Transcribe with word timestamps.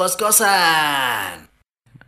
02 0.00 0.16
kos-kosan. 0.16 1.44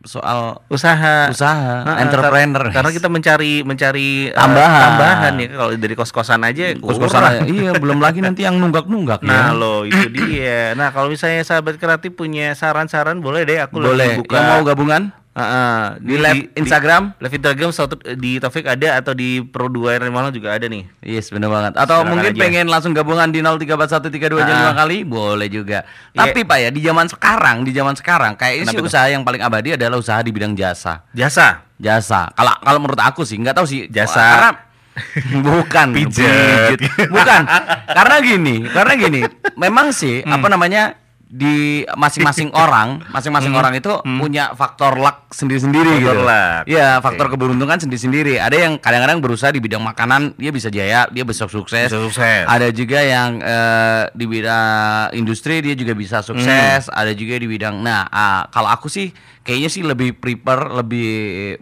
soal 0.02 0.58
Usaha. 0.66 1.30
usaha, 1.30 1.86
Nah, 1.86 2.02
entrepreneur. 2.02 2.74
Karena 2.74 2.90
kita 2.90 3.06
mencari 3.06 3.62
mencari 3.62 4.26
eh, 4.26 4.34
Tambahan. 4.34 4.82
tambahan 4.90 5.32
ya 5.36 5.46
kalau 5.54 5.70
dari 5.76 5.94
kos-kosan 5.94 6.42
aja 6.42 6.74
kos-kosan 6.74 7.22
kurang. 7.22 7.34
aja. 7.38 7.46
iya, 7.46 7.70
belum 7.72 7.98
lagi 8.00 8.18
nanti 8.18 8.42
yang 8.42 8.58
nunggak-nunggak 8.58 9.22
Nah 9.22 9.52
ya. 9.52 9.54
lo 9.54 9.84
itu 9.84 10.10
dia. 10.10 10.74
Nah 10.74 10.90
kalau 10.90 11.06
misalnya 11.06 11.46
sahabat 11.46 11.78
kreatif 11.78 12.12
punya 12.12 12.50
saran-saran 12.52 13.20
boleh 13.20 13.46
deh 13.46 13.62
aku 13.62 13.78
Boleh. 13.78 14.18
buka. 14.18 14.34
Yang 14.34 14.46
mau 14.48 14.60
gabungan 14.64 15.02
Heeh, 15.32 15.76
di 15.98 16.14
live 16.14 16.52
Instagram? 16.52 17.16
live 17.16 17.32
Instagram 17.32 17.72
satu 17.72 17.96
di 18.14 18.36
Taufik 18.36 18.68
ada 18.68 19.00
atau 19.00 19.12
di 19.12 19.40
Pro 19.40 19.64
2 19.64 19.96
RN 19.96 20.12
Malang 20.12 20.28
juga 20.28 20.52
ada 20.52 20.68
nih. 20.68 20.84
Yes, 21.00 21.32
bener 21.32 21.48
banget. 21.48 21.72
Atau 21.72 21.98
Silakan 21.98 22.10
mungkin 22.12 22.30
aja. 22.30 22.40
pengen 22.40 22.66
langsung 22.68 22.92
gabungan 22.92 23.26
di 23.26 23.40
034132 23.40 24.12
Ah. 24.38 24.68
5 24.68 24.76
kali, 24.76 24.98
boleh 25.02 25.48
juga. 25.48 25.88
Iya. 26.12 26.20
Tapi 26.22 26.44
Pak 26.44 26.58
ya, 26.58 26.68
di 26.68 26.80
zaman 26.80 27.08
sekarang, 27.08 27.56
di 27.62 27.72
zaman 27.72 27.94
sekarang 27.94 28.36
kayaknya 28.36 28.64
sih 28.66 28.76
Kenapa 28.76 28.84
tuh? 28.84 28.92
usaha 28.92 29.06
yang 29.08 29.22
paling 29.22 29.40
abadi 29.40 29.68
adalah 29.72 29.96
usaha 29.96 30.20
di 30.20 30.30
bidang 30.30 30.52
jasa. 30.52 31.00
Jasa. 31.10 31.64
Jasa. 31.74 32.28
Kalau 32.30 32.52
kalau 32.58 32.78
menurut 32.78 33.00
aku 33.00 33.24
sih, 33.24 33.36
nggak 33.36 33.56
tahu 33.56 33.64
sih. 33.64 33.88
Jasa. 33.88 34.20
Karena 34.20 34.50
bukan 35.40 35.86
Pijet. 35.96 36.76
Bukan. 37.08 37.42
karena 37.96 38.16
gini, 38.20 38.56
karena 38.66 38.92
gini. 38.94 39.20
Memang 39.54 39.88
sih 39.90 40.20
Hmm. 40.20 40.36
apa 40.36 40.46
namanya 40.46 41.00
di 41.32 41.80
masing-masing 41.96 42.52
orang, 42.64 43.00
masing-masing 43.08 43.56
orang 43.56 43.72
itu 43.72 43.88
punya 44.04 44.52
faktor 44.52 45.00
luck 45.00 45.32
sendiri-sendiri 45.32 45.96
Hmm. 45.96 46.04
Gitu. 46.04 46.20
luck. 46.20 46.62
Iya, 46.68 47.00
faktor 47.00 47.32
keberuntungan 47.32 47.80
sendiri-sendiri. 47.80 48.36
Ada 48.36 48.68
yang 48.68 48.72
kadang-kadang 48.76 49.24
berusaha 49.24 49.48
di 49.48 49.56
bidang 49.56 49.80
makanan, 49.80 50.36
dia 50.36 50.52
bisa 50.52 50.68
jaya, 50.68 51.08
dia 51.08 51.24
bisa 51.24 51.48
sukses. 51.48 51.88
Bisa 51.88 52.04
sukses. 52.04 52.44
Ada 52.44 52.68
juga 52.68 53.00
yang 53.00 53.40
eh, 53.40 54.12
di 54.12 54.28
bidang 54.28 55.16
industri 55.16 55.64
dia 55.64 55.72
juga 55.72 55.96
bisa 55.96 56.20
sukses. 56.20 56.92
Ada 56.92 57.16
juga 57.16 57.40
di 57.40 57.48
bidang. 57.48 57.80
Nah, 57.80 58.12
ah, 58.12 58.44
kalau 58.52 58.68
aku 58.68 58.92
sih 58.92 59.08
kayaknya 59.40 59.70
sih 59.72 59.80
lebih 59.80 60.20
prepare, 60.20 60.68
lebih 60.68 61.08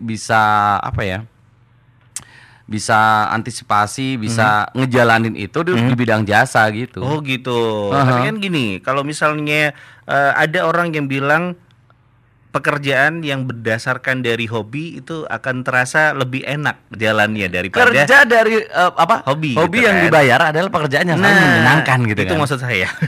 bisa 0.02 0.42
apa 0.76 1.02
ya? 1.06 1.18
Bisa 2.70 3.26
antisipasi, 3.34 4.14
bisa 4.14 4.70
ngejalanin 4.78 5.34
itu 5.34 5.66
di, 5.66 5.74
di 5.74 5.94
bidang 5.98 6.22
jasa 6.22 6.70
gitu. 6.70 7.02
Oh 7.02 7.18
gitu. 7.18 7.90
Aha. 7.90 8.06
Tapi 8.06 8.20
kan 8.30 8.36
gini, 8.38 8.78
kalau 8.78 9.02
misalnya 9.02 9.74
eh, 10.06 10.32
ada 10.38 10.70
orang 10.70 10.94
yang 10.94 11.10
bilang 11.10 11.58
pekerjaan 12.50 13.22
yang 13.22 13.46
berdasarkan 13.46 14.26
dari 14.26 14.50
hobi 14.50 14.98
itu 14.98 15.22
akan 15.30 15.62
terasa 15.62 16.10
lebih 16.10 16.42
enak 16.42 16.82
jalannya 16.90 17.46
daripada 17.46 17.86
Kerja 17.90 18.26
dari 18.26 18.58
eh, 18.58 18.92
apa? 18.94 19.22
Hobi 19.26 19.54
Hobi 19.54 19.78
gitu 19.78 19.86
yang 19.86 19.96
kan. 20.02 20.04
dibayar 20.10 20.40
adalah 20.50 20.70
pekerjaan 20.70 21.06
yang 21.14 21.18
sangat 21.22 21.42
menyenangkan 21.46 21.98
gitu 22.10 22.20
itu 22.26 22.34
kan. 22.34 22.40
maksud 22.42 22.58
saya. 22.58 22.88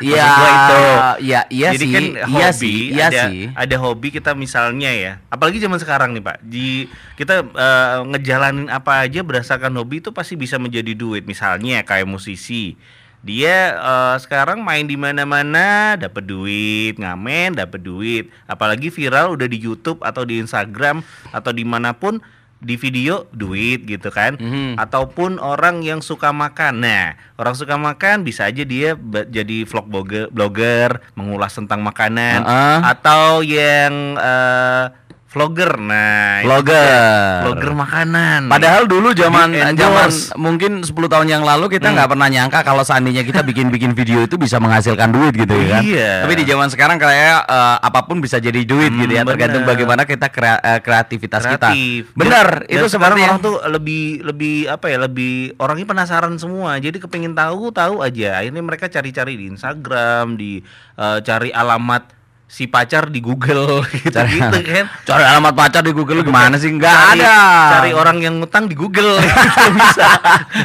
Iya, 0.00 0.24
itu. 0.28 0.82
iya, 1.28 1.40
iya 1.52 1.68
Jadi 1.76 1.84
sih, 1.84 1.92
kan 1.92 2.04
iya 2.26 2.48
hobi, 2.48 2.60
sih, 2.60 2.78
iya 2.92 3.04
ada, 3.08 3.22
sih. 3.28 3.40
ada 3.52 3.76
hobi 3.78 4.08
kita 4.08 4.32
misalnya 4.32 4.90
ya, 4.90 5.12
apalagi 5.28 5.60
zaman 5.60 5.78
sekarang 5.78 6.16
nih 6.16 6.24
Pak, 6.24 6.36
di 6.42 6.88
kita 7.20 7.44
eh, 7.44 7.98
ngejalanin 8.08 8.72
apa 8.72 9.04
aja 9.04 9.20
berdasarkan 9.20 9.72
hobi 9.76 10.00
itu 10.00 10.10
pasti 10.10 10.34
bisa 10.34 10.56
menjadi 10.56 10.96
duit. 10.96 11.28
Misalnya 11.28 11.84
kayak 11.84 12.08
musisi, 12.08 12.74
dia 13.22 13.76
eh, 13.78 14.16
sekarang 14.18 14.64
main 14.64 14.88
di 14.88 14.96
mana-mana 14.96 15.94
dapat 15.94 16.24
duit, 16.26 16.98
ngamen 16.98 17.54
dapat 17.54 17.80
duit, 17.84 18.32
apalagi 18.48 18.88
viral 18.88 19.36
udah 19.36 19.46
di 19.46 19.58
YouTube 19.60 20.00
atau 20.02 20.24
di 20.24 20.40
Instagram 20.40 21.04
atau 21.30 21.52
di 21.52 21.62
mana 21.62 21.94
pun 21.94 22.18
di 22.62 22.78
video 22.78 23.26
duit 23.30 23.82
gitu 23.84 24.08
kan 24.08 24.38
Mhm. 24.38 24.78
ataupun 24.78 25.36
orang 25.36 25.82
yang 25.82 25.98
suka 25.98 26.30
makan. 26.30 26.78
Nah, 26.78 27.18
orang 27.34 27.52
suka 27.52 27.74
makan 27.74 28.22
bisa 28.22 28.46
aja 28.46 28.62
dia 28.62 28.94
jadi 29.26 29.66
vlog 29.66 29.90
blogger, 29.90 30.30
blogger 30.30 31.02
mengulas 31.12 31.52
tentang 31.52 31.82
makanan 31.82 32.46
Heeh. 32.46 32.78
atau 32.86 33.42
yang 33.42 34.14
eh, 34.14 34.84
vlogger. 35.32 35.74
Nah, 35.76 36.40
Vlogger. 36.42 36.76
dia, 36.78 37.08
vlogger 37.42 37.72
makanan. 37.74 38.40
Padahal 38.46 38.84
dulu 38.84 39.10
zaman 39.12 39.48
zaman 39.72 40.08
mungkin 40.36 40.72
10 40.80 40.92
tahun 41.08 41.26
yang 41.26 41.42
lalu 41.42 41.66
kita 41.70 41.88
nggak 41.88 42.06
pernah 42.06 42.28
nyangka 42.28 42.60
kalau 42.60 42.80
seandainya 42.80 43.22
kita 43.22 43.40
bikin-bikin 43.40 43.92
video 43.92 44.20
itu 44.20 44.36
bisa 44.36 44.56
menghasilkan 44.56 45.08
duit 45.08 45.32
gitu 45.32 45.52
ya 45.54 45.66
kan. 45.70 45.82
Iya. 45.82 46.12
Tapi 46.22 46.34
di 46.36 46.44
zaman 46.44 46.68
sekarang 46.68 46.96
kayak 46.96 47.44
eh, 47.44 47.76
apa 47.80 48.00
pun 48.02 48.20
bisa 48.20 48.36
jadi 48.36 48.60
duit 48.60 48.92
gitu 48.92 49.08
ya, 49.10 49.22
Hmm, 49.22 49.30
tergantung 49.30 49.62
bener. 49.62 49.72
bagaimana 49.72 50.02
kita 50.04 50.28
krea- 50.28 50.60
eh, 50.60 50.80
kreativitas 50.80 51.40
kreatif. 51.40 52.06
kita. 52.06 52.14
Benar, 52.14 52.48
itu 52.66 52.86
sekarang 52.86 53.18
orang 53.18 53.40
tuh 53.40 53.56
lebih 53.66 54.04
lebih 54.22 54.68
apa 54.68 54.86
ya 54.86 54.98
lebih 55.00 55.56
orangnya 55.56 55.86
penasaran 55.86 56.36
semua. 56.36 56.76
Jadi 56.76 57.00
kepingin 57.00 57.32
tahu 57.32 57.72
tahu 57.72 58.00
aja. 58.00 58.38
Akhirnya 58.38 58.60
mereka 58.60 58.86
cari-cari 58.86 59.34
di 59.34 59.48
Instagram, 59.48 60.36
di 60.36 60.60
eh, 60.94 61.18
cari 61.20 61.48
alamat 61.50 62.21
si 62.52 62.68
pacar 62.68 63.08
di 63.08 63.18
Google 63.18 63.80
gitu 63.96 64.12
gitu 64.12 64.58
kan. 64.60 64.84
Cari 65.02 65.24
alamat 65.24 65.54
pacar 65.56 65.80
di 65.80 65.88
Google 65.90 66.20
gimana 66.20 66.54
sih? 66.54 66.68
Enggak 66.68 66.92
Cari- 66.92 67.24
ada. 67.24 67.36
Cari 67.72 67.90
orang 67.92 68.20
yang 68.20 68.34
ngutang 68.38 68.68
di 68.68 68.76
Google 68.76 69.16
gitu 69.24 69.40
bisa. 69.72 70.08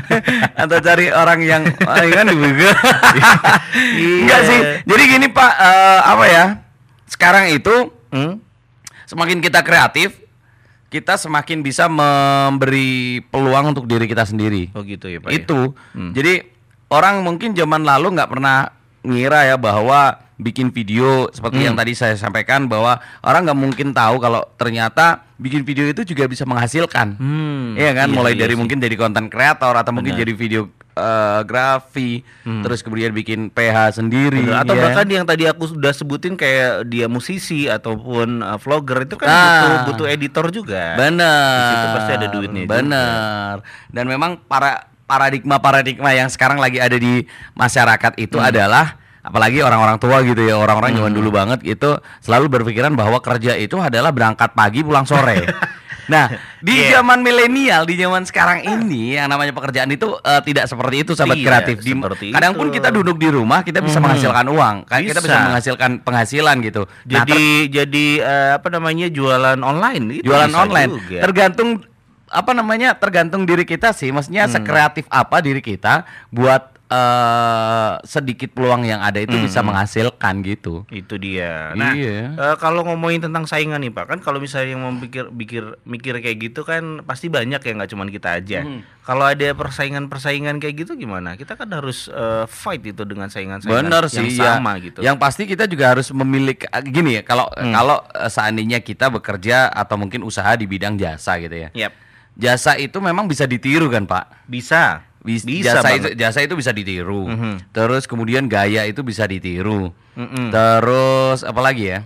atau 0.62 0.78
cari 0.78 1.08
orang 1.08 1.40
yang 1.42 1.64
ah, 1.82 2.04
iya 2.04 2.14
kan 2.14 2.28
di 2.28 2.36
Google. 2.36 2.76
Iya. 2.76 3.32
Enggak 4.20 4.42
sih. 4.44 4.60
Jadi 4.84 5.04
gini 5.08 5.28
Pak, 5.30 5.52
eh, 5.56 6.00
apa 6.04 6.26
ya? 6.28 6.46
Sekarang 7.08 7.48
itu 7.48 7.96
Hmm? 8.08 8.40
semakin 9.04 9.40
kita 9.40 9.64
kreatif, 9.64 10.16
kita 10.88 11.16
semakin 11.16 11.60
bisa 11.60 11.88
memberi 11.88 13.20
peluang 13.26 13.72
untuk 13.72 13.84
diri 13.84 14.08
kita 14.08 14.24
sendiri. 14.24 14.72
Oh 14.72 14.84
gitu 14.84 15.08
ya 15.08 15.20
Pak. 15.20 15.32
ya? 15.32 15.40
Itu. 15.40 15.72
Jadi 15.96 16.44
orang 16.88 17.24
mungkin 17.24 17.52
zaman 17.52 17.84
lalu 17.84 18.12
nggak 18.12 18.28
pernah 18.28 18.72
ngira 19.04 19.44
ya 19.46 19.56
bahwa 19.56 20.27
bikin 20.38 20.70
video 20.70 21.26
seperti 21.28 21.58
Hmm. 21.58 21.68
yang 21.68 21.76
tadi 21.76 21.92
saya 21.92 22.14
sampaikan 22.14 22.66
bahwa 22.66 22.96
orang 23.20 23.42
nggak 23.44 23.58
mungkin 23.60 23.88
tahu 23.90 24.18
kalau 24.18 24.46
ternyata 24.54 25.26
bikin 25.36 25.62
video 25.62 25.84
itu 25.84 26.06
juga 26.06 26.26
bisa 26.26 26.44
menghasilkan. 26.44 27.18
Hmm, 27.18 27.74
Iya 27.74 27.94
kan, 27.94 28.08
iya, 28.08 28.16
mulai 28.16 28.34
iya 28.34 28.42
dari 28.44 28.54
sih. 28.54 28.60
mungkin 28.60 28.78
jadi 28.78 28.96
konten 28.96 29.28
kreator 29.28 29.74
atau 29.74 29.90
mungkin 29.92 30.14
Benar. 30.14 30.24
jadi 30.24 30.34
video 30.34 30.62
eh, 30.94 31.42
grafi, 31.44 32.26
terus 32.42 32.82
kemudian 32.82 33.10
bikin 33.12 33.50
PH 33.50 34.02
sendiri. 34.02 34.42
Hmm. 34.42 34.50
Bener. 34.50 34.62
Atau 34.62 34.74
ya. 34.74 34.82
bahkan 34.84 35.06
yang 35.08 35.26
tadi 35.26 35.46
aku 35.46 35.70
sudah 35.70 35.94
sebutin 35.94 36.34
kayak 36.34 36.86
dia 36.86 37.06
musisi 37.06 37.66
ataupun 37.66 38.42
uh, 38.42 38.58
vlogger 38.58 39.06
itu 39.06 39.14
kan 39.14 39.26
Ah. 39.26 39.46
butuh 39.46 39.78
butuh 39.94 40.08
editor 40.08 40.50
juga. 40.50 40.98
Bener. 40.98 41.54
Di 41.54 41.70
situ 41.72 41.88
pasti 41.94 42.12
ada 42.14 42.28
duitnya. 42.28 42.66
Bener. 42.66 43.54
Dan 43.88 44.06
memang 44.06 44.42
para 44.44 44.90
paradigma-paradigma 45.08 46.12
yang 46.12 46.28
sekarang 46.28 46.58
lagi 46.58 46.78
ada 46.78 46.96
di 46.96 47.22
masyarakat 47.54 48.18
itu 48.18 48.36
Hmm. 48.36 48.50
adalah 48.50 48.97
apalagi 49.28 49.60
orang-orang 49.60 49.98
tua 49.98 50.24
gitu 50.24 50.40
ya, 50.40 50.56
orang-orang 50.56 50.96
zaman 50.96 51.12
Hmm. 51.12 51.20
dulu 51.20 51.30
banget 51.30 51.60
itu 51.62 51.90
selalu 52.20 52.48
berpikiran 52.50 52.96
bahwa 52.96 53.20
kerja 53.20 53.54
itu 53.54 53.76
adalah 53.78 54.10
berangkat 54.10 54.52
pagi 54.52 54.82
pulang 54.82 55.04
sore. 55.04 55.44
Nah, 56.08 56.32
di 56.58 56.88
Iya. 56.88 57.04
zaman 57.04 57.20
milenial, 57.20 57.84
di 57.84 58.00
zaman 58.00 58.24
sekarang 58.24 58.64
ini 58.64 59.20
yang 59.20 59.28
namanya 59.28 59.52
pekerjaan 59.52 59.92
itu 59.92 60.16
eh, 60.16 60.40
tidak 60.40 60.64
seperti 60.64 61.04
itu 61.04 61.12
sahabat 61.12 61.36
Tidak 61.36 61.44
kreatif. 61.44 61.76
Di- 61.84 62.32
kadang 62.32 62.56
itu. 62.56 62.60
pun 62.64 62.68
kita 62.72 62.90
duduk 62.90 63.20
di 63.20 63.28
rumah, 63.28 63.60
kita 63.60 63.84
bisa 63.84 64.00
Mhm. 64.00 64.04
menghasilkan 64.08 64.46
uang, 64.48 64.76
kayak 64.88 65.04
kita 65.06 65.20
bisa 65.20 65.36
Bisa. 65.36 65.46
menghasilkan 65.46 65.92
penghasilan 66.00 66.56
gitu. 66.64 66.88
Nah, 66.88 67.04
Jadi 67.04 67.44
jadi 67.68 68.06
eh, 68.24 68.52
apa 68.56 68.72
namanya 68.72 69.12
jualan 69.12 69.60
online 69.60 70.24
itu 70.24 70.32
jualan 70.32 70.48
bisa 70.48 70.64
online 70.64 70.92
juga. 70.96 71.20
tergantung 71.20 71.70
apa 72.26 72.52
namanya 72.52 72.90
tergantung 72.94 73.44
diri 73.44 73.64
kita 73.64 73.92
sih 73.92 74.08
maksudnya 74.08 74.48
Hmm. 74.48 74.54
sekreatif 74.54 75.04
apa 75.08 75.40
diri 75.40 75.60
kita 75.60 76.08
buat 76.30 76.77
eh, 76.88 77.92
sedikit 78.04 78.52
peluang 78.52 78.84
yang 78.84 79.00
ada 79.00 79.18
itu 79.18 79.36
bisa 79.38 79.60
menghasilkan 79.60 80.40
gitu 80.42 80.88
itu 80.88 81.16
dia. 81.16 81.72
Nah, 81.74 81.92
Iya. 81.92 82.34
eh, 82.34 82.56
kalau 82.58 82.84
ngomongin 82.84 83.24
tentang 83.24 83.44
saingan 83.44 83.80
nih 83.80 83.92
Pak, 83.92 84.06
kan 84.08 84.20
kalau 84.20 84.38
misalnya 84.38 84.74
yang 84.74 84.82
mau 84.82 84.94
pikir 84.94 85.28
pikir 85.30 85.64
mikir 85.84 86.14
kayak 86.18 86.38
gitu 86.42 86.62
kan 86.62 87.04
pasti 87.04 87.28
banyak 87.28 87.60
ya 87.60 87.72
nggak 87.74 87.92
cuma 87.92 88.08
kita 88.08 88.36
aja. 88.36 88.64
Hmm. 88.64 88.82
Kalau 89.04 89.24
ada 89.24 89.56
persaingan-persaingan 89.56 90.60
kayak 90.60 90.84
gitu 90.84 91.00
gimana? 91.00 91.36
Kita 91.36 91.56
kan 91.56 91.72
harus 91.72 92.08
eh, 92.08 92.44
fight 92.46 92.84
itu 92.84 93.04
dengan 93.04 93.28
saingan-saingan 93.28 93.88
yang 93.88 94.08
sih 94.08 94.36
ya. 94.36 94.60
sama 94.60 94.72
gitu. 94.80 95.00
yang 95.00 95.16
pasti 95.16 95.44
kita 95.44 95.64
juga 95.66 95.92
harus 95.92 96.12
memiliki 96.12 96.68
gini 96.88 97.20
ya 97.20 97.24
kalau 97.24 97.48
kalau 97.52 98.04
eh, 98.10 98.28
seandainya 98.28 98.80
kita 98.80 99.08
bekerja 99.08 99.70
atau 99.70 99.96
mungkin 99.96 100.24
usaha 100.24 100.52
di 100.54 100.68
bidang 100.68 100.96
jasa 100.96 101.40
gitu 101.40 101.56
ya 101.56 101.70
Yap. 101.74 101.92
jasa 102.34 102.76
itu 102.76 103.00
memang 103.00 103.26
bisa 103.26 103.44
ditiru 103.44 103.88
kan 103.88 104.04
pak 104.04 104.44
Bisa. 104.44 105.07
Bis- 105.28 105.44
Bisa 105.44 105.76
jasa 105.76 105.90
itu 105.92 106.08
jasa 106.16 106.40
itu 106.40 106.56
bisa 106.56 106.72
ditiru 106.72 107.28
Mhm. 107.28 107.54
terus 107.70 108.08
kemudian 108.08 108.48
gaya 108.48 108.84
itu 108.84 109.04
bisa 109.04 109.28
ditiru 109.28 109.92
Mm-mm. 110.16 110.50
Terus 110.50 111.44
apa 111.44 111.62
lagi 111.62 111.92
ya? 111.92 112.02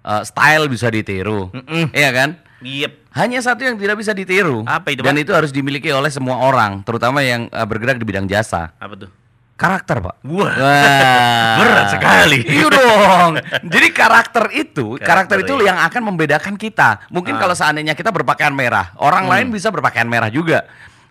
Eh, 0.00 0.22
style 0.24 0.64
bisa 0.66 0.88
ditiru, 0.88 1.52
Mm-mm. 1.52 1.92
iya 1.92 2.08
kan? 2.10 2.40
Yep. 2.60 3.12
Hanya 3.12 3.40
satu 3.40 3.60
yang 3.60 3.76
tidak 3.76 3.96
bisa 3.96 4.12
ditiru. 4.12 4.64
Apa 4.64 4.88
itu, 4.90 5.00
Dan 5.00 5.16
itu 5.16 5.28
harus 5.30 5.50
dimiliki 5.50 5.90
oleh 5.90 6.08
semua 6.08 6.40
orang, 6.40 6.80
terutama 6.80 7.20
yang 7.20 7.44
eh, 7.46 7.66
bergerak 7.66 7.96
di 7.96 8.06
bidang 8.06 8.24
jasa. 8.24 8.72
Apa 8.74 8.96
tuh? 8.96 9.10
Karakter, 9.52 10.00
Pak. 10.00 10.24
Wah. 10.24 10.52
Wah. 10.56 11.52
Berat 11.60 11.86
sekali. 11.90 12.40
Iya 12.40 12.68
dong. 12.70 13.32
Jadi 13.76 13.88
karakter 13.92 14.44
itu, 14.50 14.96
karakter, 14.96 15.04
Karakter, 15.04 15.36
itu 15.42 15.54
iya. 15.58 15.64
yang 15.68 15.78
akan 15.84 16.02
membedakan 16.06 16.54
kita. 16.56 17.04
Mungkin 17.12 17.36
Ah. 17.36 17.38
kalau 17.38 17.52
seandainya 17.52 17.92
kita 17.92 18.08
berpakaian 18.08 18.56
merah, 18.56 18.96
orang 18.96 19.28
Hmm. 19.28 19.32
lain 19.36 19.46
bisa 19.52 19.68
berpakaian 19.68 20.08
merah 20.08 20.32
juga. 20.32 20.64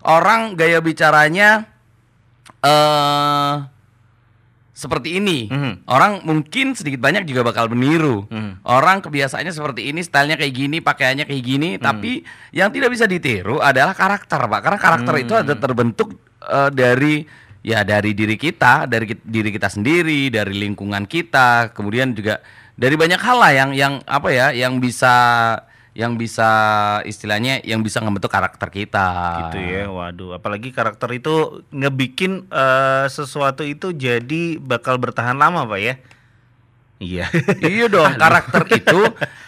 Orang 0.04 0.56
gaya 0.56 0.80
bicaranya 0.80 1.68
eh 2.64 3.56
seperti 4.80 5.20
ini. 5.20 5.52
Mhm. 5.52 5.84
Orang 5.92 6.24
mungkin 6.24 6.72
sedikit 6.72 7.04
banyak 7.04 7.28
juga 7.28 7.44
bakal 7.44 7.68
meniru. 7.68 8.24
Mhm. 8.32 8.64
Orang 8.64 9.04
kebiasaannya 9.04 9.52
seperti 9.52 9.92
ini, 9.92 10.00
stylenya 10.00 10.40
kayak 10.40 10.56
gini, 10.56 10.80
pakaiannya 10.80 11.28
kayak 11.28 11.44
gini, 11.44 11.70
Mhm. 11.76 11.84
tapi 11.84 12.24
yang 12.56 12.72
tidak 12.72 12.96
bisa 12.96 13.04
ditiru 13.04 13.60
adalah 13.60 13.92
karakter, 13.92 14.40
Pak. 14.40 14.60
Karena 14.64 14.80
karakter 14.80 15.14
itu 15.20 15.36
ada 15.36 15.54
terbentuk 15.60 16.16
eh, 16.40 16.72
dari 16.72 17.28
ya 17.60 17.84
dari 17.84 18.16
diri 18.16 18.40
kita, 18.40 18.88
dari 18.88 19.12
diri 19.12 19.52
kita 19.52 19.68
sendiri, 19.68 20.32
dari 20.32 20.56
lingkungan 20.56 21.04
kita, 21.04 21.76
kemudian 21.76 22.16
juga 22.16 22.40
dari 22.80 22.96
banyak 22.96 23.20
hal 23.20 23.38
lah 23.44 23.52
yang 23.52 23.72
yang 23.76 23.94
apa 24.08 24.32
ya, 24.32 24.56
yang 24.56 24.80
bisa 24.80 25.12
yang 26.00 26.16
bisa 26.16 26.48
istilahnya 27.04 27.60
yang 27.62 27.84
bisa 27.84 28.00
ngebentuk 28.00 28.32
karakter 28.32 28.72
kita. 28.72 29.08
gitu 29.44 29.58
ya 29.60 29.92
waduh 29.92 30.32
apalagi 30.32 30.72
karakter 30.72 31.12
itu 31.12 31.60
ngebikin 31.70 32.48
eh, 32.48 33.06
sesuatu 33.12 33.68
itu 33.68 33.92
jadi 33.92 34.56
bakal 34.58 34.96
bertahan 34.96 35.36
lama 35.36 35.68
pak 35.68 35.80
ya 35.82 35.94
iya 37.00 37.26
iya 37.68 37.92
dong, 37.92 38.16
karakter 38.16 38.64
itu 38.72 39.00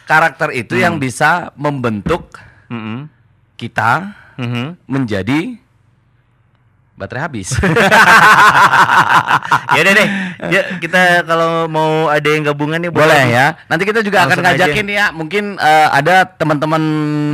karakter 0.04 0.52
itu 0.52 0.76
yang 0.76 1.00
Hmm. 1.00 1.04
bisa 1.04 1.56
membentuk 1.56 2.28
Mm-mm. 2.68 3.08
kita 3.56 4.12
Mhm. 4.36 4.76
menjadi 4.90 5.61
baterai 7.02 7.24
habis. 7.24 7.58
ya 9.72 9.80
udah 9.82 9.94
deh 9.94 10.08
ya 10.50 10.62
kita 10.78 11.02
kalau 11.24 11.66
mau 11.66 12.08
ada 12.08 12.28
yang 12.28 12.44
gabungan 12.44 12.80
nih 12.80 12.92
Boleh 12.92 13.24
ya. 13.28 13.58
Nanti 13.66 13.84
kita 13.84 14.02
juga 14.02 14.26
akan 14.26 14.38
Langsung 14.38 14.46
aja. 14.46 14.54
ngajakin 14.68 14.88
ya, 14.88 15.06
mungkin 15.12 15.44
eh, 15.56 15.88
ada 15.90 16.26
teman-teman 16.28 16.82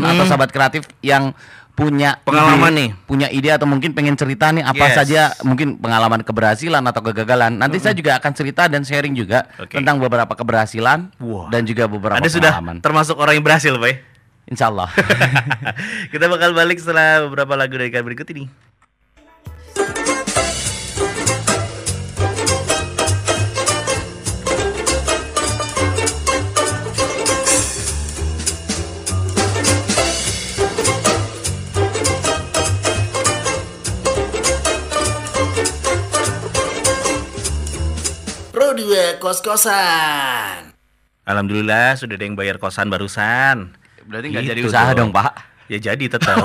atau 0.02 0.24
Hmm. 0.24 0.30
sahabat 0.30 0.50
kreatif 0.50 0.84
yang 1.00 1.32
punya 1.74 2.18
Pengalaman 2.20 2.74
ide, 2.74 2.78
nih. 2.80 2.90
punya 3.06 3.28
ide 3.30 3.50
atau 3.52 3.64
mungkin 3.64 3.94
pengen 3.94 4.18
cerita 4.18 4.50
nih 4.50 4.66
apa 4.66 4.82
Yes. 4.84 4.96
saja 4.98 5.22
mungkin 5.44 5.78
pengalaman 5.78 6.26
keberhasilan 6.26 6.82
atau 6.82 7.06
kegagalan. 7.06 7.54
Nanti 7.54 7.78
saya 7.78 7.94
juga 7.94 8.18
akan 8.18 8.32
cerita 8.34 8.66
dan 8.66 8.82
sharing 8.82 9.14
juga 9.14 9.46
Oke. 9.56 9.78
tentang 9.78 9.98
beberapa 9.98 10.34
keberhasilan 10.34 11.14
Wah. 11.20 11.46
dan 11.48 11.64
juga 11.64 11.86
beberapa 11.86 12.18
Anda 12.18 12.28
sudah 12.28 12.50
pengalaman. 12.52 12.82
termasuk 12.82 13.14
orang 13.16 13.38
yang 13.38 13.46
berhasil 13.46 13.70
pak 13.72 13.88
ya? 13.88 13.96
Insya 14.48 14.66
Allah. 14.68 14.90
kita 16.14 16.26
bakal 16.26 16.50
balik 16.52 16.80
setelah 16.80 17.22
beberapa 17.24 17.54
lagu 17.54 17.76
dari 17.76 17.92
kalian 17.92 18.08
berikut 18.08 18.28
ini 18.32 18.50
2 38.88 39.20
kos-kosan. 39.20 40.72
Alhamdulillah 41.28 42.00
sudah 42.00 42.16
ada 42.16 42.24
yang 42.24 42.40
bayar 42.40 42.56
kosan 42.56 42.88
barusan 42.88 43.76
Berarti 44.08 44.32
nggak 44.32 44.44
jadi 44.48 44.62
Gitu 44.64 44.72
usaha 44.72 44.96
dong. 44.96 45.12
dong, 45.12 45.20
Pak. 45.20 45.57
Ya 45.68 45.92
jadi 45.92 46.08
tetap. 46.08 46.40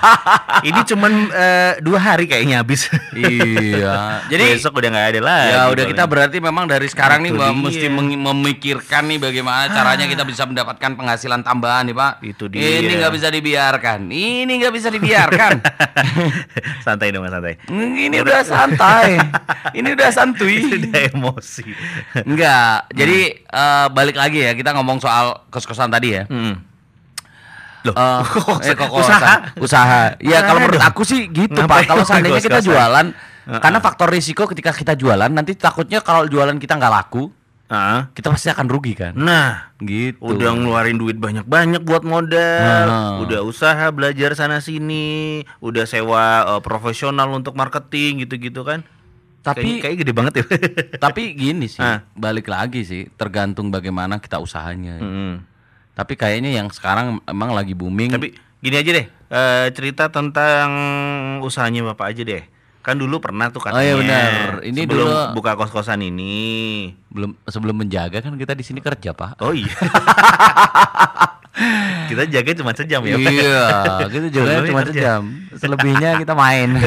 Ini 0.68 0.80
cuman 0.88 1.12
eh, 1.28 1.72
dua 1.84 2.00
hari 2.00 2.24
kayaknya 2.24 2.64
habis. 2.64 2.88
iya. 3.12 4.24
Jadi 4.32 4.56
besok 4.56 4.80
udah 4.80 4.88
nggak 4.88 5.06
ada 5.12 5.20
lagi. 5.20 5.52
Ya 5.52 5.62
udah 5.68 5.84
kita 5.84 6.04
berarti 6.08 6.36
memang 6.40 6.64
dari 6.64 6.88
sekarang 6.88 7.20
nih 7.28 7.36
Itu 7.36 7.40
Mbak, 7.44 7.50
dia. 7.52 7.60
mesti 7.60 7.86
memikirkan 8.16 9.02
nih 9.12 9.18
bagaimana 9.20 9.68
caranya 9.68 10.08
kita 10.08 10.24
bisa 10.24 10.48
mendapatkan 10.48 10.96
penghasilan 10.96 11.44
tambahan 11.44 11.92
nih 11.92 11.96
Pak. 11.96 12.12
Itu 12.24 12.48
dia. 12.48 12.80
Ini 12.80 13.04
nggak 13.04 13.12
bisa 13.12 13.28
dibiarkan. 13.28 14.08
Ini 14.08 14.48
nggak 14.48 14.72
bisa 14.72 14.88
dibiarkan. 14.88 15.52
santai 16.88 17.12
dong 17.12 17.28
santai. 17.28 17.60
Ini 17.68 18.16
udah 18.24 18.40
santai. 18.48 19.20
Ini 19.76 19.88
udah 19.92 20.08
santuy. 20.08 20.64
Sudah 20.64 21.12
emosi. 21.12 21.68
Enggak. 22.24 22.88
Jadi 22.96 23.44
eh, 23.44 23.86
balik 23.92 24.16
lagi 24.16 24.40
ya 24.40 24.56
kita 24.56 24.72
ngomong 24.72 25.04
soal 25.04 25.44
kos-kosan 25.52 25.92
tadi 25.92 26.16
ya. 26.16 26.24
Hmm. 26.32 26.73
Loh, 27.84 27.94
Eh, 27.94 28.20
eh, 28.66 28.74
kok- 28.74 28.92
usaha? 28.94 29.34
usaha. 29.56 30.02
Ya 30.18 30.40
kalau 30.40 30.58
menurut 30.58 30.80
aku 30.80 31.02
sih 31.02 31.28
gitu 31.28 31.52
Ngapain 31.52 31.84
Pak. 31.84 31.86
Kalau 31.86 32.02
seandainya 32.02 32.40
kita 32.40 32.60
jualan, 32.60 33.06
karena 33.54 33.78
faktor 33.78 34.08
risiko 34.08 34.44
ketika 34.46 34.72
kita 34.72 34.92
jualan 34.94 35.28
nanti 35.28 35.52
takutnya 35.52 36.00
kalau 36.00 36.24
jualan 36.24 36.56
kita 36.56 36.74
nggak 36.74 36.94
laku, 36.94 37.28
Ah, 37.64 38.12
kita 38.12 38.28
pasti 38.28 38.48
akan 38.48 38.68
rugi 38.68 38.92
kan. 38.92 39.12
Nah, 39.14 39.72
Gitu. 39.78 40.20
udah 40.20 40.52
ngeluarin 40.52 40.96
duit 40.96 41.16
banyak-banyak 41.16 41.80
buat 41.80 42.04
modal, 42.04 42.84
Nah. 42.86 43.16
udah 43.20 43.40
usaha 43.40 43.88
belajar 43.88 44.32
sana 44.32 44.60
sini, 44.60 45.40
udah 45.58 45.84
sewa 45.84 46.24
eh, 46.46 46.60
profesional 46.60 47.32
untuk 47.32 47.52
marketing 47.52 48.22
gitu-gitu 48.22 48.62
kan. 48.62 48.84
Tapi- 49.40 49.80
kayak, 49.80 49.80
kayak 49.82 49.96
gede 49.98 50.12
banget 50.12 50.32
ya. 50.34 50.44
Tapi 51.04 51.32
gini 51.32 51.64
sih, 51.66 51.80
Ah. 51.80 52.04
balik 52.12 52.48
lagi 52.48 52.80
sih, 52.80 53.08
tergantung 53.10 53.68
bagaimana 53.68 54.16
kita 54.16 54.36
usahanya. 54.36 55.00
Hmm. 55.00 55.34
Tapi 55.94 56.12
kayaknya 56.14 56.50
yang 56.52 56.68
sekarang 56.68 57.22
emang 57.24 57.50
lagi 57.50 57.72
booming. 57.72 58.10
Tapi 58.10 58.34
gini 58.58 58.74
aja 58.74 58.90
deh, 58.92 59.06
eh, 59.06 59.66
cerita 59.70 60.08
tentang 60.08 60.68
usahanya 61.40 61.86
Bapak 61.88 62.10
aja 62.10 62.22
deh. 62.22 62.42
Kan 62.80 62.98
dulu 62.98 63.16
pernah 63.16 63.48
tuh 63.48 63.58
Oh, 63.58 63.64
katanya. 63.64 63.80
iya 63.80 63.94
benar. 63.94 64.30
Ini 64.60 64.80
sebelum 64.82 65.06
dulu- 65.06 65.28
buka 65.32 65.54
kos-kosan 65.54 66.02
ini. 66.02 66.92
belum 67.08 67.32
sebelum 67.44 67.78
menjaga 67.78 68.18
kan 68.18 68.34
kita 68.34 68.52
di 68.52 68.60
sini 68.60 68.78
kerja 68.78 69.10
pak. 69.10 69.38
Oh 69.38 69.50
iya. 69.50 69.70
Kita 72.04 72.26
jaga 72.26 72.50
cuma 72.52 72.74
sejam 72.74 72.98
ya. 73.00 73.14
Iya, 73.14 73.66
kita 74.10 74.26
Sebelumnya 74.28 74.66
cuma 74.66 74.82
kerja. 74.82 74.92
sejam. 74.92 75.22
Selebihnya 75.54 76.10
kita 76.18 76.34
main. 76.34 76.74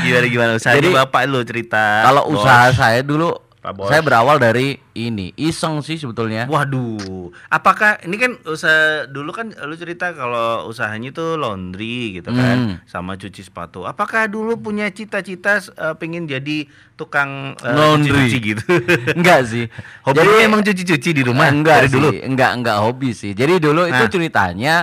Gimana 0.00 0.26
gimana 0.26 0.50
usahanya 0.54 0.78
Jadi, 0.78 0.88
Bapak 0.94 1.22
lu 1.26 1.40
cerita. 1.42 2.06
Kalau 2.06 2.22
Bos. 2.24 2.40
usaha 2.40 2.70
saya 2.72 3.00
dulu, 3.02 3.34
Pak 3.66 3.74
Bos. 3.74 3.88
saya 3.88 3.98
berawal 3.98 4.38
dari 4.38 4.78
ini 4.94 5.34
iseng 5.34 5.82
sih 5.82 5.96
sebetulnya. 5.96 6.46
Waduh, 6.46 7.34
apakah 7.48 7.98
ini 8.00 8.14
kan 8.14 8.38
usaha 8.44 9.04
dulu 9.04 9.34
kan 9.34 9.50
lu 9.50 9.74
cerita 9.74 10.10
kalau 10.10 10.64
usahanya 10.64 11.10
itu 11.10 11.34
laundry 11.34 12.14
gitu 12.14 12.30
kan, 12.30 12.56
Hmm. 12.56 12.74
sama 12.86 13.14
cuci 13.14 13.42
sepatu. 13.42 13.82
Apakah 13.82 14.24
dulu 14.24 14.54
punya 14.56 14.86
cita-cita 14.88 15.58
eh, 15.58 15.94
pengen 15.94 16.24
jadi 16.24 16.64
tukang 16.94 17.58
eh, 17.58 17.74
Laundry. 17.74 18.30
cuci 18.30 18.36
gitu? 18.46 18.62
Enggak 19.18 19.40
sih. 19.44 19.66
Hobi 20.00 20.22
lu 20.22 20.38
emang 20.38 20.62
cuci-cuci 20.62 21.10
di 21.10 21.22
rumah 21.22 21.50
enggak 21.50 21.82
dari 21.82 21.88
sih, 21.88 21.94
dulu. 21.96 22.08
Enggak, 22.14 22.50
enggak 22.54 22.76
hobi 22.78 23.10
sih. 23.10 23.32
Jadi 23.32 23.58
dulu 23.58 23.82
itu 23.84 23.98
Nah. 23.98 24.06
ceritanya 24.08 24.74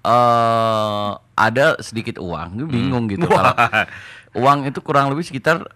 eh 0.00 1.10
ada 1.34 1.66
sedikit 1.78 2.16
uang, 2.16 2.48
Gue 2.56 2.68
bingung 2.68 3.04
gitu 3.06 3.24
kalau 3.28 3.50
Hmm. 3.50 3.74
Wah. 3.74 3.86
uang 4.32 4.58
itu 4.64 4.78
kurang 4.78 5.10
lebih 5.10 5.24
sekitar 5.24 5.66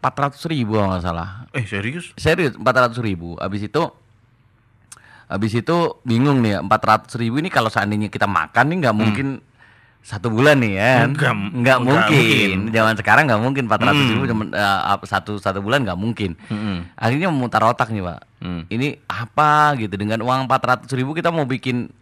400 0.00 0.38
ribu 0.46 0.74
kalau 0.74 0.88
nggak 0.90 1.02
salah. 1.02 1.28
Eh 1.50 1.64
serius? 1.64 2.14
Serius 2.14 2.54
400 2.54 2.94
ribu. 2.98 3.34
Habis 3.36 3.66
itu 3.66 3.82
habis 5.24 5.52
itu 5.52 5.76
bingung 6.02 6.40
nih 6.40 6.56
ya 6.56 6.60
400 6.62 7.12
ribu 7.16 7.36
ini 7.36 7.48
kalau 7.48 7.68
seandainya 7.68 8.08
kita 8.08 8.24
makan 8.24 8.64
nih 8.66 8.76
nggak 8.80 8.96
mungkin 8.96 9.28
satu 10.00 10.30
bulan 10.30 10.56
nih 10.56 10.72
ya 10.72 10.92
Hmm. 11.02 11.12
Nggak- 11.12 11.36
nggak 11.54 11.78
mungkin. 11.82 12.16
mungkin. 12.56 12.72
zaman 12.72 12.94
sekarang 12.96 13.24
nggak 13.28 13.42
mungkin 13.42 13.64
400 13.66 14.08
ribu 14.08 14.22
Hmm. 14.22 14.30
cuman, 14.30 14.46
eh, 14.50 14.64
ap- 14.88 15.04
satu 15.04 15.36
satu 15.36 15.60
bulan 15.60 15.84
nggak 15.84 15.98
mungkin 15.98 16.32
Mm-mm. 16.40 16.96
akhirnya 16.96 17.28
memutar 17.28 17.60
otak 17.62 17.90
nih 17.90 18.00
pak 18.00 18.18
Hmm. 18.38 18.62
ini 18.68 18.96
apa 19.04 19.50
gitu 19.76 19.92
dengan 19.92 20.22
uang 20.22 20.48
400 20.48 20.88
ribu 20.90 21.12
kita 21.12 21.28
mau 21.28 21.44
bikin 21.44 21.92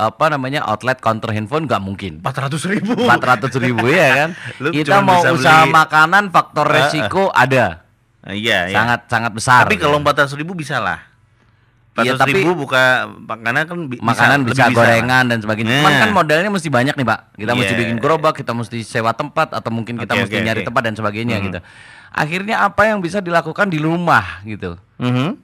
apa 0.00 0.32
namanya 0.32 0.64
outlet 0.64 0.96
counter 0.96 1.28
handphone 1.28 1.68
nggak 1.68 1.78
mungkin 1.78 2.12
400 2.18 2.72
ribu. 2.72 2.96
400 2.96 3.52
ribu 3.60 3.84
ya 3.86 4.08
kan 4.16 4.30
Lu 4.64 4.72
kita 4.72 4.98
mau 4.98 5.20
bisa 5.20 5.30
usaha 5.30 5.62
beli- 5.62 5.76
makanan 5.76 6.24
faktor 6.28 6.64
ah. 6.64 6.72
resiko 6.74 7.28
ada 7.28 7.84
Ah, 8.20 8.32
iya, 8.32 8.68
iya. 8.68 8.74
sangat 8.74 9.00
sangat 9.06 9.32
besar 9.32 9.64
Tapi 9.64 9.76
kalau 9.76 9.96
gitu. 9.96 10.08
400 10.28 10.36
ribu 10.36 10.52
bisa 10.52 10.76
lah. 10.76 11.00
400 11.90 12.04
Iya, 12.04 12.12
tapi- 12.16 12.32
ribu 12.34 12.52
buka 12.54 13.08
makanan 13.18 13.62
kan 13.64 13.78
bi- 13.86 13.96
makanan 13.98 14.38
bisa, 14.44 14.62
lah. 14.62 14.72
gorengan 14.72 15.24
dan 15.26 15.38
sebagainya. 15.38 15.80
Cuman 15.80 15.88
Nah. 15.90 16.00
kan 16.00 16.10
modalnya 16.14 16.48
mesti 16.48 16.68
banyak 16.68 16.94
nih, 16.94 17.06
Pak. 17.06 17.20
Kita 17.34 17.52
mesti 17.52 17.72
Iya. 17.72 17.80
bikin 17.80 17.96
gerobak, 17.96 18.34
kita 18.34 18.52
mesti 18.52 18.78
sewa 18.82 19.10
tempat 19.10 19.52
atau 19.52 19.68
mungkin 19.68 19.96
kita 19.96 20.12
Oke, 20.12 20.20
mesti 20.22 20.32
oke, 20.34 20.44
nyari 20.44 20.60
oke. 20.60 20.66
tempat 20.66 20.82
dan 20.82 20.94
sebagainya 20.94 21.36
Mhm. 21.36 21.44
gitu. 21.46 21.58
Akhirnya 22.10 22.56
apa 22.60 22.82
yang 22.84 23.00
bisa 23.00 23.18
dilakukan 23.18 23.66
di 23.66 23.78
rumah 23.78 24.44
gitu. 24.44 24.76
Mhm. 24.96 25.40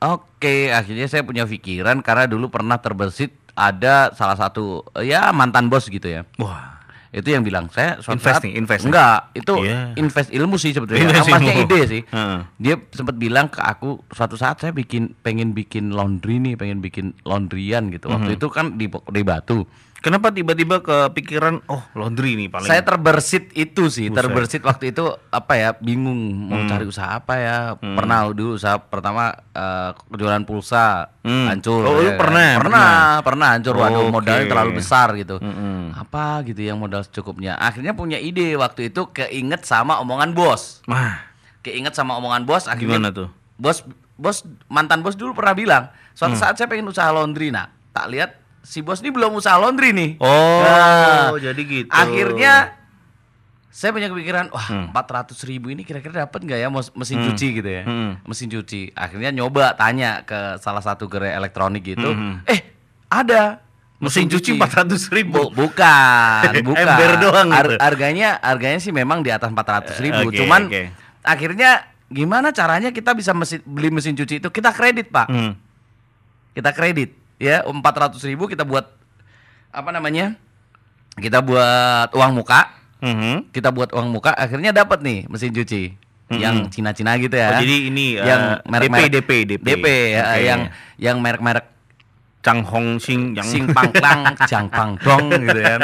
Oke, 0.00 0.70
akhirnya 0.70 1.04
saya 1.04 1.20
punya 1.20 1.44
pikiran 1.44 2.00
karena 2.00 2.24
dulu 2.24 2.48
pernah 2.48 2.78
terbesit 2.78 3.34
ada 3.60 4.16
salah 4.16 4.34
satu 4.34 4.80
ya 4.98 5.28
mantan 5.30 5.68
bos 5.68 5.84
gitu 5.86 6.08
ya. 6.08 6.24
Wah. 6.40 6.80
Itu 7.10 7.26
yang 7.26 7.42
bilang 7.42 7.66
saya 7.68 7.98
suatu 7.98 8.22
Invest 8.22 8.38
saat- 8.38 8.44
nih, 8.46 8.54
invest. 8.54 8.86
Enggak, 8.86 9.34
itu 9.34 9.54
Iya. 9.66 9.98
invest 9.98 10.30
ilmu 10.30 10.54
sih 10.54 10.70
sebetulnya. 10.70 11.10
Ilmu. 11.10 11.66
ide 11.66 11.80
sih. 11.84 12.02
Heeh. 12.06 12.38
Dia 12.56 12.74
sempat 12.88 13.18
bilang 13.18 13.50
ke 13.50 13.58
aku 13.58 13.98
suatu 14.08 14.38
saat 14.38 14.62
saya 14.62 14.70
bikin 14.70 15.18
pengen 15.18 15.50
bikin 15.50 15.90
laundry 15.90 16.38
nih, 16.38 16.54
pengen 16.54 16.78
bikin 16.78 17.18
laundryan 17.26 17.90
gitu. 17.90 18.06
Waktu 18.08 18.38
itu 18.38 18.46
kan 18.46 18.78
di 18.78 18.86
di 18.86 19.22
Batu. 19.26 19.66
Kenapa 20.00 20.32
tiba-tiba 20.32 20.80
kepikiran 20.80 21.60
oh 21.66 21.84
laundry 21.92 22.32
nih 22.32 22.48
paling 22.48 22.64
Saya 22.64 22.80
terbersit 22.80 23.52
itu 23.52 23.86
sih, 23.86 24.08
Buset. 24.08 24.16
terbersit 24.16 24.62
waktu 24.64 24.90
itu 24.90 25.04
apa 25.28 25.52
ya, 25.54 25.70
bingung 25.76 26.16
mau 26.48 26.56
Hmm. 26.56 26.66
cari 26.66 26.84
usaha 26.84 27.14
apa 27.14 27.34
ya. 27.36 27.56
Pernah 27.76 28.32
dulu 28.32 28.56
usaha 28.56 28.80
pertama 28.80 29.36
eh, 29.52 29.90
jualan 30.10 30.40
pulsa 30.42 31.12
Hmm. 31.20 31.52
hancur. 31.52 31.84
Oh, 31.84 32.00
ya 32.00 32.16
kan. 32.16 32.18
pernah, 32.18 32.48
Pernah, 32.56 32.90
pernah 33.20 33.48
hancur. 33.52 33.74
Waduh, 33.76 34.00
Oke. 34.02 34.12
modalnya 34.14 34.46
terlalu 34.46 34.72
besar 34.74 35.12
gitu. 35.14 35.36
Mm-mm. 35.36 35.92
Apa 35.92 36.40
gitu 36.42 36.60
yang 36.62 36.80
modal 36.80 37.00
secukupnya. 37.00 37.54
Akhirnya 37.54 37.92
punya 37.92 38.16
ide 38.16 38.56
waktu 38.56 38.88
itu 38.88 39.04
keinget 39.10 39.62
sama 39.62 40.00
omongan 40.00 40.32
bos. 40.32 40.80
Wah, 40.84 41.28
Keinget 41.60 41.92
sama 41.92 42.16
omongan 42.16 42.48
bos 42.48 42.64
akhirnya 42.64 42.96
gimana 42.96 43.12
tuh? 43.12 43.28
bos 43.54 43.84
bos 44.16 44.40
mantan 44.66 45.00
bos 45.00 45.12
dulu 45.12 45.32
pernah 45.34 45.52
bilang 45.52 45.84
suatu 46.10 46.32
Hmm. 46.32 46.40
saat 46.40 46.54
saya 46.56 46.64
pengen 46.66 46.88
usaha 46.88 47.04
laundry 47.06 47.48
nah 47.48 47.68
tak 47.90 48.08
lihat 48.08 48.40
si 48.62 48.80
bos 48.80 49.00
ini 49.00 49.08
belum 49.08 49.32
usaha 49.32 49.56
laundry 49.56 49.90
nih 49.90 50.10
Oh, 50.18 50.60
Nah, 50.60 51.32
jadi 51.34 51.58
gitu. 51.60 51.88
akhirnya 51.88 52.76
saya 53.66 53.90
punya 53.90 54.06
kepikiran 54.06 54.50
wah 54.50 54.66
Hmm. 54.66 54.84
empat 54.88 55.06
ratus 55.06 55.40
ribu 55.42 55.68
ini 55.68 55.80
kira-kira 55.80 56.26
dapat 56.26 56.42
nggak 56.42 56.58
ya 56.58 56.68
mesin 56.68 57.22
cuci 57.22 57.46
gitu 57.54 57.70
ya 57.70 57.82
Hmm. 57.82 58.18
mesin 58.22 58.48
cuci 58.48 58.92
akhirnya 58.92 59.30
nyoba 59.32 59.72
tanya 59.74 60.22
ke 60.22 60.58
salah 60.58 60.80
satu 60.80 61.06
gerai 61.06 61.32
elektronik 61.32 61.86
gitu 61.86 62.10
Hmm. 62.10 62.42
eh 62.44 62.60
ada 63.06 63.62
Mesin 64.00 64.32
cuci 64.32 64.56
400 64.56 65.12
ribu. 65.12 65.52
Bu- 65.52 65.68
bukan, 65.68 66.40
bukan. 66.64 66.88
Ember 66.88 67.20
doang 67.20 67.52
Har- 67.52 67.68
gitu. 67.68 67.76
harganya 67.78 68.40
harganya 68.40 68.80
sih 68.80 68.90
memang 68.90 69.20
di 69.20 69.28
atas 69.28 69.52
400 69.52 70.00
ribu. 70.00 70.24
Oke, 70.24 70.40
Cuman 70.40 70.72
oke. 70.72 70.88
akhirnya 71.20 71.84
gimana 72.08 72.48
caranya 72.48 72.90
kita 72.90 73.12
bisa 73.12 73.36
mesin, 73.36 73.60
beli 73.62 73.92
mesin 73.92 74.16
cuci 74.16 74.40
itu? 74.40 74.48
Kita 74.48 74.72
kredit 74.72 75.12
pak, 75.12 75.28
Hmm. 75.28 75.52
kita 76.50 76.72
kredit 76.72 77.12
ya 77.40 77.64
400 77.64 78.20
ribu 78.28 78.44
kita 78.46 78.62
buat 78.62 78.86
apa 79.72 79.90
namanya? 79.90 80.36
Kita 81.16 81.40
buat 81.40 82.12
uang 82.14 82.32
muka, 82.36 82.70
Mhm. 83.02 83.50
kita 83.50 83.72
buat 83.72 83.90
uang 83.90 84.12
muka. 84.12 84.36
Akhirnya 84.36 84.70
dapat 84.70 85.00
nih 85.00 85.26
mesin 85.26 85.50
cuci 85.50 85.96
yang 86.30 86.70
Cina-Cina 86.70 87.18
gitu 87.18 87.34
ya. 87.34 87.58
Oh, 87.58 87.60
jadi 87.64 87.76
ini 87.90 88.06
yang 88.14 88.62
eh, 88.62 88.70
merek-merek 88.70 89.10
DP 89.10 89.30
DP 89.50 89.64
DP 89.66 89.86
ya, 90.14 90.22
Oke. 90.22 90.40
yang 90.46 90.60
yang 90.94 91.16
merek-merek 91.18 91.66
Chang 92.40 92.62
Hong 92.64 92.96
Sing 93.02 93.34
yang 93.36 93.44
Sing 93.44 93.66
Pang 93.68 93.90
Klang, 93.92 94.32
Jang 94.46 94.70
Pang 94.70 94.94
Dong 94.96 95.28
gitu 95.28 95.60
kan. 95.60 95.80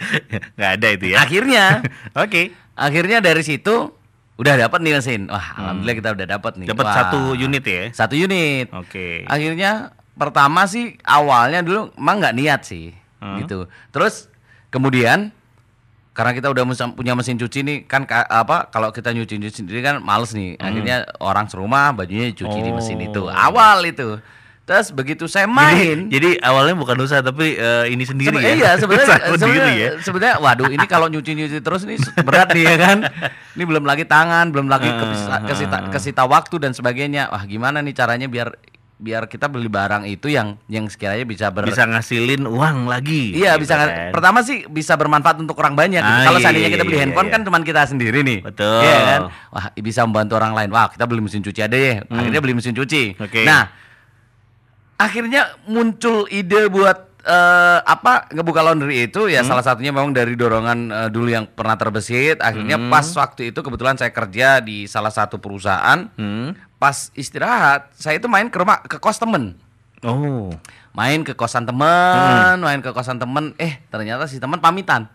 nggak 0.56 0.70
ada 0.80 0.88
itu 0.88 1.06
ya. 1.12 1.16
Akhirnya 1.22 1.64
Oke. 2.24 2.56
Akhirnya 2.72 3.20
dari 3.20 3.44
situ 3.44 3.92
udah 4.40 4.54
dapat 4.56 4.80
nih 4.80 4.96
mesin. 4.98 5.28
Wah, 5.28 5.46
alhamdulillah 5.60 5.96
kita 6.00 6.08
udah 6.16 6.26
dapat 6.26 6.52
nih. 6.58 6.66
Hmm. 6.66 6.72
Dapat 6.74 6.86
satu 6.88 7.20
unit 7.36 7.62
ya. 7.62 7.82
Satu 7.92 8.14
unit. 8.16 8.66
Oke. 8.72 9.28
Akhirnya 9.28 9.92
pertama 10.14 10.64
sih 10.64 10.96
awalnya 11.02 11.60
dulu 11.60 11.90
emang 11.94 12.16
nggak 12.18 12.34
niat 12.34 12.60
sih, 12.62 12.92
Hmm. 13.18 13.38
gitu. 13.38 13.64
Terus 13.88 14.28
kemudian 14.68 15.32
karena 16.12 16.32
kita 16.32 16.46
udah 16.46 16.62
punya 16.90 17.12
mesin 17.12 17.34
cuci 17.34 17.60
nih 17.60 17.78
kan 17.82 18.04
ka- 18.04 18.26
apa 18.26 18.68
kalau 18.68 18.90
kita 18.90 19.10
nyuci 19.10 19.38
nyuci 19.38 19.56
sendiri 19.58 19.80
kan 19.80 19.98
males 19.98 20.32
nih. 20.32 20.56
Akhirnya 20.56 20.96
orang 21.18 21.46
serumah 21.46 21.92
bajunya 21.92 22.28
dicuci 22.28 22.58
di 22.58 22.70
mesin 22.70 22.96
Hmm. 22.96 23.04
Oh. 23.04 23.08
itu. 23.08 23.22
Awal 23.26 23.78
itu. 23.86 24.08
Terus 24.62 24.94
begitu 24.94 25.26
saya 25.26 25.44
main 25.44 26.06
Jadi, 26.06 26.38
jadi 26.38 26.40
awalnya 26.40 26.78
bukan 26.78 26.94
usaha 27.00 27.18
tapi 27.18 27.58
eh, 27.58 27.90
ini 27.90 28.04
sendiri 28.04 28.30
Sebe- 28.30 28.46
ya. 28.46 28.54
Iya 28.54 28.70
sebenarnya 28.76 29.16
sebenarnya 29.34 29.74
ya. 29.74 29.90
sebenarnya 29.98 30.36
waduh 30.38 30.68
ini 30.68 30.86
kalau 30.86 31.08
nyuci 31.08 31.34
nyuci 31.34 31.58
terus 31.58 31.82
ini 31.82 31.96
berat 32.20 32.52
nih 32.52 32.64
ya 32.64 32.76
kan. 32.78 32.98
Ini 33.52 33.64
belum 33.64 33.82
lagi 33.82 34.04
tangan, 34.04 34.48
belum 34.48 34.68
lagi 34.68 34.86
kesita, 35.02 35.36
kesita, 35.42 35.78
kesita 35.88 36.22
waktu 36.24 36.56
dan 36.58 36.70
sebagainya. 36.70 37.26
Wah 37.28 37.42
gimana 37.42 37.80
nih 37.80 37.90
caranya 37.90 38.28
biar 38.28 38.54
biar 39.02 39.26
kita 39.26 39.50
beli 39.50 39.66
barang 39.66 40.06
itu 40.06 40.30
yang 40.30 40.54
yang 40.66 40.86
sekiranya 40.86 41.26
bisa 41.26 41.50
ber 41.50 41.66
Bisa 41.66 41.82
ngasilin 41.82 42.46
uang 42.46 42.86
lagi. 42.86 43.34
Iya 43.34 43.58
gitu 43.58 43.66
bisa 43.66 43.74
kan. 43.74 43.88
pertama 44.14 44.38
sih 44.40 44.62
bisa 44.64 44.94
bermanfaat 44.94 45.36
untuk 45.36 45.58
orang 45.58 45.74
banyak. 45.74 45.98
gitu. 45.98 46.06
Ah, 46.14 46.22
Kalau 46.22 46.38
iya, 46.38 46.44
seandainya 46.46 46.70
kita 46.70 46.78
iya, 46.78 46.86
beli 46.86 46.96
iya, 46.96 47.02
handphone 47.02 47.26
iya. 47.26 47.34
kan 47.34 47.40
cuma 47.42 47.58
kita 47.60 47.82
sendiri 47.84 48.22
nih. 48.22 48.38
Betul. 48.40 48.78
Iya 48.80 48.98
kan? 49.02 49.20
Wah 49.50 49.66
bisa 49.76 50.00
membantu 50.02 50.32
orang 50.34 50.54
lain. 50.54 50.70
Wah 50.70 50.86
kita 50.86 51.04
beli 51.04 51.18
mesin 51.20 51.42
cuci 51.42 51.60
aja 51.60 51.74
ya. 51.74 52.06
Akhirnya 52.06 52.40
beli 52.40 52.54
mesin 52.54 52.72
cuci. 52.72 53.18
Hmm. 53.18 53.24
Oke. 53.26 53.42
Nah 53.42 53.62
akhirnya 54.96 55.42
muncul 55.66 56.30
ide 56.30 56.70
buat 56.70 57.10
eh, 57.22 57.78
apa 57.80 58.30
ngebuka 58.30 58.62
laundry 58.62 59.06
itu 59.06 59.26
Hmm. 59.26 59.30
ya 59.30 59.42
salah 59.42 59.62
satunya 59.62 59.90
memang 59.90 60.10
dari 60.10 60.34
dorongan 60.34 60.78
eh, 60.88 61.08
dulu 61.08 61.28
yang 61.28 61.46
pernah 61.48 61.74
terbesit. 61.74 62.38
Akhirnya 62.38 62.78
Hmm. 62.78 62.86
pas 62.86 63.06
waktu 63.08 63.50
itu 63.50 63.58
kebetulan 63.58 63.94
saya 63.94 64.10
kerja 64.10 64.58
di 64.58 64.86
salah 64.86 65.10
satu 65.10 65.38
perusahaan. 65.38 66.06
Hmm. 66.12 66.54
Pas 66.82 67.14
istirahat 67.14 67.94
saya 67.94 68.18
itu 68.18 68.26
main 68.26 68.50
ke 68.50 68.58
rumah 68.58 68.82
ke 68.82 68.98
kos 68.98 69.22
temen 69.22 69.54
Oh. 70.02 70.50
main 70.92 71.22
ke 71.22 71.30
kosan 71.30 71.62
temen, 71.62 72.58
Hmm. 72.58 72.58
main 72.58 72.82
ke 72.82 72.90
kosan 72.90 73.22
temen, 73.22 73.54
eh 73.54 73.78
ternyata 73.86 74.26
si 74.26 74.42
temen 74.42 74.58
pamitan, 74.58 75.06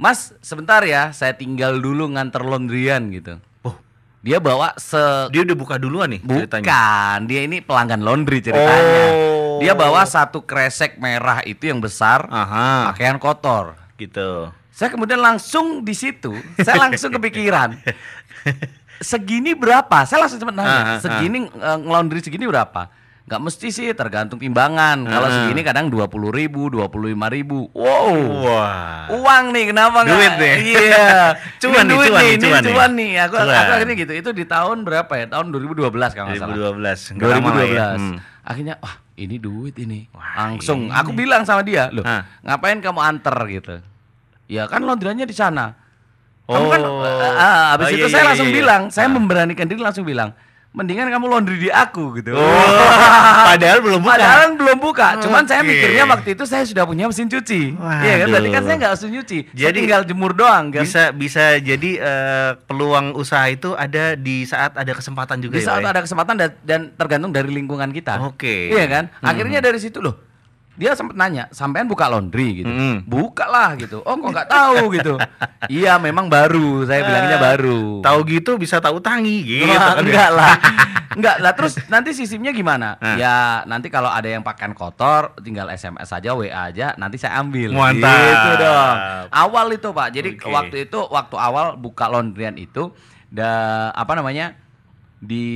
Mas 0.00 0.32
sebentar 0.40 0.80
ya, 0.82 1.12
saya 1.12 1.36
tinggal 1.36 1.76
dulu 1.78 2.08
nganter 2.08 2.40
laundryan 2.40 3.12
gitu. 3.12 3.36
Oh, 3.60 3.76
Dia 4.24 4.40
bawa 4.40 4.72
se 4.80 4.96
dia 5.28 5.44
udah 5.44 5.52
buka 5.52 5.76
duluan 5.76 6.08
nih 6.10 6.24
ceritanya. 6.24 6.64
bukan, 6.64 7.18
dia 7.28 7.40
ini 7.44 7.60
pelanggan 7.60 8.00
laundry 8.00 8.40
ceritanya. 8.40 9.04
Oh. 9.12 9.60
Dia 9.60 9.76
bawa 9.76 10.08
satu 10.08 10.42
kresek 10.42 10.96
merah 10.96 11.44
itu 11.44 11.68
yang 11.68 11.78
besar, 11.78 12.24
Aha. 12.26 12.88
pakaian 12.90 13.20
kotor. 13.20 13.76
Gitu. 13.94 14.48
Saya 14.72 14.88
kemudian 14.88 15.20
langsung 15.20 15.84
di 15.84 15.92
situ, 15.92 16.32
saya 16.58 16.88
langsung 16.88 17.12
kepikiran. 17.12 17.76
Segini 18.98 19.52
berapa? 19.52 20.04
Saya 20.04 20.20
langsung 20.20 20.38
cepat 20.38 20.54
Ah, 20.54 20.58
ah, 20.58 20.66
nanya. 20.66 20.82
ah. 20.84 20.98
Segini 20.98 21.38
eh, 21.46 21.78
ngelondri 21.78 22.18
segini 22.18 22.44
berapa? 22.44 22.92
Nggak 23.22 23.38
mesti 23.40 23.68
sih, 23.70 23.86
tergantung 23.92 24.36
timbangan. 24.36 24.98
Kalau 25.02 25.24
Ah. 25.24 25.32
segini 25.40 25.62
kadang 25.62 25.86
dua 25.86 26.06
puluh 26.06 26.28
ribu, 26.28 26.66
dua 26.68 26.86
puluh 26.86 27.08
lima 27.08 27.26
ribu. 27.26 27.70
Wow. 27.70 28.18
Wah. 28.42 29.06
Uang 29.08 29.44
nih, 29.50 29.70
kenapa 29.70 30.02
nggak? 30.02 30.12
Duit 30.12 30.32
nih. 30.36 30.54
Iya. 30.68 31.06
Cuan 31.62 31.72
Ini 31.72 31.82
nih, 31.82 31.86
duit 31.88 32.10
cuan 32.10 32.20
nih, 32.20 32.36
cuan 32.36 32.60
nih. 32.60 32.72
cuan 32.74 32.90
nih. 32.92 33.10
Aku, 33.22 33.34
aku 33.36 33.46
Cuan. 33.46 33.72
akhirnya 33.72 33.94
gitu. 33.96 34.12
Itu 34.12 34.30
di 34.32 34.44
tahun 34.44 34.76
berapa 34.82 35.12
ya? 35.14 35.26
Tahun 35.28 35.46
2012 35.48 36.10
kalau 36.12 36.26
nggak 36.28 36.40
salah. 36.40 36.54
2012. 36.74 36.98
Nggak 37.14 37.28
lama 37.28 37.40
lah 37.40 37.54
2012. 37.56 37.70
ya. 37.72 37.86
Hmm. 37.94 38.16
Akhirnya 38.42 38.74
wah 38.78 38.94
ini 39.14 39.36
duit 39.38 39.74
ini. 39.78 40.00
Wah, 40.10 40.30
Langsung 40.44 40.78
ini. 40.84 40.92
aku 40.92 41.10
bilang 41.12 41.42
sama 41.42 41.62
dia, 41.62 41.86
"Loh, 41.88 42.02
Hah. 42.02 42.26
ngapain 42.42 42.82
kamu 42.82 42.98
anter 42.98 43.36
gitu?" 43.48 43.74
Ya 44.46 44.66
kan 44.66 44.82
laundrynya 44.82 45.22
di 45.22 45.32
sana. 45.32 45.78
Kamu 46.44 46.66
kan 46.68 46.80
Oh. 46.82 47.00
ah, 47.32 47.72
habis 47.72 47.86
Oh, 47.86 47.90
itu 47.92 48.04
iya, 48.04 48.10
saya 48.10 48.22
iya, 48.22 48.28
langsung 48.28 48.48
iya, 48.48 48.52
iya. 48.52 48.60
bilang, 48.60 48.82
saya 48.88 49.06
Ah. 49.06 49.14
memberanikan 49.14 49.64
diri 49.64 49.78
langsung 49.78 50.02
bilang, 50.02 50.30
"Mendingan 50.72 51.06
kamu 51.06 51.26
laundry 51.26 51.58
di 51.58 51.70
aku" 51.70 52.16
gitu. 52.16 52.32
Oh, 52.32 52.42
padahal 53.52 53.78
belum 53.78 54.00
buka. 54.00 54.12
Padahal 54.16 54.48
belum 54.56 54.78
buka. 54.78 55.08
Cuman 55.20 55.44
saya 55.44 55.60
mikirnya 55.60 56.04
waktu 56.04 56.32
itu 56.32 56.44
saya 56.44 56.64
sudah 56.64 56.82
punya 56.82 57.04
mesin 57.04 57.28
cuci. 57.28 57.76
Iya 57.76 58.14
kan? 58.20 58.26
Berarti 58.28 58.48
kan 58.50 58.62
saya 58.64 58.76
nggak 58.76 58.90
harus 58.90 59.02
nyuci. 59.06 59.38
Jadi 59.48 59.60
Jadi 59.60 59.76
tinggal 59.78 60.02
jemur 60.02 60.32
doang 60.32 60.72
kan. 60.72 60.82
Bisa 60.82 61.12
bisa 61.12 61.56
jadi 61.56 61.90
eh, 62.00 62.50
peluang 62.64 63.12
usaha 63.14 63.46
itu 63.46 63.72
ada 63.72 64.16
di 64.16 64.42
saat 64.42 64.74
ada 64.74 64.92
kesempatan 64.92 65.38
juga 65.38 65.56
di 65.56 65.62
ya, 65.62 65.68
saat 65.68 65.80
Pak, 65.80 65.86
ya? 65.86 65.92
ada 65.92 66.00
kesempatan 66.02 66.34
dan, 66.34 66.50
dan 66.64 66.80
tergantung 66.92 67.30
dari 67.30 67.48
lingkungan 67.48 67.92
kita. 67.92 68.18
Oke. 68.24 68.72
Iya 68.72 68.86
kan? 68.88 69.04
Hmm. 69.14 69.28
Akhirnya 69.28 69.60
dari 69.60 69.76
situ 69.76 70.00
loh. 70.00 70.31
Dia 70.72 70.96
sempat 70.96 71.20
nanya, 71.20 71.52
sampean 71.52 71.84
buka 71.84 72.08
laundry 72.08 72.64
gitu. 72.64 72.72
Hmm. 72.72 73.04
Buka 73.04 73.44
lah 73.44 73.76
gitu. 73.76 74.00
Oh, 74.08 74.16
kok 74.16 74.30
nggak 74.32 74.48
tahu 74.48 74.88
gitu. 74.96 75.20
iya, 75.68 76.00
memang 76.00 76.32
baru. 76.32 76.88
Saya 76.88 77.04
bilangnya 77.04 77.36
baru. 77.36 78.00
Tahu 78.00 78.18
gitu 78.24 78.56
bisa 78.56 78.80
tahu 78.80 78.96
tangi 79.04 79.44
gitu. 79.44 79.68
Wah, 79.68 80.00
kan 80.00 80.00
ya. 80.00 80.08
enggak 80.08 80.30
lah. 80.32 80.54
Enggak 81.12 81.36
lah. 81.44 81.52
Terus 81.52 81.76
nanti 81.92 82.16
sistemnya 82.16 82.56
gimana? 82.56 82.96
Nah. 83.04 83.20
Ya, 83.20 83.36
nanti 83.68 83.92
kalau 83.92 84.08
ada 84.08 84.24
yang 84.24 84.40
pakaian 84.40 84.72
kotor, 84.72 85.36
tinggal 85.44 85.68
SMS 85.68 86.08
aja, 86.08 86.32
WA 86.32 86.72
aja, 86.72 86.96
nanti 86.96 87.20
saya 87.20 87.36
ambil. 87.44 87.76
Mantap. 87.76 88.08
Gitu 88.08 88.50
dong. 88.64 88.96
Awal 89.28 89.66
itu, 89.76 89.88
Pak. 89.92 90.08
Jadi 90.08 90.28
Oke. 90.40 90.48
waktu 90.48 90.76
itu 90.88 90.98
waktu 91.12 91.36
awal 91.36 91.76
buka 91.76 92.08
laundryan 92.08 92.56
itu 92.56 92.96
da 93.28 93.92
apa 93.92 94.16
namanya? 94.16 94.56
di 95.22 95.46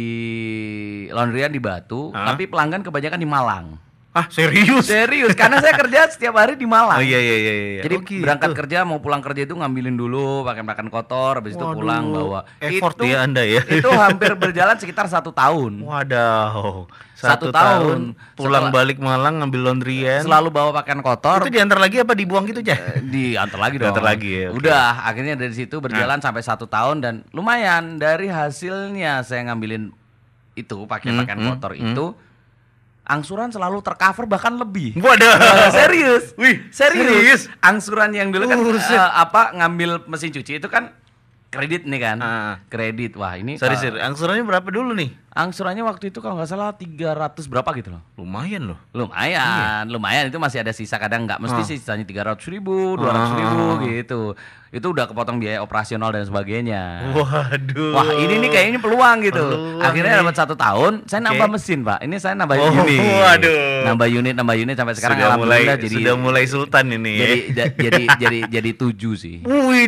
laundryan 1.10 1.50
di 1.50 1.58
Batu, 1.58 2.14
Hah? 2.14 2.30
tapi 2.30 2.46
pelanggan 2.46 2.86
kebanyakan 2.86 3.18
di 3.18 3.26
Malang. 3.26 3.66
Ah, 4.16 4.26
serius? 4.28 4.88
Serius, 4.88 5.36
karena 5.36 5.60
saya 5.60 5.76
kerja 5.76 6.08
setiap 6.08 6.32
hari 6.34 6.56
di 6.56 6.64
Malang. 6.64 6.96
Oh 6.96 7.04
iya 7.04 7.20
iya 7.20 7.36
iya 7.36 7.52
iya. 7.52 7.82
Jadi 7.84 7.94
Oh, 7.94 8.00
gitu. 8.00 8.24
berangkat 8.24 8.50
kerja 8.56 8.78
mau 8.82 8.96
pulang 8.96 9.20
kerja 9.20 9.44
itu 9.44 9.52
ngambilin 9.52 9.92
dulu 9.92 10.40
pakai 10.42 10.64
makan 10.64 10.88
kotor, 10.88 11.38
habis 11.38 11.52
itu 11.52 11.60
Waduh, 11.60 11.76
pulang 11.76 12.04
bawa. 12.08 12.40
effort 12.58 12.96
itu, 12.96 13.04
ya 13.06 13.22
Anda 13.22 13.44
ya. 13.44 13.60
Itu 13.60 13.92
hampir 13.92 14.32
berjalan 14.34 14.74
sekitar 14.74 15.04
satu 15.06 15.30
tahun. 15.30 15.84
Wadaw. 15.84 16.88
Satu 17.12 17.48
tahun. 17.48 18.12
pulang 18.32 18.68
Setelah- 18.68 18.72
balik 18.74 18.98
Malang 18.98 19.40
ngambil 19.40 19.60
laundryan. 19.62 20.20
Selalu 20.22 20.48
bawa 20.50 20.70
pakaian 20.74 21.00
kotor. 21.00 21.40
Itu 21.40 21.48
diantar 21.50 21.76
lagi 21.76 21.96
apa 21.98 22.12
dibuang 22.12 22.44
gitu 22.44 22.60
aja? 22.62 22.72
eh, 22.72 23.00
diantar 23.02 23.56
lagi 23.58 23.76
dong. 23.76 23.84
Diantar 23.88 24.04
lagi 24.06 24.28
ya, 24.34 24.46
oke. 24.46 24.56
Udah, 24.58 24.88
akhirnya 25.02 25.34
dari 25.34 25.52
situ 25.52 25.76
berjalan 25.76 26.18
sampai 26.18 26.40
satu 26.40 26.64
tahun 26.66 26.96
dan 26.98 27.14
lumayan 27.30 27.96
dari 27.96 28.28
hasilnya 28.28 29.20
saya 29.22 29.44
ngambilin 29.44 29.92
itu 30.54 30.76
pakaian-pakaian 30.82 31.36
Hmm, 31.36 31.44
hmm, 31.46 31.52
kotor 31.54 31.72
hmm. 31.72 31.84
itu 31.86 32.04
angsuran 33.06 33.48
selalu 33.48 33.78
tercover 33.80 34.26
bahkan 34.26 34.54
lebih. 34.54 34.98
Waduh. 34.98 35.34
Eh, 35.38 35.70
serius. 35.72 36.24
Wih, 36.34 36.66
serius. 36.68 37.06
serius? 37.06 37.42
Angsuran 37.60 38.10
yang 38.10 38.28
dulu 38.28 38.44
kan 38.44 38.58
Buset. 38.58 38.92
eh, 38.92 39.10
apa 39.16 39.54
ngambil 39.54 40.04
mesin 40.06 40.30
cuci 40.30 40.58
itu 40.58 40.66
kan 40.66 40.90
kredit 41.48 41.86
nih 41.86 42.00
kan. 42.02 42.18
Ah. 42.18 42.54
Kredit. 42.66 43.14
Wah, 43.14 43.38
ini 43.38 43.56
Sorry, 43.56 43.74
kalau- 43.74 43.94
sorry. 43.94 44.02
Angsurannya 44.02 44.44
berapa 44.44 44.68
dulu 44.68 44.92
nih? 44.92 45.10
Angsurannya 45.36 45.84
waktu 45.84 46.08
itu 46.08 46.18
kalau 46.18 46.34
nggak 46.34 46.48
salah 46.48 46.72
300 46.72 47.12
berapa 47.44 47.68
gitu 47.74 47.92
loh. 47.92 48.02
Lumayan 48.16 48.72
loh. 48.72 48.78
Lumayan, 48.90 49.84
lumayan 49.86 50.26
itu 50.26 50.36
masih 50.36 50.58
ada 50.58 50.72
sisa 50.72 50.96
kadang 50.96 51.24
nggak 51.24 51.36
mesti 51.38 51.60
Ah. 51.60 51.66
sih 51.66 51.76
sisanya 51.76 52.02
300 52.02 52.48
ribu, 52.48 52.96
200 52.96 53.36
ribu 53.36 53.62
gitu. 53.84 54.20
Itu 54.68 54.86
udah 54.90 55.06
kepotong 55.06 55.38
biaya 55.38 55.60
operasional 55.60 56.10
dan 56.10 56.24
sebagainya. 56.24 57.12
Waduh. 57.14 57.92
Wah 57.92 58.08
ini 58.14 58.34
nih 58.38 58.50
kayaknya 58.50 58.78
peluang 58.78 59.22
gitu. 59.22 59.40
Peluang 59.46 59.80
Akhirnya 59.80 60.18
dapat 60.18 60.34
satu 60.34 60.54
tahun, 60.54 61.04
saya 61.04 61.20
Oke. 61.20 61.26
nambah 61.30 61.48
mesin 61.50 61.78
pak. 61.80 61.98
Ini 62.00 62.16
saya 62.16 62.34
nambah 62.34 62.56
Oh, 62.56 62.72
unit. 62.74 63.00
waduh. 63.00 63.56
Nambah 63.86 64.06
unit, 64.10 64.34
nambah 64.34 64.56
unit 64.58 64.74
sampai 64.74 64.94
sekarang 64.94 65.16
sudah 65.16 65.38
mulai 65.38 65.60
jadi 65.70 65.86
sudah 65.86 66.14
mulai 66.16 66.44
sultan 66.44 66.84
ini 66.90 67.12
ya. 67.12 67.20
jadi 67.22 67.36
ja- 67.52 67.72
jadi 67.78 68.02
jadi 68.18 68.38
jadi 68.50 68.70
tujuh 68.74 69.14
sih. 69.14 69.36
Wih 69.44 69.86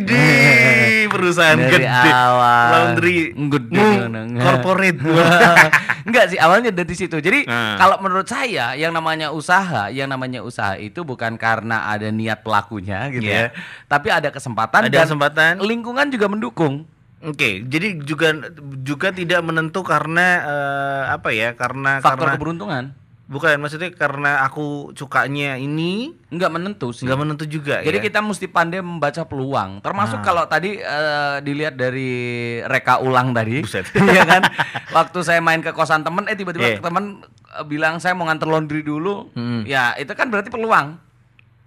perusahaan 1.13 1.57
Dari 1.57 1.83
gede. 1.83 2.09
awal. 2.09 2.67
Laundry. 2.71 3.17
Gede, 3.35 3.87
nggak. 4.07 4.41
corporate. 4.41 4.99
Enggak 6.07 6.25
sih 6.29 6.39
awalnya 6.39 6.71
dari 6.71 6.95
situ. 6.95 7.17
Jadi 7.17 7.45
Nah. 7.45 7.75
kalau 7.75 7.99
menurut 7.99 8.25
saya 8.25 8.73
yang 8.73 8.91
namanya 8.91 9.29
usaha, 9.29 9.87
yang 9.89 10.07
namanya 10.07 10.41
usaha 10.41 10.75
itu 10.75 11.01
bukan 11.01 11.35
karena 11.35 11.87
ada 11.87 12.07
niat 12.09 12.41
pelakunya 12.41 13.09
gitu 13.09 13.25
Iya. 13.25 13.51
ya. 13.51 13.57
Tapi 13.85 14.07
ada 14.09 14.29
kesempatan 14.29 14.87
Ada 14.87 14.91
dan 14.91 15.01
kesempatan. 15.05 15.51
lingkungan 15.59 16.07
juga 16.09 16.27
mendukung. 16.27 16.85
Oke, 17.19 17.67
jadi 17.67 17.99
juga 17.99 18.31
juga 18.79 19.11
tidak 19.11 19.43
menentu 19.43 19.83
karena 19.83 20.27
eh, 20.39 21.03
apa 21.11 21.35
ya? 21.35 21.51
Karena 21.51 21.99
Faktor 21.99 22.31
karena 22.31 22.35
keberuntungan 22.39 22.83
bukan 23.29 23.61
maksudnya 23.61 23.93
karena 23.93 24.41
aku 24.41 24.89
sukanya 24.91 25.53
ini 25.53 26.17
enggak 26.27 26.49
menentu 26.49 26.89
sih. 26.89 27.05
nggak 27.05 27.19
menentu 27.19 27.45
juga 27.45 27.77
Jadi 27.79 27.97
ya. 27.97 28.03
kita 28.03 28.19
mesti 28.19 28.49
pandai 28.49 28.81
membaca 28.81 29.21
peluang. 29.21 29.79
Termasuk 29.79 30.19
Ah. 30.19 30.25
kalau 30.25 30.43
tadi 30.43 30.75
eh, 30.75 31.37
dilihat 31.39 31.77
dari 31.77 32.09
reka 32.65 32.97
ulang 32.97 33.31
tadi. 33.31 33.61
Iya 34.09 34.25
kan? 34.25 34.41
Waktu 34.89 35.21
saya 35.21 35.39
main 35.39 35.61
ke 35.61 35.69
kosan 35.69 36.01
temen, 36.01 36.25
eh 36.25 36.33
tiba-tiba 36.33 36.65
Iya. 36.67 36.81
temen 36.81 37.21
eh, 37.21 37.63
bilang 37.63 38.01
saya 38.01 38.17
mau 38.17 38.25
nganter 38.25 38.49
laundry 38.49 38.81
dulu. 38.81 39.29
Hmm. 39.31 39.61
Ya 39.63 39.93
itu 39.93 40.09
kan 40.11 40.27
berarti 40.27 40.49
peluang. 40.49 40.97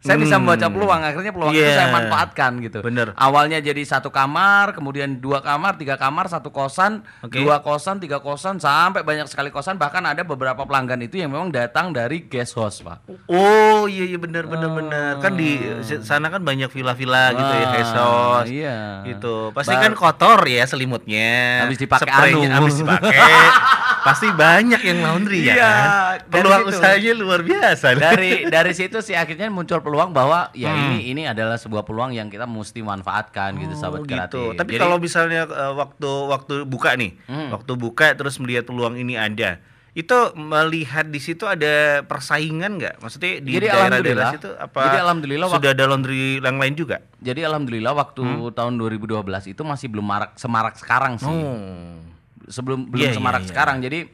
Saya 0.02 0.18
bisa 0.18 0.34
Hmm. 0.34 0.42
membaca 0.42 0.66
peluang, 0.66 1.00
akhirnya 1.00 1.30
peluang 1.30 1.54
itu 1.54 1.62
Iya. 1.62 1.78
saya 1.78 1.88
manfaatkan 1.88 2.52
gitu. 2.58 2.78
Bener. 2.82 3.14
Awalnya 3.14 3.58
jadi 3.58 3.78
satu 3.80 4.10
kamar, 4.10 4.74
kemudian 4.74 5.16
dua 5.16 5.38
kamar, 5.38 5.78
tiga 5.78 5.94
kamar, 5.94 6.26
satu 6.26 6.50
kosan, 6.50 7.06
Oke. 7.20 7.38
dua 7.38 7.62
kosan, 7.62 7.96
tiga 7.96 8.18
kosan, 8.18 8.58
sampai 8.58 9.00
banyak 9.00 9.24
sekali 9.24 9.48
kosan. 9.48 9.78
Bahkan 9.78 10.02
ada 10.04 10.20
beberapa 10.20 10.58
pelanggan 10.60 10.98
itu 11.00 11.16
yang 11.16 11.30
memang 11.30 11.48
datang 11.48 11.90
dari 11.90 12.26
guest 12.26 12.52
house, 12.52 12.82
pak. 12.82 12.98
Oh 13.24 13.86
iya 13.86 14.02
iya 14.04 14.18
benar 14.18 14.44
benar 14.44 14.70
benar. 14.70 15.12
Kan 15.18 15.34
di 15.34 15.62
sana 16.00 16.26
kan 16.28 16.42
banyak 16.42 16.66
villa-villa 16.66 17.30
gitu 17.30 17.52
ya, 17.52 17.62
Ah, 17.62 17.72
Hesos. 17.72 18.44
iya. 18.48 18.78
Gitu. 19.04 19.54
Pasti 19.54 19.70
Bar- 19.70 19.82
kan 19.84 19.92
kotor 19.94 20.40
ya 20.44 20.66
selimutnya. 20.66 21.62
Habis 21.62 21.78
dipakai 21.78 22.10
anu. 22.34 22.42
habis 22.44 22.74
dipakai. 22.74 23.14
Pasti 24.02 24.28
banyak 24.28 24.80
yang 24.80 24.98
laundry 25.00 25.40
ya 25.40 25.54
Iya, 25.54 25.62
kan. 25.62 26.18
Peluang 26.28 26.62
situ. 26.64 26.70
usahanya 26.74 27.12
luar 27.14 27.40
biasa. 27.40 27.86
dari 27.94 28.30
dari 28.46 28.72
situ 28.72 28.98
sih 28.98 29.14
akhirnya 29.14 29.46
muncul 29.48 29.78
peluang 29.78 30.10
bahwa 30.10 30.50
ya 30.52 30.68
Hmm. 30.68 30.94
ini 30.94 31.08
ini 31.08 31.22
adalah 31.24 31.54
sebuah 31.54 31.82
peluang 31.82 32.10
yang 32.10 32.26
kita 32.26 32.44
mesti 32.44 32.80
manfaatkan 32.80 33.54
gitu 33.56 33.74
sahabat 33.74 34.00
Oh, 34.00 34.04
kreatif. 34.04 34.48
Tapi 34.54 34.70
Jadi- 34.70 34.82
kalau 34.82 34.96
misalnya 34.96 35.42
eh, 35.44 35.72
waktu 35.72 36.10
waktu 36.26 36.54
buka 36.64 36.94
nih, 36.94 37.14
Hmm. 37.24 37.48
waktu 37.50 37.72
buka 37.74 38.12
terus 38.12 38.36
melihat 38.36 38.64
peluang 38.64 38.94
ini 38.94 39.14
ada, 39.14 39.62
itu 39.92 40.16
melihat 40.34 41.06
di 41.06 41.20
situ 41.20 41.44
ada 41.44 42.00
persaingan 42.02 42.76
nggak? 42.76 42.94
Maksudnya 42.98 43.38
di 43.38 43.52
daerah-daerah 43.54 44.32
situ 44.32 44.50
apa? 44.52 44.80
jadi 44.82 44.98
alhamdulillah 45.00 45.46
sudah 45.48 45.70
ada 45.70 45.84
laundry 45.84 46.38
yang 46.38 46.56
lain 46.56 46.74
juga. 46.74 47.06
jadi 47.18 47.46
alhamdulillah 47.46 47.92
waktu 47.92 48.18
Hmm. 48.20 48.50
tahun 48.50 48.74
2012 48.76 49.46
itu 49.46 49.62
masih 49.62 49.86
belum 49.88 50.02
marak 50.02 50.30
semarak 50.34 50.74
sekarang 50.74 51.16
sih. 51.16 51.28
Oh. 51.28 52.10
Sebelum 52.52 52.86
belum 52.86 53.00
Iya, 53.00 53.10
iya, 53.10 53.16
semarak 53.16 53.42
iya. 53.42 53.48
sekarang. 53.48 53.80
Jadi 53.80 54.04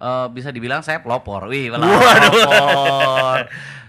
eh, 0.00 0.26
bisa 0.30 0.48
dibilang 0.48 0.80
saya 0.80 1.02
pelopor. 1.02 1.50
Wih, 1.50 1.68
Waduh. 1.74 1.82
pelopor. 1.90 3.38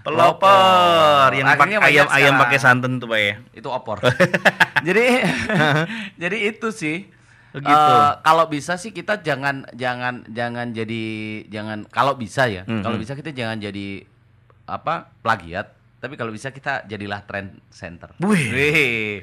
Pelopor 0.02 1.28
yang 1.30 1.46
pakai 1.54 1.78
ayam 1.78 2.06
ayam 2.10 2.34
pakai 2.34 2.58
santan 2.58 2.98
tuh 2.98 3.06
pak 3.06 3.20
ya. 3.22 3.34
itu 3.54 3.68
opor. 3.70 4.02
jadi 4.86 5.22
jadi 6.22 6.36
itu 6.50 6.74
sih. 6.74 7.06
Begitu. 7.52 7.70
Eh, 7.70 8.10
kalau 8.24 8.44
bisa 8.48 8.74
sih 8.74 8.90
kita 8.90 9.20
jangan 9.20 9.68
jangan 9.76 10.26
jangan 10.26 10.72
jadi 10.72 11.04
jangan 11.46 11.86
kalau 11.86 12.18
bisa 12.18 12.50
ya. 12.50 12.66
Mhm. 12.66 12.82
Kalau 12.82 12.96
bisa 12.98 13.14
kita 13.14 13.30
jangan 13.30 13.62
jadi 13.62 14.02
apa? 14.66 15.12
plagiat. 15.22 15.70
Tapi 16.02 16.18
kalau 16.18 16.34
bisa 16.34 16.50
kita 16.50 16.82
jadilah 16.82 17.22
trend 17.22 17.62
center. 17.70 18.10
Wih. 18.18 18.50
Wih. 18.50 19.16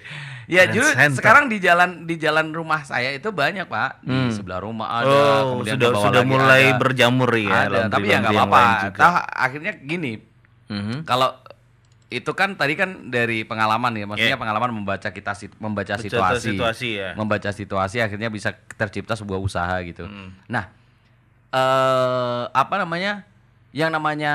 Ya 0.48 0.64
Trend 0.64 0.80
justru 0.80 0.96
center. 0.96 1.20
sekarang 1.20 1.46
di 1.46 1.60
jalan 1.60 2.08
di 2.08 2.16
jalan 2.16 2.50
rumah 2.50 2.82
saya 2.82 3.12
itu 3.12 3.28
banyak, 3.30 3.68
Pak. 3.68 4.00
Di 4.00 4.10
Hmm. 4.10 4.32
sebelah 4.32 4.64
rumah 4.64 4.88
ada, 4.98 5.12
Oh, 5.44 5.60
kemudian 5.60 5.76
sudah 5.76 5.90
sudah 6.00 6.24
mulai 6.24 6.72
ada. 6.72 6.80
berjamur 6.80 7.28
ya. 7.36 7.68
ada, 7.68 7.80
tapi 7.86 8.08
ya 8.08 8.24
nggak 8.24 8.32
apa-apa. 8.32 8.62
akhirnya 9.28 9.76
gini, 9.76 10.24
Mhm. 10.66 11.04
kalau 11.04 11.36
itu 12.10 12.32
kan 12.32 12.56
tadi 12.56 12.74
kan 12.74 13.12
dari 13.12 13.44
pengalaman 13.44 13.94
ya, 13.94 14.08
maksudnya 14.08 14.34
Yeah. 14.34 14.42
pengalaman 14.42 14.72
membaca 14.74 15.10
kita 15.12 15.36
membaca 15.60 15.94
Baca 15.94 16.02
situasi, 16.02 16.56
situasi 16.56 16.90
ya. 16.96 17.10
membaca 17.14 17.50
situasi 17.52 18.00
akhirnya 18.00 18.32
bisa 18.32 18.50
tercipta 18.74 19.14
sebuah 19.14 19.38
usaha 19.38 19.76
gitu. 19.84 20.08
Hmm. 20.08 20.32
Nah, 20.48 20.72
eh 21.50 22.44
apa 22.48 22.76
namanya? 22.78 23.26
Yang 23.70 23.90
namanya 23.94 24.34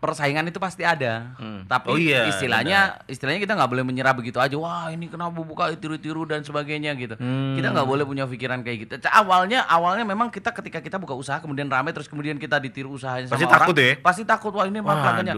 persaingan 0.00 0.48
itu 0.48 0.56
pasti 0.56 0.80
ada, 0.80 1.36
Hmm. 1.36 1.68
tapi 1.68 1.92
Oh 1.92 2.00
iya, 2.00 2.24
istilahnya 2.32 3.04
istilahnya 3.04 3.36
kita 3.36 3.52
nggak 3.52 3.68
boleh 3.68 3.84
menyerah 3.84 4.16
begitu 4.16 4.40
aja. 4.40 4.56
Wah 4.56 4.88
ini 4.88 5.12
kenapa 5.12 5.36
buka 5.44 5.68
tiru-tiru 5.76 6.24
dan 6.24 6.40
sebagainya 6.40 6.96
gitu. 6.96 7.20
Hmm. 7.20 7.52
Kita 7.52 7.68
nggak 7.68 7.84
boleh 7.84 8.08
punya 8.08 8.24
pikiran 8.24 8.64
kayak 8.64 8.88
gitu. 8.88 8.92
Awalnya 9.04 9.68
awalnya 9.68 10.08
memang 10.08 10.32
kita 10.32 10.56
ketika 10.56 10.80
kita 10.80 10.96
buka 10.96 11.12
usaha 11.12 11.36
kemudian 11.44 11.68
ramai 11.68 11.92
terus 11.92 12.08
kemudian 12.08 12.40
kita 12.40 12.56
ditiru 12.56 12.96
usahanya 12.96 13.28
Pasti 13.28 13.44
sama 13.44 13.54
takut 13.60 13.76
orang, 13.76 13.92
ya? 13.92 13.94
pasti 14.00 14.22
takut 14.24 14.52
wah 14.56 14.64
ini 14.64 14.80
pelanggannya. 14.80 15.34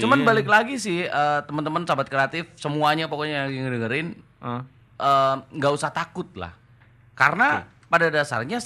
Cuman 0.00 0.18
iya. 0.24 0.26
balik 0.26 0.48
lagi 0.48 0.74
sih 0.80 1.04
eh, 1.04 1.40
teman-teman 1.44 1.84
sahabat 1.84 2.08
kreatif 2.08 2.48
semuanya 2.56 3.12
pokoknya 3.12 3.52
yang 3.52 3.68
dengerin 3.68 4.16
eh, 4.96 5.34
nggak 5.52 5.72
usah 5.76 5.92
takut 5.92 6.32
lah. 6.40 6.56
Karena 7.12 7.68
pada 7.92 8.08
dasarnya 8.08 8.64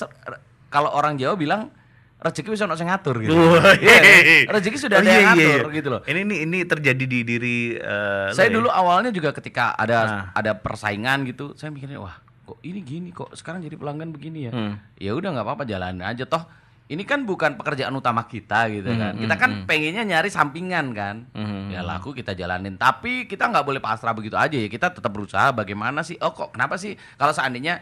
kalau 0.70 0.94
orang 0.94 1.18
Jawa 1.18 1.34
bilang 1.34 1.74
rezeki 2.20 2.48
bisa 2.52 2.68
sing 2.76 2.86
ngatur 2.86 3.16
gitu. 3.24 3.32
Wah, 3.32 3.72
Iya 3.80 3.96
kan? 3.96 4.04
iya. 4.04 4.38
Rezeki 4.52 4.76
sudah 4.76 4.96
Oh, 4.96 5.02
ada 5.02 5.08
iya, 5.08 5.16
yang 5.16 5.24
iya, 5.24 5.48
ngatur 5.56 5.70
iya. 5.72 5.78
gitu 5.80 5.88
loh. 5.88 6.00
Ini 6.04 6.20
ini 6.22 6.36
ini 6.44 6.58
terjadi 6.62 7.04
di 7.04 7.18
diri 7.24 7.58
lo 7.80 8.32
Saya 8.36 8.48
ya? 8.48 8.54
dulu 8.54 8.68
awalnya 8.68 9.10
juga 9.10 9.32
ketika 9.32 9.72
ada 9.74 9.98
Ah. 10.00 10.24
ada 10.36 10.52
persaingan 10.54 11.24
gitu, 11.24 11.56
saya 11.56 11.72
mikirnya 11.72 11.96
wah 11.96 12.20
kok 12.44 12.58
ini 12.60 12.82
gini 12.82 13.08
kok 13.14 13.30
sekarang 13.32 13.62
jadi 13.62 13.74
pelanggan 13.74 14.10
begini 14.10 14.50
ya. 14.50 14.52
Hmm. 14.52 14.74
Ya 14.98 15.16
udah 15.16 15.32
nggak 15.32 15.46
apa-apa 15.46 15.64
jalanin 15.64 16.04
aja 16.04 16.26
toh. 16.26 16.44
Ini 16.90 17.06
kan 17.06 17.22
bukan 17.22 17.54
pekerjaan 17.54 17.94
utama 17.94 18.26
kita 18.26 18.66
gitu 18.66 18.90
kan. 18.98 19.14
Hmm, 19.14 19.22
Kita 19.22 19.34
hmm, 19.38 19.42
kan 19.46 19.50
hmm. 19.62 19.66
pengennya 19.70 20.02
nyari 20.02 20.26
sampingan 20.26 20.90
kan. 20.90 21.30
Hmm. 21.38 21.70
Ya 21.70 21.86
laku 21.86 22.10
kita 22.10 22.34
jalanin. 22.34 22.74
Tapi 22.74 23.30
kita 23.30 23.46
nggak 23.46 23.62
boleh 23.62 23.78
pasrah 23.78 24.10
begitu 24.10 24.34
aja 24.34 24.58
ya. 24.58 24.66
Kita 24.66 24.90
tetap 24.90 25.06
berusaha 25.14 25.54
bagaimana 25.54 26.02
sih? 26.02 26.18
Oh 26.18 26.34
kok 26.34 26.50
kenapa 26.50 26.74
sih 26.74 26.98
kalau 27.14 27.30
seandainya 27.30 27.78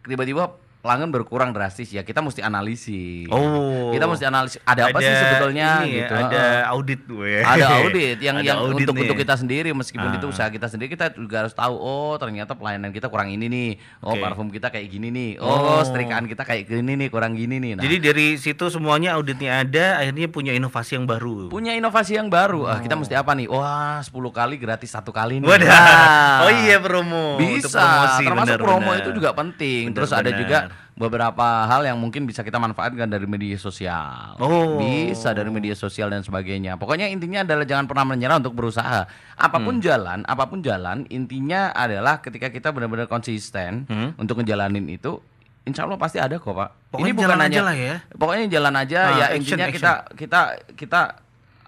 tiba-tiba 0.00 0.48
pelanggan 0.78 1.10
berkurang 1.10 1.50
drastis 1.50 1.90
ya 1.90 2.00
kita 2.00 2.18
mesti 2.18 2.38
analisis. 2.38 3.26
Oh. 3.28 3.90
Kita 3.90 4.04
mesti 4.04 4.24
analisis 4.24 4.62
ada, 4.62 4.86
apa 4.86 4.98
sih 4.98 5.10
sebetulnya 5.10 5.68
ini 5.80 5.90
ya, 5.90 5.98
gitu. 5.98 6.14
Ada 6.16 6.42
audit 6.68 7.00
gue. 7.02 7.32
ada 7.40 7.66
audit 7.80 8.18
yang 8.18 8.36
Ada 8.36 8.46
yang 8.46 8.58
audit 8.60 8.76
untuk 8.80 8.94
nih. 8.94 9.02
untuk 9.02 9.16
kita 9.16 9.34
sendiri 9.34 9.68
meskipun 9.70 10.06
Ah. 10.06 10.16
itu 10.16 10.26
usaha 10.26 10.46
kita 10.46 10.66
sendiri 10.66 10.88
kita 10.88 11.12
juga 11.12 11.42
harus 11.42 11.52
tahu 11.52 11.74
oh 11.74 12.14
ternyata 12.14 12.52
pelayanan 12.52 12.88
kita 12.88 13.06
kurang 13.06 13.28
ini 13.28 13.46
nih 13.46 13.70
oh 14.00 14.12
Oke. 14.12 14.20
parfum 14.20 14.48
kita 14.48 14.68
kayak 14.68 14.86
gini 14.86 15.08
nih 15.08 15.30
oh, 15.36 15.50
Oh. 15.50 15.82
setrikaan 15.82 16.24
kita 16.24 16.42
kayak 16.42 16.64
gini 16.64 16.94
nih 16.96 17.08
kurang 17.08 17.34
gini 17.34 17.58
nih 17.58 17.72
nah, 17.74 17.82
Jadi 17.82 17.96
dari 18.00 18.26
situ 18.34 18.64
semuanya 18.68 19.14
auditnya 19.14 19.60
ada, 19.60 19.98
akhirnya 19.98 20.26
punya 20.26 20.52
inovasi 20.52 20.94
yang 20.94 21.04
baru. 21.04 21.48
punya 21.48 21.74
inovasi 21.74 22.14
yang 22.14 22.28
baru 22.28 22.64
ah 22.64 22.78
kita 22.78 22.94
mesti 22.94 23.12
apa 23.12 23.34
nih 23.34 23.46
wah 23.46 23.98
10 23.98 24.08
kali 24.30 24.54
gratis 24.56 24.90
satu 24.90 25.10
kali 25.10 25.38
nih 25.38 25.48
Wadah. 25.48 25.68
Nah, 25.68 26.38
Oh 26.40 26.52
iya 26.54 26.78
promo. 26.78 27.36
Untuk 27.36 27.58
bisa 27.60 27.74
promosi, 27.74 28.22
termasuk 28.24 28.54
benar, 28.54 28.60
promo 28.60 28.88
benar. 28.88 29.00
itu 29.00 29.10
juga 29.12 29.30
penting 29.32 29.82
Benar, 29.84 29.96
terus 29.96 30.10
ada 30.12 30.30
benar. 30.68 30.94
beberapa 30.94 31.46
hal 31.64 31.82
yang 31.82 31.96
mungkin 31.96 32.22
bisa 32.22 32.40
kita 32.40 32.56
manfaatkan 32.56 33.04
dari 33.04 33.24
media 33.24 33.56
sosial 33.56 34.36
Oh. 34.36 34.76
bisa 34.76 35.32
dari 35.32 35.48
media 35.48 35.72
sosial 35.72 36.08
dan 36.08 36.20
sebagainya 36.20 36.74
pokoknya 36.74 37.08
intinya 37.08 37.42
adalah 37.42 37.64
jangan 37.64 37.84
pernah 37.84 38.04
menyerah 38.06 38.36
untuk 38.36 38.52
berusaha 38.52 39.08
apa 39.34 39.58
pun 39.58 39.76
Hmm. 39.76 39.82
jalan 39.82 40.18
apa 40.22 40.44
pun 40.44 40.60
jalan 40.60 41.08
intinya 41.08 41.72
adalah 41.72 42.18
ketika 42.18 42.48
kita 42.48 42.68
benar-benar 42.68 43.06
konsisten 43.06 43.84
Hmm. 43.84 44.12
untuk 44.14 44.38
ngejalanin 44.38 44.84
itu 44.86 45.18
Insya 45.60 45.84
Allah 45.84 46.00
pasti 46.00 46.16
ada 46.16 46.32
kok 46.34 46.48
pak. 46.48 46.72
Pokoknya 46.88 47.04
Ini 47.04 47.12
bukan 47.12 47.28
jalan 47.28 47.38
hanya 47.38 47.52
aja 47.52 47.60
lah 47.60 47.76
ya. 47.76 47.94
Pokoknya 48.16 48.44
jalan 48.48 48.74
aja 48.74 48.98
Ah, 48.98 49.08
ya 49.12 49.24
action, 49.26 49.36
intinya 49.36 49.66
action. 49.68 49.76
kita 49.76 49.92
kita 50.16 50.40
kita 50.80 51.00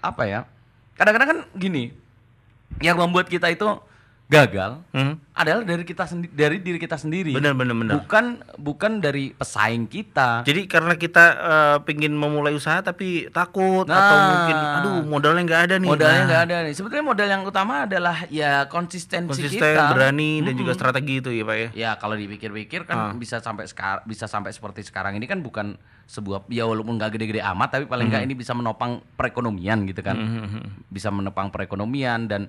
apa 0.01 0.23
ya? 0.25 0.39
Kadang-kadang 0.97 1.29
kan 1.29 1.39
gini, 1.53 1.93
yang 2.81 2.97
membuat 2.97 3.29
kita 3.29 3.45
itu 3.47 3.69
gagal 4.31 4.79
Hmm. 4.89 5.19
adalah 5.33 5.59
dari 5.61 5.83
kita 5.83 6.07
sendi- 6.07 6.31
dari 6.31 6.57
diri 6.57 6.79
kita 6.79 6.95
sendiri. 6.95 7.35
Benar, 7.35 7.51
benar, 7.51 7.75
benar. 7.75 7.93
Bukan 7.99 8.25
bukan 8.55 8.91
dari 8.97 9.35
pesaing 9.35 9.85
kita. 9.85 10.41
Jadi 10.41 10.65
karena 10.65 10.95
kita 10.95 11.25
eh, 11.33 11.77
pingin 11.83 12.15
memulai 12.15 12.53
usaha 12.53 12.79
tapi 12.79 13.27
takut 13.29 13.83
atau 13.83 13.99
Nah. 14.15 14.27
mungkin 14.31 14.55
aduh 14.55 14.97
modalnya 15.05 15.43
nggak 15.43 15.61
ada 15.65 15.75
nih. 15.77 15.89
Modalnya 15.89 16.15
Nah, 16.17 16.25
nggak 16.25 16.43
ada 16.45 16.57
nih. 16.63 16.73
Sebetulnya 16.73 17.03
modal 17.03 17.27
yang 17.27 17.43
utama 17.43 17.83
adalah 17.83 18.23
ya 18.29 18.51
konsistensi 18.65 19.27
konsisten, 19.27 19.59
kita. 19.67 19.91
berani 19.91 20.39
dan 20.39 20.53
juga 20.55 20.71
strategi 20.71 21.19
itu 21.19 21.29
ya, 21.29 21.43
Pak 21.43 21.57
ya. 21.57 21.69
Ya 21.73 21.91
kalau 21.97 22.15
dipikir-pikir 22.15 22.87
kan 22.87 23.19
bisa 23.19 23.37
sampai 23.37 23.67
sekarang 23.67 24.07
bisa 24.07 24.25
sampai 24.25 24.49
seperti 24.49 24.79
sekarang 24.81 25.13
ini 25.13 25.27
kan 25.27 25.41
bukan 25.41 25.75
sebuah 26.07 26.47
ya 26.47 26.63
walaupun 26.63 26.95
nggak 26.95 27.11
gede-gede 27.13 27.43
amat 27.45 27.67
tapi 27.73 27.85
paling 27.85 28.07
nggak 28.07 28.23
Mhm. 28.23 28.29
ini 28.29 28.35
bisa 28.37 28.51
menopang 28.51 29.03
perekonomian 29.11 29.83
gitu 29.85 29.99
kan. 29.99 30.15
Bisa 30.87 31.07
menopang 31.09 31.49
perekonomian 31.49 32.25
dan 32.25 32.47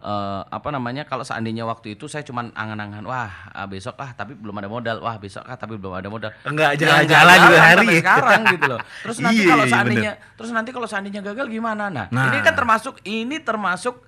eh, 0.00 0.42
apa 0.42 0.68
namanya 0.70 1.04
kalau 1.04 1.20
seandainya 1.20 1.62
waktu 1.62 1.92
itu 1.92 2.08
saya 2.08 2.24
cuman 2.24 2.48
angan-angan 2.52 3.04
wah 3.04 3.28
ah, 3.48 3.64
besok 3.64 3.94
ah 3.96 4.10
tapi 4.10 4.32
belum 4.32 4.56
ada 4.56 4.66
modal. 4.66 4.96
Wah 4.98 5.16
besok 5.16 5.44
ah 5.44 5.54
tapi 5.54 5.76
belum 5.76 5.92
ada 5.94 6.08
modal. 6.08 6.32
Enggak, 6.42 6.74
Ya, 6.74 6.88
jalan-jalan 7.04 7.36
juga 7.36 7.52
jalan 7.52 7.60
hari 7.60 7.86
sekarang 7.96 8.40
gitu 8.48 8.64
loh. 8.66 8.80
Terus 9.04 9.16
nanti 9.20 9.36
Iya, 9.38 9.48
kalau 9.48 9.64
iya, 9.64 9.70
seandainya 9.70 10.12
terus 10.34 10.50
nanti 10.50 10.70
kalau 10.70 10.88
seandainya 10.88 11.20
gagal 11.22 11.46
gimana? 11.46 11.84
Nah, 11.86 12.06
Nah. 12.08 12.32
ini 12.32 12.40
kan 12.40 12.54
termasuk 12.54 12.96
ini 13.04 13.36
termasuk 13.38 14.00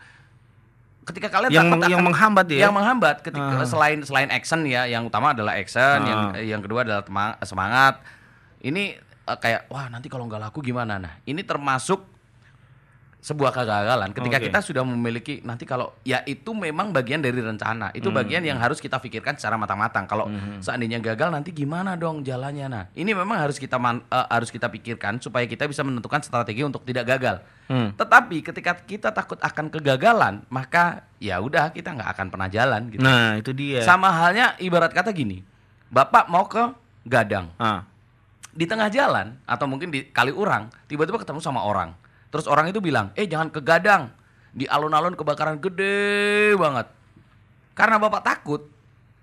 ketika 1.03 1.29
kalian 1.29 1.51
Yang 1.51 1.67
takut 1.69 1.83
yang 1.85 1.99
akan- 1.99 2.07
menghambat 2.09 2.47
ya? 2.49 2.61
yang 2.63 2.73
menghambat 2.73 3.17
ketika 3.21 3.67
selain 3.67 3.99
selain 4.01 4.31
action 4.31 4.63
ya 4.63 4.87
yang 4.87 5.03
utama 5.03 5.35
adalah 5.35 5.53
action 5.53 5.99
yang 6.01 6.21
Ah. 6.31 6.39
yang 6.39 6.61
kedua 6.63 6.87
adalah 6.87 7.03
semangat. 7.43 7.99
Ini 8.61 8.97
eh, 9.03 9.39
kayak 9.39 9.67
wah 9.67 9.87
nanti 9.87 10.07
kalau 10.07 10.25
nggak 10.25 10.41
laku 10.41 10.63
gimana? 10.63 10.97
Nah 10.97 11.19
ini 11.25 11.43
termasuk 11.43 12.07
sebuah 13.23 13.55
kegagalan 13.55 14.11
ketika 14.11 14.35
Oke. 14.37 14.45
kita 14.45 14.59
sudah 14.59 14.83
memiliki 14.83 15.39
nanti 15.41 15.63
kalau 15.63 15.95
ya 16.03 16.27
itu 16.27 16.51
memang 16.51 16.91
bagian 16.91 17.23
dari 17.23 17.39
rencana 17.39 17.95
itu 17.95 18.11
Hmm. 18.11 18.19
bagian 18.19 18.43
yang 18.43 18.59
harus 18.59 18.77
kita 18.77 18.99
pikirkan 18.99 19.39
secara 19.39 19.55
matang-matang 19.55 20.05
kalau 20.05 20.27
seandainya 20.59 20.99
gagal 20.99 21.31
nanti 21.31 21.55
gimana 21.55 21.95
dong 21.95 22.21
jalannya 22.21 22.67
nah 22.67 22.85
ini 22.93 23.15
memang 23.15 23.39
harus 23.39 23.57
kita 23.57 23.79
man- 23.79 24.03
eh, 24.05 24.27
harus 24.27 24.51
kita 24.51 24.67
pikirkan 24.67 25.23
supaya 25.23 25.47
kita 25.47 25.65
bisa 25.65 25.81
menentukan 25.81 26.19
strategi 26.19 26.61
untuk 26.61 26.83
tidak 26.83 27.07
gagal 27.09 27.39
Hmm. 27.65 27.95
tetapi 27.95 28.43
ketika 28.43 28.75
kita 28.77 29.09
takut 29.09 29.39
akan 29.39 29.71
kegagalan 29.71 30.43
maka 30.49 31.07
ya 31.17 31.39
udah 31.39 31.71
kita 31.71 31.95
nggak 31.95 32.11
akan 32.11 32.27
pernah 32.29 32.49
jalan 32.49 32.91
gitu 32.91 33.01
Nah, 33.01 33.39
itu 33.39 33.55
dia. 33.55 33.81
sama 33.81 34.11
halnya 34.11 34.59
ibarat 34.59 34.91
kata 34.91 35.09
gini 35.09 35.47
bapak 35.89 36.27
mau 36.27 36.43
ke 36.45 36.75
gadang 37.05 37.55
Ah. 37.55 37.87
di 38.51 38.67
tengah 38.67 38.91
jalan 38.91 39.39
atau 39.45 39.65
mungkin 39.65 39.89
di 39.89 40.05
kali 40.07 40.29
urang 40.29 40.75
tiba-tiba 40.85 41.17
ketemu 41.17 41.39
sama 41.39 41.63
orang 41.63 41.95
terus 42.33 42.49
orang 42.49 42.67
itu 42.67 42.81
bilang 42.81 43.13
eh 43.13 43.29
jangan 43.29 43.53
ke 43.53 43.61
gadang 43.61 44.09
di 44.51 44.65
alun-alun 44.65 45.13
kebakaran 45.13 45.61
gede 45.61 46.57
banget 46.57 46.89
karena 47.73 47.97
bapak 47.97 48.23
takut 48.23 48.67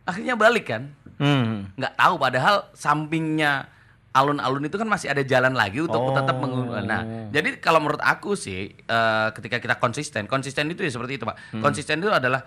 akhirnya 0.04 0.34
balik 0.34 0.70
kan 0.70 0.94
Hmm. 1.20 1.68
nggak 1.76 2.00
tahu 2.00 2.16
padahal 2.16 2.72
sampingnya 2.72 3.68
alun-alun 4.10 4.64
itu 4.64 4.74
kan 4.74 4.88
masih 4.88 5.12
ada 5.12 5.20
jalan 5.20 5.52
lagi 5.52 5.84
untuk 5.84 6.00
Oh. 6.00 6.16
tetap 6.16 6.40
menggunakan. 6.40 6.82
Nah, 6.82 7.02
jadi 7.30 7.60
kalau 7.60 7.78
menurut 7.78 8.00
aku 8.00 8.34
sih 8.34 8.72
eh, 8.72 9.28
ketika 9.34 9.60
kita 9.60 9.76
konsisten, 9.76 10.26
konsisten 10.26 10.66
itu 10.66 10.80
ya 10.80 10.90
seperti 10.90 11.20
itu, 11.20 11.28
Pak. 11.28 11.38
Hmm. 11.52 11.62
Konsisten 11.62 12.00
itu 12.00 12.08
adalah 12.08 12.42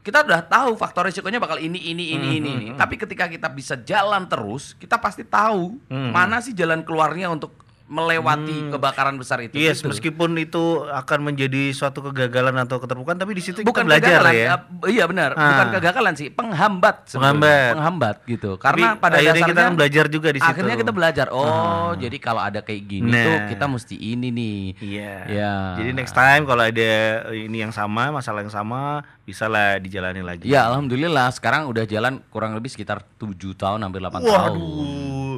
kita 0.00 0.24
udah 0.24 0.40
tahu 0.42 0.74
faktor 0.74 1.06
risikonya 1.06 1.36
bakal 1.36 1.60
ini 1.60 1.76
ini 1.76 2.10
ini 2.10 2.26
Hmm, 2.26 2.38
ini 2.40 2.50
ini. 2.50 2.66
Tapi 2.72 2.96
ketika 2.96 3.28
kita 3.28 3.52
bisa 3.52 3.76
jalan 3.78 4.24
terus, 4.26 4.72
kita 4.74 4.96
pasti 4.96 5.22
tahu 5.22 5.76
Hmm. 5.86 6.10
mana 6.10 6.40
sih 6.40 6.50
jalan 6.50 6.80
keluarnya 6.80 7.28
untuk 7.28 7.52
melewati 7.90 8.70
kebakaran 8.70 9.18
besar 9.18 9.42
itu. 9.42 9.58
Yes, 9.58 9.82
gitu. 9.82 9.90
meskipun 9.90 10.38
itu 10.38 10.62
akan 10.86 11.26
menjadi 11.26 11.74
suatu 11.74 12.06
kegagalan 12.06 12.54
atau 12.62 12.78
keterpurukan, 12.78 13.18
tapi 13.18 13.34
di 13.34 13.42
situ 13.42 13.60
bukan 13.60 13.82
kita 13.82 13.88
belajar 13.90 14.10
kegagalan, 14.14 14.32
ya. 14.32 14.46
eh, 14.86 14.90
iya 14.94 15.04
benar, 15.04 15.30
Ah. 15.34 15.42
bukan 15.44 15.66
kegagalan 15.74 16.14
sih, 16.14 16.30
penghambat. 16.30 17.10
Penghambat. 17.10 17.72
penghambat 17.74 18.16
gitu. 18.24 18.54
Tapi 18.54 18.78
Karena 18.78 18.88
pada 18.94 19.18
akhirnya 19.18 19.34
dasarnya 19.34 19.50
kita 19.50 19.60
kan 19.60 19.74
belajar 19.74 20.04
juga 20.06 20.28
di 20.30 20.38
situ. 20.38 20.46
Ah. 20.46 20.54
Akhirnya 20.54 20.76
kita 20.78 20.92
belajar. 20.94 21.26
Oh, 21.30 21.90
jadi 21.98 22.16
kalau 22.16 22.38
ada 22.38 22.62
kayak 22.62 22.82
gini 22.86 23.10
Nah. 23.10 23.24
tuh 23.26 23.36
kita 23.50 23.64
mesti 23.66 23.96
ini 23.98 24.28
nih. 24.30 24.62
Iya. 24.78 25.14
Ya. 25.26 25.52
Jadi 25.74 25.90
next 25.90 26.14
time 26.14 26.46
kalau 26.46 26.62
ada 26.62 26.90
ini 27.32 27.58
yang 27.58 27.74
sama, 27.74 28.14
masalah 28.14 28.46
yang 28.46 28.54
sama, 28.54 29.02
bisalah 29.26 29.82
dijalani 29.82 30.22
lagi. 30.22 30.46
Ya, 30.46 30.62
alhamdulillah 30.64 31.26
sekarang 31.30 31.66
udah 31.66 31.82
jalan 31.84 32.22
kurang 32.30 32.54
lebih 32.54 32.70
sekitar 32.70 33.02
7 33.18 33.34
tahun 33.52 33.82
hampir 33.82 33.98
8 33.98 34.22
tahun. 34.22 34.30
Waduh. 34.54 35.36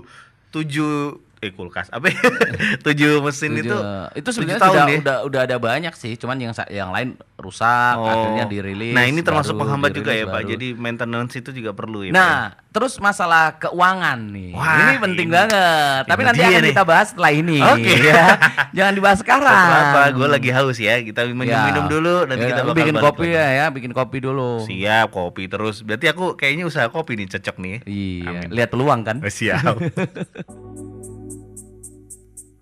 Tujuh 0.50 0.92
eh 1.42 1.50
kulkas 1.50 1.90
apa 1.90 2.06
ya? 2.06 2.22
tujuh 2.86 3.18
mesin 3.18 3.50
Tujuh- 3.52 3.66
itu 3.66 3.76
itu 4.14 4.28
sebenarnya 4.30 4.62
tahun 4.62 4.72
sudah, 4.72 4.86
ya? 4.86 4.98
udah 5.00 5.16
udah 5.26 5.40
ada 5.42 5.56
banyak 5.58 5.90
sih, 5.92 6.14
cuman 6.14 6.38
yang 6.38 6.54
yang 6.70 6.88
lain 6.88 7.12
rusak, 7.34 7.94
Oh. 7.94 8.06
akhirnya 8.06 8.46
dirilis. 8.46 8.94
Nah, 8.94 9.02
ini 9.02 9.18
termasuk 9.20 9.52
baru, 9.52 9.66
penghambat 9.66 9.90
juga 9.92 10.10
ya, 10.10 10.22
dirilis 10.22 10.26
Pak. 10.28 10.38
baru. 10.38 10.50
Jadi 10.54 10.66
maintenance 10.72 11.34
itu 11.34 11.50
juga 11.50 11.70
perlu 11.72 11.98
ya, 12.00 12.10
Pak. 12.10 12.14
Nah, 12.14 12.38
terus 12.70 12.92
masalah 12.96 13.58
keuangan 13.58 14.18
nih. 14.30 14.54
Wah, 14.54 14.78
ini 14.80 14.94
penting 15.00 15.26
ini- 15.26 15.34
banget. 15.34 16.02
Tapi 16.06 16.14
ini 16.16 16.28
nanti 16.30 16.40
akan 16.40 16.52
nih. 16.56 16.70
kita 16.70 16.84
bahas 16.84 17.06
setelah 17.10 17.32
ini. 17.32 17.58
Oke. 17.58 17.92
ya. 18.08 18.24
Jangan 18.72 18.92
dibahas 18.94 19.18
sekarang. 19.18 19.66
apa? 19.82 20.02
Gue 20.12 20.28
lagi 20.28 20.50
haus 20.50 20.78
ya. 20.78 20.94
Kita 21.00 21.26
minum, 21.26 21.50
Ya. 21.50 21.66
minum 21.66 21.90
dulu 21.90 22.22
dan 22.24 22.38
Ya, 22.38 22.46
kita 22.48 22.60
bakal 22.62 22.78
bikin 22.78 22.94
kopi 22.96 23.26
lagi. 23.26 23.34
ya, 23.34 23.46
ya, 23.50 23.66
bikin 23.68 23.90
kopi 23.92 24.18
dulu. 24.20 24.62
Siap, 24.62 25.10
kopi 25.10 25.42
terus. 25.46 25.82
Berarti 25.82 26.06
aku 26.06 26.38
kayaknya 26.38 26.64
usaha 26.64 26.86
kopi 26.86 27.18
nih 27.18 27.26
cocok 27.28 27.56
nih. 27.58 27.76
Iya, 27.82 28.46
lihat 28.46 28.70
peluang 28.70 29.02
kan? 29.02 29.18
Oh, 29.18 29.26
siap. 29.28 29.74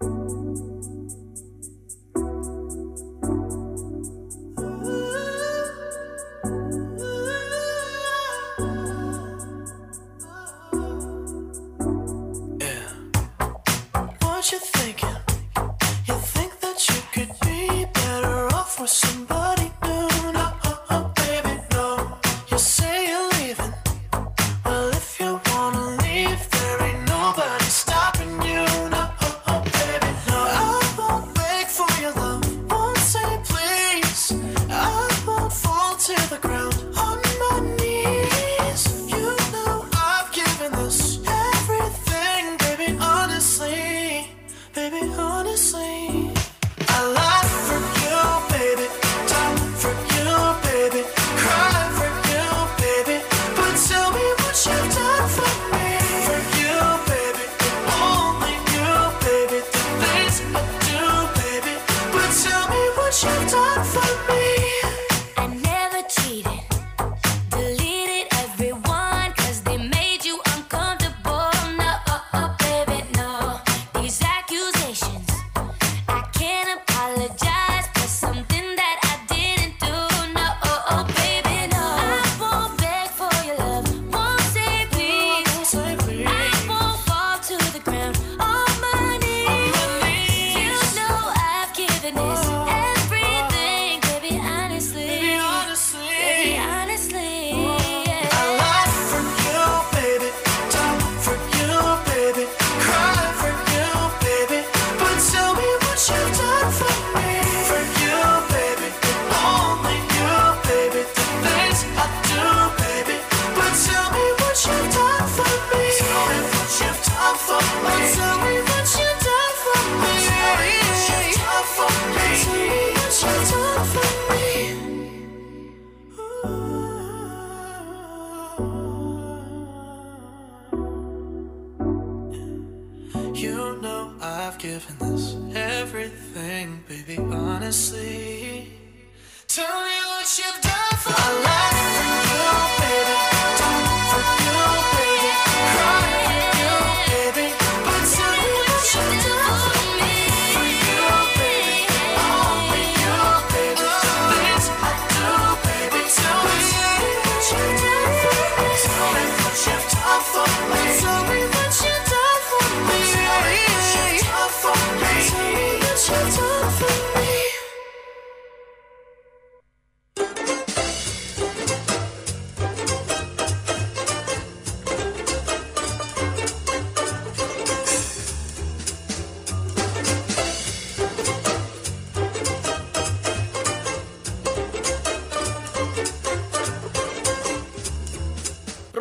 What 0.00 0.08
you 14.52 14.58
thinking? 14.58 15.16
You 16.06 16.14
think 16.14 16.58
that 16.60 16.88
you 16.88 17.02
could 17.12 17.32
be 17.42 17.84
better 17.92 18.46
off 18.54 18.80
with 18.80 18.88
somebody 18.88 19.59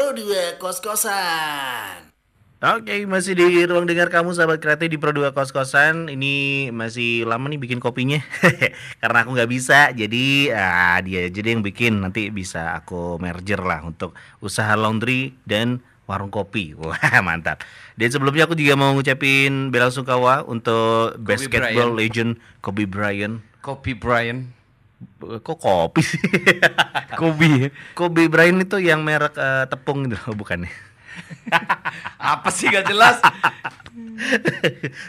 Produa 0.09 0.57
Kos-Kosan. 0.57 2.09
Oke, 2.65 3.05
masih 3.05 3.37
di 3.37 3.61
ruang 3.69 3.85
dengar 3.85 4.09
kamu 4.09 4.33
sahabat 4.33 4.57
kreatif 4.57 4.89
di 4.89 4.97
Pro2 4.97 5.37
Kos-Kosan. 5.37 6.09
Ini 6.09 6.33
masih 6.73 7.29
lama 7.29 7.45
nih 7.45 7.61
bikin 7.61 7.77
kopinya. 7.77 8.17
Karena 9.05 9.21
aku 9.21 9.37
nggak 9.37 9.51
bisa, 9.53 9.93
jadi 9.93 10.49
ah, 10.57 10.97
dia 11.05 11.29
jadi 11.29 11.53
yang 11.53 11.61
bikin. 11.61 12.01
Nanti 12.01 12.33
bisa 12.33 12.73
aku 12.73 13.21
merger 13.21 13.61
lah 13.61 13.85
untuk 13.85 14.17
usaha 14.41 14.73
laundry 14.73 15.37
dan 15.45 15.77
warung 16.09 16.33
kopi. 16.33 16.73
Wah, 16.81 17.21
mantap. 17.21 17.61
Dan 17.93 18.09
sebelumnya 18.09 18.49
aku 18.49 18.57
juga 18.57 18.73
mau 18.73 18.89
ngucapin 18.97 19.69
bela 19.69 19.93
sungkawa 19.93 20.41
untuk 20.41 21.21
Kobe 21.21 21.37
basketball 21.37 21.93
legend 21.93 22.41
Kobe 22.65 22.89
Bryant. 22.89 23.45
Kobe 23.61 23.93
Bryant 23.93 24.58
Kok 25.19 25.57
kopi 25.57 26.01
sih? 26.01 26.21
Kobe. 27.19 27.69
Kobe 27.91 28.25
Bryant 28.25 28.59
itu 28.59 28.79
yang 28.79 29.01
merek 29.01 29.35
eh, 29.35 29.65
tepung 29.65 30.05
gitu, 30.05 30.15
bukan 30.33 30.63
ya? 30.63 30.71
Apa 32.31 32.47
sih 32.47 32.67
gak 32.67 32.85
jelas? 32.85 33.19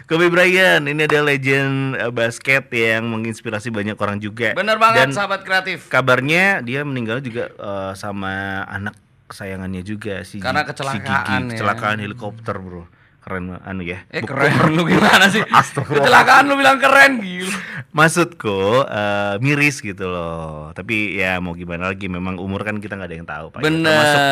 Kobe 0.04 0.26
Bryant 0.26 0.82
ini 0.84 1.00
ada 1.00 1.20
legend 1.20 1.94
eh, 1.94 2.10
basket 2.10 2.66
yang 2.68 3.06
menginspirasi 3.06 3.68
banyak 3.68 3.94
orang 3.94 4.18
juga. 4.18 4.52
Bener 4.52 4.76
banget 4.76 5.06
Dan 5.06 5.10
sahabat 5.12 5.42
kreatif. 5.42 5.86
kabarnya 5.86 6.60
dia 6.60 6.82
meninggal 6.82 7.18
juga 7.18 7.48
eh, 7.48 7.92
sama 7.94 8.32
anak 8.64 8.98
kesayangannya 9.26 9.82
juga 9.82 10.22
si 10.22 10.38
Karena 10.38 10.62
Gi- 10.62 10.66
si 10.66 10.70
kecelakaan 10.72 11.06
Gigi. 11.22 11.46
ya. 11.46 11.50
kecelakaan 11.54 11.96
helikopter 12.00 12.56
bro 12.56 12.82
keren 13.30 13.54
anu 13.56 13.82
ya 13.82 14.02
Eh 14.08 14.18
Buk- 14.18 14.34
keren 14.34 14.50
lu 14.74 14.82
gimana 14.84 15.26
sih? 15.26 15.46
Kecelakaan 15.46 16.44
lu 16.44 16.54
bilang 16.54 16.76
keren 16.76 17.18
gila. 17.18 17.54
maksudku 17.90 18.58
eh, 18.82 19.34
miris 19.38 19.78
gitu 19.78 20.06
loh 20.06 20.70
tapi 20.72 21.14
ya 21.14 21.38
mau 21.38 21.52
gimana 21.52 21.86
lagi 21.88 22.06
memang 22.06 22.36
umur 22.36 22.62
kan 22.62 22.76
kita 22.76 22.94
nggak 22.94 23.06
ada 23.06 23.16
yang 23.16 23.28
tahu 23.28 23.46
Pak. 23.48 23.58
Ya, 23.58 23.64
Bener. 23.64 23.86
termasuk 23.86 24.22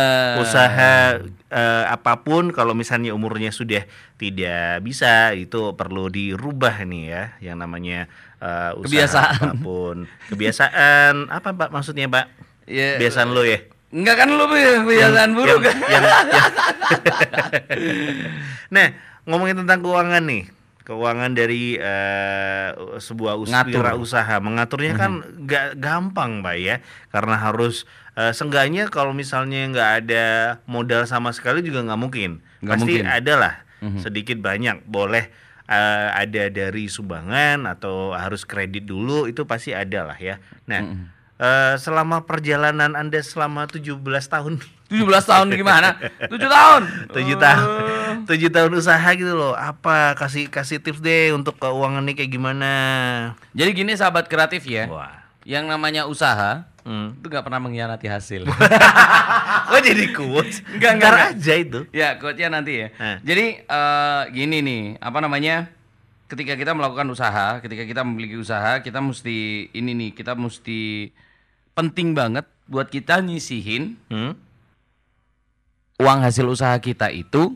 usaha 0.41 0.93
eh, 1.49 1.85
apa 1.89 2.13
pun 2.19 2.51
kalau 2.51 2.73
misalnya 2.73 3.11
umurnya 3.11 3.51
sudah 3.51 3.87
tidak 4.15 4.79
bisa 4.81 5.31
itu 5.33 5.73
perlu 5.73 6.07
dirubah 6.09 6.83
nih 6.83 7.05
ya 7.05 7.23
yang 7.41 7.57
namanya 7.57 8.11
eh, 8.37 8.75
usaha 8.75 8.83
Kebiasaan. 8.85 9.35
apa 9.37 9.53
pun 9.57 9.97
kebiasaan 10.29 11.15
apa 11.29 11.49
Pak 11.53 11.69
maksudnya 11.71 12.07
Pak 12.07 12.27
Ya, 12.65 12.95
kebiasaan 12.95 13.33
lo 13.33 13.43
ya 13.43 13.65
Enggak 13.89 14.17
kan 14.17 14.29
lu 14.29 14.45
kebiasaan 14.45 15.31
buruk 15.33 15.61
kan? 15.65 15.77
yang- 15.81 16.05
yang- 16.05 16.05
yang- 17.65 17.89
nah 18.69 18.87
ngomongin 19.25 19.57
tentang 19.59 19.81
keuangan 19.81 20.25
nih. 20.25 20.45
Keuangan 20.85 21.33
dari 21.33 21.77
eh, 21.77 22.69
sebuah 22.97 23.37
us 23.37 23.49
Ngatur. 23.49 23.85
usaha 23.99 24.35
mengaturnya 24.39 24.93
kan 24.95 25.13
nggak 25.21 25.77
gampang 25.77 26.41
pak 26.41 26.57
ya. 26.57 26.77
Karena 27.09 27.37
harus 27.37 27.85
eh, 28.15 28.33
seenggaknya 28.33 28.89
kalau 28.89 29.13
misalnya 29.13 29.69
nggak 29.69 29.91
ada 30.03 30.25
modal 30.65 31.05
sama 31.05 31.33
sekali 31.33 31.61
juga 31.61 31.85
nggak 31.85 32.01
mungkin. 32.01 32.41
Nggak 32.61 32.73
pasti 32.75 32.93
mungkin. 32.95 33.05
ada 33.05 33.35
lah. 33.37 33.55
Sedikit 34.01 34.41
banyak. 34.41 34.85
Boleh 34.85 35.29
eh, 35.65 36.09
ada 36.11 36.49
dari 36.49 36.89
sumbangan 36.89 37.69
atau 37.69 38.13
harus 38.13 38.45
kredit 38.45 38.85
dulu 38.85 39.29
itu 39.29 39.45
pasti 39.45 39.73
ada 39.73 40.09
lah 40.09 40.17
ya. 40.17 40.41
Nah 40.65 40.81
eh, 41.39 41.75
selama 41.79 42.27
perjalanan 42.27 42.99
anda 42.99 43.23
selama 43.23 43.65
17 43.71 43.95
tahun 44.29 44.59
17 44.91 45.31
tahun 45.31 45.47
gimana? 45.55 45.97
7 46.27 46.37
tahun. 46.37 46.83
tujuh 47.15 47.37
tahun 47.39 47.71
tujuh 48.29 48.51
tahun 48.53 48.73
usaha 48.77 49.09
gitu 49.15 49.33
loh 49.33 49.55
apa 49.57 50.19
kasih 50.19 50.51
kasih 50.53 50.83
tips 50.83 51.01
deh 51.01 51.33
untuk 51.33 51.57
keuangan 51.57 52.05
nih 52.05 52.15
kayak 52.19 52.31
gimana 52.35 52.73
Jadi 53.57 53.71
gini 53.73 53.93
sahabat 53.97 54.29
kreatif 54.29 54.69
ya. 54.69 54.91
wah 54.91 55.25
Yang 55.49 55.65
namanya 55.65 56.05
usaha 56.05 56.69
hmm. 56.89 57.09
itu 57.21 57.27
nggak 57.29 57.45
pernah 57.45 57.61
mengkhianati 57.61 58.07
hasil. 58.09 58.43
kok 59.69 59.81
jadi 59.85 60.05
quotes 60.13 60.65
Enggak, 60.73 60.93
enggak, 60.97 61.13
aja 61.37 61.55
itu 61.57 61.81
ya, 61.93 62.09
quote-nya 62.17 62.49
nanti 62.49 62.73
ya. 62.85 62.89
Nah. 62.97 63.17
Jadi 63.21 63.47
eh, 63.65 64.23
gini 64.33 64.59
nih, 64.65 64.83
apa 65.01 65.19
namanya? 65.21 65.69
Ketika 66.29 66.61
kita 66.61 66.77
melakukan 66.77 67.09
usaha, 67.09 67.57
ketika 67.65 67.89
kita 67.89 68.05
memiliki 68.05 68.37
usaha, 68.37 68.85
kita 68.85 69.01
mesti 69.01 69.73
ini 69.73 69.97
nih, 69.97 70.11
kita 70.13 70.37
mesti 70.37 71.09
penting 71.79 72.11
banget 72.11 72.43
buat 72.67 72.91
kita 72.91 73.23
nyisihin 73.23 73.95
hmm? 74.11 74.35
uang 75.99 76.19
hasil 76.21 76.43
usaha 76.45 76.75
kita 76.77 77.09
itu 77.09 77.55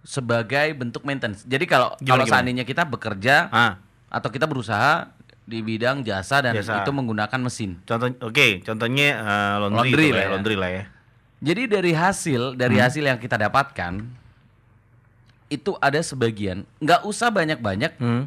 sebagai 0.00 0.70
bentuk 0.78 1.02
maintenance. 1.02 1.42
Jadi 1.42 1.66
kalau 1.66 1.98
Gimana, 1.98 2.22
kalau 2.22 2.24
seandainya 2.24 2.62
kita 2.62 2.86
bekerja 2.86 3.50
ah 3.50 3.74
atau 4.06 4.30
kita 4.30 4.46
berusaha 4.46 5.10
di 5.42 5.62
bidang 5.62 6.02
jasa 6.02 6.42
dan 6.42 6.54
Jasa. 6.54 6.82
itu 6.82 6.90
menggunakan 6.90 7.38
mesin. 7.38 7.78
contoh 7.82 8.10
oke 8.22 8.62
contohnya 8.62 9.08
eh, 9.18 9.54
laundry, 9.58 9.74
Laundry 9.90 10.06
itu 10.06 10.14
lah 10.14 10.22
ya, 10.22 10.26
ya. 10.26 10.30
laundry 10.30 10.56
lah 10.56 10.70
ya 10.72 10.84
Jadi 11.36 11.62
dari 11.68 11.92
hasil 11.92 12.42
Hmm. 12.54 12.58
dari 12.58 12.76
hasil 12.80 13.02
yang 13.02 13.18
kita 13.18 13.36
dapatkan 13.36 13.92
itu 15.46 15.70
ada 15.78 16.00
sebagian 16.00 16.66
nggak 16.78 17.02
usah 17.02 17.30
banyak-banyak 17.30 17.98
hmm? 17.98 18.24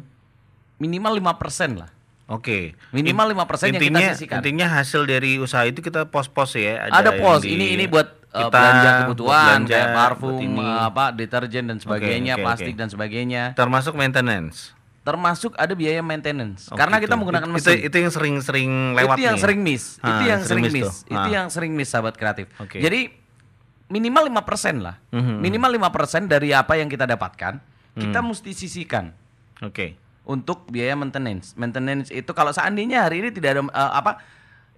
minimal 0.78 1.12
5% 1.16 1.76
lah. 1.76 1.90
Oke. 2.30 2.78
Minimal 2.90 3.34
5% 3.34 3.42
yang 3.68 3.82
kita 3.82 4.00
sisihkan. 4.14 4.38
Intinya 4.38 4.66
hasil 4.70 5.02
dari 5.02 5.36
usaha 5.36 5.66
itu 5.66 5.82
kita 5.82 6.06
pos-pos 6.06 6.54
ya. 6.54 6.86
Ada 6.86 7.10
yang 7.10 7.18
pos 7.18 7.42
di- 7.42 7.52
ini 7.52 7.74
ini 7.74 7.84
buat 7.84 8.06
uh, 8.30 8.38
kita, 8.40 8.48
belanja 8.48 8.86
buat 8.86 9.00
kebutuhan 9.02 9.44
belanja, 9.58 9.74
kayak 9.74 9.88
parfum, 9.92 10.38
ini. 10.38 10.62
uh, 10.62 10.80
apa 10.86 11.04
deterjen 11.10 11.64
dan 11.66 11.76
sebagainya, 11.76 12.32
oke, 12.34 12.42
plastik 12.42 12.72
oke. 12.72 12.78
dan 12.78 12.88
sebagainya. 12.88 13.42
Termasuk 13.52 13.92
maintenance. 13.92 14.78
Termasuk 15.00 15.56
ada 15.56 15.72
biaya 15.72 15.98
maintenance 16.00 16.68
Oh, 16.68 16.76
karena 16.76 16.96
gitu. 16.96 17.08
kita 17.08 17.14
menggunakan 17.16 17.48
mesin. 17.50 17.66
Itu, 17.72 17.88
itu 17.88 17.96
yang 17.98 18.12
sering-sering 18.12 18.70
lewat 18.94 19.16
itu 19.16 19.22
yang 19.22 19.34
nih. 19.34 19.42
sering 19.42 19.60
miss. 19.60 19.84
Ah, 19.98 20.06
itu 20.06 20.24
yang 20.28 20.40
sering 20.40 20.64
sering 20.64 20.76
miss. 20.76 20.92
Itu 21.02 21.18
Ah. 21.18 21.32
yang 21.32 21.46
sering 21.48 21.72
miss 21.74 21.88
sahabat 21.88 22.14
kreatif. 22.14 22.46
Oke. 22.56 22.78
Jadi 22.78 23.10
minimal 23.88 24.30
5% 24.30 24.78
lah. 24.78 25.02
Mhm. 25.10 25.40
Minimal 25.40 25.70
5% 25.82 26.28
dari 26.28 26.52
apa 26.52 26.76
yang 26.76 26.86
kita 26.86 27.08
dapatkan, 27.08 27.58
kita 27.92 28.18
Hmm. 28.18 28.28
mesti 28.28 28.50
sisihkan 28.52 29.10
Oke. 29.60 29.98
Untuk 30.30 30.70
biaya 30.70 30.94
maintenance. 30.94 31.58
Maintenance 31.58 32.14
itu 32.14 32.30
kalau 32.30 32.54
seandainya 32.54 33.02
hari 33.02 33.26
ini 33.26 33.34
tidak 33.34 33.58
ada 33.58 33.62
eh, 33.66 33.92
apa 33.98 34.22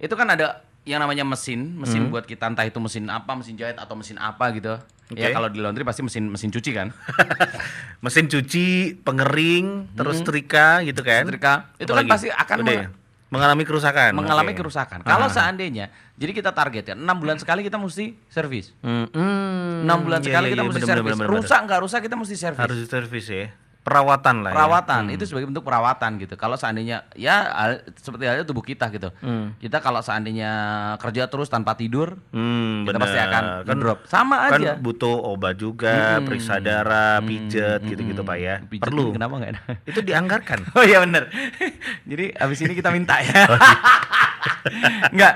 itu 0.01 0.15
kan 0.17 0.33
ada 0.33 0.65
yang 0.83 0.99
namanya 0.99 1.23
mesin, 1.23 1.79
mesin 1.79 2.11
buat 2.11 2.27
kita 2.27 2.51
entah 2.51 2.67
itu 2.67 2.75
mesin 2.83 3.07
apa, 3.07 3.38
mesin 3.38 3.55
jahit 3.55 3.79
atau 3.79 3.95
mesin 3.95 4.19
apa 4.19 4.51
gitu. 4.51 4.81
Ya 5.15 5.29
Oke. 5.29 5.37
kalau 5.37 5.49
di 5.53 5.61
laundry 5.61 5.85
pasti 5.85 6.03
mesin 6.03 6.27
mesin 6.27 6.49
cuci 6.49 6.71
kan. 6.73 6.88
Mesin 8.03 8.27
cuci, 8.27 8.99
pengering, 9.07 9.95
terus 9.95 10.19
setrika 10.19 10.83
gitu 10.83 11.07
kan. 11.07 11.23
Hmm. 11.23 11.31
Setrika. 11.31 11.55
Itu 11.79 11.95
kan 11.95 12.03
Apalagi? 12.03 12.11
pasti 12.11 12.29
akan 12.35 12.57
Udah 12.59 12.67
meng- 12.67 12.83
ya? 12.83 12.88
mengalami 13.31 13.62
kerusakan. 13.62 14.11
mengalami 14.19 14.53
Oke. 14.53 14.59
kerusakan. 14.59 14.99
Ah. 15.07 15.09
Kalau 15.15 15.29
seandainya, 15.31 15.87
jadi 16.19 16.33
kita 16.35 16.51
target 16.51 16.85
ya 16.91 16.95
6 16.99 17.23
bulan 17.23 17.38
sekali 17.38 17.62
kita 17.62 17.79
mesti 17.79 18.19
servis. 18.27 18.75
Hmm, 18.83 19.07
hmm, 19.15 19.87
6 19.87 20.03
bulan 20.03 20.19
iya, 20.19 20.27
sekali 20.27 20.47
iya, 20.51 20.53
kita 20.53 20.62
iya, 20.67 20.69
mesti 20.69 20.83
servis. 20.83 21.15
rusak 21.31 21.61
nggak 21.62 21.81
rusak 21.87 22.01
kita 22.03 22.17
mesti 22.19 22.35
servis. 22.35 22.59
Harus 22.67 22.79
servis 22.91 23.27
ya. 23.31 23.47
Perawatan 23.83 24.37
lah. 24.40 24.51
ya. 24.51 24.55
perawatan 24.55 25.03
itu 25.11 25.25
sebagai 25.25 25.47
bentuk 25.49 25.62
perawatan 25.62 26.14
gitu. 26.16 26.35
Kalau 26.35 26.55
seandainya 26.55 27.03
ya 27.12 27.35
hal- 27.49 27.83
seperti 27.92 28.25
halnya 28.25 28.42
tubuh 28.42 28.62
kita 28.62 28.87
gitu. 28.88 29.11
Hmm. 29.18 29.59
Kita 29.59 29.79
kalau 29.79 29.99
seandainya 29.99 30.51
kerja 30.97 31.27
terus 31.27 31.47
tanpa 31.47 31.75
tidur, 31.75 32.14
Hmm, 32.31 32.83
kita 32.83 32.95
bener. 32.95 33.03
pasti 33.03 33.18
akan 33.21 33.42
kan 33.61 33.77
drop. 33.77 33.99
Sama 34.07 34.37
kan 34.47 34.61
aja. 34.61 34.73
butuh 34.77 35.11
obat 35.27 35.57
juga, 35.57 36.16
Mm-mm. 36.16 36.25
periksa 36.25 36.59
darah, 36.59 37.18
pijet 37.21 37.83
gitu-gitu 37.83 38.23
Pak 38.23 38.37
ya. 38.37 38.55
Pijet 38.62 38.87
Perlu. 38.87 39.11
Kenapa 39.11 39.35
nggak? 39.37 39.51
Itu 39.85 40.01
dianggarkan. 40.01 40.59
oh 40.79 40.85
iya 40.85 41.03
bener. 41.03 41.27
Jadi 42.11 42.31
abis 42.33 42.59
ini 42.61 42.73
kita 42.73 42.88
minta 42.88 43.18
ya. 43.18 43.35
Enggak. 45.11 45.35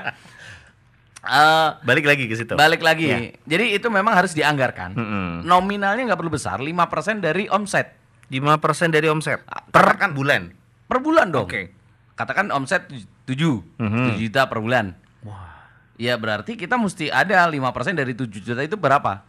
Eh, 1.19 1.69
Balik 1.83 2.05
lagi 2.05 2.23
ke 2.23 2.35
situ. 2.37 2.55
balik 2.55 2.79
lagi. 2.79 3.05
Ya. 3.05 3.19
Jadi 3.45 3.75
itu 3.75 3.87
memang 3.89 4.15
harus 4.15 4.31
dianggarkan. 4.31 4.95
Mm-mm. 4.95 5.27
Nominalnya 5.43 6.07
nggak 6.07 6.15
perlu 6.17 6.31
besar, 6.31 6.55
5% 6.57 6.71
dari 7.19 7.45
omset 7.45 7.91
5% 8.27 8.91
dari 8.91 9.07
omset 9.07 9.39
Ah, 9.45 9.63
per 9.63 9.95
katakan- 9.95 10.11
bulan. 10.11 10.51
per 10.83 10.99
bulan 10.99 11.27
dong. 11.29 11.47
Oke. 11.47 11.71
Katakan 12.13 12.49
omset 12.49 12.87
7, 13.23 13.63
Mhm. 13.77 14.15
7 14.15 14.19
juta 14.19 14.41
per 14.45 14.57
bulan. 14.57 14.95
Wah. 15.21 15.69
Ya 15.95 16.13
berarti 16.15 16.53
kita 16.53 16.75
mesti 16.75 17.07
ada 17.07 17.45
5% 17.45 17.95
dari 17.95 18.11
7 18.11 18.39
juta 18.39 18.61
itu 18.61 18.75
berapa? 18.75 19.23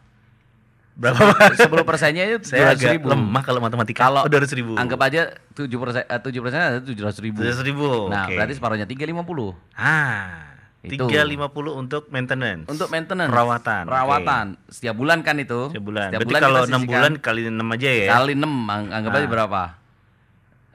Berapa? 0.95 1.31
10 1.55 1.87
persennya 1.87 2.27
itu 2.27 2.43
Saya 2.45 2.75
200 2.75 2.83
agak 2.83 2.93
ribu. 2.99 3.07
lemah 3.09 3.43
kalau 3.43 3.63
matematika. 3.63 4.03
Kalau 4.03 4.27
oh, 4.27 4.29
200 4.29 4.51
ribu. 4.53 4.75
Anggap 4.75 4.99
aja 5.01 5.31
7 5.55 5.79
persen, 5.79 6.03
eh, 6.03 6.19
7 6.19 6.41
persen 6.43 6.59
ada 6.59 6.79
700 6.83 7.23
ribu. 7.23 7.39
200 7.39 7.63
ribu. 7.63 8.11
Nah 8.11 8.27
oke. 8.27 8.35
berarti 8.35 8.55
separuhnya 8.55 8.83
350 8.85 9.55
Ah, 9.73 10.58
Itu. 10.89 11.07
350 11.07 11.73
untuk 11.75 12.03
maintenance. 12.09 12.65
untuk 12.67 12.89
maintenance. 12.89 13.29
perawatan. 13.29 13.83
Perawatan 13.85 14.45
setiap 14.67 14.95
bulan 14.95 15.21
kan 15.21 15.37
itu. 15.37 15.69
Setiap 15.69 15.85
bulan. 15.85 16.09
Setiap 16.09 16.21
Berarti 16.21 16.31
bulan 16.31 16.43
kalau 16.43 16.55
kita 16.55 16.65
6 16.65 16.73
sisihkan 16.75 16.91
bulan 16.91 17.13
kali 17.19 17.41
6 17.47 17.69
aja 17.71 17.89
ya. 17.91 18.07
kali 18.11 18.33
6 18.35 18.53
ang- 18.67 18.91
anggap 18.91 19.13
aja 19.13 19.21
Ah. 19.21 19.31
berapa? 19.31 19.63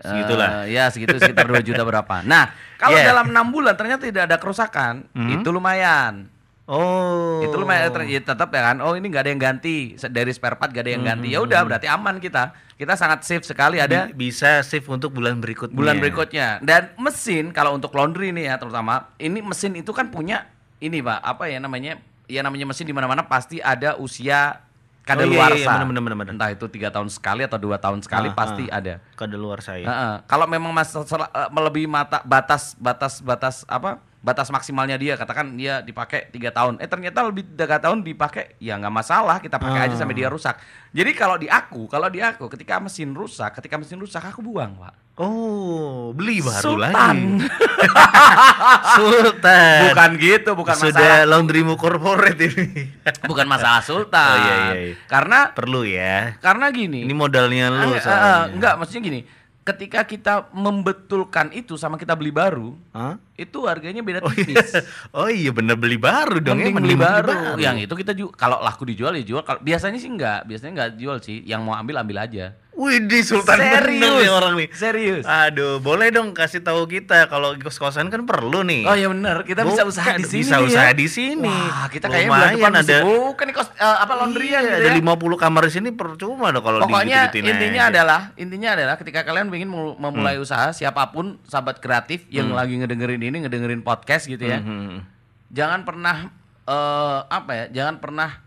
Segitulah. 0.03 0.49
Eh, 0.67 0.75
ya 0.75 0.91
segitu 0.91 1.15
sekitar 1.15 1.47
2 1.47 1.63
juta 1.63 1.79
berapa. 1.81 2.15
Nah, 2.23 2.51
kalau 2.81 2.97
Yeah. 2.97 3.07
dalam 3.07 3.31
6 3.31 3.47
bulan 3.49 3.73
ternyata 3.73 4.03
tidak 4.03 4.27
ada 4.27 4.35
kerusakan, 4.35 5.07
Mhm. 5.15 5.39
itu 5.39 5.49
lumayan. 5.49 6.27
Oh. 6.63 7.43
Itu 7.43 7.59
lumayan 7.59 7.91
ya 8.07 8.23
tetap 8.23 8.47
ya 8.49 8.61
kan. 8.71 8.79
Oh, 8.79 8.95
ini 8.95 9.11
nggak 9.11 9.23
ada 9.27 9.31
yang 9.35 9.41
ganti 9.41 9.99
dari 10.07 10.31
spare 10.31 10.55
part 10.55 10.71
gak 10.71 10.87
ada 10.87 10.91
yang 10.95 11.03
ganti. 11.03 11.27
Ya 11.27 11.43
udah 11.43 11.59
berarti 11.67 11.91
aman 11.91 12.23
kita. 12.23 12.55
Kita 12.73 12.95
sangat 12.95 13.27
safe 13.27 13.43
sekali 13.43 13.83
ada 13.83 14.07
Bi- 14.09 14.31
bisa 14.31 14.63
save 14.63 14.83
untuk 14.87 15.11
bulan 15.11 15.43
berikutnya. 15.43 15.75
bulan 15.75 15.99
berikutnya. 15.99 16.63
Dan 16.63 16.95
mesin 16.95 17.51
kalau 17.51 17.75
untuk 17.75 17.91
laundry 17.91 18.31
nih 18.31 18.47
ya 18.47 18.55
terutama, 18.55 19.11
ini 19.19 19.43
mesin 19.43 19.75
itu 19.75 19.91
kan 19.91 20.07
punya 20.07 20.47
ini 20.79 21.03
Pak, 21.03 21.19
apa 21.19 21.51
ya 21.51 21.59
namanya? 21.59 21.99
Ya 22.25 22.39
namanya 22.39 22.63
mesin 22.63 22.87
di 22.87 22.95
mana-mana 22.95 23.27
pasti 23.27 23.59
ada 23.59 23.99
usia 23.99 24.63
Oh, 25.03 25.11
iya, 25.11 25.19
kadaluarsa. 25.19 25.59
iya, 25.59 25.67
benar, 25.67 25.87
benar, 25.91 26.01
benar, 26.07 26.17
benar. 26.23 26.31
Entah 26.39 26.49
itu 26.55 26.65
tiga 26.71 26.87
tahun 26.87 27.11
sekali 27.11 27.43
atau 27.43 27.59
dua 27.59 27.75
tahun 27.75 27.99
sekali 27.99 28.31
Ah, 28.31 28.35
pasti 28.39 28.71
ah. 28.71 28.79
ada. 28.79 29.03
Kada 29.19 29.35
luar 29.35 29.59
saya. 29.59 29.83
Heeh. 29.83 30.13
Kalau 30.31 30.47
memang 30.47 30.71
mas 30.71 30.95
sel- 30.95 31.27
eh, 31.27 31.49
melebihi 31.51 31.91
mata 31.91 32.23
batas 32.23 32.71
batas 32.79 33.19
batas 33.19 33.67
apa 33.67 33.99
batas 34.23 34.47
maksimalnya 34.47 34.95
dia 34.95 35.13
katakan 35.13 35.51
dia 35.51 35.79
dipakai 35.79 36.31
tiga 36.31 36.47
tahun 36.47 36.79
eh 36.79 36.87
ternyata 36.87 37.27
lebih 37.27 37.43
tiga 37.51 37.75
tahun 37.75 38.01
dipakai 38.01 38.55
ya 38.57 38.79
nggak 38.79 38.95
masalah 38.95 39.37
kita 39.37 39.59
pakai 39.59 39.85
aja 39.85 39.95
sampai 39.95 40.15
dia 40.15 40.31
rusak 40.31 40.55
jadi 40.89 41.11
kalau 41.11 41.35
di 41.35 41.45
aku 41.45 41.85
kalau 41.85 42.07
di 42.07 42.23
aku 42.23 42.47
ketika 42.47 42.79
mesin 42.79 43.11
rusak 43.11 43.51
ketika 43.53 43.75
mesin 43.75 43.99
rusak 43.99 44.23
aku 44.23 44.39
buang 44.39 44.73
pak 44.73 44.95
Oh, 45.13 46.09
beli 46.09 46.41
baru 46.41 46.73
Sultan. 46.73 47.37
lagi. 47.37 47.45
Sultan. 48.97 49.79
bukan 49.85 50.11
gitu 50.17 50.51
bukan 50.53 50.73
Sudah 50.73 50.89
masalah 50.89 51.19
laundrymu 51.27 51.75
corporate 51.75 52.39
ini. 52.41 52.89
bukan 53.29 53.45
masalah 53.45 53.81
sultan 53.81 54.25
Oh, 54.25 54.37
iya, 54.39 54.55
iya, 54.65 54.73
iya. 54.73 54.93
karena 55.05 55.53
Perlu 55.53 55.85
ya. 55.85 56.33
karena 56.39 56.65
gini 56.69 57.05
Ini 57.05 57.13
modalnya 57.13 57.69
lu 57.69 57.93
soalnya. 57.93 58.09
eh, 58.09 58.43
enggak 58.57 58.73
maksudnya 58.73 59.01
gini 59.03 59.19
ketika 59.63 60.03
kita 60.03 60.51
membetulkan 60.51 61.47
itu 61.55 61.79
sama 61.79 61.95
kita 61.95 62.13
beli 62.19 62.35
baru 62.35 62.75
Hah? 62.91 63.15
itu 63.39 63.63
harganya 63.63 64.03
beda 64.03 64.19
Oh 64.19 64.29
iya. 64.29 64.43
tipis 64.43 64.71
oh 65.17 65.29
iya 65.31 65.51
bener 65.55 65.79
beli 65.79 65.95
baru 65.95 66.43
dong 66.43 66.59
ya, 66.59 66.67
Mending 66.67 66.75
beli 66.83 66.95
mending 66.95 67.01
baru. 67.01 67.33
Yang 67.55 67.77
itu 67.87 67.93
kita 67.95 68.11
juga 68.11 68.35
kalau 68.35 68.59
laku 68.59 68.83
dijual 68.83 69.15
ya 69.15 69.23
jual. 69.23 69.41
Kalau 69.41 69.63
biasanya 69.63 69.97
sih 69.97 70.11
enggak, 70.11 70.43
biasanya 70.45 70.71
enggak 70.75 70.91
jual 70.99 71.17
sih. 71.23 71.39
Yang 71.47 71.61
mau 71.63 71.73
ambil 71.79 72.03
ambil 72.03 72.17
aja. 72.27 72.45
Wih 72.73 73.05
di 73.05 73.21
Sultan 73.21 73.53
bener 73.55 73.85
Serius. 73.85 74.01
nih 74.01 74.29
orang 74.29 74.53
nih. 74.55 74.67
Serius. 74.71 75.23
Aduh, 75.23 75.77
boleh 75.77 76.09
dong 76.09 76.33
kasih 76.33 76.57
tahu 76.59 76.83
kita 76.85 77.29
kalau 77.29 77.53
kos-kosan 77.55 78.09
kan 78.09 78.25
perlu 78.25 78.61
nih. 78.61 78.81
Oh 78.83 78.93
ya 78.93 79.07
benar, 79.07 79.41
kita 79.41 79.61
bisa 79.61 79.81
Bukan, 79.81 79.93
usaha 79.93 80.09
di 80.11 80.25
sini. 80.25 80.41
bisa 80.41 80.55
nih 80.55 80.65
usaha 80.65 80.89
ya. 80.89 80.91
di 80.91 81.07
sini. 81.07 81.53
Wah, 81.53 81.85
kita 81.87 82.05
kayaknya 82.07 82.29
bulan 82.29 82.49
depan 82.51 82.73
ada- 82.75 83.03
buka 83.03 83.41
nih 83.43 83.53
kos 83.53 83.69
eh, 83.71 83.97
apa 83.99 84.13
laundryan 84.15 84.49
Iya, 84.51 84.59
gitu 84.59 84.73
ada 84.75 84.89
ya. 84.89 84.95
50 84.99 85.37
kamar 85.37 85.61
di 85.63 85.71
sini 85.71 85.89
percuma 85.91 86.45
dong 86.49 86.61
kalau 86.61 86.77
Pokoknya 86.81 87.29
intinya 87.29 87.53
aja. 87.79 87.91
adalah 87.93 88.21
intinya 88.35 88.69
adalah 88.73 88.95
ketika 88.97 89.21
kalian 89.21 89.47
ingin 89.49 89.69
mul- 89.69 89.95
memulai 89.95 90.35
Hmm. 90.35 90.43
usaha 90.43 90.67
siapa 90.69 91.07
pun 91.09 91.37
sahabat 91.43 91.77
kreatif 91.77 92.25
yang 92.27 92.51
lagi 92.51 92.75
ngedengerin 92.75 93.21
ini 93.21 93.37
ngedengerin 93.39 93.79
podcast 93.79 94.25
gitu 94.25 94.43
ya. 94.43 94.57
Mhm. 94.59 95.05
Jangan 95.47 95.85
pernah 95.85 96.27
eh 96.63 97.19
apa 97.23 97.51
ya? 97.53 97.65
Jangan 97.71 98.01
pernah 98.01 98.42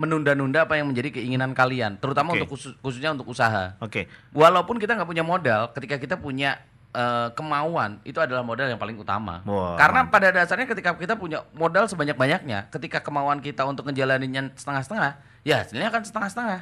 menunda-nunda 0.00 0.64
apa 0.64 0.80
yang 0.80 0.88
menjadi 0.88 1.20
keinginan 1.20 1.52
kalian, 1.52 2.00
terutama 2.00 2.32
Oke. 2.32 2.40
untuk 2.40 2.56
khusus- 2.56 2.76
khususnya 2.80 3.12
untuk 3.12 3.28
usaha. 3.28 3.76
Oke. 3.84 4.08
Walaupun 4.32 4.80
kita 4.80 4.96
nggak 4.96 5.04
punya 5.04 5.20
modal, 5.20 5.68
ketika 5.76 6.00
kita 6.00 6.16
punya 6.16 6.56
eh, 6.90 7.28
kemauan, 7.38 8.02
itu 8.02 8.18
adalah 8.18 8.42
modal 8.42 8.66
yang 8.66 8.74
paling 8.74 8.98
utama. 8.98 9.46
Wah, 9.46 9.78
Karena 9.78 10.10
pada 10.10 10.34
dasarnya 10.34 10.66
ketika 10.66 10.90
kita 10.98 11.14
punya 11.14 11.46
modal 11.54 11.86
sebanyak-banyaknya, 11.86 12.66
ketika 12.66 12.98
kemauan 12.98 13.38
kita 13.38 13.62
untuk 13.62 13.86
ngejalaninnya 13.86 14.50
setengah-setengah, 14.58 15.22
ya 15.46 15.62
hasilnya 15.62 15.86
akan 15.86 16.02
setengah-setengah. 16.02 16.60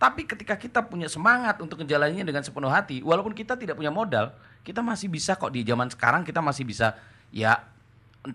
Tapi 0.00 0.24
ketika 0.24 0.56
kita 0.56 0.80
punya 0.80 1.04
semangat 1.04 1.60
untuk 1.60 1.84
ngejalaninnya 1.84 2.24
dengan 2.24 2.40
sepenuh 2.40 2.72
hati, 2.72 3.04
walaupun 3.04 3.36
kita 3.36 3.52
tidak 3.60 3.76
punya 3.76 3.92
modal, 3.92 4.32
kita 4.64 4.80
masih 4.80 5.12
bisa 5.12 5.36
kok 5.36 5.52
di 5.52 5.60
zaman 5.68 5.92
sekarang 5.92 6.24
kita 6.24 6.40
masih 6.40 6.64
bisa 6.64 6.96
ya 7.28 7.60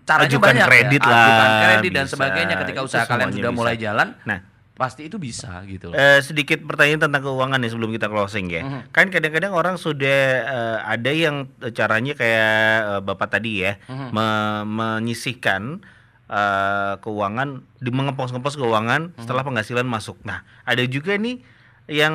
caranya 0.04 0.28
Ajukan 0.28 0.48
banyak 0.52 0.66
kredit 0.66 1.00
ya, 1.00 1.08
lah, 1.08 1.22
ajukan 1.22 1.48
kredit 1.58 1.90
dan 1.90 2.04
bisa. 2.04 2.12
sebagainya 2.14 2.54
ketika 2.58 2.80
usaha 2.82 3.04
kalian 3.04 3.30
sudah 3.30 3.48
bisa. 3.48 3.56
mulai 3.56 3.74
jalan, 3.74 4.08
Nah, 4.22 4.38
pasti 4.74 5.02
itu 5.04 5.16
bisa 5.16 5.64
gitu 5.64 5.88
loh. 5.88 5.96
Eh, 5.96 6.20
sedikit 6.20 6.60
pertanyaan 6.62 7.02
tentang 7.02 7.24
keuangan 7.24 7.56
nih 7.56 7.68
sebelum 7.68 7.90
kita 7.90 8.06
closing 8.06 8.46
ya. 8.46 8.62
Mhm. 8.62 8.80
Kan 8.90 9.08
kadang-kadang 9.08 9.50
orang 9.50 9.74
sudah 9.74 10.20
eh, 10.44 10.78
ada 10.84 11.08
yang 11.08 11.48
eh, 11.58 11.72
caranya 11.72 12.12
kayak 12.12 12.54
eh, 12.86 13.00
Bapak 13.00 13.28
tadi 13.30 13.64
ya, 13.64 13.80
Mhm. 13.82 14.08
me- 14.10 14.64
menyisihkan 14.68 15.80
eh, 16.26 16.94
keuangan, 17.00 17.48
di 17.74 17.88
mengepos-ngepos 17.88 18.54
keuangan 18.54 19.10
Mhm. 19.10 19.18
setelah 19.18 19.40
penghasilan 19.42 19.82
masuk. 19.82 20.20
Nah, 20.22 20.44
ada 20.62 20.84
juga 20.84 21.16
nih 21.16 21.40
yang 21.88 22.12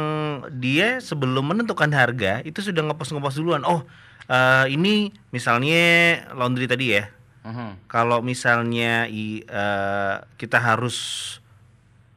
dia 0.53 1.01
sebelum 1.01 1.49
menentukan 1.49 1.89
harga 1.89 2.39
itu 2.41 2.61
sudah 2.61 2.85
ngepos-ngepos 2.85 3.33
duluan. 3.33 3.65
Oh, 3.65 3.81
eh, 4.23 4.69
ini 4.69 5.09
misalnya 5.33 5.81
laundry 6.31 6.69
tadi 6.69 6.93
ya. 6.93 7.09
Mhm. 7.43 7.87
Kalau 7.87 8.23
misalnya 8.23 9.05
i- 9.05 9.43
eh, 9.43 10.15
kita 10.35 10.57
harus 10.57 10.97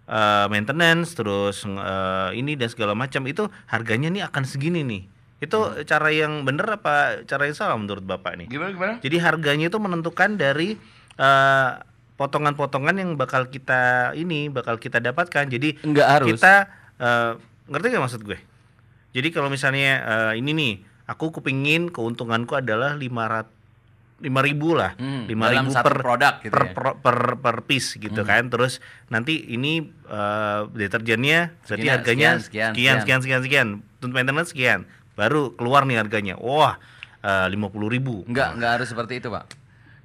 eh, 0.06 0.46
maintenance 0.46 1.18
terus 1.18 1.66
eh, 1.66 2.30
ini 2.32 2.54
dan 2.54 2.70
segala 2.70 2.94
macam 2.94 3.26
itu 3.26 3.50
harganya 3.66 4.06
nih 4.06 4.22
akan 4.22 4.46
segini 4.46 4.86
nih. 4.86 5.02
Itu 5.36 5.82
cara 5.82 6.08
yang 6.08 6.46
benar 6.46 6.78
apa 6.78 7.26
cara 7.26 7.44
yang 7.50 7.58
salah 7.58 7.74
menurut 7.74 8.06
Bapak 8.06 8.38
nih? 8.38 8.46
Gimana 8.46 8.70
gimana? 8.70 8.92
Jadi 9.02 9.16
harganya 9.18 9.66
itu 9.66 9.78
menentukan 9.82 10.38
dari 10.38 10.78
eh, 11.18 11.70
potongan-potongan 12.16 12.96
yang 12.96 13.10
bakal 13.18 13.50
kita 13.50 14.14
ini 14.14 14.46
bakal 14.48 14.78
kita 14.78 15.02
dapatkan. 15.02 15.50
Jadi 15.50 15.74
Enggak 15.82 16.06
harus. 16.06 16.38
kita 16.38 16.70
eh, 17.02 17.32
ngerti 17.66 17.86
gak 17.90 18.04
maksud 18.06 18.22
gue? 18.22 18.38
Jadi 19.10 19.28
kalau 19.34 19.50
misalnya 19.50 19.90
eh, 20.06 20.32
ini 20.38 20.54
nih, 20.54 20.74
aku 21.10 21.34
kepingin 21.34 21.90
keuntunganku 21.90 22.54
adalah 22.54 22.94
500 22.94 23.55
lima 24.16 24.40
ribu 24.40 24.72
lah, 24.72 24.96
Hmm, 24.96 25.28
lima 25.28 25.52
dalam 25.52 25.68
ribu 25.68 25.76
per 25.76 25.94
produk 26.00 26.34
gitu 26.40 26.52
per, 26.56 26.62
ya. 26.62 26.70
Hmm. 26.72 26.76
per 26.76 26.86
per 27.04 27.16
per 27.36 27.56
piece 27.68 28.00
gitu 28.00 28.24
kan. 28.24 28.48
Terus 28.48 28.80
nanti 29.06 29.52
ini 29.52 29.84
eh, 30.08 30.60
deterjennya 30.72 31.52
berarti 31.62 31.86
harganya 31.86 32.30
sekian, 32.40 32.72
sekian, 32.72 32.72
sekian 32.72 32.96
sekian 33.04 33.20
sekian 33.20 33.40
sekian. 33.44 33.68
Untuk 34.00 34.16
maintenance 34.16 34.56
sekian. 34.56 34.88
Baru 35.12 35.52
keluar 35.52 35.84
nih 35.84 36.00
harganya. 36.00 36.36
Wah, 36.36 36.80
lima 37.48 37.68
puluh 37.68 37.88
ribu. 37.88 38.24
Enggak, 38.24 38.56
enggak 38.56 38.70
harus 38.80 38.88
seperti 38.88 39.20
itu, 39.20 39.28
Pak. 39.28 39.44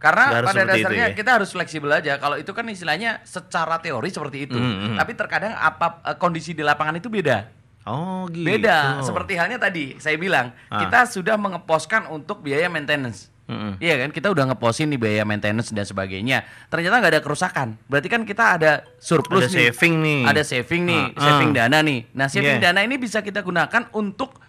Karena 0.02 0.34
Nggak 0.34 0.44
pada 0.50 0.64
dasarnya 0.66 1.06
ya? 1.08 1.16
kita 1.16 1.30
harus 1.38 1.50
fleksibel 1.54 1.92
aja. 1.94 2.18
Kalau 2.18 2.34
itu 2.36 2.52
kan 2.52 2.66
istilahnya 2.68 3.22
secara 3.22 3.78
teori 3.80 4.10
seperti 4.10 4.50
itu. 4.50 4.58
Hmm, 4.58 4.92
hmm. 4.92 4.98
Tapi 5.00 5.12
terkadang 5.16 5.54
apa 5.54 6.04
eh, 6.04 6.18
kondisi 6.18 6.52
di 6.52 6.66
lapangan 6.66 7.00
itu 7.00 7.08
beda. 7.08 7.48
Oh 7.88 8.30
gitu. 8.30 8.46
Beda. 8.46 9.02
Seperti 9.02 9.34
halnya 9.38 9.58
tadi 9.58 9.98
saya 9.98 10.14
bilang, 10.14 10.54
Ah. 10.70 10.86
kita 10.86 11.06
sudah 11.08 11.34
mengeposkan 11.34 12.06
untuk 12.10 12.42
biaya 12.42 12.68
maintenance. 12.68 13.31
Mm-mm. 13.52 13.74
Iya 13.84 14.00
kan, 14.00 14.10
kita 14.10 14.32
udah 14.32 14.48
ngeposin 14.48 14.88
nih 14.88 14.96
biaya 14.96 15.24
maintenance 15.28 15.76
dan 15.76 15.84
sebagainya. 15.84 16.48
Ternyata 16.72 16.96
nggak 16.98 17.12
ada 17.20 17.22
kerusakan. 17.22 17.76
Berarti 17.86 18.08
kan 18.08 18.24
kita 18.24 18.56
ada 18.56 18.72
surplus 18.96 19.52
Ada 19.52 19.52
nih. 19.52 19.64
saving 19.70 19.96
nih. 20.00 20.22
Ada 20.24 20.42
saving 20.48 20.82
nih, 20.88 21.04
Ah, 21.12 21.24
saving 21.28 21.52
dana 21.52 21.78
nih. 21.84 22.00
Nah, 22.16 22.28
saving 22.32 22.58
Yeah. 22.58 22.72
dana 22.72 22.80
ini 22.82 22.96
bisa 22.96 23.20
kita 23.20 23.44
gunakan 23.44 23.92
untuk 23.92 24.40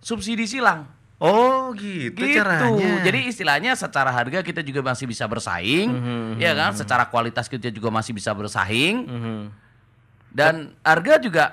subsidi 0.00 0.48
silang. 0.48 0.88
Oh 1.20 1.76
gitu, 1.76 2.16
gitu. 2.16 2.40
caranya. 2.40 3.04
Jadi 3.04 3.28
istilahnya 3.28 3.76
secara 3.76 4.08
harga 4.08 4.40
kita 4.40 4.64
juga 4.64 4.80
masih 4.80 5.04
bisa 5.04 5.28
bersaing, 5.28 5.92
Mhm, 5.92 6.40
ya 6.40 6.56
kan? 6.56 6.72
Secara 6.72 7.04
kualitas 7.04 7.44
kita 7.44 7.68
juga 7.68 7.92
masih 7.92 8.16
bisa 8.16 8.32
bersaing 8.32 9.04
Mhm. 9.04 9.40
dan 10.32 10.72
harga 10.80 11.20
juga 11.20 11.44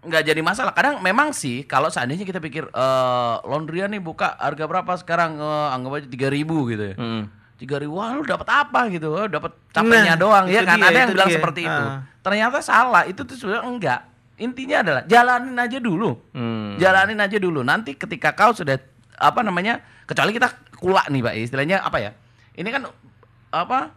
nggak 0.00 0.22
jadi 0.24 0.40
masalah. 0.40 0.70
Kadang 0.70 1.00
memang 1.00 1.32
sih 1.32 1.62
kalau 1.62 1.88
seandainya 1.88 2.22
kita 2.22 2.38
pikir 2.38 2.66
eh 2.66 3.34
laundryan 3.42 3.90
nih 3.90 3.98
buka 3.98 4.34
harga 4.36 4.64
berapa 4.64 4.92
sekarang 4.96 5.36
Eh, 5.36 5.68
anggap 5.70 5.92
aja 5.96 6.06
3000 6.06 6.44
gitu 6.66 6.84
ya. 6.84 6.96
Mhm. 6.96 7.22
Tiga 7.58 7.74
ribu, 7.82 7.98
wah 7.98 8.14
lu 8.14 8.22
dapat 8.22 8.46
apa 8.46 8.86
gitu? 8.86 9.10
Oh, 9.10 9.26
dapat 9.26 9.50
capeknya 9.74 10.14
Nah, 10.14 10.16
doang, 10.16 10.44
ya 10.46 10.62
kan? 10.62 10.78
dia, 10.78 10.86
Ada 10.86 10.98
yang 11.02 11.10
bilang 11.10 11.26
dia. 11.26 11.36
seperti 11.42 11.60
itu. 11.66 11.84
Ah. 11.90 12.06
Ternyata 12.22 12.62
salah, 12.62 13.02
itu 13.02 13.26
tuh 13.26 13.34
sebenarnya 13.34 13.66
enggak. 13.66 14.00
Intinya 14.38 14.76
adalah 14.86 15.02
jalanin 15.02 15.58
aja 15.58 15.78
dulu. 15.82 16.14
Hmm. 16.30 16.78
Jalanin 16.78 17.18
aja 17.18 17.34
dulu. 17.34 17.66
Nanti 17.66 17.98
ketika 17.98 18.30
kau 18.30 18.54
sudah 18.54 18.78
apa 19.18 19.42
namanya? 19.42 19.82
Kecuali 20.06 20.30
kita 20.30 20.46
kulak 20.78 21.10
nih, 21.10 21.18
Pak. 21.18 21.34
Istilahnya 21.34 21.82
apa 21.82 21.98
ya? 21.98 22.14
Ini 22.54 22.68
kan 22.70 22.86
apa? 23.50 23.90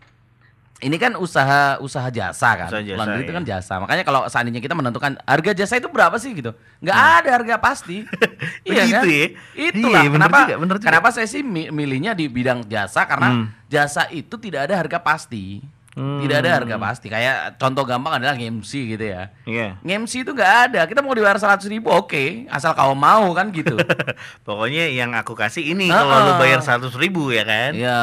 Ini 0.81 0.97
kan 0.97 1.13
usaha 1.13 1.77
usaha 1.77 2.09
jasa 2.09 2.49
kan. 2.57 2.67
Usaha 2.67 2.81
jasa, 2.81 2.97
Laundry 2.97 3.21
itu 3.21 3.29
iya. 3.29 3.37
kan 3.37 3.45
jasa. 3.45 3.73
Makanya 3.77 4.01
kalau 4.01 4.21
seandainya 4.25 4.57
kita 4.59 4.73
menentukan 4.73 5.13
harga 5.21 5.51
jasa 5.53 5.77
itu 5.77 5.85
berapa 5.87 6.17
sih 6.17 6.33
gitu. 6.33 6.51
nggak 6.81 6.97
ada 6.97 7.29
harga 7.31 7.55
pasti. 7.55 8.01
iya 8.65 8.83
kan? 8.89 9.05
ya? 9.05 9.25
Itulah 9.53 10.01
Iya, 10.01 10.09
bener 10.09 10.25
kenapa 10.25 10.37
juga, 10.43 10.55
bener 10.57 10.75
juga. 10.75 10.87
kenapa 10.89 11.07
saya 11.09 11.27
sih 11.29 11.39
mi- 11.39 11.69
milihnya 11.69 12.11
di 12.11 12.25
bidang 12.25 12.65
jasa 12.65 13.05
karena 13.05 13.29
Hmm. 13.31 13.45
jasa 13.67 14.09
itu 14.09 14.33
tidak 14.35 14.65
ada 14.65 14.75
harga 14.75 14.97
pasti. 14.97 15.61
Tidak 15.91 16.37
ada 16.39 16.49
harga 16.55 16.75
pasti. 16.79 17.11
Kayak 17.11 17.59
contoh 17.59 17.83
gampang 17.83 18.15
adalah 18.15 18.33
MC 18.33 18.95
gitu 18.95 19.03
ya. 19.03 19.27
Iya. 19.43 19.75
MC 19.83 20.23
itu 20.23 20.31
nggak 20.31 20.53
ada. 20.71 20.81
Kita 20.87 21.03
mau 21.03 21.11
dibayar 21.11 21.35
100 21.35 21.67
ribu 21.67 21.91
oke, 21.91 22.47
asal 22.47 22.71
kau 22.71 22.95
mau 22.95 23.27
kan 23.35 23.51
gitu. 23.51 23.75
Pokoknya 24.47 24.87
yang 24.87 25.11
aku 25.11 25.35
kasih 25.35 25.67
ini 25.67 25.91
Heeh. 25.91 25.99
kalau 25.99 26.31
lu 26.31 26.33
bayar 26.39 26.63
100 26.63 26.95
ribu 26.95 27.35
ya 27.35 27.43
kan? 27.43 27.75
Iya, 27.75 27.99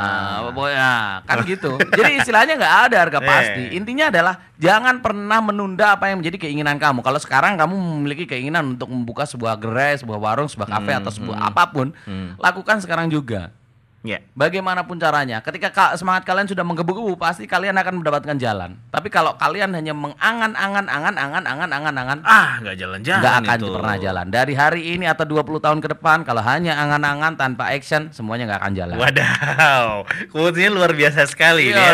Ah. 0.00 0.36
pokoknya 0.50 0.90
kan 1.22 1.36
gitu. 1.46 1.78
Jadi 1.78 2.10
istilahnya 2.18 2.58
nggak 2.58 2.76
ada 2.90 2.96
harga 2.98 3.18
Eh. 3.22 3.26
pasti. 3.26 3.62
Intinya 3.78 4.10
adalah 4.10 4.34
jangan 4.58 4.98
pernah 4.98 5.38
menunda 5.38 5.94
apa 5.94 6.10
yang 6.10 6.18
menjadi 6.18 6.42
keinginan 6.42 6.76
kamu. 6.76 7.00
Kalau 7.00 7.22
sekarang 7.22 7.54
kamu 7.54 7.74
memiliki 7.78 8.26
keinginan 8.26 8.74
untuk 8.74 8.90
membuka 8.90 9.22
sebuah 9.22 9.54
gerai, 9.54 9.94
sebuah 9.96 10.18
warung, 10.18 10.50
sebuah 10.50 10.66
kafe 10.68 10.92
atau 10.98 11.14
sebuah 11.14 11.46
apa 11.46 11.70
pun, 11.70 11.94
lakukan 12.36 12.82
sekarang 12.82 13.06
juga. 13.06 13.54
Ya. 14.00 14.24
Bagaimanapun 14.32 14.96
caranya, 14.96 15.44
ketika 15.44 15.68
ka- 15.68 15.92
semangat 15.92 16.24
kalian 16.24 16.48
sudah 16.48 16.64
menggebu-gebu, 16.64 17.20
pasti 17.20 17.44
kalian 17.44 17.76
akan 17.76 18.00
mendapatkan 18.00 18.32
jalan. 18.34 18.80
Tapi 18.88 19.12
kalau 19.12 19.36
kalian 19.36 19.68
hanya 19.70 19.92
mengangan-angan, 19.92 20.88
angan-angan, 20.88 21.44
angan-angan, 21.44 21.94
angan, 21.94 22.18
Ah, 22.22 22.56
nggak 22.58 22.80
jalan-jalan 22.80 23.20
nggak 23.20 23.36
akan 23.44 23.58
itu. 23.60 23.68
pernah 23.70 23.96
jalan. 23.98 24.26
Dari 24.26 24.54
hari 24.54 24.82
ini 24.90 25.04
atau 25.04 25.28
20 25.28 25.60
tahun 25.60 25.78
ke 25.78 25.92
depan, 25.92 26.24
kalau 26.24 26.40
hanya 26.40 26.80
angan-angan 26.80 27.36
tanpa 27.36 27.68
action, 27.68 28.08
semuanya 28.08 28.48
nggak 28.48 28.60
akan 28.60 28.72
jalan. 28.72 28.94
Wadaw, 28.96 29.86
quotes-nya 30.32 30.68
luar 30.70 30.96
biasa 30.96 31.28
sekali 31.28 31.68
ya. 31.68 31.92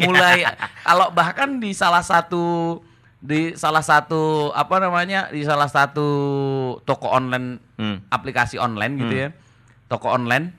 Mulai 0.00 0.48
kalau 0.88 1.12
bahkan 1.12 1.60
di 1.60 1.70
salah 1.70 2.00
satu 2.00 2.80
di 3.18 3.52
salah 3.52 3.82
satu 3.82 4.48
apa 4.54 4.78
namanya 4.78 5.28
di 5.28 5.42
salah 5.42 5.66
satu 5.66 6.06
toko 6.82 7.10
online 7.10 7.60
Hmm. 7.74 8.02
aplikasi 8.08 8.56
online 8.56 8.94
gitu 8.96 9.14
ya 9.16 9.28
toko 9.86 10.10
online 10.10 10.50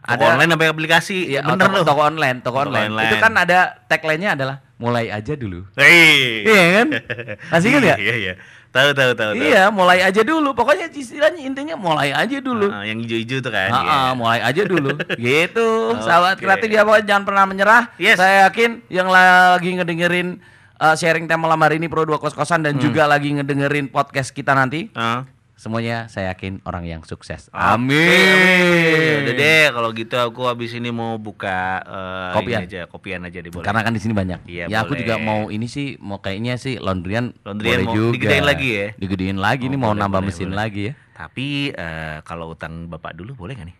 Toko 0.00 0.24
online 0.24 0.50
apa 0.50 0.64
aplikasi? 0.66 1.18
Iya, 1.28 1.40
bener 1.42 1.60
toko, 1.62 1.76
loh. 1.76 1.84
toko 1.84 2.00
online 2.02 2.38
toko, 2.40 2.56
Toko 2.56 2.66
online. 2.66 2.90
online. 2.90 3.06
itu 3.06 3.16
kan 3.16 3.32
ada 3.34 3.58
tagline-nya 3.84 4.30
adalah 4.32 4.56
mulai 4.76 5.08
aja 5.08 5.32
dulu 5.34 5.68
Hei. 5.74 6.40
iya 6.42 6.64
kan 6.74 6.86
masih 7.52 7.68
kan 7.70 7.82
ya 7.84 7.96
Iya, 7.96 8.14
iya. 8.16 8.34
Tahu 8.70 8.94
tahu 8.94 9.12
tahu. 9.12 9.32
iya 9.34 9.66
mulai 9.68 9.98
aja 9.98 10.22
dulu 10.22 10.54
pokoknya 10.54 10.86
istilahnya 10.88 11.42
intinya 11.42 11.74
mulai 11.74 12.10
aja 12.10 12.38
dulu 12.38 12.70
Ah, 12.70 12.80
yang 12.82 12.98
hijau-hijau 12.98 13.38
tuh 13.40 13.50
kan. 13.50 13.66
Iya. 13.68 13.90
ah, 13.90 14.12
mulai 14.14 14.40
aja 14.40 14.62
dulu. 14.62 14.94
gitu. 15.20 15.68
Oke. 15.90 16.00
Sahabat 16.00 16.38
kreatif 16.38 16.70
ya 16.70 16.80
pokoknya 16.80 17.04
jangan 17.04 17.24
pernah 17.24 17.44
menyerah. 17.44 17.82
Yes. 17.96 18.16
Saya 18.16 18.46
yakin 18.46 18.86
yang 18.86 19.10
lagi 19.10 19.74
ngedengerin 19.74 20.38
uh, 20.78 20.94
sharing 20.94 21.26
tema 21.26 21.44
malam 21.44 21.58
hari 21.58 21.76
ini 21.76 21.86
Pro 21.86 22.02
2 22.02 22.14
Kos-Kosan 22.16 22.62
dan 22.62 22.78
juga 22.78 23.04
lagi 23.04 23.34
ngedengerin 23.34 23.86
podcast 23.86 24.30
kita 24.30 24.54
nanti, 24.54 24.86
Ah. 24.92 25.26
Semuanya 25.60 26.08
saya 26.08 26.32
yakin 26.32 26.64
orang 26.64 26.88
yang 26.88 27.00
sukses. 27.04 27.46
Oke, 27.46 27.60
Amin. 27.60 29.20
Udah 29.20 29.34
deh 29.36 29.64
kalau 29.68 29.92
gitu 29.92 30.16
aku 30.16 30.48
habis 30.48 30.72
ini 30.72 30.88
mau 30.88 31.14
buka 31.14 31.84
eh, 31.84 32.32
Kopian. 32.32 32.60
aja, 32.64 32.80
kopian 32.88 33.20
aja 33.22 33.38
deh 33.38 33.52
boleh. 33.52 33.62
Karena 33.62 33.84
kan 33.84 33.92
di 33.92 34.00
sini 34.00 34.10
banyak. 34.10 34.40
Iya, 34.48 34.64
ya 34.66 34.76
aku 34.80 34.96
juga 34.96 35.20
mau 35.20 35.52
ini 35.52 35.68
sih 35.68 36.00
mau 36.00 36.16
kayaknya 36.18 36.56
sih 36.56 36.80
laundryan, 36.80 37.36
Laundryan 37.44 37.76
boleh 37.76 37.84
mau 37.84 37.92
juga. 37.94 38.12
digedein 38.16 38.46
lagi 38.48 38.68
ya? 38.72 38.86
Digedein 38.96 39.36
lagi 39.36 39.64
Oh, 39.64 39.70
nih 39.70 39.78
mau 39.78 39.92
boleh, 39.92 40.00
nambah 40.00 40.16
boleh, 40.18 40.28
mesin 40.32 40.48
boleh. 40.48 40.56
lagi 40.56 40.82
ya. 40.88 40.92
Tapi 41.12 41.46
eh, 41.70 42.16
kalau 42.24 42.46
utang 42.50 42.88
Bapak 42.88 43.12
dulu 43.12 43.36
boleh 43.36 43.52
gak 43.52 43.68
nih? 43.68 43.76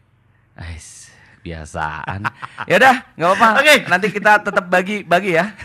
Ais, 0.60 1.08
biasaan. 1.40 2.28
ya 2.68 2.76
udah, 2.76 2.94
nggak 3.16 3.28
apa-apa. 3.32 3.48
Oke. 3.56 3.74
Nanti 3.88 4.06
kita 4.12 4.44
tetap 4.44 4.68
bagi 4.68 5.00
bagi 5.00 5.32
ya. 5.32 5.56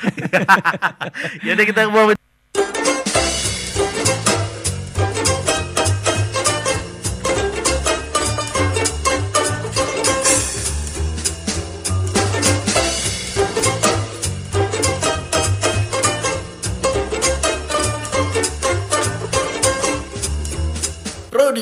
ya 1.46 1.52
udah 1.52 1.66
kita 1.68 1.92
mau 1.92 2.08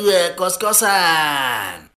2 0.03 0.35
Kos-Kosan. 0.35 1.87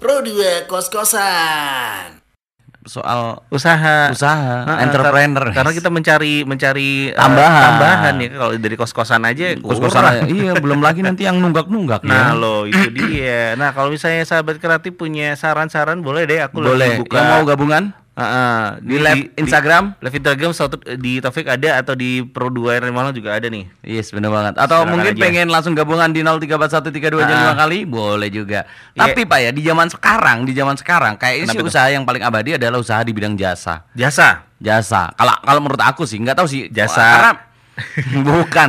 Pro 0.00 0.20
2 0.20 0.66
Kos-Kosan. 0.68 2.17
Soal 2.98 3.20
usaha 3.48 4.10
usaha, 4.10 4.54
Nah, 4.64 4.82
entrepreneur. 4.82 5.44
kar- 5.44 5.56
karena 5.56 5.72
kita 5.72 5.88
mencari 5.88 6.42
mencari 6.42 6.90
eh, 7.08 7.14
Tambahan. 7.14 7.62
tambahan 7.64 8.14
ya 8.16 8.28
kalau 8.34 8.52
dari 8.54 8.74
kos-kosan 8.74 9.22
aja 9.22 9.54
kos-kosan 9.56 10.02
aja. 10.02 10.22
iya, 10.26 10.52
belum 10.54 10.80
lagi 10.80 11.00
nanti 11.00 11.22
yang 11.22 11.38
nunggak-nunggak 11.38 12.02
Nah 12.02 12.32
ya. 12.32 12.34
lo 12.34 12.66
itu 12.66 12.90
dia. 12.90 13.54
Nah 13.54 13.70
kalau 13.70 13.88
misalnya 13.88 14.24
sahabat 14.24 14.58
kreatif 14.58 14.92
punya 14.92 15.32
saran-saran 15.32 16.00
boleh 16.00 16.26
deh 16.26 16.40
aku 16.40 16.58
Boleh. 16.60 16.98
buka. 16.98 17.14
Yang 17.14 17.26
mau 17.28 17.42
gabungan 17.44 17.82
Heeh, 18.18 18.82
di 18.82 18.96
live 18.98 19.22
Instagram? 19.38 19.94
live 19.96 20.10
Instagram 20.12 20.50
satu 20.50 20.74
di 20.98 21.22
Taufik 21.22 21.46
ada 21.46 21.78
atau 21.78 21.94
di 21.94 22.20
Pro 22.20 22.50
2 22.50 22.82
Malang 22.90 23.14
juga 23.14 23.38
ada 23.38 23.46
nih. 23.46 23.70
Yes, 23.80 24.10
benar 24.10 24.28
banget. 24.28 24.58
Atau 24.58 24.82
mungkin 24.84 25.14
aja. 25.14 25.22
pengen 25.22 25.46
langsung 25.46 25.70
gabungan 25.72 26.10
di 26.10 26.20
034132 26.20 27.22
Ah. 27.22 27.30
lima 27.30 27.54
kali, 27.54 27.78
boleh 27.82 28.26
juga. 28.26 28.66
Iya. 28.92 29.06
Tapi 29.06 29.22
Pak 29.22 29.38
ya, 29.38 29.50
di 29.54 29.62
zaman 29.62 29.86
sekarang, 29.86 30.42
di 30.42 30.52
zaman 30.52 30.74
sekarang 30.74 31.14
kayaknya 31.14 31.46
sih 31.48 31.62
usaha 31.62 31.86
yang 31.86 32.02
paling 32.02 32.20
abadi 32.20 32.58
adalah 32.58 32.76
usaha 32.76 32.98
di 33.00 33.14
bidang 33.14 33.38
jasa. 33.38 33.86
Jasa. 33.94 34.42
Jasa. 34.58 35.14
Kalau 35.14 35.38
kalau 35.38 35.60
menurut 35.62 35.78
aku 35.78 36.02
sih, 36.02 36.18
nggak 36.18 36.34
tahu 36.34 36.50
sih. 36.50 36.66
Jasa. 36.68 37.06
Karena 37.14 37.32
bukan. 38.26 38.68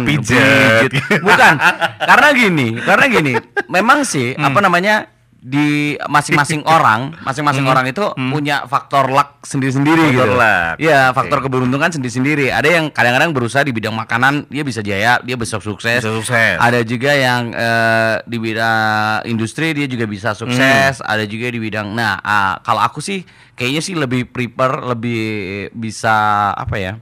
Bukan. 1.19 1.53
karena 1.97 2.27
gini, 2.31 2.77
karena 2.77 3.05
gini. 3.07 3.33
Memang 3.73 4.05
sih 4.05 4.33
Hmm. 4.33 4.45
apa 4.45 4.61
namanya 4.61 5.09
di 5.39 5.95
masing-masing 6.03 6.67
orang, 6.75 7.15
masing-masing 7.23 7.63
orang 7.63 7.87
itu 7.87 8.03
punya 8.11 8.67
faktor 8.67 9.07
luck 9.07 9.39
sendiri-sendiri 9.41 10.11
Hmm. 10.11 10.15
Gitu. 10.15 10.35
luck. 10.35 10.75
Iya, 10.77 11.15
faktor 11.15 11.39
keberuntungan 11.39 11.89
sendiri-sendiri. 11.89 12.51
Ada 12.51 12.69
yang 12.69 12.85
kadang-kadang 12.91 13.31
berusaha 13.31 13.63
di 13.63 13.71
bidang 13.71 13.95
makanan, 13.95 14.51
dia 14.51 14.67
bisa 14.67 14.83
jaya, 14.83 15.17
dia 15.23 15.39
bisa 15.39 15.63
sukses. 15.63 16.03
Bisa 16.03 16.11
sukses. 16.11 16.59
Ada 16.59 16.83
juga 16.83 17.15
yang 17.15 17.55
eh, 17.55 18.15
di 18.27 18.37
bidang 18.37 19.23
industri 19.25 19.71
dia 19.71 19.87
juga 19.87 20.03
bisa 20.05 20.35
sukses. 20.35 20.99
Ada 20.99 21.23
juga 21.23 21.47
di 21.47 21.59
bidang. 21.59 21.95
Nah, 21.95 22.19
ah, 22.19 22.59
kalau 22.59 22.83
aku 22.83 22.99
sih 22.99 23.23
kayaknya 23.55 23.79
sih 23.79 23.95
lebih 23.95 24.27
prepare, 24.27 24.83
lebih 24.91 25.23
bisa 25.71 26.15
apa 26.51 26.75
ya? 26.75 26.93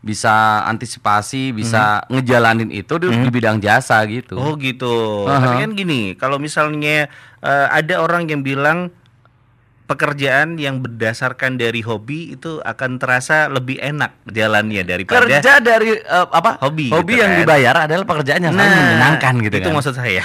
Bisa 0.00 0.64
antisipasi, 0.64 1.52
bisa 1.52 2.08
ngejalanin 2.08 2.72
itu 2.72 2.96
di, 2.96 3.12
di 3.12 3.28
bidang 3.28 3.60
jasa 3.60 4.00
gitu. 4.08 4.40
Oh 4.40 4.56
gitu. 4.56 5.28
Aha. 5.28 5.44
Tapi 5.44 5.56
kan 5.68 5.72
gini, 5.76 6.16
kalau 6.16 6.40
misalnya 6.40 7.12
eh, 7.44 7.66
ada 7.68 8.00
orang 8.00 8.24
yang 8.28 8.40
bilang 8.40 8.88
pekerjaan 9.90 10.54
yang 10.54 10.78
berdasarkan 10.78 11.58
dari 11.58 11.82
hobi 11.82 12.38
itu 12.38 12.62
akan 12.62 13.02
terasa 13.02 13.50
lebih 13.50 13.82
enak 13.82 14.14
jalannya 14.30 14.86
daripada 14.86 15.26
Kerja 15.26 15.58
dari 15.58 15.98
eh, 15.98 16.26
apa? 16.30 16.62
Hobi 16.62 16.94
Hobi 16.94 17.18
gitu 17.18 17.26
yang 17.26 17.34
kan. 17.34 17.40
dibayar 17.42 17.74
adalah 17.90 18.06
pekerjaan 18.06 18.46
yang 18.46 18.54
sangat 18.54 18.78
menyenangkan 18.78 19.34
gitu 19.42 19.54
itu 19.58 19.66
kan. 19.66 19.74
maksud 19.74 19.94
saya. 19.98 20.22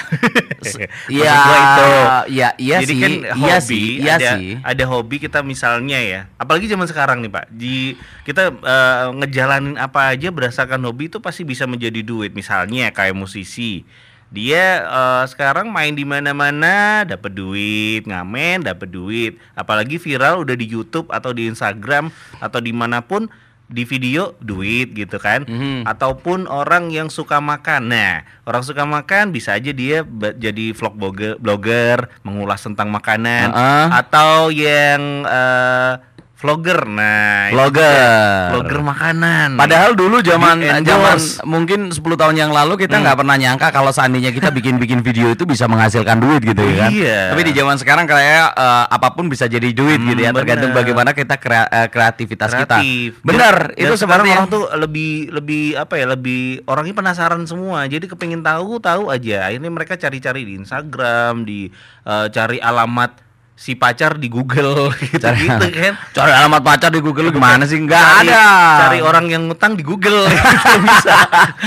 Iya, 1.10 1.34
Maksud 1.34 1.42
gua 1.46 1.58
itu. 1.58 1.90
iya, 2.30 2.50
iya 2.62 2.78
Jadi 2.86 2.94
sih, 2.94 3.02
kan 3.02 3.12
iya 3.18 3.58
hobi, 3.58 3.66
sih, 3.66 3.86
iya 4.02 4.14
ada, 4.18 4.32
sih. 4.38 4.50
ada 4.62 4.84
hobi 4.86 5.16
kita 5.18 5.40
misalnya 5.42 6.00
ya, 6.02 6.22
apalagi 6.38 6.66
zaman 6.70 6.86
sekarang 6.86 7.26
nih 7.26 7.32
Pak, 7.34 7.46
di 7.50 7.98
kita 8.22 8.54
eh, 8.54 9.06
ngejalanin 9.18 9.78
apa 9.78 10.14
aja 10.14 10.30
berdasarkan 10.30 10.82
hobi 10.86 11.10
itu 11.10 11.18
pasti 11.22 11.42
bisa 11.42 11.66
menjadi 11.66 12.02
duit. 12.06 12.34
Misalnya 12.34 12.90
kayak 12.94 13.14
musisi, 13.18 13.86
dia 14.28 14.82
eh, 14.82 15.24
sekarang 15.26 15.70
main 15.70 15.92
di 15.92 16.04
mana-mana 16.04 17.04
dapat 17.04 17.32
duit, 17.32 18.04
ngamen 18.04 18.64
dapat 18.64 18.90
duit, 18.90 19.38
apalagi 19.54 19.96
viral 19.96 20.42
udah 20.42 20.54
di 20.54 20.66
YouTube 20.66 21.08
atau 21.10 21.32
di 21.32 21.46
Instagram 21.46 22.10
atau 22.38 22.60
di 22.60 22.72
mana 22.72 23.00
pun 23.00 23.30
di 23.66 23.82
video 23.82 24.38
duit 24.38 24.94
gitu 24.94 25.18
kan 25.18 25.42
Mhm. 25.42 25.90
ataupun 25.90 26.46
orang 26.46 26.94
yang 26.94 27.10
suka 27.10 27.42
makan. 27.42 27.90
Nah, 27.90 28.22
orang 28.46 28.62
suka 28.62 28.86
makan 28.86 29.34
bisa 29.34 29.58
aja 29.58 29.74
dia 29.74 30.06
jadi 30.38 30.70
vlog 30.70 30.94
blogger, 30.94 31.34
blogger 31.42 32.14
mengulas 32.22 32.62
tentang 32.62 32.94
makanan 32.94 33.50
Heeh. 33.50 33.88
atau 33.90 34.54
yang 34.54 35.26
eh, 35.26 35.94
vlogger. 36.36 36.84
Nah, 36.86 37.48
Vlogger. 37.50 38.52
vlogger 38.52 38.80
makanan. 38.82 39.50
Padahal 39.56 39.92
dulu 39.94 40.20
zaman 40.20 40.60
zaman 40.84 41.18
mungkin 41.44 41.80
10 41.90 41.98
tahun 41.98 42.36
yang 42.36 42.52
lalu 42.52 42.78
kita 42.78 42.98
nggak 42.98 43.18
pernah 43.18 43.34
nyangka 43.34 43.68
kalau 43.70 43.90
seandainya 43.90 44.30
kita 44.30 44.52
bikin-bikin 44.52 45.00
video 45.00 45.32
itu 45.32 45.44
bisa 45.44 45.66
menghasilkan 45.66 46.20
duit 46.20 46.44
gitu 46.44 46.60
ya 46.62 46.76
kan. 46.78 46.90
Iya. 46.92 47.20
Tapi 47.32 47.42
di 47.42 47.54
zaman 47.54 47.76
sekarang 47.76 48.06
kayak 48.06 48.52
eh, 48.52 48.86
apa 48.88 49.08
pun 49.12 49.26
bisa 49.26 49.48
jadi 49.48 49.66
duit 49.68 49.98
Hmm, 49.98 50.12
gitu 50.12 50.22
ya, 50.22 50.32
tergantung 50.32 50.70
bener. 50.70 50.80
bagaimana 50.84 51.12
kita 51.12 51.36
krea- 51.36 51.68
eh, 51.68 51.88
kreativitas 51.88 52.52
kita. 52.52 52.78
kreatif. 52.78 53.10
Benar, 53.22 53.56
Dan- 53.72 53.80
itu 53.80 53.90
dan 53.90 54.00
sekarang 54.00 54.26
orang 54.28 54.48
tuh 54.48 54.64
lebih 54.76 55.14
lebih 55.32 55.66
apa 55.76 55.94
ya 55.96 56.06
lebih 56.10 56.44
orangnya 56.66 56.94
penasaran 56.94 57.44
semua. 57.44 57.88
Jadi 57.88 58.06
kepingin 58.06 58.40
tahu 58.40 58.78
tahu 58.78 59.10
aja. 59.10 59.48
Akhirnya 59.48 59.72
mereka 59.72 59.96
cari-cari 59.96 60.44
di 60.44 60.54
Instagram, 60.56 61.42
di 61.42 61.72
eh, 62.04 62.28
cari 62.30 62.60
alamat 62.60 63.25
si 63.56 63.72
pacar 63.74 64.20
di 64.20 64.28
Google 64.28 64.92
gitu 65.00 65.16
gitu 65.24 65.68
kan. 65.72 65.94
Cari 66.12 66.32
alamat 66.34 66.62
pacar 66.62 66.92
di 66.92 67.00
Google 67.00 67.32
gimana 67.32 67.64
sih? 67.64 67.80
Nggak 67.80 67.98
Cari- 67.98 68.30
ada. 68.30 68.44
Cari 68.84 69.00
orang 69.00 69.26
yang 69.26 69.48
ngutang 69.48 69.74
di 69.74 69.82
Google 69.82 70.28
gitu 70.30 70.76
bisa. 70.84 71.16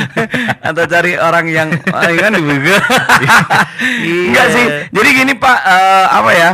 atau 0.69 0.85
cari 0.85 1.17
orang 1.17 1.47
yang 1.49 1.69
ah, 1.89 2.07
kan 2.07 2.31
di 2.31 2.43
Google. 2.43 2.81
Iya. 3.99 4.25
Enggak 4.29 4.47
sih. 4.51 4.65
Jadi 4.91 5.09
gini 5.11 5.33
Pak, 5.35 5.59
eh, 5.59 6.07
apa 6.13 6.31
ya? 6.31 6.51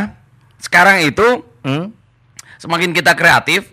Sekarang 0.56 1.02
itu 1.02 1.42
Hmm? 1.60 1.96
semakin 2.56 2.92
kita 2.92 3.12
kreatif, 3.12 3.72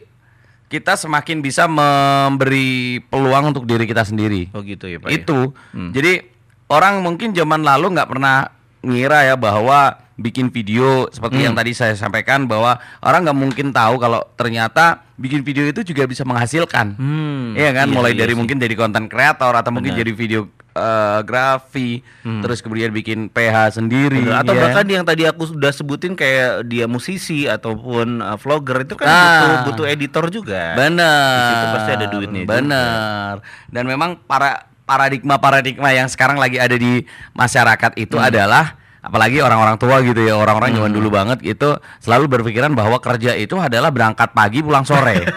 kita 0.65 0.95
semakin 0.95 1.39
bisa 1.39 1.67
memberi 1.67 3.03
peluang 3.03 3.51
untuk 3.51 3.63
diri 3.63 3.83
kita 3.83 4.01
sendiri. 4.01 4.47
Oh 4.51 4.63
gitu 4.63 4.87
ya, 4.87 4.97
Pak. 4.97 5.11
ya? 5.11 5.19
Itu. 5.19 5.51
Hmm. 5.71 5.91
Jadi 5.91 6.23
orang 6.67 7.03
mungkin 7.03 7.31
zaman 7.31 7.61
lalu 7.61 7.91
nggak 7.91 8.07
pernah 8.07 8.47
ngira 8.79 9.27
ya 9.27 9.35
bahwa 9.35 9.99
bikin 10.21 10.47
video 10.47 11.05
seperti 11.07 11.37
Hmm. 11.37 11.45
yang 11.47 11.55
tadi 11.55 11.71
saya 11.71 11.93
sampaikan 11.93 12.45
bahwa 12.45 12.75
orang 12.99 13.21
nggak 13.23 13.39
mungkin 13.39 13.67
tahu 13.69 13.97
kalau 13.97 14.23
ternyata 14.33 15.01
bikin 15.15 15.41
video 15.41 15.65
itu 15.65 15.83
juga 15.83 16.05
bisa 16.05 16.21
menghasilkan. 16.21 16.93
Hmm, 16.93 17.53
Iya 17.53 17.73
kan, 17.75 17.87
iya, 17.87 17.93
mulai 17.93 18.11
iya 18.11 18.21
dari 18.21 18.33
sih. 18.33 18.37
mungkin 18.37 18.57
jadi 18.57 18.73
konten 18.73 19.05
kreator 19.05 19.53
atau 19.53 19.69
mungkin 19.69 19.91
Benar. 19.91 20.01
jadi 20.01 20.13
video 20.13 20.41
eh, 20.71 21.19
grafi, 21.21 21.99
terus 22.23 22.59
kemudian 22.59 22.89
bikin 22.89 23.27
PH 23.27 23.75
sendiri 23.75 24.23
Bener. 24.23 24.39
Atau 24.39 24.55
ya. 24.55 24.61
bahkan 24.63 24.87
yang 24.87 25.03
tadi 25.03 25.25
aku 25.25 25.43
sudah 25.49 25.67
sebutin 25.69 26.15
kayak 26.15 26.63
dia 26.63 26.87
musisi 26.87 27.43
ataupun 27.43 28.23
uh, 28.23 28.39
vlogger 28.39 28.87
itu 28.87 28.95
kan 28.95 29.03
Ah. 29.03 29.19
butuh 29.43 29.57
butuh 29.67 29.85
editor 29.85 30.25
juga. 30.29 30.71
Bener. 30.73 31.27
Di 31.35 31.43
situ 31.45 31.65
pasti 31.75 31.91
ada 31.91 32.05
duitnya 32.07 32.41
juga. 32.41 32.53
Bener. 32.55 33.33
Dan 33.67 33.83
memang 33.83 34.15
para 34.17 34.63
paradigma-paradigma 34.81 35.91
yang 35.91 36.07
sekarang 36.07 36.35
lagi 36.35 36.55
ada 36.55 36.73
di 36.73 37.03
masyarakat 37.33 37.91
itu 37.97 38.15
Hmm. 38.15 38.27
adalah 38.27 38.79
apalagi 39.01 39.41
orang-orang 39.41 39.75
tua 39.75 39.99
gitu 39.99 40.21
ya, 40.21 40.33
orang-orang 40.33 40.71
zaman 40.71 40.91
dulu 40.91 41.09
banget 41.09 41.41
itu 41.41 41.69
selalu 41.97 42.29
berpikiran 42.31 42.71
bahwa 42.71 42.97
kerja 42.97 43.33
itu 43.33 43.57
adalah 43.57 43.89
berangkat 43.89 44.29
pagi 44.31 44.61
pulang 44.61 44.85
sore. 44.85 45.25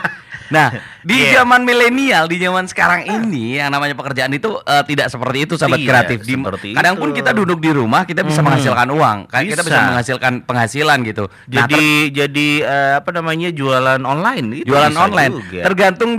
Nah, 0.44 0.68
di 1.00 1.16
Yeah. 1.16 1.40
zaman 1.40 1.64
milenial, 1.64 2.28
di 2.28 2.36
zaman 2.36 2.68
sekarang 2.68 3.08
ini 3.08 3.56
yang 3.56 3.72
namanya 3.72 3.96
pekerjaan 3.96 4.28
itu 4.28 4.52
eh, 4.60 4.84
tidak 4.84 5.08
seperti 5.08 5.48
itu 5.48 5.56
sahabat 5.56 5.80
Tidak 5.80 5.88
kreatif. 5.88 6.18
Di, 6.20 6.36
kadang 6.76 7.00
pun 7.00 7.10
kita 7.10 7.32
duduk 7.32 7.58
di 7.58 7.72
rumah, 7.72 8.04
kita 8.04 8.20
bisa 8.20 8.38
Mhm. 8.38 8.52
menghasilkan 8.52 8.88
uang, 8.92 9.18
Kayak 9.24 9.44
kita 9.48 9.62
bisa 9.64 9.72
Bisa. 9.72 9.88
menghasilkan 9.88 10.32
penghasilan 10.44 10.98
gitu. 11.02 11.24
Nah, 11.26 11.64
Jadi 11.64 11.84
jadi 12.12 12.48
eh, 12.60 12.92
apa 13.00 13.10
namanya 13.10 13.48
jualan 13.50 14.04
online 14.04 14.46
itu 14.60 14.68
jualan 14.68 14.92
bisa 14.92 15.00
online 15.00 15.32
juga. 15.32 15.60
tergantung 15.64 16.10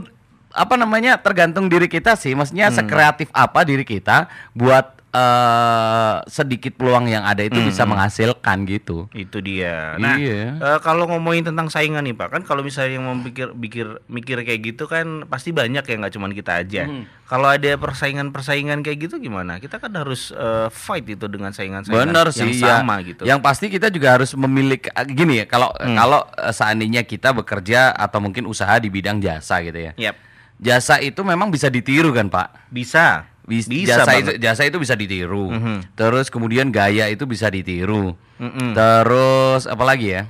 apa 0.52 0.74
namanya 0.74 1.12
tergantung 1.22 1.70
diri 1.70 1.86
kita 1.86 2.18
sih 2.18 2.34
maksudnya 2.34 2.74
Hmm. 2.74 2.82
sekreatif 2.82 3.30
apa 3.30 3.62
diri 3.62 3.84
kita 3.84 4.26
buat 4.52 4.95
eh, 5.16 6.16
sedikit 6.28 6.76
peluang 6.76 7.08
yang 7.08 7.24
ada 7.24 7.40
itu 7.42 7.56
bisa 7.58 7.88
menghasilkan 7.88 8.68
gitu 8.68 9.08
itu 9.12 9.38
dia. 9.40 9.96
Nah, 9.96 10.20
Iya. 10.20 10.60
eh, 10.60 10.80
kalau 10.80 11.08
ngomongin 11.08 11.48
tentang 11.48 11.68
saingan 11.68 12.04
nih 12.04 12.14
Pak, 12.14 12.30
kan 12.30 12.42
kalau 12.44 12.62
misalnya 12.62 13.00
yang 13.00 13.06
mau 13.06 13.16
pikir 13.18 13.56
mikir 13.56 14.04
mikir 14.06 14.38
kayak 14.42 14.62
gitu 14.66 14.86
kan 14.86 15.24
pasti 15.26 15.50
banyak 15.50 15.82
ya 15.82 15.96
nggak 15.96 16.14
cuma 16.14 16.28
kita 16.30 16.60
aja. 16.60 16.84
Hmm. 16.86 17.08
Kalau 17.26 17.50
ada 17.50 17.74
persaingan-persaingan 17.76 18.86
kayak 18.86 18.98
gitu 19.02 19.16
gimana? 19.18 19.58
Kita 19.58 19.80
kan 19.80 19.96
harus 19.96 20.30
eh, 20.30 20.68
fight 20.70 21.08
itu 21.08 21.26
dengan 21.26 21.50
saingan-saingan 21.50 22.12
bener 22.12 22.28
yang 22.28 22.52
sih 22.52 22.60
ya 22.60 22.80
sama 22.80 22.96
gitu. 23.02 23.24
yang 23.24 23.40
pasti 23.40 23.66
kita 23.68 23.88
juga 23.88 24.14
harus 24.14 24.36
memiliki 24.36 24.92
gini 25.08 25.40
ya 25.40 25.46
kalau 25.46 25.72
kalau 25.72 26.22
eh, 26.28 26.52
seandainya 26.52 27.02
kita 27.02 27.32
bekerja 27.32 27.96
atau 27.96 28.20
mungkin 28.20 28.44
usaha 28.46 28.76
di 28.78 28.90
bidang 28.90 29.18
jasa 29.18 29.62
gitu 29.62 29.80
ya 29.80 29.92
Yap. 29.96 30.16
jasa 30.58 31.00
itu 31.00 31.22
memang 31.22 31.48
bisa 31.50 31.70
ditiru 31.70 32.12
kan 32.12 32.28
pak 32.28 32.68
Bisa. 32.68 33.30
Bis- 33.46 33.70
Bisa 33.70 34.02
jasa 34.02 34.12
itu 34.18 34.32
jasa 34.38 34.62
itu 34.66 34.78
bisa 34.78 34.94
ditiru. 34.94 35.54
Mhm. 35.54 35.94
Terus 35.94 36.28
kemudian 36.28 36.70
gaya 36.70 37.06
itu 37.08 37.24
bisa 37.24 37.46
ditiru. 37.48 38.18
Mm-mm. 38.36 38.74
Terus 38.74 39.70
apa 39.70 39.84
lagi 39.86 40.12
ya? 40.12 40.26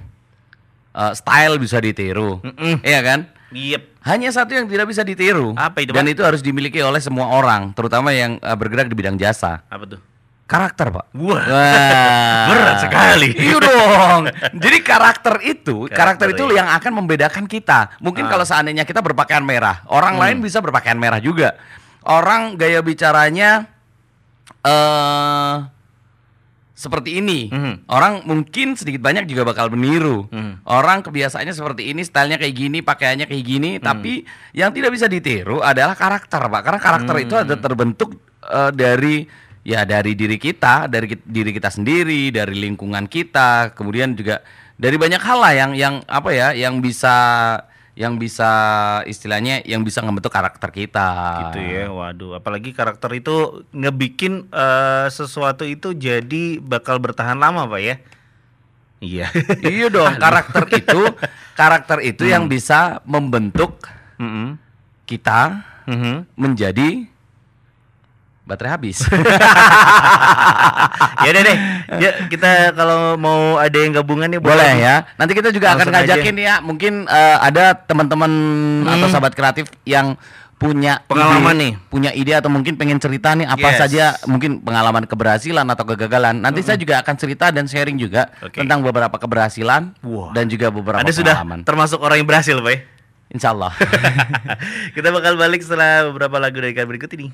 Eh, 0.92 1.14
style 1.14 1.56
bisa 1.58 1.80
ditiru. 1.80 2.40
Mm-mm. 2.40 2.84
Iya 2.84 3.00
kan? 3.02 3.20
Yep. 3.50 4.04
Hanya 4.04 4.30
satu 4.30 4.52
yang 4.52 4.68
tidak 4.68 4.92
bisa 4.92 5.02
ditiru. 5.02 5.56
Apa 5.56 5.80
itu, 5.80 5.96
Dan 5.96 6.06
itu 6.06 6.22
harus 6.22 6.44
dimiliki 6.44 6.84
oleh 6.84 7.00
semua 7.00 7.32
orang, 7.32 7.72
terutama 7.72 8.12
yang 8.12 8.36
eh, 8.36 8.56
bergerak 8.56 8.86
di 8.86 8.96
bidang 8.96 9.16
jasa. 9.16 9.64
Apa 9.66 9.88
tuh? 9.88 10.02
Karakter, 10.46 10.94
Pak. 10.94 11.06
Wah. 11.18 11.42
Wah. 11.42 12.46
Berat 12.54 12.78
sekali. 12.78 13.34
Iya 13.34 13.58
dong. 13.58 14.22
Jadi 14.62 14.78
karakter 14.86 15.42
itu, 15.42 15.90
karakter, 15.90 15.98
Karakter, 15.98 16.28
itu 16.38 16.44
iya. 16.54 16.56
yang 16.62 16.68
akan 16.70 16.92
membedakan 17.02 17.46
kita. 17.50 17.98
Mungkin 17.98 18.28
Ah. 18.28 18.38
kalau 18.38 18.46
seandainya 18.46 18.86
kita 18.86 19.02
berpakaian 19.02 19.42
merah, 19.42 19.82
orang 19.90 20.22
lain 20.22 20.46
bisa 20.46 20.62
berpakaian 20.62 21.02
merah 21.02 21.18
juga. 21.18 21.58
Orang 22.06 22.56
gaya 22.56 22.80
bicaranya 22.80 23.66
eh 24.62 25.56
seperti 26.76 27.24
ini. 27.24 27.48
Mhm. 27.48 27.88
Orang 27.88 28.28
mungkin 28.28 28.76
sedikit 28.76 29.00
banyak 29.00 29.26
juga 29.26 29.48
bakal 29.48 29.72
meniru. 29.72 30.28
Mhm. 30.28 30.68
Orang 30.68 31.02
kebiasaannya 31.02 31.56
seperti 31.56 31.88
ini, 31.90 32.04
stylenya 32.04 32.36
kayak 32.36 32.52
gini, 32.52 32.84
pakaiannya 32.84 33.26
kayak 33.26 33.46
gini, 33.48 33.72
Mhm. 33.80 33.82
tapi 33.82 34.28
yang 34.52 34.76
tidak 34.76 34.92
bisa 34.92 35.08
ditiru 35.08 35.64
adalah 35.64 35.96
karakter, 35.96 36.44
Pak. 36.44 36.62
Karena 36.62 36.80
karakter 36.80 37.16
itu 37.18 37.34
ada 37.34 37.56
terbentuk 37.56 38.20
eh, 38.46 38.70
dari 38.70 39.26
ya 39.66 39.82
dari 39.82 40.14
diri 40.14 40.38
kita, 40.38 40.86
dari 40.86 41.10
ki- 41.10 41.26
diri 41.26 41.50
kita 41.50 41.74
sendiri, 41.74 42.30
dari 42.30 42.54
lingkungan 42.62 43.10
kita, 43.10 43.74
kemudian 43.74 44.14
juga 44.14 44.46
dari 44.76 45.00
banyak 45.00 45.18
hal 45.18 45.40
lah 45.42 45.54
yang 45.56 45.72
yang 45.74 45.96
apa 46.06 46.30
ya, 46.30 46.54
yang 46.54 46.78
bisa 46.78 47.16
yang 47.96 48.20
bisa 48.20 48.52
istilahnya 49.08 49.64
yang 49.64 49.80
bisa 49.82 50.04
membentuk 50.04 50.28
karakter 50.28 50.68
kita. 50.68 51.10
gitu 51.48 51.60
ya 51.64 51.88
waduh 51.88 52.36
apalagi 52.36 52.76
karakter 52.76 53.08
itu 53.16 53.64
ngebikin 53.72 54.52
eh, 54.52 55.08
sesuatu 55.08 55.64
itu 55.64 55.96
jadi 55.96 56.60
bakal 56.60 57.00
bertahan 57.00 57.40
lama 57.40 57.64
pak 57.66 57.80
ya 57.80 57.96
iya 59.00 59.28
iya 59.64 59.88
dong, 59.88 60.20
karakter 60.20 60.68
itu 60.76 61.02
karakter 61.56 62.04
itu 62.04 62.28
yang 62.28 62.52
bisa 62.52 63.00
membentuk 63.08 63.80
Mm-mm. 64.20 64.60
kita 65.08 65.72
Mhm. 65.86 66.34
menjadi 66.34 67.06
baterai 68.46 68.72
habis. 68.72 69.02
ya 71.22 71.28
udah 71.30 71.42
deh 71.44 71.58
ya 71.98 72.10
kita 72.28 72.50
kalau 72.72 73.16
mau 73.16 73.58
ada 73.58 73.74
yang 73.74 73.92
gabungan 73.92 74.28
nih 74.28 74.40
Boleh 74.40 74.72
ya. 74.78 74.96
Nanti 75.16 75.32
kita 75.34 75.50
juga 75.50 75.74
akan 75.74 75.86
Langsung 75.86 75.96
aja. 75.96 76.02
ngajakin 76.16 76.36
ya. 76.38 76.54
Mungkin 76.62 76.94
eh, 77.06 77.38
ada 77.42 77.74
teman-teman 77.76 78.32
atau 78.88 79.08
sahabat 79.10 79.34
kreatif 79.34 79.66
yang 79.84 80.16
punya 80.56 81.04
Pengalaman 81.04 81.52
ide- 81.52 81.60
nih. 81.60 81.72
punya 81.90 82.10
ide 82.14 82.32
atau 82.32 82.48
mungkin 82.48 82.76
pengen 82.76 82.96
cerita 82.96 83.36
nih 83.36 83.44
apa 83.44 83.68
Yes. 83.68 83.78
saja 83.78 84.04
mungkin 84.24 84.62
pengalaman 84.62 85.04
keberhasilan 85.04 85.66
atau 85.68 85.84
kegagalan. 85.86 86.38
Nanti 86.38 86.62
saya 86.62 86.76
juga 86.76 87.02
akan 87.02 87.14
cerita 87.16 87.52
dan 87.52 87.68
sharing 87.68 87.98
juga 87.98 88.32
Oke. 88.40 88.64
tentang 88.64 88.80
beberapa 88.80 89.14
keberhasilan 89.14 89.94
Wah. 90.02 90.32
dan 90.32 90.48
juga 90.48 90.70
beberapa 90.70 91.04
ada 91.04 91.12
sudah 91.12 91.36
pengalaman. 91.36 91.60
termasuk 91.68 92.00
orang 92.00 92.18
yang 92.18 92.26
berhasil 92.26 92.56
pak 92.56 92.72
ya? 92.72 92.80
Insya 93.26 93.52
Allah. 93.52 93.74
kita 94.96 95.10
bakal 95.10 95.34
balik 95.36 95.60
setelah 95.60 96.08
beberapa 96.08 96.38
lagu 96.38 96.56
dari 96.56 96.72
kalian 96.72 96.88
berikut 96.88 97.10
ini 97.12 97.28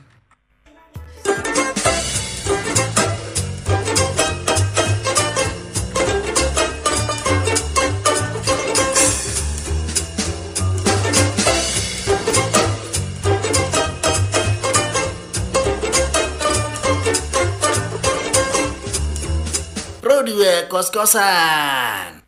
Pro 20.22 20.30
2 20.30 20.70
kos-kosan. 20.70 22.22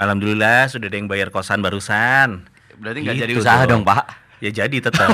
Alhamdulillah 0.00 0.64
sudah 0.64 0.88
ada 0.88 0.96
yang 0.96 1.12
bayar 1.12 1.28
kosan 1.28 1.60
barusan 1.60 2.48
Berarti 2.80 3.04
nggak 3.04 3.20
jadi 3.20 3.32
Gitu 3.36 3.44
usaha 3.44 3.68
dong, 3.68 3.84
Pak. 3.84 4.23
Ya 4.44 4.52
jadi 4.52 4.76
tetap. 4.76 5.08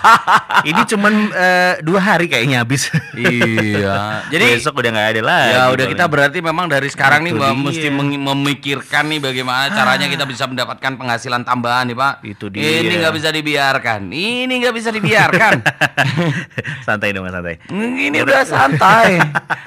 Ini 0.70 0.82
cuman 0.86 1.34
eh, 1.34 1.74
dua 1.82 1.98
hari 1.98 2.30
kayaknya 2.30 2.62
habis. 2.62 2.86
iya. 3.18 4.22
Jadi 4.32 4.44
besok 4.54 4.78
udah 4.78 4.90
nggak 4.94 5.08
ada 5.18 5.22
lagi. 5.26 5.50
Ya 5.58 5.62
udah 5.74 5.86
kita 5.90 6.04
berarti 6.06 6.38
memang 6.38 6.70
dari 6.70 6.86
sekarang 6.86 7.26
nih 7.26 7.34
Itu 7.34 7.40
Mbak, 7.42 7.50
dia. 7.50 7.64
mesti 7.66 7.88
memikirkan 7.90 9.04
nih 9.10 9.18
bagaimana 9.18 9.74
caranya 9.74 10.06
kita 10.06 10.22
bisa 10.22 10.46
mendapatkan 10.46 10.92
penghasilan 10.94 11.42
tambahan 11.42 11.90
nih 11.90 11.98
Pak. 11.98 12.14
Itu 12.22 12.46
dia. 12.46 12.62
Ini 12.62 12.94
nggak 13.02 13.14
bisa 13.18 13.28
dibiarkan. 13.34 14.00
Ini 14.14 14.52
nggak 14.54 14.74
bisa 14.76 14.94
dibiarkan. 14.94 15.54
santai 16.86 17.10
dong 17.10 17.26
santai. 17.26 17.58
Ini 17.74 18.22
udah 18.22 18.46
santai. 18.46 19.18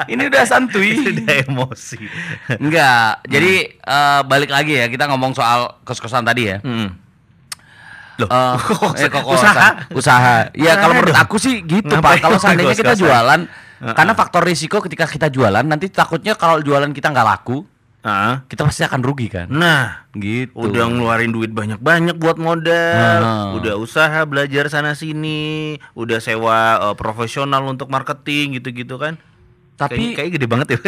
Ini 0.07 0.23
udah 0.31 0.43
santuy. 0.47 0.95
Udah 1.11 1.43
emosi. 1.43 1.99
Enggak. 2.55 3.19
Jadi 3.27 3.53
eh, 3.75 4.21
balik 4.31 4.47
lagi 4.47 4.79
ya 4.79 4.87
kita 4.87 5.11
ngomong 5.11 5.35
soal 5.35 5.83
kos-kosan 5.83 6.23
tadi 6.23 6.55
ya. 6.55 6.63
Hmm. 6.63 7.02
Loh, 8.15 8.27
eh, 8.27 8.55
kok 8.69 8.93
eh, 8.95 9.09
kok 9.09 9.25
usaha? 9.25 9.67
usaha 9.91 10.35
ya 10.53 10.77
kalau 10.77 10.93
menurut 10.95 11.15
aku 11.15 11.35
sih 11.35 11.61
gitu 11.61 11.89
Ngapain 11.89 12.17
pak 12.17 12.21
kalau 12.21 12.37
seandainya 12.37 12.75
kita 12.75 12.93
jualan 12.93 13.41
karena 13.83 14.13
faktor 14.13 14.41
risiko 14.41 14.79
ketika 14.79 15.03
kita 15.05 15.27
jualan 15.27 15.61
nanti 15.61 15.87
takutnya 15.87 16.33
kalau 16.33 16.59
jualan 16.59 16.89
kita 16.89 17.09
nggak 17.09 17.27
laku 17.27 17.65
Ah, 17.99 18.43
kita 18.45 18.67
pasti 18.67 18.83
akan 18.83 18.99
rugi 18.99 19.27
kan 19.27 19.47
Nah, 19.47 20.03
gitu 20.13 20.51
udah 20.53 20.85
ngeluarin 20.85 21.31
duit 21.31 21.47
banyak-banyak 21.49 22.19
buat 22.19 22.35
modal, 22.35 23.15
Nah. 23.17 23.55
udah 23.55 23.79
usaha 23.79 24.19
belajar 24.23 24.67
sana 24.67 24.91
sini, 24.91 25.79
udah 25.93 26.19
sewa 26.19 26.59
eh, 26.83 26.95
profesional 26.95 27.63
untuk 27.63 27.87
marketing 27.87 28.59
gitu-gitu 28.59 28.99
kan. 28.99 29.15
Tapi- 29.73 30.13
kayak, 30.13 30.15
kayak 30.19 30.31
gede 30.35 30.47
banget 30.47 30.67
ya. 30.69 30.79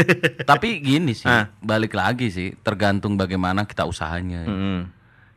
tapi 0.43 0.77
gini 0.77 1.15
sih 1.15 1.23
Ah. 1.25 1.47
balik 1.57 1.95
lagi 1.95 2.27
sih 2.27 2.51
tergantung 2.59 3.15
bagaimana 3.15 3.63
kita 3.63 3.81
usahanya 3.81 4.43
Mm. 4.43 4.81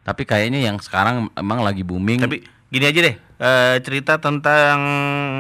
Tapi 0.09 0.23
kayaknya 0.25 0.63
yang 0.63 0.79
sekarang 0.79 1.27
emang 1.35 1.59
lagi 1.61 1.83
booming 1.83 2.19
Tapi 2.19 2.43
gini 2.67 2.83
aja 2.83 2.99
deh, 3.03 3.15
eh, 3.19 3.75
cerita 3.79 4.17
tentang 4.17 4.77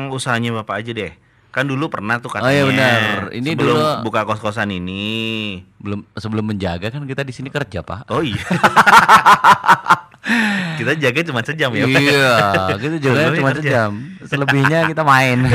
usahanya 0.08 0.54
Bapak 0.54 0.78
aja 0.78 0.90
deh. 0.92 1.10
Kan 1.48 1.64
dulu 1.64 1.88
pernah 1.88 2.16
tuh 2.16 2.28
Oh, 2.28 2.32
katanya. 2.36 2.52
iya 2.52 2.62
benar. 2.62 3.00
Ini 3.32 3.48
sebelum 3.50 3.72
dulu- 3.72 3.96
buka 4.04 4.20
kos-kosan 4.22 4.68
ini. 4.70 5.58
belum 5.78 6.04
sebelum 6.12 6.44
menjaga 6.44 6.88
kan 6.88 7.02
kita 7.02 7.22
di 7.22 7.30
sini 7.30 7.48
kerja 7.48 7.80
pak 7.80 8.04
Oh 8.08 8.20
iya. 8.20 8.36
kita 10.76 10.92
jaga 10.94 11.18
cuma 11.22 11.40
sejam 11.40 11.70
ya. 11.72 11.84
iya 11.86 12.30
kita 12.76 12.94
Sebelumnya 13.00 13.30
cuma 13.32 13.48
kerja. 13.50 13.60
sejam 13.62 13.90
selebihnya 14.22 14.78
kita 14.84 15.00
main 15.02 15.38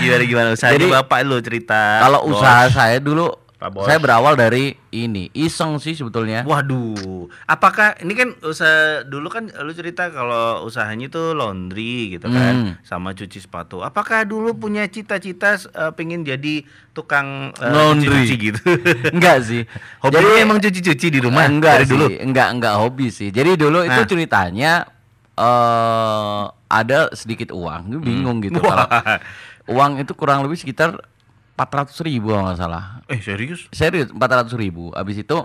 Gimana 0.00 0.22
gimana 0.24 0.48
usahanya 0.52 0.74
Jadi, 0.78 0.86
Bapak 0.88 1.18
lu 1.22 1.36
cerita. 1.38 1.80
kalau 2.00 2.20
usaha 2.26 2.66
saya 2.68 2.96
dulu 2.98 3.30
Pak 3.58 3.68
Bos. 3.68 3.84
saya 3.84 3.98
berawal 3.98 4.32
dari 4.32 4.70
ini 4.88 5.30
iseng 5.32 5.76
sih 5.76 5.92
sebetulnya 5.92 6.42
Waduh, 6.42 7.26
apakah 7.44 7.98
ini 7.98 8.14
kan 8.14 8.30
usaha 8.40 9.02
dulu 9.02 9.26
kan 9.26 9.50
lu 9.50 9.72
cerita 9.72 10.08
kalau 10.08 10.62
usahanya 10.62 11.06
itu 11.06 11.34
laundry 11.34 12.14
gitu 12.14 12.26
kan, 12.28 12.54
Hmm. 12.54 12.72
sama 12.80 13.10
cuci 13.10 13.38
sepatu. 13.40 13.80
Apakah 13.80 14.22
dulu 14.22 14.54
punya 14.54 14.86
cita-cita 14.86 15.58
eh, 15.58 15.90
pengen 15.90 16.22
jadi 16.22 16.62
tukang 16.92 17.50
eh, 17.52 17.66
Laundry. 17.66 18.22
cuci 18.24 18.34
gitu? 18.38 18.62
enggak 19.12 19.42
sih 19.42 19.66
Hobi 19.98 20.14
Jadi- 20.14 20.38
emang 20.38 20.58
cuci-cuci 20.58 21.06
di 21.08 21.18
rumah 21.18 21.42
enggak 21.44 21.74
dari 21.74 21.84
sih, 21.84 21.92
dulu. 21.92 22.06
enggak 22.16 22.48
enggak 22.52 22.74
hobi 22.76 23.06
sih 23.08 23.28
jadi 23.28 23.54
dulu 23.54 23.82
itu 23.82 23.90
Nah. 23.92 24.06
ceritanya 24.06 24.72
eh 25.34 26.42
ada 26.68 27.08
sedikit 27.12 27.50
uang 27.50 27.82
Gue 27.90 28.00
bingung 28.04 28.38
gitu 28.38 28.60
Wah. 28.62 28.86
kalau 28.86 28.86
uang 29.68 29.92
itu 29.98 30.12
kurang 30.12 30.42
lebih 30.42 30.54
sekitar 30.54 30.94
400 31.58 31.90
ribu 32.00 32.30
kalau 32.30 32.46
nggak 32.46 32.56
salah 32.56 33.02
Eh 33.04 33.18
serius? 33.18 33.66
serius 33.70 34.08
400 34.08 34.54
ribu 34.54 34.94
habis 34.94 35.18
itu 35.18 35.38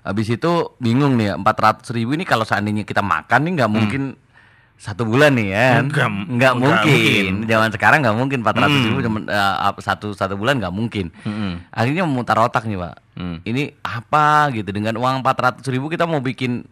habis 0.00 0.28
itu 0.30 0.50
bingung 0.78 1.14
nih 1.14 1.26
ya 1.28 1.34
400 1.36 1.82
ribu 1.92 2.14
ini 2.14 2.22
kalau 2.22 2.42
seandainya 2.42 2.82
kita 2.82 3.02
makan 3.02 3.40
nih 3.42 3.52
nggak 3.54 3.70
mungkin 3.70 4.02
satu 4.78 5.02
bulan 5.02 5.34
nih 5.34 5.48
ya 5.50 5.82
nggak 5.82 6.08
enggak 6.30 6.54
mungkin. 6.54 7.34
mungkin. 7.34 7.50
zaman 7.50 7.68
sekarang 7.68 7.98
nggak 7.98 8.14
mungkin 8.16 8.38
400 8.40 8.54
ribu 8.80 8.96
Hmm. 8.96 9.06
cuman, 9.10 9.22
ap- 9.60 9.82
satu 9.82 10.14
satu 10.14 10.34
bulan 10.34 10.56
nggak 10.56 10.70
mungkin 10.70 11.10
Mm-mm. 11.18 11.66
akhirnya 11.68 12.02
memutar 12.04 12.38
otak 12.38 12.62
nih 12.64 12.78
pak 12.78 12.94
Hmm. 13.12 13.42
ini 13.42 13.74
apa 13.82 14.54
gitu 14.54 14.70
dengan 14.70 14.94
uang 14.94 15.18
400 15.20 15.66
ribu 15.66 15.90
kita 15.90 16.06
mau 16.06 16.22
bikin 16.22 16.62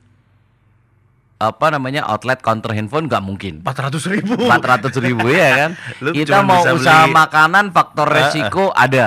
apa 1.37 1.66
namanya 1.68 2.01
outlet 2.07 2.41
counter 2.41 2.72
handphone 2.72 3.07
nggak 3.07 3.20
mungkin 3.20 3.61
400 3.61 4.09
ribu. 4.09 4.41
400 4.41 4.89
ribu 5.05 5.28
ya 5.28 5.49
kan 5.59 5.70
Lu 6.05 6.11
kita 6.11 6.41
mau 6.41 6.59
bisa 6.59 6.72
usaha 6.72 7.05
beli- 7.05 7.12
makanan 7.12 7.64
faktor 7.70 8.07
Ah, 8.07 8.11
ah. 8.11 8.16
resiko 8.24 8.64
ada 8.72 9.07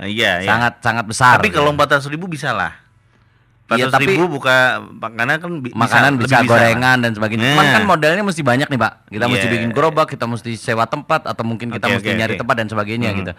iya, 0.00 0.40
iya. 0.40 0.48
sangat 0.48 0.72
sangat 0.80 1.04
besar 1.04 1.36
Tapi 1.36 1.50
kalau 1.50 1.68
400 1.70 2.08
ribu 2.08 2.24
bisa 2.24 2.50
lah. 2.50 2.72
400 3.68 3.76
Iya, 3.76 3.86
tapi- 3.92 4.08
ribu 4.08 4.24
buka 4.30 4.80
makanan 4.80 5.34
kan 5.36 5.50
bi- 5.60 5.76
makanan 5.76 6.12
bisa, 6.16 6.40
lah. 6.40 6.48
gorengan 6.48 7.04
dan 7.04 7.12
sebagainya. 7.12 7.52
Cuman 7.52 7.60
Nah. 7.62 7.74
kan 7.74 7.84
modalnya 7.84 8.24
mesti 8.24 8.40
banyak 8.40 8.64
nih, 8.64 8.80
Pak. 8.80 8.92
Kita 9.10 9.24
mesti 9.28 9.44
Iya. 9.44 9.52
bikin 9.52 9.70
gerobak, 9.76 10.06
kita 10.08 10.24
mesti 10.24 10.50
sewa 10.56 10.88
tempat 10.88 11.28
atau 11.28 11.44
mungkin 11.44 11.68
kita 11.68 11.84
Oke, 11.84 12.00
mesti 12.00 12.08
oke, 12.08 12.16
nyari 12.16 12.32
oke. 12.32 12.40
tempat 12.40 12.54
dan 12.56 12.66
sebagainya 12.66 13.12
gitu. 13.12 13.32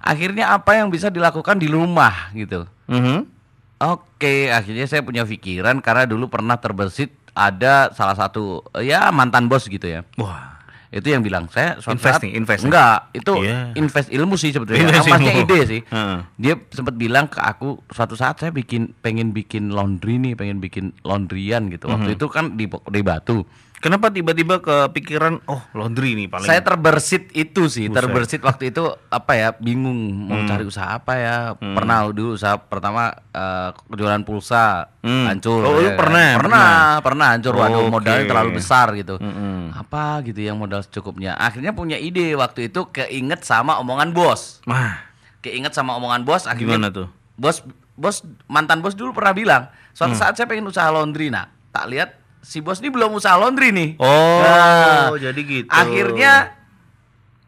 Akhirnya 0.00 0.56
apa 0.56 0.72
yang 0.74 0.88
bisa 0.88 1.08
dilakukan 1.08 1.60
di 1.60 1.68
rumah 1.68 2.32
gitu. 2.32 2.64
Mhm. 2.86 3.28
Oke, 3.76 4.48
akhirnya 4.48 4.86
saya 4.86 5.02
punya 5.02 5.20
pikiran 5.22 5.76
karena 5.78 6.06
dulu 6.06 6.32
pernah 6.32 6.56
terbersit 6.56 7.12
ada 7.34 7.90
salah 7.90 8.14
satu 8.14 8.62
ya 8.78 9.10
mantan 9.10 9.46
bos 9.46 9.66
gitu 9.66 9.84
ya. 9.84 10.02
Wah. 10.16 10.54
Itu 10.88 11.10
yang 11.10 11.26
bilang 11.26 11.50
saya 11.50 11.82
suatu 11.82 11.98
Invest 11.98 12.06
saat- 12.06 12.22
nih, 12.22 12.32
invest 12.32 12.60
nih. 12.62 12.70
Enggak, 12.70 12.98
itu 13.12 13.32
Iya. 13.42 13.58
invest 13.74 14.08
ilmu 14.08 14.34
sih 14.38 14.54
sebetulnya. 14.54 14.78
Invest 14.80 15.10
ilmu. 15.10 15.26
ide 15.42 15.58
sih. 15.66 15.80
Heeh. 15.84 16.18
Dia 16.38 16.54
sempat 16.70 16.94
bilang 16.94 17.26
ke 17.26 17.42
aku 17.42 17.82
suatu 17.90 18.14
saat 18.14 18.38
saya 18.38 18.54
bikin 18.54 18.94
pengen 19.02 19.34
bikin 19.34 19.74
laundry 19.74 20.22
nih, 20.22 20.38
pengen 20.38 20.62
bikin 20.62 20.94
laundryan 21.02 21.66
gitu. 21.68 21.90
Waktu 21.90 22.14
Mhm. 22.14 22.16
itu 22.16 22.26
kan 22.28 22.44
di 22.54 22.70
di 22.70 23.00
Batu. 23.02 23.42
Kenapa 23.84 24.08
tiba-tiba 24.08 24.58
kepikiran 24.58 25.44
oh 25.44 25.60
laundry 25.70 26.16
nih 26.16 26.24
paling 26.24 26.48
Saya 26.48 26.64
terbersit 26.64 27.28
itu 27.30 27.68
sih, 27.68 27.86
Buset. 27.86 28.00
terbersit 28.00 28.40
waktu 28.40 28.72
itu 28.72 28.80
apa 29.06 29.32
ya, 29.34 29.52
bingung 29.54 29.92
mau 30.24 30.40
Hmm. 30.40 30.48
cari 30.48 30.64
usaha 30.64 30.96
apa 30.96 31.12
ya. 31.14 31.36
Pernah 31.52 32.08
dulu 32.08 32.32
usaha 32.32 32.56
pertama 32.56 33.12
eh, 33.28 33.68
jualan 33.92 34.24
pulsa 34.24 34.88
Hmm. 34.98 35.28
hancur. 35.28 35.60
Oh, 35.62 35.76
ya 35.78 35.92
kan. 35.92 36.00
pernah, 36.00 36.28
Pernah, 36.34 36.72
pernah 37.02 37.26
hancur. 37.28 37.52
Waduh, 37.52 37.76
Oke. 37.82 37.92
modalnya 37.92 38.24
terlalu 38.24 38.50
besar 38.56 38.88
gitu. 38.94 39.20
Mm-mm. 39.20 39.76
Apa 39.76 40.24
gitu 40.24 40.40
yang 40.40 40.56
modal 40.56 40.80
secukupnya. 40.80 41.36
Akhirnya 41.36 41.70
punya 41.70 42.00
ide 42.00 42.32
waktu 42.34 42.72
itu 42.72 42.88
keinget 42.88 43.44
sama 43.44 43.76
omongan 43.76 44.10
bos. 44.10 44.64
Mah, 44.64 45.12
Keinget 45.38 45.70
sama 45.70 45.92
omongan 45.92 46.24
bos 46.24 46.48
akhirnya 46.48 46.80
gimana 46.80 46.88
tuh? 46.88 47.12
bos 47.36 47.60
bos 47.92 48.16
mantan 48.46 48.80
bos 48.80 48.96
dulu 48.96 49.12
pernah 49.12 49.30
bilang 49.30 49.62
suatu 49.92 50.16
Hmm. 50.16 50.22
saat 50.24 50.34
saya 50.34 50.48
pengen 50.48 50.64
usaha 50.64 50.88
laundry 50.88 51.28
nah 51.28 51.46
tak 51.68 51.84
lihat 51.86 52.16
si 52.44 52.60
bos 52.60 52.78
ini 52.78 52.88
belum 52.88 53.10
usaha 53.10 53.34
laundry 53.34 53.72
nih 53.72 53.90
Oh, 53.96 54.38
Nah, 54.38 55.16
jadi 55.16 55.40
gitu. 55.40 55.68
akhirnya 55.68 56.52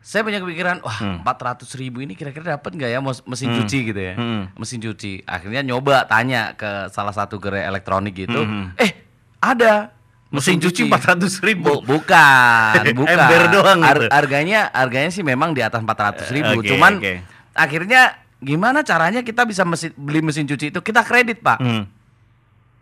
saya 0.00 0.22
punya 0.22 0.38
kepikiran 0.38 0.80
wah 0.80 0.96
Hmm. 0.96 1.20
empat 1.20 1.36
ratus 1.36 1.74
ribu 1.74 1.98
ini 1.98 2.14
kira-kira 2.14 2.56
dapat 2.56 2.72
nggak 2.72 2.88
ya 2.88 2.98
mesin 3.02 3.50
cuci 3.52 3.78
gitu 3.86 4.00
ya 4.00 4.14
Hmm. 4.14 4.48
mesin 4.54 4.78
cuci 4.78 5.20
akhirnya 5.22 5.60
nyoba 5.62 6.06
tanya 6.06 6.54
ke 6.54 6.88
salah 6.88 7.10
satu 7.10 7.36
gerai 7.36 7.62
elektronik 7.64 8.16
gitu 8.16 8.40
Hmm. 8.40 8.72
eh 8.76 8.96
ada 9.36 9.92
Mesin 10.26 10.58
cuci 10.58 10.90
400 10.90 11.38
ribu. 11.38 11.80
Bu- 11.80 11.96
bukan, 11.96 12.82
bukan. 12.98 13.14
Ember 13.14 13.42
doang 13.46 13.78
gitu. 13.78 14.10
harganya 14.10 14.68
harganya 14.70 15.06
sih 15.08 15.22
memang 15.22 15.54
di 15.54 15.62
atas 15.62 15.78
400 15.78 16.26
ribu. 16.28 16.60
Oke, 16.60 16.66
Cuman 16.66 16.98
oke. 16.98 17.14
akhirnya 17.54 18.00
gimana 18.36 18.82
caranya 18.82 19.22
kita 19.22 19.46
bisa 19.46 19.62
mesin, 19.62 19.94
beli 19.94 20.20
mesin 20.20 20.42
cuci 20.44 20.74
itu? 20.74 20.80
Kita 20.82 21.06
kredit 21.06 21.40
pak, 21.40 21.62
Hmm. 21.62 21.86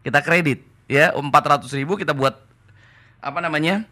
kita 0.00 0.24
kredit 0.24 0.64
ya 0.86 1.12
400 1.12 1.64
ribu 1.72 1.96
kita 1.96 2.12
buat 2.12 2.36
apa 3.18 3.38
namanya? 3.40 3.84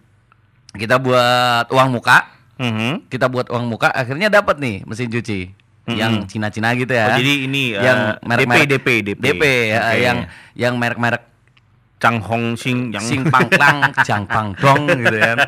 Kita 0.73 0.97
buat 0.97 1.69
uang 1.69 1.89
muka, 1.93 2.33
Mhm. 2.57 3.09
kita 3.09 3.29
buat 3.29 3.49
uang 3.49 3.69
muka. 3.69 3.93
Akhirnya 3.93 4.33
dapat 4.33 4.57
nih 4.57 4.85
mesin 4.85 5.09
cuci 5.09 5.53
yang 5.89 6.25
Cina-Cina 6.25 6.73
gitu 6.79 6.95
ya. 6.95 7.13
Oh, 7.13 7.19
jadi 7.19 7.33
ini 7.45 7.75
yang 7.75 8.17
eh, 8.17 8.25
merek-merek 8.25 8.69
DP 8.71 8.89
DP 9.03 9.21
DP 9.21 9.43
ya, 9.69 9.81
Oke. 9.83 9.99
yang 10.01 10.19
yang 10.55 10.75
merek-merek 10.79 11.23
Chang 11.99 12.19
Hong 12.19 12.55
Sing 12.57 12.91
yang 12.91 13.03
Sing 13.03 13.23
Pang 13.27 13.47
Plang, 13.47 13.79
Jang 14.09 14.25
Pang 14.27 14.55
Dong 14.57 14.87
gitu 14.87 15.17
kan. 15.19 15.39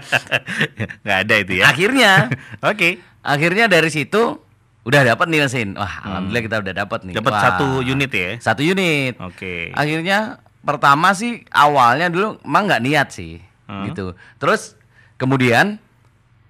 nggak 1.02 1.18
ada 1.24 1.34
itu 1.38 1.52
ya. 1.58 1.64
Akhirnya 1.70 2.12
Oke. 2.70 3.00
akhirnya 3.24 3.64
dari 3.66 3.88
situ 3.88 4.38
udah 4.84 5.00
dapat 5.02 5.26
nih 5.32 5.40
mesin. 5.48 5.72
Wah, 5.74 6.04
alhamdulillah 6.04 6.44
kita 6.44 6.56
udah 6.60 6.74
dapat 6.76 7.00
nih. 7.08 7.14
Hmm. 7.16 7.20
Dapat 7.24 7.34
satu 7.40 7.66
unit 7.80 8.10
ya. 8.12 8.30
Satu 8.38 8.60
unit. 8.60 9.16
Oke. 9.16 9.72
Akhirnya 9.72 10.44
pertama 10.64 11.12
sih 11.12 11.44
awalnya 11.48 12.08
dulu 12.08 12.40
emang 12.40 12.64
nggak 12.64 12.82
niat 12.82 13.08
sih 13.10 13.38
Hmm. 13.64 13.84
gitu. 13.86 14.12
Terus 14.36 14.76
kemudian 15.14 15.80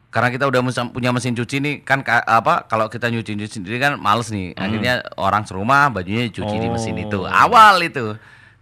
karena 0.08 0.30
kita 0.30 0.46
udah 0.46 0.62
punya 0.88 1.10
mesin 1.10 1.30
cuci 1.32 1.56
nih 1.58 1.74
kan 1.80 2.00
ka- 2.00 2.22
apa 2.22 2.64
kalau 2.64 2.86
kita 2.86 3.06
nyuci 3.06 3.34
nyuci 3.34 3.58
sendiri 3.58 3.78
kan 3.78 3.94
males 3.96 4.30
nih. 4.30 4.54
Akhirnya 4.54 4.98
orang 5.14 5.42
serumah 5.42 5.90
bajunya 5.90 6.26
dicuci 6.26 6.54
di 6.54 6.66
mesin 6.66 6.94
itu. 6.96 7.18
Hmm. 7.20 7.28
Oh. 7.28 7.42
Awal 7.44 7.82
itu. 7.82 8.14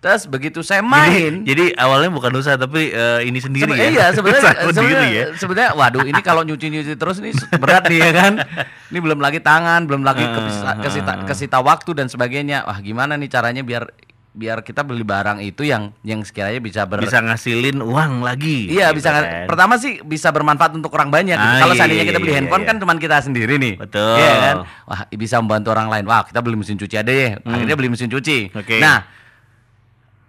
Terus 0.03 0.27
begitu 0.27 0.61
saya 0.61 0.83
main 0.83 1.47
Jadi, 1.47 1.47
jadi 1.47 1.79
awalnya 1.79 2.11
bukan 2.11 2.35
usaha 2.35 2.59
tapi 2.59 2.91
eh, 2.91 3.23
ini 3.23 3.39
sendiri 3.39 3.71
Sebe- 3.71 3.79
ya. 3.79 3.87
Iya 3.89 4.07
sebenarnya 4.19 4.53
sebenarnya 4.67 5.07
ya. 5.07 5.25
sebenarnya 5.33 5.71
waduh 5.73 6.03
ini 6.03 6.21
kalau 6.21 6.43
nyuci-nyuci 6.43 6.99
terus 6.99 7.21
ini 7.21 7.31
berat 7.55 7.87
nih 7.87 7.99
ya 8.01 8.11
kan. 8.13 8.33
Ini 8.91 9.01
belum 9.01 9.17
lagi 9.17 9.41
tangan, 9.41 9.87
belum 9.87 10.03
lagi 10.03 10.21
kepisa- 10.21 10.77
kesita, 10.77 11.25
kesita 11.25 11.59
waktu 11.59 11.95
dan 11.95 12.07
sebagainya. 12.07 12.61
Wah, 12.63 12.77
gimana 12.79 13.15
nih 13.15 13.31
caranya 13.31 13.63
biar 13.63 13.89
biar 14.33 14.65
kita 14.65 14.81
beli 14.81 15.05
barang 15.05 15.45
itu 15.45 15.61
yang 15.61 15.93
yang 16.01 16.25
sekiranya 16.25 16.57
bisa 16.57 16.89
ber 16.89 17.05
Bisa 17.05 17.21
ngasilin 17.21 17.79
uang 17.79 18.25
lagi. 18.25 18.73
Iya 18.73 18.89
gitu 18.89 19.05
bisa 19.05 19.09
kan. 19.13 19.25
pertama 19.45 19.77
sih 19.77 20.01
bisa 20.01 20.33
bermanfaat 20.33 20.73
untuk 20.73 20.89
orang 20.93 21.13
banyak 21.13 21.37
gitu. 21.37 21.53
Ah, 21.53 21.61
Kalau 21.61 21.75
iya, 21.77 21.81
seandainya 21.85 22.01
iya, 22.01 22.11
kita 22.11 22.19
beli 22.19 22.33
iya, 22.33 22.39
handphone 22.41 22.65
iya. 22.65 22.69
kan 22.73 22.77
cuma 22.81 22.93
kita 22.97 23.17
sendiri 23.21 23.55
nih. 23.61 23.75
Betul. 23.77 24.17
Iya 24.17 24.33
kan? 24.35 24.57
Wah, 24.89 25.01
bisa 25.13 25.37
membantu 25.37 25.69
orang 25.71 25.89
lain. 25.89 26.05
Wah, 26.09 26.25
kita 26.25 26.41
beli 26.41 26.57
mesin 26.57 26.81
cuci 26.81 26.95
aja 26.95 27.05
deh. 27.05 27.37
Akhirnya 27.39 27.77
beli 27.77 27.91
mesin 27.93 28.09
cuci. 28.09 28.39
Hmm. 28.49 28.61
Oke. 28.65 28.77
Nah, 28.81 29.05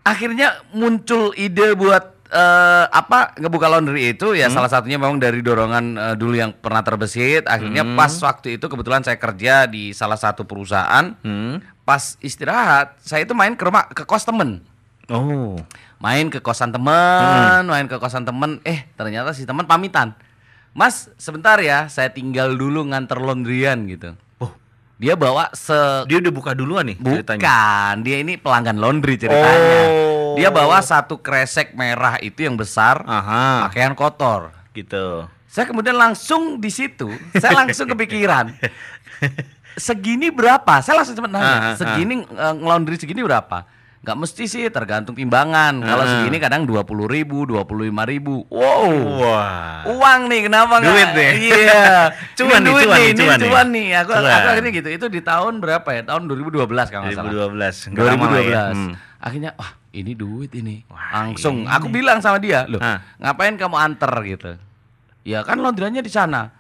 akhirnya 0.04 0.48
muncul 0.72 1.32
ide 1.34 1.72
buat 1.74 2.12
eh, 2.28 2.86
apa 2.90 3.38
ngebuka 3.38 3.70
laundry 3.70 4.12
itu 4.12 4.34
Hmm. 4.34 4.40
ya 4.42 4.48
salah 4.50 4.66
satunya 4.66 4.98
memang 4.98 5.16
dari 5.16 5.40
dorongan 5.40 5.86
eh, 5.94 6.16
dulu 6.18 6.34
yang 6.34 6.52
pernah 6.52 6.82
terbesit. 6.82 7.46
Akhirnya 7.46 7.86
Hmm. 7.86 7.96
pas 7.96 8.12
waktu 8.12 8.58
itu 8.58 8.66
kebetulan 8.66 9.00
saya 9.00 9.16
kerja 9.16 9.64
di 9.64 9.94
salah 9.94 10.18
satu 10.18 10.44
perusahaan. 10.44 11.14
Hmm. 11.22 11.62
Pas 11.84 12.16
istirahat, 12.24 12.96
saya 13.04 13.28
itu 13.28 13.36
main 13.36 13.54
ke 13.54 13.64
rumah 13.68 13.92
ke 13.92 14.08
kos 14.08 14.24
temen. 14.24 14.64
Oh. 15.12 15.60
main 16.00 16.28
ke 16.28 16.40
kosan 16.40 16.72
temen, 16.72 17.64
main 17.64 17.88
ke 17.88 17.96
kosan 17.96 18.24
temen, 18.24 18.60
eh 18.68 18.88
ternyata 18.96 19.32
si 19.32 19.48
teman 19.48 19.64
pamitan, 19.64 20.12
Mas 20.72 21.08
sebentar 21.16 21.56
ya, 21.64 21.88
saya 21.88 22.12
tinggal 22.12 22.56
dulu 22.56 22.84
nganter 22.88 23.20
laundryan 23.20 23.88
gitu. 23.88 24.16
Oh. 24.40 24.52
Dia 25.00 25.16
bawa 25.16 25.48
se 25.56 25.76
Dia 26.12 26.20
udah 26.20 26.34
buka 26.34 26.52
duluan 26.52 26.92
nih 26.92 26.98
ceritanya. 27.00 27.40
bukan, 27.40 27.96
dia 28.04 28.18
ini 28.20 28.34
pelanggan 28.36 28.80
laundry 28.80 29.16
ceritanya. 29.16 29.80
Oh. 29.88 30.36
Dia 30.36 30.50
bawa 30.52 30.82
satu 30.84 31.24
kresek 31.24 31.72
merah 31.78 32.20
itu 32.20 32.44
yang 32.44 32.60
besar, 32.60 33.06
Aha. 33.08 33.70
pakaian 33.72 33.96
kotor. 33.96 34.52
Gitu. 34.74 35.24
Saya 35.48 35.70
kemudian 35.70 35.94
langsung 35.94 36.58
di 36.58 36.74
situ, 36.74 37.08
saya 37.38 37.54
langsung 37.54 37.86
kepikiran. 37.94 38.50
Segini 39.76 40.30
berapa? 40.30 40.80
Saya 40.80 41.00
langsung 41.00 41.14
cepat 41.14 41.30
Ah, 41.30 41.34
ah, 41.34 41.42
nanya. 41.42 41.58
ah. 41.66 41.76
Segini 41.76 42.16
eh, 42.22 42.54
ngelondri 42.56 42.96
segini 42.96 43.22
berapa? 43.22 43.66
Nggak 44.04 44.18
mesti 44.20 44.44
sih, 44.46 44.68
tergantung 44.68 45.16
timbangan. 45.16 45.80
Kalau 45.80 46.04
Ah. 46.04 46.10
segini 46.14 46.36
kadang 46.36 46.68
dua 46.68 46.84
puluh 46.84 47.08
ribu, 47.08 47.44
dua 47.44 47.64
puluh 47.64 47.88
lima 47.88 48.04
ribu. 48.04 48.44
Wow. 48.48 48.92
Wah. 49.18 49.88
Uang 49.88 50.28
nih, 50.28 50.46
kenapa 50.46 50.78
nggak? 50.78 50.92
Duit 50.92 51.10
nih. 51.14 51.32
Iya. 51.40 51.88
Cuan 52.38 52.50
Ini 52.52 52.60
nih, 52.60 52.68
duit 52.68 52.84
cuan 52.84 53.00
nih, 53.00 53.12
cuan 53.16 53.38
nih. 53.40 53.48
cuan 53.48 53.68
nih. 53.72 53.88
Aku, 53.98 54.12
Cuan. 54.12 54.28
aku 54.28 54.48
akhirnya 54.52 54.72
gitu. 54.76 54.90
Itu 54.92 55.06
di 55.08 55.22
tahun 55.22 55.54
berapa 55.58 55.90
ya? 55.90 56.02
Tahun 56.04 56.22
2012 56.26 56.88
kalau 56.88 57.04
nggak 57.08 57.16
salah. 57.16 57.32
2012. 57.32 57.76
Nggak 57.90 58.04
lama 58.04 58.16
lah 58.20 58.30
2012. 58.30 58.52
ya. 58.52 58.64
Hmm. 58.70 58.94
Akhirnya 59.18 59.52
wah 59.56 59.72
ini 59.90 60.12
duit 60.14 60.52
ini. 60.52 60.76
Wah, 60.86 61.08
Langsung 61.16 61.64
ini. 61.64 61.72
aku 61.72 61.88
bilang 61.88 62.20
sama 62.20 62.38
dia, 62.38 62.68
"Loh, 62.68 62.78
Hah. 62.78 63.00
ngapain 63.18 63.56
kamu 63.56 63.76
anter 63.80 64.12
gitu?" 64.28 64.52
Ya 65.24 65.40
kan 65.42 65.56
laundrynya 65.56 66.04
di 66.04 66.12
sana. 66.12 66.52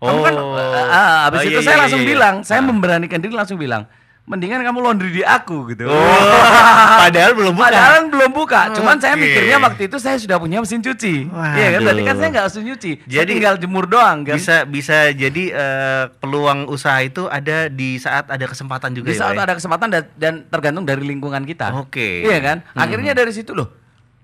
Kamu 0.00 0.18
kan 0.20 0.34
Oh. 0.34 0.56
eh, 0.56 0.88
ah, 0.88 1.28
habis 1.28 1.38
Oh, 1.38 1.44
itu 1.46 1.52
iya, 1.54 1.62
saya 1.62 1.76
iya, 1.76 1.82
langsung 1.84 2.02
iya. 2.02 2.08
bilang, 2.08 2.34
saya 2.40 2.60
Ah. 2.60 2.66
memberanikan 2.66 3.18
diri 3.18 3.32
langsung 3.32 3.56
bilang, 3.56 3.84
mendingan 4.22 4.62
kamu 4.62 4.78
laundry 4.78 5.10
di 5.10 5.20
aku 5.20 5.68
gitu. 5.68 5.84
Oh, 5.84 5.98
padahal 7.02 7.34
belum 7.34 7.52
buka. 7.52 7.66
Padahal 7.66 7.94
belum 8.06 8.30
buka, 8.30 8.60
cuman 8.72 8.96
saya 8.96 9.12
mikirnya 9.12 9.58
waktu 9.58 9.90
itu 9.90 9.98
saya 9.98 10.16
sudah 10.16 10.38
punya 10.38 10.62
mesin 10.62 10.78
cuci. 10.78 11.26
Iya 11.26 11.66
kan, 11.74 11.80
berarti 11.82 12.02
kan 12.06 12.14
saya 12.14 12.28
nggak 12.30 12.44
harus 12.46 12.56
nyuci. 12.56 12.92
Jadi 13.04 13.30
tinggal 13.34 13.58
jemur 13.58 13.84
doang 13.84 14.22
kan. 14.22 14.38
Bisa 14.38 14.62
bisa 14.64 15.10
jadi 15.10 15.44
eh, 15.50 16.04
peluang 16.16 16.64
usaha 16.66 16.96
itu 17.00 17.26
ada 17.26 17.66
di 17.66 17.98
saat 17.98 18.30
ada 18.30 18.46
kesempatan 18.46 18.94
juga 18.94 19.10
di 19.10 19.18
ya. 19.18 19.20
saat 19.20 19.34
Pak, 19.34 19.42
ya? 19.42 19.46
ada 19.50 19.54
kesempatan 19.58 19.88
dan, 19.90 20.02
dan 20.14 20.34
tergantung 20.46 20.86
dari 20.86 21.02
lingkungan 21.02 21.42
kita. 21.42 21.74
Oke. 21.74 22.22
Iya 22.22 22.38
kan? 22.38 22.56
Hmm. 22.70 22.80
Akhirnya 22.80 23.12
dari 23.12 23.34
situ 23.34 23.50
loh. 23.50 23.79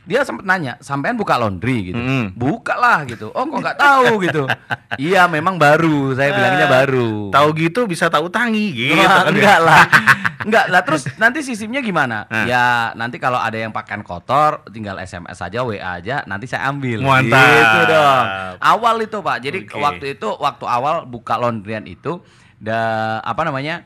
Dia 0.06 0.22
sempat 0.22 0.46
nanya, 0.46 0.78
sampean 0.78 1.18
buka 1.18 1.34
laundry 1.34 1.90
gitu. 1.90 1.98
Hmm. 1.98 2.30
Buka 2.38 2.78
lah 2.78 3.02
gitu. 3.10 3.34
Oh, 3.34 3.42
kok 3.42 3.58
nggak 3.58 3.78
tahu 3.78 4.22
gitu. 4.22 4.46
iya, 5.02 5.26
memang 5.26 5.58
baru. 5.58 6.14
Saya 6.14 6.30
bilangnya 6.30 6.70
baru. 6.70 7.34
Tahu 7.34 7.48
gitu 7.58 7.90
bisa 7.90 8.06
tahu 8.06 8.30
tangi 8.30 8.70
gitu 8.70 8.94
Wah, 8.94 9.26
kan. 9.26 9.34
enggak 9.34 9.58
lah. 9.58 9.84
enggak 10.46 10.66
lah 10.70 10.82
terus 10.86 11.10
nanti 11.18 11.42
sistemnya 11.42 11.82
gimana? 11.82 12.22
Nah. 12.30 12.46
Ya 12.46 12.94
nanti 12.94 13.18
kalau 13.18 13.42
ada 13.42 13.58
yang 13.58 13.74
pakaian 13.74 14.06
kotor 14.06 14.62
tinggal 14.70 14.94
SMS 15.02 15.42
aja 15.42 15.66
WA 15.66 15.98
aja 15.98 16.22
nanti 16.30 16.46
saya 16.46 16.70
ambil. 16.70 17.02
Mantap. 17.02 17.42
Gitu 17.42 17.80
dong. 17.90 18.26
Awal 18.62 18.96
itu 19.02 19.18
Pak. 19.18 19.38
Jadi 19.42 19.58
Oke. 19.66 19.82
waktu 19.82 20.06
itu 20.14 20.28
waktu 20.38 20.64
awal 20.70 21.02
buka 21.02 21.34
laundryan 21.34 21.82
itu 21.90 22.22
da 22.62 23.18
apa 23.26 23.42
namanya? 23.42 23.82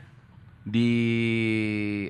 di 0.61 0.93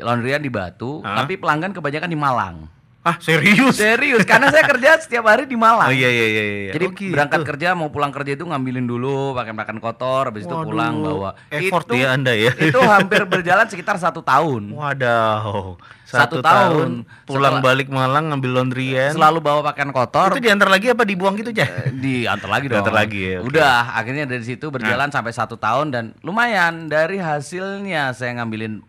laundryan 0.03 0.43
di 0.43 0.51
Batu, 0.51 0.99
Hah? 0.99 1.23
tapi 1.23 1.39
pelanggan 1.39 1.71
kebanyakan 1.71 2.11
di 2.11 2.19
Malang. 2.19 2.55
Ah, 3.01 3.17
serius? 3.17 3.75
Serius, 3.75 4.21
karena 4.23 4.53
saya 4.53 4.61
kerja 4.63 4.93
setiap 4.95 5.25
hari 5.25 5.49
di 5.49 5.57
Malang. 5.57 5.89
Oh 5.89 5.91
iya 5.91 6.05
iya 6.05 6.25
iya 6.27 6.43
iya. 6.45 6.71
Jadi 6.71 6.85
Oh, 6.85 6.93
gitu. 6.93 7.09
berangkat 7.09 7.41
kerja 7.43 7.73
mau 7.73 7.89
pulang 7.89 8.09
kerja 8.09 8.31
itu 8.31 8.45
ngambilin 8.45 8.85
dulu 8.85 9.33
pakai 9.33 9.51
makan 9.51 9.77
kotor, 9.77 10.29
habis 10.29 10.45
itu 10.45 10.53
Waduh, 10.53 10.69
pulang 10.69 10.93
bawa. 10.99 11.29
effort 11.49 11.89
itu, 11.89 11.97
ya 11.97 12.13
Anda 12.13 12.37
ya. 12.37 12.53
Itu 12.53 12.77
hampir 12.93 13.25
berjalan 13.25 13.65
sekitar 13.65 13.97
satu 13.97 14.21
tahun. 14.21 14.69
Wadaw. 14.71 15.81
Satu 16.05 16.43
tahun. 16.43 17.09
pulang 17.25 17.57
Setelah- 17.57 17.63
balik 17.63 17.87
Malang 17.87 18.29
ngambil 18.29 18.51
laundryan. 18.53 19.11
Selalu 19.11 19.39
bawa 19.39 19.65
pakaian 19.65 19.89
kotor. 19.89 20.29
Itu 20.29 20.39
diantar 20.39 20.69
lagi 20.69 20.93
apa 20.93 21.01
dibuang 21.01 21.33
gitu 21.35 21.49
aja? 21.49 21.65
diantar 21.89 22.49
lagi 22.51 22.65
dong. 22.67 22.75
Diantar 22.77 22.93
lagi 22.93 23.19
ya, 23.23 23.35
oke. 23.39 23.47
Udah, 23.49 23.97
akhirnya 23.97 24.25
dari 24.25 24.43
situ 24.43 24.69
berjalan 24.69 25.09
sampai 25.09 25.31
satu 25.31 25.57
tahun 25.57 25.89
dan 25.89 26.03
lumayan 26.21 26.85
dari 26.85 27.17
hasilnya 27.17 28.11
saya 28.11 28.37
ngambilin 28.37 28.85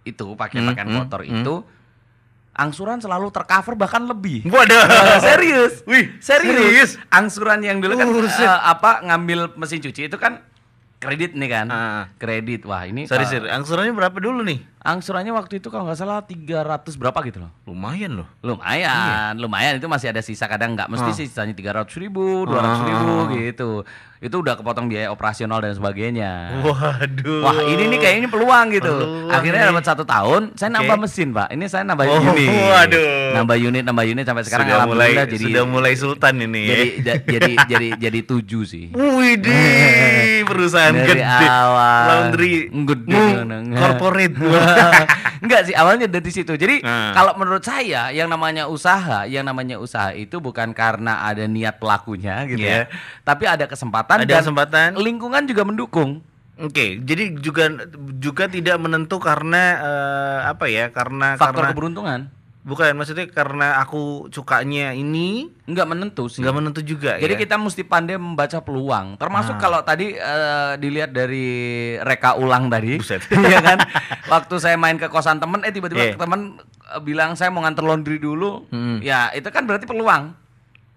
itu 0.00 0.32
pakaian-pakaian 0.32 0.86
Hmm, 0.86 0.96
hmm, 0.96 1.02
kotor 1.04 1.20
hmm. 1.20 1.32
itu 1.36 1.54
angsuran 2.54 2.98
selalu 2.98 3.30
tercover 3.30 3.74
bahkan 3.78 4.04
lebih. 4.04 4.44
Waduh. 4.48 4.84
Eh, 4.84 5.18
serius. 5.22 5.72
Wih, 5.86 6.12
serius. 6.18 6.56
serius? 6.58 6.90
Angsuran 7.08 7.62
yang 7.62 7.78
dulu 7.78 7.96
kan 7.96 8.08
eh, 8.10 8.60
apa 8.66 9.06
ngambil 9.06 9.54
mesin 9.56 9.80
cuci 9.80 10.10
itu 10.10 10.16
kan 10.18 10.42
kredit 11.00 11.32
nih 11.32 11.48
kan. 11.48 11.66
Ah. 11.72 12.04
Kredit. 12.20 12.68
Wah, 12.68 12.84
ini 12.84 13.08
Sorry, 13.08 13.24
eh, 13.24 13.30
sorry. 13.30 13.48
Angsurannya 13.48 13.94
berapa 13.96 14.18
dulu 14.20 14.44
nih? 14.44 14.60
Angsurannya 14.80 15.28
waktu 15.30 15.58
itu 15.58 15.68
kalau 15.68 15.84
nggak 15.84 15.94
salah 15.94 16.20
300 16.20 16.64
berapa 16.94 17.18
gitu 17.22 17.38
loh. 17.38 17.52
Lumayan 17.64 18.16
loh. 18.16 18.28
Lumayan, 18.40 19.36
lumayan 19.36 19.76
itu 19.76 19.86
masih 19.86 20.08
ada 20.08 20.20
sisa 20.20 20.44
kadang 20.44 20.72
nggak 20.72 20.88
mesti 20.88 21.04
Ah. 21.06 21.14
sih 21.14 21.26
sisanya 21.26 21.52
tiga 21.52 21.72
ratus 21.74 21.94
ribu, 21.94 22.44
dua 22.44 22.58
ratus 22.58 22.80
ribu 22.82 23.08
Ah. 23.12 23.24
gitu. 23.30 23.70
Itu 24.18 24.36
udah 24.38 24.52
kepotong 24.52 24.84
biaya 24.86 25.08
operasional 25.08 25.58
dan 25.58 25.72
sebagainya. 25.72 26.60
Waduh. 26.60 27.40
Wah 27.40 27.56
ini 27.62 27.88
nih 27.88 27.98
kayaknya 27.98 28.28
peluang 28.28 28.68
gitu. 28.70 28.92
Peluang 28.94 29.32
Akhirnya 29.32 29.64
dapat 29.66 29.84
satu 29.86 30.04
tahun, 30.04 30.52
saya 30.54 30.68
Oke. 30.68 30.76
nambah 30.76 30.96
mesin 30.98 31.28
pak. 31.30 31.48
Ini 31.50 31.64
saya 31.66 31.84
nambah 31.84 32.04
Oh, 32.04 32.20
unit. 32.26 32.48
waduh. 32.52 33.08
Nambah 33.32 33.56
unit, 33.58 33.82
nambah 33.82 34.04
unit 34.06 34.24
sampai 34.24 34.44
sekarang 34.44 34.66
sudah 34.66 34.84
mulai 34.86 35.10
jadi 35.24 35.36
sudah 35.40 35.64
mulai 35.64 35.92
sultan 35.94 36.34
ini 36.38 36.62
jadi 36.62 36.84
ya. 36.84 37.00
ja- 37.06 37.22
jadi 37.22 37.52
jadi 37.66 37.88
jadi 37.98 38.20
tujuh 38.22 38.62
sih. 38.62 38.84
Widih, 38.92 40.44
perusahaan 40.50 40.92
Dari 40.92 41.16
gede. 41.16 41.24
awal. 41.24 42.04
Laundry. 42.06 42.54
Gede, 42.68 43.24
corporate. 43.72 44.34
Enggak 45.44 45.62
sih, 45.64 45.74
awalnya 45.74 46.04
dari 46.04 46.28
situ. 46.28 46.52
Jadi 46.52 46.80
Nah. 46.80 47.12
kalau 47.12 47.32
menurut 47.34 47.60
saya 47.60 48.10
yang 48.10 48.28
namanya 48.28 48.66
usaha, 48.66 49.24
yang 49.24 49.42
namanya 49.42 49.76
usaha 49.76 50.12
itu 50.12 50.36
bukan 50.36 50.70
karena 50.70 51.24
ada 51.24 51.44
niat 51.44 51.76
pelakunya 51.76 52.44
gitu 52.44 52.60
Iya. 52.60 52.84
ya. 52.84 52.92
Tapi 53.22 53.44
ada 53.46 53.64
kesempatan 53.64 54.20
Ada 54.20 54.28
dan 54.28 54.40
kesempatan. 54.42 54.88
lingkungan 54.96 55.42
juga 55.44 55.62
mendukung. 55.62 56.20
Oke, 56.60 57.00
jadi 57.00 57.32
juga 57.34 57.72
juga 58.16 58.44
tidak 58.44 58.76
menentu 58.76 59.16
karena 59.16 59.62
eh, 59.80 60.38
apa 60.46 60.68
ya? 60.68 60.92
Karena 60.92 61.32
Faktor 61.34 61.64
karena 61.64 61.72
keberuntungan 61.72 62.20
bukan 62.60 62.92
maksudnya 62.92 63.24
karena 63.26 63.80
aku 63.80 64.28
sukanya 64.28 64.92
ini 64.92 65.48
enggak 65.64 65.86
menentu 65.86 66.28
sih. 66.28 66.44
nggak 66.44 66.52
menentu 66.52 66.80
juga 66.80 67.16
Jadi 67.16 67.34
ya. 67.34 67.40
kita 67.40 67.56
mesti 67.56 67.82
pandai 67.82 68.14
membaca 68.14 68.60
peluang. 68.60 69.16
Termasuk 69.16 69.56
Ah. 69.56 69.60
kalau 69.60 69.80
tadi 69.80 70.12
eh, 70.12 70.72
dilihat 70.76 71.10
dari 71.10 71.48
reka 71.98 72.36
ulang 72.36 72.68
tadi, 72.68 73.00
Buset. 73.00 73.24
Iya 73.48 73.58
kan? 73.58 73.78
Waktu 74.28 74.54
saya 74.56 74.76
main 74.76 74.94
ke 74.94 75.08
kosan 75.08 75.36
temen, 75.36 75.62
eh 75.62 75.72
tiba-tiba 75.72 76.04
Iya. 76.04 76.14
temen 76.14 76.60
eh, 76.86 77.00
bilang 77.00 77.32
saya 77.32 77.48
mau 77.48 77.60
nganter 77.60 77.80
laundry 77.80 78.16
dulu. 78.16 78.68
Hmm. 78.68 79.00
Ya 79.00 79.32
itu 79.32 79.48
kan 79.48 79.64
berarti 79.64 79.88
peluang. 79.88 80.36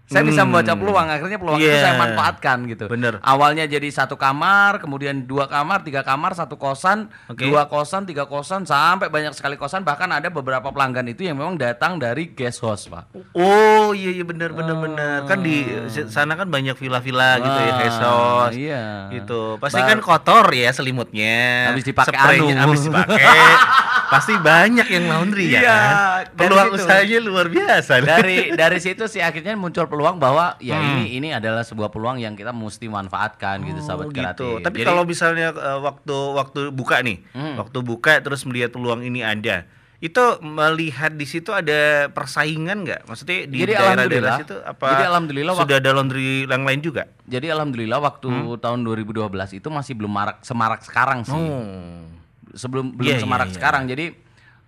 Saya 0.03 0.19
bisa 0.21 0.43
Hmm. 0.43 0.51
membaca 0.51 0.75
peluang, 0.75 1.07
akhirnya 1.07 1.39
peluang 1.39 1.57
itu 1.57 1.71
Iya. 1.71 1.79
saya 1.79 1.95
manfaatkan 1.95 2.57
gitu. 2.67 2.85
Bener. 2.85 3.17
Awalnya 3.19 3.63
jadi 3.65 3.87
satu 3.87 4.13
kamar, 4.13 4.77
kemudian 4.77 5.23
dua 5.23 5.47
kamar, 5.47 5.79
tiga 5.81 6.03
kamar, 6.03 6.35
satu 6.35 6.53
kosan, 6.53 7.07
Oke. 7.25 7.47
dua 7.47 7.65
kosan, 7.65 8.03
tiga 8.03 8.23
kosan, 8.23 8.63
sampai 8.63 9.07
banyak 9.07 9.31
sekali 9.31 9.55
kosan. 9.55 9.81
Bahkan 9.81 10.11
ada 10.11 10.27
beberapa 10.27 10.69
pelanggan 10.69 11.07
itu 11.07 11.23
yang 11.23 11.39
memang 11.39 11.55
datang 11.55 11.97
dari 11.97 12.29
guest 12.29 12.59
house, 12.59 12.85
pak. 12.85 13.09
Oh 13.31 13.91
iya 13.91 14.11
iya 14.11 14.23
benar 14.23 14.51
benar 14.51 14.75
benar. 14.75 15.17
Kan 15.23 15.39
di 15.39 15.71
sana 16.05 16.35
kan 16.35 16.45
banyak 16.45 16.75
villa-villa 16.75 17.39
gitu 17.39 17.57
ya, 17.57 17.71
Ah, 17.71 17.79
Hesos. 17.79 18.51
iya. 18.53 18.83
Gitu. 19.09 19.55
Pasti 19.57 19.79
Bar- 19.79 19.87
kan 19.87 19.99
kotor 19.99 20.45
ya 20.51 20.69
selimutnya. 20.69 21.71
Habis 21.71 21.87
dipakai 21.87 22.37
anu. 22.37 22.51
habis 22.51 22.81
dipakai. 22.83 23.23
Pasti 24.13 24.33
banyak 24.35 24.85
yang 24.87 25.05
laundry 25.07 25.45
ya 25.47 25.59
Iya, 25.59 25.73
kan. 25.73 26.23
Peluang 26.35 26.69
situ. 26.69 26.77
usahanya 26.79 27.17
luar 27.19 27.47
biasa. 27.47 27.93
dari 27.99 28.37
dari 28.53 28.77
situ 28.77 29.03
sih 29.05 29.19
akhirnya 29.19 29.53
muncul 29.53 29.85
peluang 29.85 30.15
bahwa 30.15 30.53
ya 30.59 30.75
Hmm. 30.75 31.01
ini 31.01 31.17
ini 31.17 31.29
adalah 31.29 31.61
sebuah 31.61 31.89
peluang 31.89 32.17
yang 32.17 32.33
kita 32.33 32.49
mesti 32.49 32.85
manfaatkan 32.87 33.59
gitu 33.63 33.79
Oh, 33.79 33.83
sahabat 33.83 34.05
gitu. 34.07 34.15
kreatif. 34.15 34.53
Tapi 34.61 34.77
Jadi- 34.77 34.87
kalau 34.87 35.03
misalnya 35.03 35.47
eh, 35.49 35.79
waktu 35.79 36.15
waktu 36.31 36.61
buka 36.69 37.01
nih, 37.01 37.17
Hmm. 37.29 37.57
waktu 37.57 37.77
buka 37.79 38.13
terus 38.19 38.43
melihat 38.43 38.69
peluang 38.69 39.01
ini 39.01 39.19
ada, 39.19 39.65
itu 39.99 40.19
melihat 40.41 41.11
di 41.11 41.23
situ 41.23 41.49
ada 41.49 42.05
persaingan 42.07 42.83
nggak? 42.83 43.01
Maksudnya 43.05 43.39
di 43.45 43.57
Jadi 43.57 43.71
daerah-daerah 43.73 44.35
situ 44.37 44.55
apa? 44.59 44.85
jadi 44.89 45.03
alhamdulillah 45.07 45.53
sudah 45.55 45.77
ada 45.77 45.89
laundry 45.91 46.43
yang 46.43 46.61
lain 46.61 46.79
juga. 46.79 47.07
jadi 47.23 47.49
alhamdulillah 47.49 47.97
waktu 47.97 48.27
Hmm. 48.27 48.55
tahun 48.57 48.83
2012 48.83 49.23
itu 49.53 49.67
masih 49.67 49.95
belum 49.95 50.11
marak 50.11 50.37
semarak 50.41 50.83
sekarang 50.83 51.23
sih. 51.23 51.33
Oh. 51.33 52.21
Sebelum 52.53 52.93
belum 52.93 53.17
iya, 53.17 53.21
semarak 53.21 53.49
iya. 53.51 53.55
sekarang. 53.57 53.83
Jadi 53.89 54.05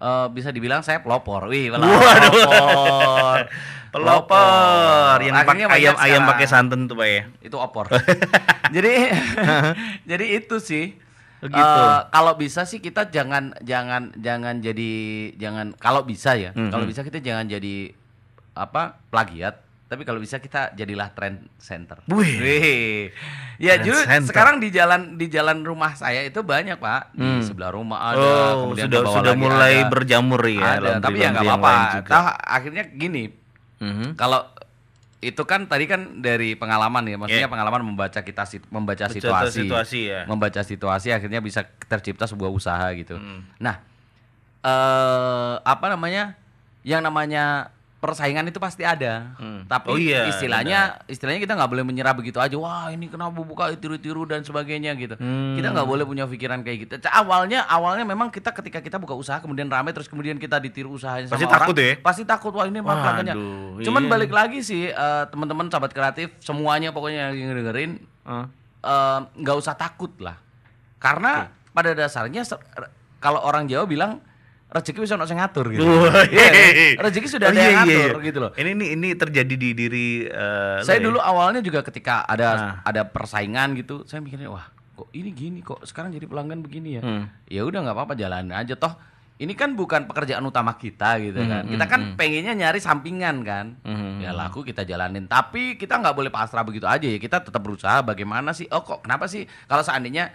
eh, 0.01 0.27
bisa 0.33 0.49
dibilang 0.49 0.81
saya 0.81 0.99
pelopor. 0.99 1.47
Wih, 1.49 1.69
Waduh. 1.71 1.87
pelopor. 1.87 3.39
Pelopor 3.95 5.15
yang 5.23 5.39
Akhirnya 5.39 5.71
pakai 5.71 5.79
ayam 5.79 5.95
ayam 5.95 6.21
pakai 6.27 6.47
santan 6.51 6.83
tuh 6.83 6.99
pak 6.99 7.07
ya. 7.07 7.21
itu 7.39 7.55
opor. 7.55 7.87
jadi 8.75 8.91
jadi 10.09 10.25
itu 10.35 10.59
sih. 10.59 10.99
Oh, 11.43 11.47
gitu. 11.51 11.61
Eh, 11.61 11.99
kalau 12.09 12.33
bisa 12.35 12.65
sih 12.67 12.83
kita 12.83 13.07
jangan 13.07 13.55
jangan 13.63 14.11
jangan 14.19 14.59
jadi 14.59 14.91
jangan 15.37 15.77
kalau 15.77 16.01
bisa 16.03 16.33
ya 16.33 16.51
Hmm, 16.55 16.71
kalau 16.73 16.87
bisa 16.89 17.05
kita 17.05 17.21
jangan 17.21 17.45
jadi 17.45 17.91
apa 18.55 18.97
plagiat 19.11 19.61
Tapi 19.85 20.01
kalau 20.01 20.17
bisa 20.17 20.41
kita 20.41 20.73
jadilah 20.73 21.13
trend 21.13 21.45
center. 21.55 22.01
Wih. 22.09 22.33
Wih. 22.35 23.03
Ya, 23.55 23.77
Trend 23.77 23.85
justru 23.85 24.09
center. 24.09 24.27
sekarang 24.27 24.55
di 24.57 24.69
jalan 24.69 25.13
di 25.13 25.29
jalan 25.29 25.61
rumah 25.61 25.93
saya 25.93 26.25
itu 26.25 26.41
banyak, 26.41 26.75
Pak. 26.75 27.13
Di 27.13 27.45
sebelah 27.45 27.69
rumah 27.69 28.11
ada, 28.11 28.17
oh, 28.51 28.73
kemudian 28.73 28.89
sudah 28.89 29.01
sudah 29.05 29.31
lagi 29.31 29.41
mulai 29.41 29.75
ada. 29.79 29.89
berjamur 29.93 30.41
ya. 30.41 30.81
ada, 30.81 30.89
tapi 30.97 31.17
ya 31.19 31.29
nggak 31.31 31.45
apa-apa. 31.45 31.73
Tahu 32.01 32.25
akhirnya 32.43 32.83
gini, 32.89 33.23
Mhm. 33.77 34.17
kalau 34.17 34.41
itu 35.21 35.41
kan 35.41 35.65
tadi 35.65 35.85
kan 35.85 36.17
dari 36.17 36.53
pengalaman 36.53 37.05
ya, 37.05 37.17
maksudnya 37.17 37.45
Iya. 37.45 37.53
pengalaman 37.53 37.81
membaca 37.83 38.19
kita 38.19 38.43
membaca 38.69 39.05
situasi, 39.07 39.65
situasi 39.65 39.99
ya. 40.05 40.21
membaca 40.25 40.61
situasi 40.61 41.07
akhirnya 41.09 41.41
bisa 41.41 41.61
tercipta 41.85 42.25
sebuah 42.25 42.49
usaha 42.49 42.89
gitu. 42.91 43.17
Hmm. 43.17 43.45
Nah, 43.57 43.81
eh 44.61 45.53
apa 45.61 45.85
namanya? 45.87 46.33
Yang 46.81 47.01
namanya 47.01 47.73
persaingan 48.05 48.45
itu 48.45 48.61
pasti 48.61 48.85
ada. 48.85 49.33
Hmm. 49.41 49.65
Tapi 49.65 49.89
Oh 49.89 49.97
iya, 49.97 50.29
istilahnya 50.29 51.01
istilahnya 51.09 51.41
kita 51.41 51.57
nggak 51.57 51.71
boleh 51.73 51.81
menyerah 51.81 52.13
begitu 52.13 52.37
aja. 52.37 52.53
Wah, 52.53 52.93
ini 52.93 53.09
kenapa 53.09 53.33
buka 53.41 53.73
tiru-tiru 53.73 54.29
dan 54.29 54.45
sebagainya 54.45 54.93
gitu. 54.93 55.17
Hmm. 55.17 55.57
Kita 55.57 55.73
nggak 55.73 55.87
boleh 55.89 56.05
punya 56.05 56.29
pikiran 56.29 56.61
kayak 56.61 56.77
gitu. 56.85 56.93
Awalnya 57.09 57.65
awalnya 57.65 58.05
memang 58.05 58.29
kita 58.29 58.53
ketika 58.53 58.85
kita 58.85 59.01
buka 59.01 59.17
usaha 59.17 59.41
kemudian 59.41 59.65
ramai 59.65 59.89
terus 59.89 60.05
kemudian 60.05 60.37
kita 60.37 60.61
ditiru 60.61 60.93
usahanya 60.93 61.33
Pasti 61.33 61.49
sama 61.49 61.57
takut 61.57 61.73
orang, 61.73 61.89
ya? 61.89 61.93
Pasti 62.05 62.23
takut 62.29 62.53
wah 62.53 62.69
ini 62.69 62.79
pelanggannya. 62.85 63.35
Cuman 63.81 64.01
iya. 64.05 64.09
balik 64.13 64.31
lagi 64.31 64.59
sih 64.61 64.93
eh, 64.93 65.23
teman-teman 65.33 65.65
sahabat 65.73 65.89
kreatif 65.89 66.29
semuanya 66.37 66.93
pokoknya 66.93 67.33
yang 67.33 67.57
dengerin 67.57 67.91
eh, 68.29 69.19
nggak 69.41 69.57
usah 69.57 69.73
takut 69.73 70.13
lah. 70.21 70.37
Karena 71.01 71.49
pada 71.73 71.97
dasarnya 71.97 72.45
kalau 73.17 73.41
orang 73.41 73.65
Jawa 73.65 73.89
bilang 73.89 74.21
rezeki 74.75 74.99
bisa 74.99 75.15
ono 75.15 75.23
sing 75.23 75.39
ngatur 75.39 75.71
gitu. 75.71 75.87
Iya 76.27 76.47
kan? 76.51 76.63
Rezeki 77.01 77.27
sudah 77.31 77.47
Oh, 77.47 77.53
ada 77.55 77.57
yang 77.57 77.65
iya, 77.65 77.71
iya, 77.71 77.97
ngatur 78.03 78.19
iya. 78.19 78.27
gitu 78.27 78.39
loh. 78.39 78.51
Ini 78.53 78.69
ini 78.71 78.85
ini 78.91 79.07
terjadi 79.15 79.55
di 79.55 79.69
diri 79.71 80.07
eh, 80.23 80.83
Saya 80.83 80.99
ya? 80.99 81.07
dulu 81.07 81.17
awalnya 81.17 81.63
juga 81.63 81.79
ketika 81.79 82.21
ada 82.23 82.47
Nah. 82.51 82.73
ada 82.83 83.01
persaingan 83.05 83.73
gitu, 83.73 84.03
saya 84.03 84.19
mikirnya 84.19 84.51
wah 84.51 84.67
kok 84.95 85.11
ini 85.11 85.31
gini 85.31 85.59
kok 85.59 85.83
sekarang 85.83 86.11
jadi 86.11 86.23
pelanggan 86.23 86.59
begini 86.59 86.99
ya. 86.99 87.01
Hmm. 87.01 87.31
Ya 87.47 87.63
udah 87.63 87.79
nggak 87.81 87.95
apa-apa 87.95 88.13
jalanin 88.13 88.51
aja 88.51 88.75
toh. 88.75 88.91
Ini 89.35 89.51
kan 89.51 89.75
bukan 89.75 90.07
pekerjaan 90.07 90.39
utama 90.41 90.71
kita 90.73 91.19
gitu 91.19 91.35
Hmm, 91.35 91.51
kan. 91.51 91.63
Kita 91.67 91.85
kan 91.85 92.01
pengennya 92.15 92.55
nyari 92.55 92.79
sampingan 92.79 93.43
kan. 93.43 93.75
Hmm. 93.83 94.23
Ya 94.23 94.31
laku 94.31 94.63
kita 94.63 94.83
jalanin. 94.83 95.27
Tapi 95.27 95.75
kita 95.75 95.99
nggak 95.99 96.15
boleh 96.15 96.31
pasrah 96.31 96.63
begitu 96.63 96.87
aja 96.87 97.03
ya. 97.03 97.19
Kita 97.19 97.43
tetap 97.43 97.59
berusaha 97.59 97.99
bagaimana 97.99 98.51
sih? 98.51 98.63
Oh 98.71 98.79
kok 98.79 99.03
kenapa 99.03 99.27
sih 99.27 99.43
kalau 99.65 99.83
seandainya 99.83 100.31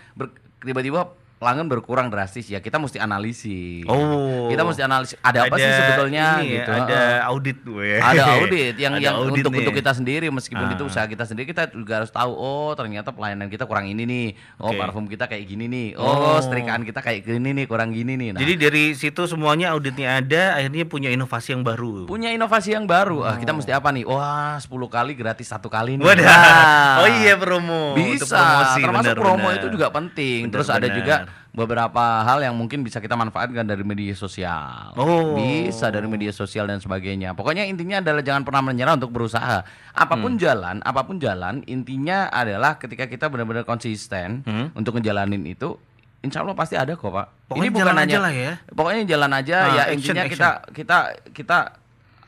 tiba-tiba 0.58 1.16
pelanggan 1.40 1.66
berkurang 1.66 2.06
drastis 2.06 2.44
ya 2.46 2.60
kita 2.60 2.76
mesti 2.76 3.00
analisis. 3.00 3.88
Oh. 3.88 4.46
Kita 4.46 4.60
mesti 4.60 4.82
analisis 4.82 5.16
ada, 5.18 5.48
apa 5.48 5.56
sih 5.56 5.64
sebetulnya 5.66 6.24
ini 6.36 6.44
ya, 6.44 6.54
gitu. 6.54 6.70
Ada 6.76 7.00
audit 7.24 7.58
gue. 7.60 7.90
ada 7.96 8.22
audit 8.36 8.74
yang 8.76 8.92
Ada 8.92 9.00
yang 9.02 9.14
audit 9.16 9.40
untuk 9.40 9.50
nih. 9.50 9.58
untuk 9.58 9.74
kita 9.74 9.92
sendiri 9.92 10.26
meskipun 10.28 10.62
Ah. 10.62 10.74
itu 10.76 10.84
usaha 10.84 11.06
kita 11.06 11.24
sendiri 11.24 11.48
kita 11.48 11.72
juga 11.72 11.92
harus 11.98 12.10
tahu 12.10 12.28
oh 12.30 12.70
ternyata 12.72 13.08
pelayanan 13.08 13.48
kita 13.48 13.64
kurang 13.64 13.88
ini 13.88 14.04
nih 14.04 14.26
oh 14.58 14.68
Oke. 14.68 14.76
parfum 14.76 15.06
kita 15.06 15.24
kayak 15.24 15.44
gini 15.46 15.64
nih 15.64 15.88
Oh. 15.92 16.04
oh, 16.28 16.38
setrikaan 16.38 16.84
kita 16.84 17.00
kayak 17.00 17.24
gini 17.24 17.50
nih 17.52 17.64
kurang 17.64 17.90
gini 17.90 18.14
nih 18.14 18.28
nah 18.30 18.38
Jadi 18.38 18.54
dari 18.54 18.84
situ 18.92 19.24
semuanya 19.24 19.72
auditnya 19.72 20.20
ada, 20.20 20.54
akhirnya 20.54 20.84
punya 20.84 21.08
inovasi 21.08 21.52
yang 21.52 21.64
baru. 21.64 22.04
punya 22.04 22.28
inovasi 22.30 22.70
yang 22.70 22.84
baru 22.84 23.24
ah 23.24 23.34
kita 23.34 23.50
mesti 23.50 23.72
apa 23.72 23.88
nih 23.88 24.04
wah 24.04 24.54
10 24.54 24.68
kali 24.86 25.12
gratis 25.14 25.48
satu 25.48 25.66
kali 25.66 25.96
nih 25.96 26.04
Wadah. 26.04 26.26
Nah, 26.26 26.94
Oh 26.98 27.08
iya 27.08 27.32
promo. 27.34 27.96
Untuk 27.96 28.20
bisa 28.20 28.28
promosi, 28.28 28.80
termasuk 28.82 29.08
benar, 29.08 29.16
promo 29.16 29.46
benar. 29.46 29.56
itu 29.56 29.66
juga 29.70 29.86
penting 29.88 30.40
terus 30.48 30.68
ada 30.68 30.82
Benar, 30.82 30.94
juga 30.94 31.14
benar. 31.16 31.29
Beberapa 31.50 31.98
hal 32.22 32.38
yang 32.40 32.54
mungkin 32.54 32.80
bisa 32.80 32.98
kita 32.98 33.12
manfaatkan 33.12 33.62
dari 33.62 33.82
media 33.82 34.14
sosial 34.14 34.94
Oh. 34.94 35.34
bisa 35.34 35.90
dari 35.90 36.06
media 36.06 36.30
sosial 36.30 36.64
dan 36.64 36.78
sebagainya 36.78 37.34
pokoknya 37.34 37.66
intinya 37.66 37.98
adalah 37.98 38.22
jangan 38.22 38.42
pernah 38.42 38.62
menyerah 38.62 38.94
untuk 38.94 39.10
berusaha 39.10 39.66
apa 39.90 40.14
pun 40.14 40.30
Hmm. 40.30 40.40
jalan 40.40 40.76
apa 40.80 41.00
pun 41.02 41.18
jalan 41.18 41.66
intinya 41.66 42.28
adalah 42.28 42.76
ketika 42.76 43.04
kita 43.04 43.26
benar-benar 43.26 43.62
konsisten 43.62 44.42
Hmm. 44.42 44.70
untuk 44.72 44.94
ngejalanin 44.94 45.42
itu 45.44 45.74
Insya 46.20 46.44
Allah 46.44 46.52
pasti 46.52 46.76
ada 46.76 46.92
kok 46.92 47.08
pak. 47.08 47.32
Pokoknya 47.48 47.56
Ini 47.56 47.68
bukan 47.72 47.80
jalan 47.82 47.96
hanya 47.96 48.12
aja 48.12 48.18
lah 48.20 48.32
ya. 48.36 48.52
Pokoknya 48.68 49.02
jalan 49.08 49.30
aja 49.32 49.56
Ah, 49.56 49.64
ya 49.64 49.82
action, 49.88 49.96
intinya 49.96 50.20
action. 50.20 50.32
kita 50.36 50.48
kita 50.70 50.96
kita 51.32 51.58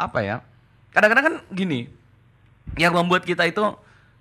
apa 0.00 0.18
ya? 0.18 0.36
Kadang-kadang 0.88 1.24
kan 1.28 1.34
gini, 1.52 1.92
yang 2.74 2.96
membuat 2.96 3.20
kita 3.22 3.44
itu 3.44 3.60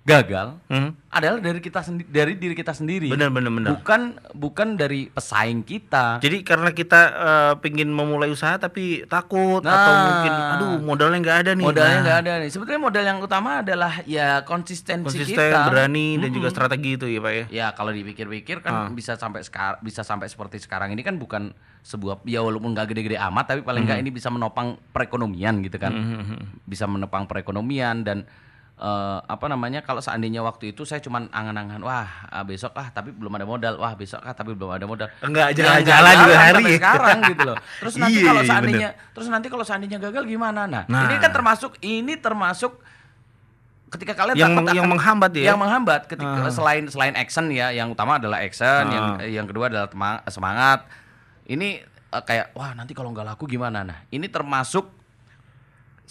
gagal 0.02 0.58
Hmm. 0.66 0.98
adalah 1.08 1.38
dari 1.38 1.58
kita 1.58 1.78
sendiri 1.78 2.08
dari 2.08 2.34
diri 2.34 2.52
kita 2.52 2.70
sendiri. 2.70 3.06
Benar, 3.06 3.30
benar, 3.30 3.48
benar. 3.48 3.70
Bukan 3.72 4.00
bukan 4.32 4.74
dari 4.74 5.06
pesaing 5.06 5.62
kita. 5.62 6.18
Jadi 6.18 6.42
karena 6.42 6.70
kita 6.70 7.00
eh, 7.12 7.52
pingin 7.58 7.86
memulai 7.86 8.26
usaha 8.26 8.56
tapi 8.56 9.06
takut 9.06 9.62
atau 9.62 9.70
Nah. 9.92 10.02
mungkin 10.04 10.32
aduh 10.32 10.72
modalnya 10.80 11.18
nggak 11.20 11.38
ada 11.40 11.50
nih. 11.52 11.62
modalnya 11.62 11.94
Nah, 11.94 12.02
nggak 12.02 12.18
ada 12.20 12.32
nih. 12.40 12.50
Sebetulnya 12.50 12.80
modal 12.80 13.04
yang 13.04 13.18
utama 13.18 13.62
adalah 13.62 14.02
ya 14.02 14.42
konsistensi 14.42 15.06
Konsisten, 15.06 15.38
kita. 15.38 15.70
berani 15.70 16.18
dan 16.18 16.30
juga 16.30 16.48
strategi 16.48 16.90
itu 16.96 17.06
ya 17.06 17.20
pak 17.20 17.32
ya. 17.32 17.44
Ya 17.48 17.66
kalau 17.70 17.94
dipikir-pikir 17.94 18.58
kan 18.58 18.90
bisa 18.92 19.14
sampai 19.14 19.40
sekarang 19.40 19.78
bisa 19.80 20.02
sampai 20.02 20.26
seperti 20.26 20.58
sekarang 20.58 20.90
ini 20.90 21.00
kan 21.00 21.14
bukan 21.14 21.54
sebuah 21.80 22.22
ya 22.24 22.40
walaupun 22.40 22.74
nggak 22.74 22.90
gede-gede 22.90 23.18
amat 23.20 23.44
tapi 23.48 23.60
paling 23.62 23.82
nggak 23.84 23.98
Mhm. 23.98 24.04
ini 24.04 24.10
bisa 24.10 24.28
menopang 24.28 24.74
perekonomian 24.90 25.62
gitu 25.62 25.78
kan. 25.78 25.94
Bisa 26.64 26.86
menopang 26.86 27.26
perekonomian 27.26 28.02
dan 28.02 28.26
eh, 28.82 29.18
apa 29.22 29.46
namanya 29.46 29.80
kalau 29.80 29.98
seandainya 29.98 30.42
waktu 30.42 30.70
itu 30.70 30.82
saya 30.82 30.98
cuman 30.98 31.30
angan-angan 31.30 31.78
wah 31.80 32.02
ah, 32.26 32.42
besok 32.42 32.74
ah 32.74 32.90
tapi 32.90 33.10
belum 33.10 33.30
ada 33.32 33.46
modal 33.46 33.78
wah 33.78 33.94
besok 33.94 34.18
ah 34.20 34.34
tapi 34.34 34.52
belum 34.52 34.70
ada 34.72 34.84
modal 34.84 35.06
Enggak, 35.20 35.54
jalan-jalan 35.54 36.14
juga 36.18 36.36
hari 36.36 36.64
sekarang 36.74 37.18
gitu 37.30 37.42
loh 37.44 37.56
terus 37.78 37.94
nanti 37.96 38.18
Iya, 38.18 38.26
kalau 38.26 38.42
iya, 38.42 38.50
seandainya 38.50 38.88
terus 39.14 39.28
nanti 39.28 39.46
kalau 39.46 39.62
seandainya 39.62 39.98
gagal 40.00 40.24
gimana 40.24 40.66
nah, 40.66 40.82
Nah. 40.84 41.06
ini 41.06 41.14
kan 41.16 41.30
termasuk 41.30 41.78
ini 41.80 42.18
termasuk 42.18 42.74
ketika 43.88 44.16
kalian 44.16 44.34
Yang 44.34 44.52
takut 44.56 44.72
yang 44.72 44.82
akan- 44.82 44.92
menghambat 44.96 45.32
ya? 45.32 45.44
yang 45.46 45.58
menghambat 45.58 46.00
ketika 46.08 46.38
Ah. 46.40 46.50
selain 46.50 46.84
selain 46.88 47.14
action 47.14 47.46
ya 47.48 47.70
yang 47.70 47.86
utama 47.86 48.16
adalah 48.16 48.40
action 48.40 48.88
yang 48.88 49.06
Ah. 49.14 49.22
yang 49.22 49.46
kedua 49.46 49.68
adalah 49.68 49.86
semangat 50.26 50.88
ini 51.44 51.84
eh, 51.84 52.22
kayak 52.24 52.50
wah 52.52 52.72
nanti 52.72 52.92
kalau 52.92 53.12
nggak 53.12 53.24
laku 53.26 53.44
gimana 53.46 53.84
nah 53.84 54.02
ini 54.08 54.26
termasuk 54.26 54.88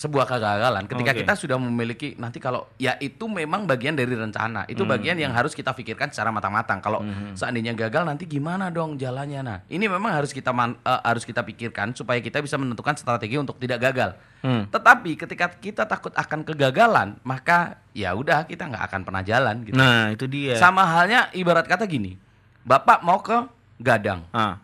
sebuah 0.02 0.26
kegagalan 0.26 0.89
ketika 0.89 1.14
Oke. 1.14 1.20
kita 1.22 1.34
sudah 1.38 1.62
memiliki 1.62 2.18
nanti 2.18 2.41
kalau 2.41 2.66
ya 2.76 2.97
itu 2.97 3.30
memang 3.30 3.70
bagian 3.70 3.93
dari 3.93 4.10
rencana 4.10 4.66
itu 4.66 4.82
bagian 4.82 5.14
Hmm. 5.14 5.30
yang 5.30 5.34
harus 5.36 5.54
kita 5.54 5.70
pikirkan 5.72 6.10
secara 6.10 6.34
matang-matang 6.34 6.82
kalau 6.82 7.06
seandainya 7.32 7.78
gagal 7.78 8.02
nanti 8.02 8.26
gimana 8.26 8.68
dong 8.68 8.97
jalannya 8.97 9.41
nah 9.41 9.58
ini 9.68 9.86
memang 9.86 10.10
harus 10.12 10.34
kita 10.34 10.49
man- 10.49 10.82
eh, 10.82 11.02
harus 11.06 11.22
kita 11.22 11.45
pikirkan 11.45 11.93
supaya 11.93 12.18
kita 12.18 12.41
bisa 12.41 12.58
menentukan 12.58 12.97
strategi 12.97 13.38
untuk 13.38 13.62
tidak 13.62 13.78
gagal 13.80 14.18
Hmm. 14.41 14.66
tetapi 14.66 15.14
ketika 15.16 15.54
kita 15.54 15.86
takut 15.86 16.10
akan 16.12 16.41
kegagalan 16.41 17.22
maka 17.22 17.78
ya 17.93 18.10
udah 18.12 18.41
kita 18.43 18.66
nggak 18.66 18.84
akan 18.84 19.02
pernah 19.04 19.22
jalan 19.22 19.62
gitu 19.62 19.78
Nah 19.78 20.10
itu 20.10 20.26
dia. 20.26 20.58
sama 20.58 20.82
halnya 20.82 21.30
ibarat 21.32 21.70
kata 21.70 21.86
gini, 21.86 22.18
bapak 22.64 23.02
mau 23.02 23.22
ke 23.22 23.38
Gadang, 23.78 24.26
Ah. 24.30 24.58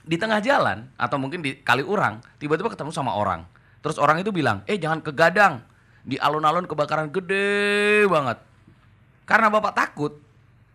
di 0.00 0.14
tengah 0.14 0.38
jalan 0.38 0.86
atau 0.94 1.14
mungkin 1.14 1.38
di 1.38 1.58
kali 1.58 1.82
urang, 1.82 2.18
tiba-tiba 2.36 2.66
ketemu 2.68 2.90
sama 2.90 3.10
orang. 3.12 3.42
Terus 3.78 3.96
orang 3.96 4.18
itu 4.18 4.30
bilang, 4.30 4.66
eh 4.66 4.76
jangan 4.76 4.98
ke 4.98 5.10
Gadang, 5.10 5.62
di 6.02 6.16
alun-alun 6.16 6.64
kebakaran 6.64 7.08
gede 7.08 8.04
banget. 8.06 8.38
Karena 9.22 9.48
bapak 9.48 9.72
takut, 9.72 10.16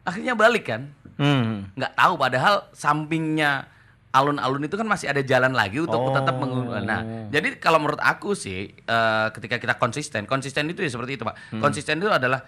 akhirnya 0.01 0.33
balik 0.33 0.69
kan, 0.69 0.93
Hmm. 1.13 1.69
nggak 1.73 1.93
tahu 1.93 2.13
padahal 2.17 2.65
sampingnya 2.73 3.69
alun-alun 4.09 4.61
itu 4.61 4.77
kan 4.77 4.85
masih 4.85 5.09
ada 5.09 5.21
jalan 5.21 5.53
lagi 5.53 5.81
untuk 5.81 5.97
Oh. 5.97 6.13
tetap 6.13 6.37
menggunakan. 6.37 6.85
Nah, 6.85 7.01
jadi 7.29 7.57
kalau 7.57 7.81
menurut 7.81 7.97
aku 7.97 8.33
sih 8.33 8.69
eh, 8.69 9.27
ketika 9.33 9.57
kita 9.57 9.73
konsisten, 9.75 10.25
konsisten 10.25 10.69
itu 10.69 10.81
ya 10.81 10.89
seperti 10.89 11.17
itu, 11.17 11.23
Pak. 11.25 11.35
Hmm. 11.49 11.61
Konsisten 11.61 11.97
itu 11.97 12.09
adalah 12.09 12.45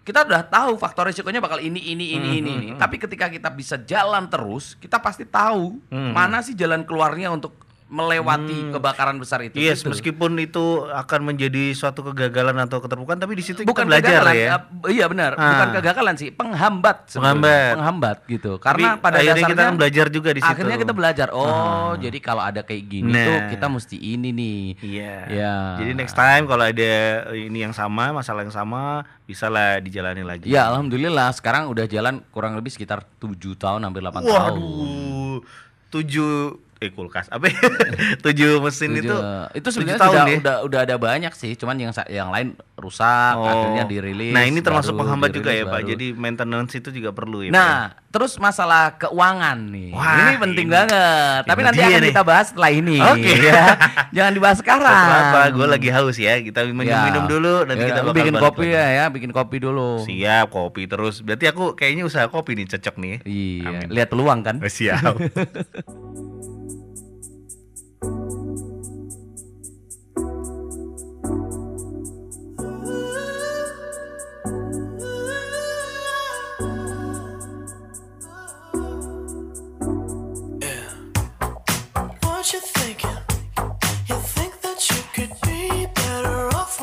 kita 0.00 0.22
udah 0.22 0.46
tahu 0.46 0.78
faktor 0.78 1.10
resikonya 1.10 1.42
bakal 1.42 1.58
ini 1.58 1.82
ini 1.82 2.14
ini 2.14 2.28
Hmm, 2.30 2.38
ini 2.38 2.50
ini. 2.54 2.68
Tapi 2.78 2.96
ketika 2.96 3.26
kita 3.26 3.50
bisa 3.50 3.76
jalan 3.82 4.30
terus, 4.30 4.78
kita 4.78 5.02
pasti 5.02 5.26
tahu 5.26 5.82
Hmm. 5.92 6.14
mana 6.14 6.40
sih 6.40 6.54
jalan 6.54 6.86
keluarnya 6.86 7.28
untuk 7.28 7.52
melewati 7.86 8.74
kebakaran 8.74 9.14
besar 9.16 9.38
itu. 9.40 9.54
Yes, 9.56 9.80
gitu. 9.80 9.94
meskipun 9.94 10.34
itu 10.36 10.64
akan 10.84 11.20
menjadi 11.24 11.70
suatu 11.70 12.02
kegagalan 12.02 12.58
atau 12.60 12.82
keterpurukan, 12.82 13.14
tapi 13.16 13.38
di 13.38 13.44
situ 13.46 13.62
bukan 13.62 13.86
kita 13.86 13.90
belajar 13.94 14.10
kegagalan, 14.18 14.34
ya. 14.34 14.48
eh, 14.50 14.90
iya 14.90 15.06
benar, 15.06 15.30
Ah. 15.34 15.46
bukan 15.54 15.68
kegagalan 15.78 16.14
sih, 16.16 16.28
penghambat. 16.30 17.14
Penghambat. 17.14 17.72
penghambat 17.78 18.16
gitu. 18.26 18.58
Tapi 18.58 18.82
Karena 18.82 18.98
pada 18.98 19.16
akhirnya 19.16 19.34
dasarnya 19.38 19.54
kita 19.54 19.78
belajar 19.78 20.06
juga 20.10 20.30
di 20.30 20.40
situ. 20.42 20.50
Akhirnya 20.50 20.76
kita 20.76 20.92
belajar. 20.92 21.28
Oh, 21.30 21.94
jadi 21.94 22.18
kalau 22.18 22.42
ada 22.42 22.60
kayak 22.60 22.84
gini 22.84 23.06
Nah. 23.06 23.22
tuh 23.22 23.38
kita 23.54 23.66
mesti 23.70 23.96
ini 23.96 24.28
nih. 24.30 24.62
Iya. 24.82 25.14
Ya. 25.30 25.54
Jadi 25.78 25.90
next 25.94 26.14
time 26.14 26.44
kalau 26.44 26.66
ada 26.66 26.92
ini 27.32 27.58
yang 27.60 27.72
sama, 27.72 28.10
masalah 28.10 28.42
yang 28.42 28.50
sama, 28.50 29.06
bisalah 29.24 29.78
dijalani 29.78 30.26
lagi. 30.26 30.50
Ya, 30.50 30.66
alhamdulillah 30.66 31.30
sekarang 31.30 31.70
udah 31.70 31.86
jalan 31.86 32.18
kurang 32.30 32.58
lebih 32.58 32.74
sekitar 32.74 33.06
7 33.16 33.54
tahun 33.54 33.78
hampir 33.80 34.02
8 34.02 34.22
tahun. 34.22 34.58
Waduh. 34.58 35.38
Tujuh 35.86 36.65
eh 36.76 36.90
kulkas 36.90 37.26
apa 37.28 37.46
ya? 37.46 37.56
tujuh 38.24 38.60
mesin 38.60 38.92
itu 38.94 39.08
Tujuh- 39.08 39.48
itu 39.50 39.60
tujuh 39.62 39.72
sebenarnya 39.72 39.96
tahun 39.98 40.12
sudah 40.12 40.26
ya? 40.26 40.36
udah 40.38 40.56
udah 40.62 40.80
ada 40.82 40.96
banyak 40.96 41.32
sih, 41.32 41.52
cuman 41.52 41.76
yang 41.78 41.92
yang 42.06 42.28
lain 42.28 42.48
rusak, 42.74 43.32
Oh. 43.34 43.44
akhirnya 43.44 43.84
dirilis. 43.84 44.30
Nah 44.30 44.44
ini 44.44 44.60
termasuk 44.60 44.92
baru, 44.92 45.00
penghambat 45.02 45.30
juga 45.32 45.50
ya 45.50 45.54
dirilis 45.56 45.66
Pak. 45.66 45.78
baru. 45.78 45.90
Jadi 45.90 46.06
maintenance 46.14 46.72
itu 46.74 46.88
juga 46.90 47.10
perlu 47.10 47.38
ya. 47.42 47.48
Pak, 47.48 47.56
Nah, 47.56 47.76
terus 48.16 48.32
masalah 48.36 48.96
keuangan 48.96 49.60
nih. 49.68 49.92
Wah, 49.92 50.16
ini 50.16 50.34
penting 50.40 50.66
ini- 50.66 50.72
banget. 50.72 51.42
Tapi 51.44 51.60
ini 51.60 51.66
nanti 51.68 51.76
dia 51.76 51.86
akan 51.86 52.00
nih. 52.00 52.10
kita 52.10 52.22
bahas 52.24 52.46
setelah 52.48 52.70
ini. 52.72 52.96
Oke. 52.98 53.32
ya. 53.52 53.64
Jangan 54.10 54.32
dibahas 54.32 54.56
ya? 54.56 54.60
sekarang. 54.64 55.04
Setelah 55.04 55.20
apa? 55.28 55.40
Gue 55.52 55.66
lagi 55.68 55.88
haus 55.92 56.16
ya. 56.16 56.34
Kita 56.40 56.64
minum-minum 56.64 56.96
Ya. 57.22 57.28
dulu. 57.28 57.54
Nanti 57.62 57.82
Ya, 57.84 57.88
kita 57.92 58.00
bakal 58.00 58.16
bikin 58.16 58.34
kopi 58.34 58.64
lagi. 58.64 58.72
ya, 58.72 58.86
ya, 58.88 59.04
bikin 59.12 59.30
kopi 59.30 59.56
dulu. 59.60 59.90
Siap 60.02 60.46
kopi 60.48 60.82
terus. 60.88 61.20
Berarti 61.20 61.44
aku 61.46 61.76
kayaknya 61.76 62.08
usaha 62.08 62.24
kopi 62.26 62.56
nih 62.56 62.66
cocok 62.66 62.94
nih. 62.96 63.14
Iya, 63.22 63.68
Amin. 63.68 63.88
lihat 63.92 64.08
peluang 64.08 64.40
kan? 64.40 64.56
Oh, 64.58 64.72
siap. 64.72 65.12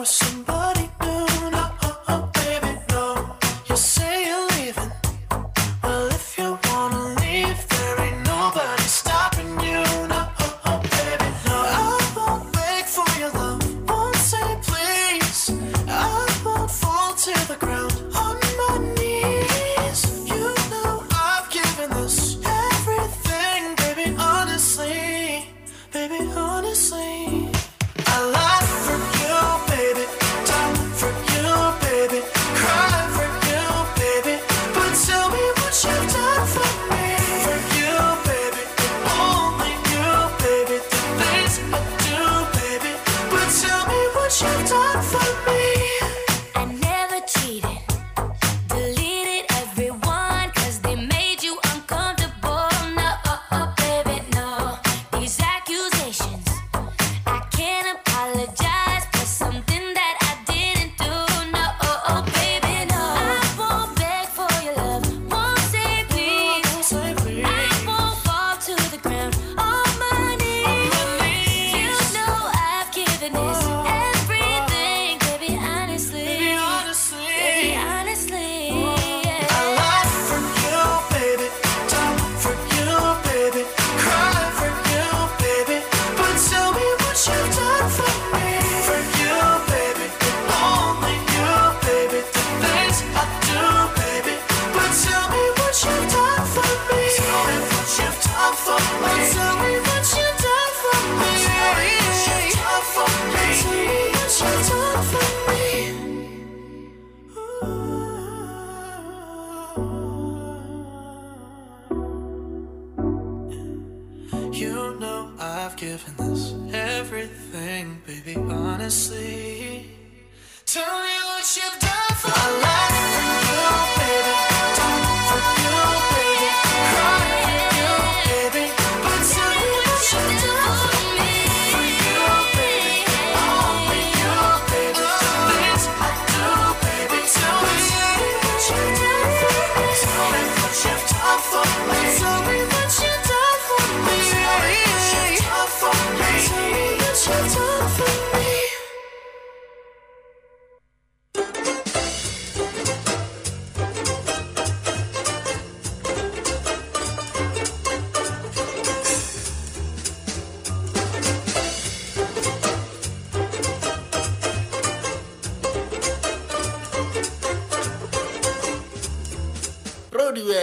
somebody 0.06 0.82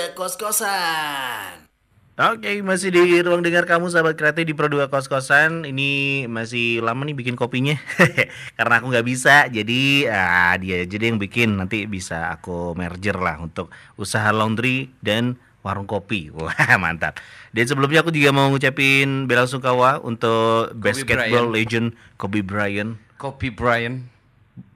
Pro 0.00 0.16
2 0.16 0.16
kos-kosan. 0.16 1.68
Oke, 2.16 2.64
masih 2.64 2.88
di 2.88 3.20
ruang 3.20 3.44
dengar 3.44 3.68
kamu 3.68 3.92
sahabat 3.92 4.16
kreatif 4.16 4.48
di 4.48 4.56
Pro 4.56 4.68
2 4.68 4.88
Kos-Kosan 4.88 5.68
Ini 5.68 6.24
masih 6.28 6.80
lama 6.80 7.04
nih 7.04 7.16
bikin 7.16 7.32
kopinya 7.36 7.76
Karena 8.60 8.80
aku 8.80 8.92
nggak 8.92 9.04
bisa, 9.08 9.48
jadi 9.48 10.08
ah, 10.08 10.56
dia 10.56 10.84
aja 10.84 10.96
deh 11.00 11.08
yang 11.08 11.20
bikin 11.20 11.56
Nanti 11.56 11.84
bisa 11.84 12.32
aku 12.32 12.72
merger 12.76 13.16
lah 13.16 13.40
untuk 13.40 13.72
usaha 13.96 14.28
laundry 14.32 14.88
dan 15.04 15.36
warung 15.64 15.88
kopi 15.88 16.28
Wah 16.36 16.76
mantap 16.80 17.20
Dan 17.56 17.64
sebelumnya 17.68 18.04
aku 18.04 18.12
juga 18.12 18.32
mau 18.36 18.48
ngucapin 18.52 19.24
bela 19.24 19.44
sungkawa 19.48 20.00
untuk 20.00 20.76
basketball 20.76 21.48
Bryant. 21.48 21.56
legend 21.56 21.86
Kobe 22.20 22.40
Bryant 22.40 23.00
Kopi 23.20 23.52
Brian. 23.52 24.19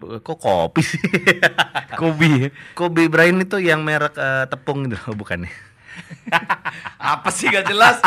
Kok 0.00 0.36
kopi 0.36 0.80
sih? 0.80 1.00
Kobe. 2.00 2.50
Kobe 2.72 3.06
Bryant 3.06 3.40
itu 3.40 3.56
yang 3.58 3.80
merek 3.80 4.14
eh, 4.14 4.44
tepung 4.46 4.84
gitu, 4.84 4.96
bukan 5.16 5.44
ya? 5.44 5.52
Apa 7.14 7.28
sih 7.28 7.46
gak 7.46 7.64
jelas? 7.64 8.02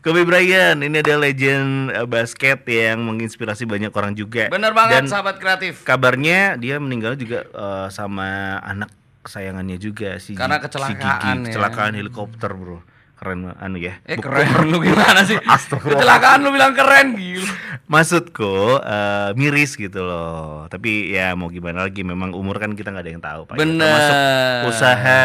Kobe 0.00 0.22
Bryant 0.22 0.80
ini 0.80 0.96
ada 0.96 1.14
legend 1.14 1.70
eh, 1.90 2.04
basket 2.04 2.64
yang 2.64 3.02
menginspirasi 3.02 3.64
banyak 3.64 3.90
orang 3.90 4.14
juga. 4.14 4.48
Bener 4.48 4.72
banget 4.72 5.04
Dan 5.04 5.06
sahabat 5.06 5.36
kreatif. 5.36 5.82
kabarnya 5.82 6.56
dia 6.56 6.76
meninggal 6.76 7.14
juga 7.14 7.44
eh, 7.44 7.88
sama 7.90 8.28
anak 8.60 8.88
kesayangannya 9.20 9.76
juga 9.76 10.16
si 10.16 10.32
Karena 10.32 10.56
Gi- 10.56 10.62
si 10.62 10.66
kecelakaan 10.66 11.04
Gigi. 11.04 11.28
ya. 11.28 11.44
kecelakaan 11.46 11.92
helikopter 11.92 12.50
bro 12.50 12.80
keren 13.20 13.52
anu 13.52 13.76
ya 13.76 14.00
Eh 14.02 14.16
Bukan. 14.16 14.32
keren 14.32 14.64
lu 14.66 14.80
gimana 14.80 15.20
sih? 15.22 15.36
Kecelakaan 15.84 16.40
lu 16.40 16.50
bilang 16.50 16.72
keren 16.72 17.12
gila. 17.12 17.52
maksudku 17.86 18.48
eh, 18.78 19.30
miris 19.34 19.74
gitu 19.74 20.00
loh 20.00 20.64
tapi 20.66 21.10
ya 21.10 21.34
mau 21.34 21.46
gimana 21.46 21.84
lagi 21.84 22.00
memang 22.00 22.32
umur 22.32 22.56
kan 22.56 22.72
kita 22.72 22.88
nggak 22.88 23.04
ada 23.04 23.12
yang 23.12 23.20
tahu 23.20 23.40
Pak. 23.44 23.54
Ya, 23.54 23.60
Bener. 23.60 23.84
termasuk 23.84 24.16
usaha 24.66 25.20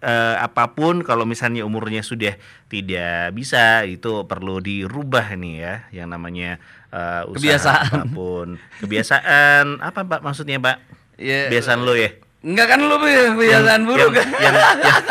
eh, 0.00 0.36
apa 0.38 0.64
pun 0.70 1.00
kalau 1.00 1.24
misalnya 1.24 1.62
umurnya 1.62 2.00
sudah 2.00 2.32
tidak 2.66 3.30
bisa 3.30 3.84
itu 3.84 4.24
perlu 4.24 4.58
dirubah 4.58 5.34
nih 5.34 5.54
ya 5.58 5.74
yang 5.92 6.08
namanya 6.08 6.56
eh, 6.88 7.22
usaha 7.26 7.36
Kebiasaan. 7.36 7.84
apa 7.84 8.02
pun 8.08 8.46
kebiasaan 8.80 9.64
apa 9.80 10.00
pak 10.02 10.20
maksudnya 10.20 10.56
pak 10.58 10.78
Ya, 11.14 11.46
kebiasaan 11.46 11.78
lo 11.80 11.94
ya 11.94 12.10
Enggak 12.44 12.66
kan 12.68 12.78
lu 12.78 12.96
kebiasaan 13.00 13.82
buruk 13.82 14.12
yang, 14.12 14.12
kan? 14.14 14.28
yang- 14.36 14.58
yang- 14.78 15.04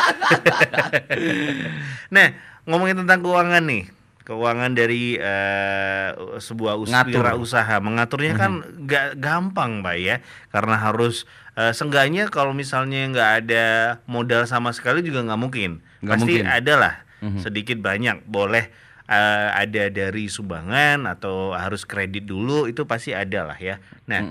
nah 2.16 2.28
ngomongin 2.64 3.02
tentang 3.04 3.20
keuangan 3.20 3.64
nih. 3.66 3.84
Keuangan 4.24 4.72
dari 4.72 5.20
eh, 5.20 6.10
sebuah 6.40 6.80
us 6.80 6.88
Ngatur. 6.88 7.36
usaha 7.36 7.76
mengaturnya 7.84 8.38
kan 8.38 8.52
nggak 8.64 9.20
gampang, 9.20 9.84
Pak 9.84 9.96
ya. 10.00 10.24
Karena 10.48 10.80
harus 10.80 11.28
eh, 11.54 11.76
seenggaknya 11.76 12.30
kalau 12.30 12.56
misalnya 12.56 13.04
nggak 13.10 13.32
ada 13.44 13.66
modal 14.06 14.48
sama 14.48 14.72
sekali 14.72 15.04
juga 15.04 15.26
nggak 15.26 15.42
mungkin. 15.42 15.84
Nggak 16.00 16.16
Pasti 16.16 16.34
mungkin. 16.40 16.46
ada 16.48 16.74
lah 16.78 16.96
sedikit 17.36 17.80
banyak. 17.80 18.24
Boleh 18.24 18.72
eh, 19.04 19.50
ada 19.52 19.92
dari 19.92 20.32
sumbangan 20.32 21.04
atau 21.04 21.52
harus 21.52 21.84
kredit 21.84 22.24
dulu 22.24 22.64
itu 22.66 22.88
pasti 22.88 23.12
ada 23.12 23.44
lah 23.44 23.60
ya. 23.60 23.76
Nah, 24.08 24.22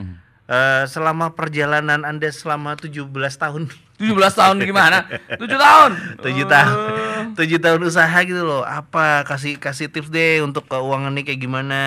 eh, 0.53 0.85
selama 0.85 1.33
perjalanan 1.33 2.05
Anda 2.05 2.29
selama 2.29 2.77
17 2.77 3.09
tahun 3.41 3.73
17 3.97 4.13
tahun 4.37 4.57
gimana? 4.61 5.09
7 5.41 5.41
tahun. 5.49 5.91
tujuh 6.21 6.45
tahun 6.45 6.77
tujuh 7.33 7.59
tahun 7.63 7.81
usaha 7.89 8.19
gitu 8.21 8.43
loh 8.45 8.61
apa 8.67 9.25
kasih 9.25 9.57
kasih 9.57 9.89
tips 9.89 10.13
deh 10.13 10.45
untuk 10.45 10.69
keuangan 10.69 11.15
nih 11.17 11.25
kayak 11.33 11.41
gimana 11.41 11.81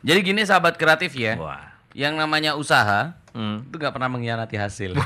Jadi 0.00 0.18
gini 0.24 0.40
sahabat 0.48 0.80
kreatif 0.80 1.12
ya. 1.12 1.36
wah 1.36 1.70
Yang 1.92 2.14
namanya 2.16 2.56
usaha 2.56 3.12
hmm. 3.36 3.68
itu 3.68 3.76
nggak 3.76 3.92
pernah 3.92 4.08
mengkhianati 4.08 4.56
hasil. 4.56 4.96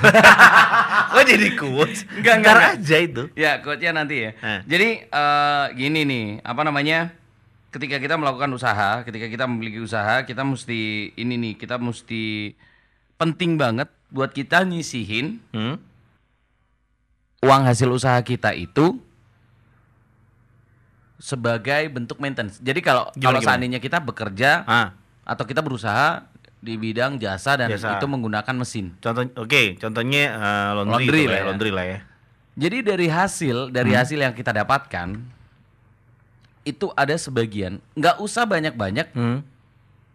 kok 1.14 1.24
jadi 1.26 1.49
quotes 1.59 2.07
Enggak, 2.14 2.34
Ntar 2.43 2.57
enggak, 2.59 2.74
aja 2.78 2.97
itu 3.03 3.22
ya, 3.34 3.53
quote-nya 3.62 3.91
nanti 3.91 4.16
ya. 4.22 4.30
Eh. 4.39 4.61
Jadi 4.66 4.89
eh, 5.07 5.66
gini 5.74 6.01
nih, 6.07 6.26
apa 6.47 6.62
namanya? 6.62 7.11
Ketika 7.74 8.01
kita 8.01 8.16
melakukan 8.16 8.49
usaha, 8.55 9.05
ketika 9.05 9.26
kita 9.28 9.45
memiliki 9.45 9.82
usaha, 9.82 10.24
kita 10.24 10.47
mesti 10.47 11.12
ini 11.18 11.34
nih, 11.37 11.55
kita 11.61 11.76
mesti 11.76 12.55
penting 13.16 13.56
banget 13.56 13.88
buat 14.06 14.30
kita 14.30 14.62
nyisihin 14.62 15.40
hmm? 15.50 15.76
uang 17.42 17.62
hasil 17.64 17.88
usaha 17.88 18.16
kita 18.20 18.52
itu 18.52 19.00
sebagai 21.16 21.88
bentuk 21.88 22.20
maintenance. 22.20 22.60
Jadi 22.60 22.80
kalau 22.80 23.08
Gimana, 23.10 23.24
kalau 23.26 23.40
seandainya 23.40 23.80
kita 23.80 23.98
bekerja 23.98 24.62
ah 24.64 24.88
atau 25.26 25.42
kita 25.42 25.58
berusaha 25.58 26.22
di 26.56 26.78
bidang 26.78 27.18
jasa 27.18 27.58
dan 27.58 27.66
Jasa. 27.68 27.98
itu 27.98 28.06
menggunakan 28.06 28.54
mesin. 28.54 28.94
contoh 29.00 29.26
oke 29.36 29.74
contohnya 29.76 30.22
eh, 30.30 30.70
laundry, 30.72 30.92
Laundry 31.02 31.18
gitu 31.18 31.26
lah 31.26 31.34
ya, 31.34 31.42
ya. 31.42 31.46
laundry 31.46 31.70
lah 31.72 31.86
ya 31.86 31.98
Jadi 32.56 32.76
dari 32.80 33.06
hasil 33.06 33.56
dari 33.68 33.92
Hmm. 33.92 34.00
hasil 34.00 34.16
yang 34.18 34.32
kita 34.32 34.48
dapatkan 34.50 35.08
itu 36.64 36.88
ada 36.94 37.12
sebagian, 37.14 37.78
nggak 37.92 38.16
usah 38.16 38.42
banyak-banyak, 38.42 39.12
hmm? 39.12 39.38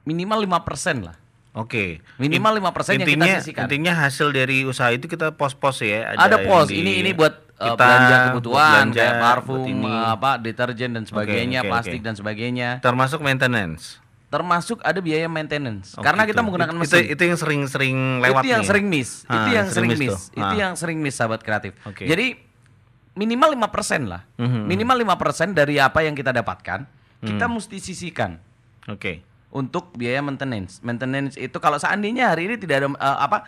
minimal 0.03 0.41
5% 0.41 1.05
lah. 1.05 1.20
Oke. 1.51 1.99
Minimal 2.15 2.57
In- 2.57 2.63
5% 2.63 2.95
yang 2.95 3.03
kita 3.03 3.25
sisihkan. 3.43 3.67
Intinya 3.67 3.93
hasil 3.97 4.31
dari 4.31 4.63
usaha 4.63 4.87
itu 4.89 5.05
kita 5.05 5.35
pos-pos 5.35 5.83
ya. 5.83 6.15
Ada, 6.15 6.39
yang 6.39 6.47
pos, 6.47 6.71
di- 6.71 6.79
ini 6.79 7.03
ini 7.03 7.11
buat 7.11 7.33
uh, 7.59 7.65
kita, 7.67 7.75
belanja 7.75 8.15
kebutuhan 8.31 8.71
belanja, 8.87 8.95
kayak 8.97 9.15
parfum, 9.19 9.59
ini. 9.65 9.83
uh, 9.83 10.15
apa 10.15 10.39
deterjen 10.39 10.95
dan 10.95 11.03
sebagainya, 11.03 11.59
oke, 11.61 11.67
plastik 11.67 11.99
oke. 11.99 12.05
dan 12.07 12.15
sebagainya. 12.15 12.69
termasuk 12.79 13.19
maintenance. 13.19 13.99
Termasuk 14.31 14.79
ada 14.79 15.03
biaya 15.03 15.27
maintenance. 15.27 15.91
Oh, 15.93 15.99
Karena 15.99 16.23
gitu. 16.23 16.31
kita 16.31 16.41
menggunakan 16.41 16.71
mesin. 16.71 17.03
Itu, 17.03 17.19
itu 17.19 17.23
yang 17.25 17.35
sering-sering 17.37 17.97
lewat 18.23 18.41
itu 18.41 18.47
yang 18.47 18.63
nih 18.63 18.69
sering 18.71 18.85
miss. 18.87 19.09
Ah, 19.27 19.35
itu 19.35 19.49
yang 19.51 19.67
sering 19.67 19.91
sering, 19.91 19.91
miss 19.91 19.99
miss. 20.07 20.21
Itu 20.31 20.39
Ah. 20.47 20.55
yang 20.55 20.73
sering 20.73 20.97
miss 20.97 21.15
sahabat 21.15 21.43
kreatif. 21.43 21.75
Oke. 21.83 22.07
Jadi 22.07 22.39
minimal 23.11 23.59
5% 23.59 24.07
lah. 24.07 24.23
Mhm. 24.37 24.71
Minimal 24.71 24.97
5% 25.03 25.51
dari 25.51 25.75
apa 25.77 25.99
yang 25.99 26.15
kita 26.15 26.31
dapatkan, 26.31 26.87
kita 27.19 27.45
Hmm. 27.45 27.53
mesti 27.53 27.77
sisihkan 27.77 28.39
Oke. 28.87 29.19
Untuk 29.51 29.93
biaya 29.93 30.19
maintenance. 30.19 30.79
Maintenance 30.79 31.35
itu 31.35 31.57
kalau 31.57 31.75
seandainya 31.75 32.27
hari 32.27 32.47
ini 32.47 32.55
tidak 32.55 32.81
ada 32.81 32.87
eh, 32.89 33.17
apa 33.21 33.45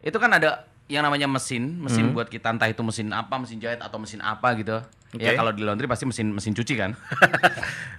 itu 0.00 0.16
kan 0.16 0.30
ada 0.32 0.64
yang 0.86 1.02
namanya 1.02 1.26
mesin, 1.26 1.78
mesin 1.78 2.10
Hmm. 2.10 2.14
buat 2.14 2.26
kita 2.26 2.50
entah 2.50 2.66
itu 2.66 2.80
mesin 2.80 3.10
apa, 3.10 3.34
mesin 3.36 3.58
jahit 3.58 3.78
atau 3.78 3.94
mesin 3.96 4.18
apa 4.18 4.54
gitu. 4.54 4.82
Ya 5.12 5.30
Oke. 5.30 5.36
kalau 5.36 5.50
di 5.50 5.62
laundry 5.62 5.86
pasti 5.86 6.02
mesin 6.02 6.30
mesin 6.30 6.50
cuci 6.50 6.74
kan. 6.74 6.94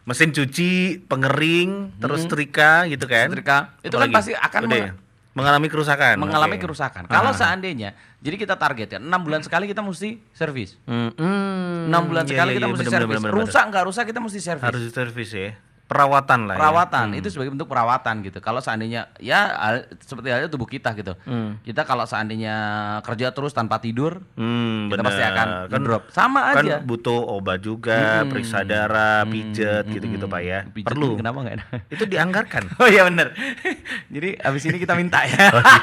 Mesin 0.01 0.31
cuci, 0.31 0.97
pengering, 1.05 1.93
terus 1.95 2.25
setrika 2.25 2.83
gitu 2.87 3.05
kan? 3.05 3.27
Hmm. 3.27 3.31
Setrika. 3.31 3.57
Itu 3.79 3.95
kan 3.95 4.09
Apalagi? 4.09 4.13
pasti 4.13 4.31
akan 4.33 4.59
Udah 4.59 4.71
meng- 4.71 4.81
ya? 4.81 4.91
mengalami 5.31 5.67
kerusakan. 5.67 6.15
mengalami 6.17 6.55
Oke. 6.55 6.63
kerusakan. 6.65 7.03
Kalau 7.05 7.31
seandainya, 7.31 7.93
jadi 8.17 8.35
kita 8.35 8.55
targetkan 8.57 8.99
6 8.99 9.21
bulan 9.21 9.39
sekali 9.39 9.63
kita 9.63 9.79
mesti 9.79 10.19
servis. 10.31 10.75
Hmm, 10.83 11.13
hmm, 11.13 11.87
6 11.87 12.03
bulan 12.03 12.23
iya, 12.25 12.31
sekali 12.33 12.49
iya, 12.49 12.57
kita 12.57 12.65
iya, 12.65 12.73
mesti 12.73 12.87
servis. 12.89 13.17
rusak 13.23 13.63
nggak 13.69 13.83
rusak 13.85 14.03
kita 14.03 14.19
mesti 14.19 14.39
servis. 14.41 14.65
Harus 14.65 14.81
servis 14.89 15.29
ya. 15.31 15.49
Perawatan 15.91 16.39
lah. 16.45 16.55
ya. 16.55 16.57
perawatan 16.57 17.07
itu 17.13 17.27
sebagai 17.27 17.51
bentuk 17.51 17.67
perawatan 17.67 18.15
gitu. 18.21 18.39
Kalau 18.39 18.57
seandainya 18.57 19.11
ya 19.17 19.51
seperti 19.99 20.31
halnya 20.31 20.47
tubuh 20.47 20.63
kita 20.63 20.93
gitu. 20.93 21.19
Hmm. 21.21 21.59
Kita 21.59 21.83
kalau 21.83 22.03
seandainya 22.03 22.55
kerja 23.01 23.29
terus 23.29 23.51
tanpa 23.51 23.75
tidur, 23.77 24.23
Hmm, 24.33 24.87
kita 24.87 24.97
bener. 24.97 25.05
pasti 25.05 25.23
akan 25.25 25.47
kan, 25.67 25.81
drop. 25.81 26.03
Sama 26.07 26.39
kan 26.49 26.63
aja. 26.63 26.75
butuh 26.79 27.11
obat 27.29 27.59
juga, 27.59 28.23
Hmm. 28.23 28.31
periksa 28.31 28.63
darah, 28.63 29.23
pijet 29.25 29.83
gitu-gitu 29.85 30.25
Pak 30.25 30.41
ya. 30.41 30.59
Pijet 30.65 30.87
Perlu. 30.87 31.15
Kenapa 31.15 31.37
nggak 31.39 31.55
enak? 31.57 31.67
Itu 31.89 32.03
dianggarkan. 32.05 32.63
Oh 32.79 32.87
iya 32.87 33.03
bener. 33.03 33.35
Jadi 34.15 34.29
abis 34.37 34.63
ini 34.63 34.77
kita 34.77 34.95
minta 34.95 35.21
ya. 35.21 35.43
Oh, 35.49 35.59
iya. 35.59 35.81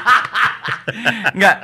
Enggak. 1.37 1.57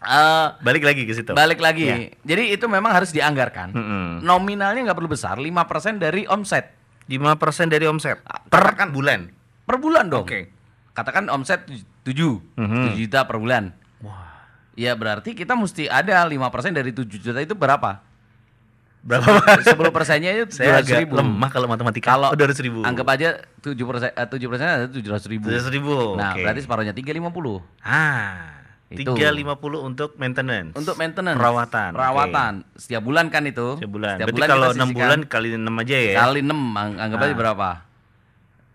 Eh, 0.00 0.46
Balik 0.58 0.82
lagi 0.82 1.04
ke 1.04 1.12
situ. 1.12 1.30
balik 1.30 1.60
lagi. 1.60 1.84
Ya. 1.84 1.96
Jadi 2.26 2.56
itu 2.56 2.64
memang 2.66 2.88
harus 2.90 3.12
dianggarkan. 3.12 3.70
Mm-mm. 3.70 4.06
Nominalnya 4.20 4.80
nggak 4.82 4.96
perlu 4.96 5.06
besar, 5.06 5.36
5% 5.36 5.52
dari 5.96 6.24
omset 6.24 6.72
5% 7.10 7.26
dari 7.68 7.84
omset 7.84 8.22
Ah, 8.22 8.38
per 8.40 8.62
katakan- 8.64 8.94
bulan. 8.94 9.20
per 9.66 9.76
bulan 9.76 10.06
dong. 10.06 10.22
Oke. 10.22 10.46
Katakan 10.90 11.26
omset 11.28 11.66
7, 12.02 12.38
Mhm. 12.54 12.94
7 12.94 13.00
juta 13.00 13.20
per 13.24 13.36
bulan. 13.36 13.74
Wah. 14.00 14.46
Ya 14.74 14.94
berarti 14.94 15.34
kita 15.34 15.52
mesti 15.52 15.86
ada 15.86 16.22
5% 16.22 16.70
dari 16.72 16.90
7 16.90 17.18
juta 17.18 17.38
itu 17.38 17.52
berapa? 17.52 17.98
Berapa? 19.00 19.32
10 19.64 19.88
persennya 19.90 20.28
itu 20.30 20.52
Saya 20.54 20.76
700 20.76 20.84
agak 20.84 20.98
ribu. 21.00 21.14
lemah 21.16 21.48
kalau 21.48 21.66
matematika. 21.66 22.12
Kalau 22.12 22.28
oh, 22.28 22.36
200 22.36 22.60
ribu. 22.60 22.84
Anggap 22.84 23.06
aja 23.08 23.28
7 23.58 23.74
persen, 23.80 24.10
7 24.12 24.46
persen 24.46 24.66
ada 24.66 24.86
700 24.86 25.24
ribu. 25.26 25.48
700 25.48 25.72
ribu. 25.72 25.96
Nah 26.14 26.36
oke. 26.36 26.44
berarti 26.44 26.60
separuhnya 26.60 26.92
350. 26.92 27.64
Ah. 27.80 28.59
Itu. 28.90 29.14
350 29.14 29.86
untuk 29.86 30.18
maintenance. 30.18 30.74
Untuk 30.74 30.98
maintenance. 30.98 31.38
Perawatan. 31.38 31.90
Perawatan. 31.94 32.52
Setiap 32.74 33.02
bulan 33.06 33.30
kan 33.30 33.46
itu. 33.46 33.78
Oke. 33.78 33.86
Sebulan. 33.86 34.18
Setiap 34.18 34.26
Berarti 34.26 34.34
bulan 34.34 34.48
kalau 34.50 34.66
kita 34.66 34.74
6 34.74 34.82
sisihkan 34.82 34.98
bulan 34.98 35.20
kali 35.24 35.48
6 35.54 35.74
aja 35.78 35.96
ya. 35.96 36.14
Kali 36.18 36.40
6, 36.42 36.60
anggap 36.98 37.18
aja 37.20 37.30
Ah. 37.30 37.38
berapa? 37.38 37.68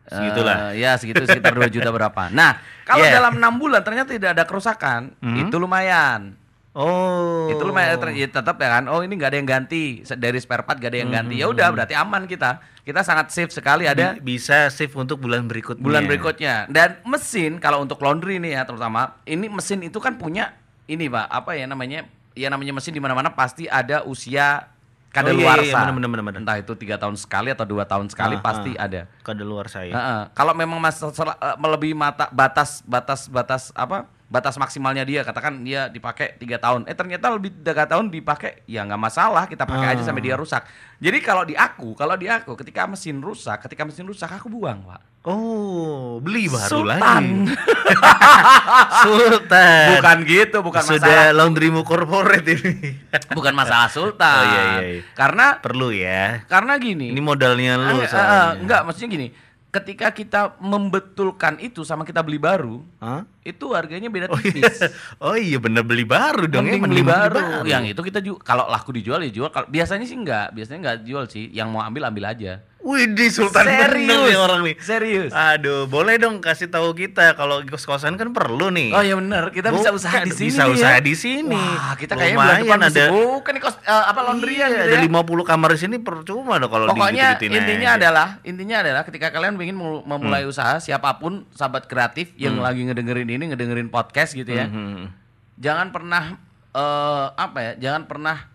Segitulah. 0.06 0.58
Eh, 0.72 0.86
ya 0.86 0.92
segitu 0.96 1.26
sekitar 1.26 1.52
2 1.52 1.66
juta 1.68 1.90
berapa. 1.90 2.30
Nah, 2.30 2.62
kalau 2.90 3.04
Yeah. 3.04 3.18
dalam 3.18 3.34
6 3.42 3.58
bulan 3.58 3.82
ternyata 3.82 4.14
tidak 4.14 4.38
ada 4.38 4.44
kerusakan, 4.46 5.18
Hmm. 5.20 5.50
itu 5.50 5.56
lumayan. 5.58 6.38
Oh. 6.76 7.48
Itu 7.48 7.64
lumayan 7.64 7.96
ya 8.12 8.28
tetap 8.28 8.60
ya 8.60 8.68
kan. 8.70 8.84
Oh, 8.92 9.00
ini 9.00 9.16
nggak 9.16 9.32
ada 9.32 9.38
yang 9.40 9.48
ganti 9.48 10.04
dari 10.14 10.36
spare 10.38 10.62
part 10.62 10.76
gak 10.76 10.92
ada 10.92 11.00
yang 11.00 11.08
Hmm, 11.08 11.18
ganti. 11.24 11.40
Ya 11.40 11.48
udah 11.48 11.72
berarti 11.72 11.96
aman 11.96 12.28
kita. 12.28 12.60
Kita 12.84 13.00
sangat 13.00 13.32
safe 13.32 13.50
sekali 13.50 13.88
ada 13.88 14.14
Bi- 14.14 14.36
bisa 14.36 14.68
save 14.68 14.92
untuk 14.94 15.18
bulan 15.18 15.48
berikutnya. 15.48 15.80
bulan 15.80 16.04
berikutnya. 16.04 16.68
Dan 16.68 17.00
mesin 17.02 17.58
kalau 17.58 17.80
untuk 17.80 17.98
laundry 17.98 18.38
nih 18.38 18.60
ya 18.60 18.68
terutama, 18.68 19.16
ini 19.24 19.48
mesin 19.48 19.82
itu 19.82 19.98
kan 19.98 20.16
punya 20.16 20.52
ini 20.86 21.08
Pak, 21.08 21.26
apa 21.26 21.56
ya 21.56 21.64
namanya? 21.66 22.06
Ya 22.36 22.52
namanya 22.52 22.76
mesin 22.76 22.92
di 22.92 23.00
mana-mana 23.00 23.32
pasti 23.32 23.66
ada 23.66 24.04
usia 24.04 24.68
Oh, 25.16 25.24
iya, 25.24 25.32
kadaluarsa. 25.32 25.64
iya, 25.64 25.74
bener, 25.80 25.94
bener, 25.96 26.10
bener, 26.12 26.26
bener. 26.28 26.40
Entah 26.44 26.60
itu 26.60 26.76
tiga 26.76 27.00
tahun 27.00 27.16
sekali 27.16 27.48
atau 27.48 27.64
dua 27.64 27.88
tahun 27.88 28.12
sekali 28.12 28.36
Ah, 28.36 28.44
pasti 28.44 28.76
ah. 28.76 28.84
ada. 28.84 29.02
Kada 29.24 29.42
luar 29.42 29.72
saya. 29.72 29.96
Heeh. 29.96 30.22
Kalau 30.36 30.52
memang 30.52 30.76
mas 30.76 31.00
sel- 31.00 31.16
eh, 31.32 31.56
melebihi 31.56 31.96
mata 31.96 32.28
batas 32.30 32.84
batas 32.84 33.26
batas 33.26 33.72
apa 33.72 34.12
batas 34.26 34.56
maksimalnya 34.56 35.02
dia 35.02 35.22
katakan 35.22 35.62
dia 35.62 35.86
dipakai 35.86 36.34
tiga 36.36 36.58
tahun 36.58 36.86
eh 36.86 36.94
ternyata 36.94 37.30
lebih 37.30 37.54
tiga 37.56 37.86
tahun 37.86 38.10
dipakai 38.10 38.66
ya 38.66 38.82
nggak 38.82 38.98
masalah 39.00 39.46
kita 39.46 39.64
pakai 39.64 39.94
aja 39.94 40.02
sampai 40.02 40.24
dia 40.24 40.34
rusak 40.34 40.66
jadi 40.98 41.18
kalau 41.20 41.44
di 41.44 41.54
aku 41.54 41.94
kalau 41.94 42.14
di 42.14 42.26
aku 42.26 42.58
ketika 42.58 42.86
mesin 42.86 43.20
rusak 43.20 43.62
ketika 43.62 43.86
mesin 43.86 44.04
rusak 44.04 44.30
aku 44.30 44.50
buang 44.50 44.82
pak 44.84 45.02
Oh, 45.26 46.22
beli 46.22 46.46
baru 46.46 46.86
Sultan. 46.86 47.50
lagi. 47.50 47.58
Sultan. 49.02 49.86
bukan 49.98 50.18
gitu 50.22 50.58
bukan 50.62 50.82
Sudah 50.84 51.02
masalah 51.02 51.34
laundrymu 51.34 51.82
corporate 51.82 52.46
ini. 52.48 52.94
bukan 53.38 53.54
masalah 53.54 53.90
sultan 53.90 54.22
Oh, 54.22 54.46
iya, 54.46 54.62
iya, 54.62 54.82
iya. 54.86 55.02
karena 55.14 55.58
Perlu 55.58 55.90
ya. 55.90 56.46
karena 56.46 56.78
gini 56.78 57.10
Ini 57.10 57.22
modalnya 57.22 57.74
lu 57.74 57.98
Ah, 57.98 57.98
ah, 57.98 58.06
soalnya. 58.06 58.42
enggak 58.62 58.82
maksudnya 58.86 59.10
gini 59.12 59.28
ketika 59.76 60.08
kita 60.16 60.42
membetulkan 60.64 61.60
itu 61.60 61.84
sama 61.84 62.08
kita 62.08 62.24
beli 62.24 62.40
baru 62.40 62.80
Hah? 63.04 63.28
itu 63.44 63.76
harganya 63.76 64.08
beda 64.08 64.32
Oh 64.32 64.40
iya. 64.40 64.52
tipis 64.56 64.78
Oh 65.26 65.36
iya 65.36 65.58
bener 65.60 65.84
beli 65.84 66.08
baru 66.08 66.48
dong 66.48 66.64
ya, 66.66 66.80
mending 66.80 66.84
beli 66.88 67.04
mending 67.04 67.12
baru. 67.12 67.68
Yang 67.68 67.84
itu 67.92 68.02
kita 68.08 68.20
juga 68.24 68.40
kalau 68.42 68.66
laku 68.72 68.96
dijual 68.96 69.22
ya 69.22 69.30
jual. 69.30 69.50
Kalau 69.52 69.68
biasanya 69.70 70.06
sih 70.08 70.18
enggak, 70.18 70.56
biasanya 70.56 70.80
enggak 70.82 70.98
jual 71.06 71.24
sih. 71.30 71.46
Yang 71.52 71.68
mau 71.70 71.82
ambil 71.84 72.10
ambil 72.10 72.26
aja. 72.32 72.64
Wih, 72.86 73.10
di 73.10 73.28
Sultan 73.28 73.66
bener 73.66 73.90
Serius. 73.90 74.14
nih 74.22 74.38
orang 74.38 74.62
nih. 74.62 74.76
Serius. 74.78 75.32
Aduh, 75.34 75.84
boleh 75.86 76.16
dong 76.16 76.38
kasih 76.38 76.70
tahu 76.70 76.94
kita 76.94 77.34
kalau 77.34 77.66
kos-kosan 77.66 78.14
kan 78.14 78.30
perlu 78.30 78.70
nih. 78.70 78.94
Oh 78.94 79.02
iya 79.02 79.18
bener, 79.18 79.50
kita 79.50 79.74
bisa 79.74 79.90
Bukan, 79.90 79.98
usaha 79.98 80.22
di 80.22 80.30
sini. 80.30 80.48
bisa 80.48 80.62
nih 80.62 80.72
usaha 80.72 80.94
ya. 80.94 81.02
di 81.02 81.14
sini. 81.16 81.58
Wah, 81.58 81.98
kita 81.98 82.14
kayaknya 82.14 82.38
bulan 82.38 82.58
depan 82.62 82.80
ada- 82.84 83.10
buka 83.10 83.50
nih 83.50 83.60
kos 83.60 83.76
eh, 83.80 84.06
apa 84.06 84.20
laundryan 84.22 84.54
Iya, 84.62 84.68
gitu 84.70 84.86
ada 84.86 84.96
ya. 84.96 85.02
50 85.02 85.18
kamar 85.44 85.70
di 85.72 85.80
sini 85.82 85.96
percuma 85.98 86.54
dong 86.56 86.70
kalau 86.70 86.86
Pokoknya 86.88 87.28
intinya 87.36 87.90
aja. 87.90 87.98
adalah 87.98 88.28
intinya 88.44 88.76
adalah 88.80 89.02
ketika 89.02 89.28
kalian 89.30 89.58
ingin 89.58 89.74
mul- 89.74 90.06
memulai 90.06 90.46
usaha 90.46 90.78
siapa 90.78 91.18
pun 91.18 91.50
sahabat 91.52 91.86
kreatif 91.86 92.38
yang 92.38 92.62
lagi 92.62 92.86
ngedengerin 92.86 93.26
ini 93.28 93.50
ngedengerin 93.50 93.90
podcast 93.90 94.32
gitu 94.32 94.54
ya. 94.54 94.70
Hmm. 94.70 95.10
Jangan 95.58 95.90
pernah 95.90 96.38
eh 96.70 97.28
apa 97.34 97.60
ya? 97.60 97.72
Jangan 97.82 98.06
pernah 98.06 98.54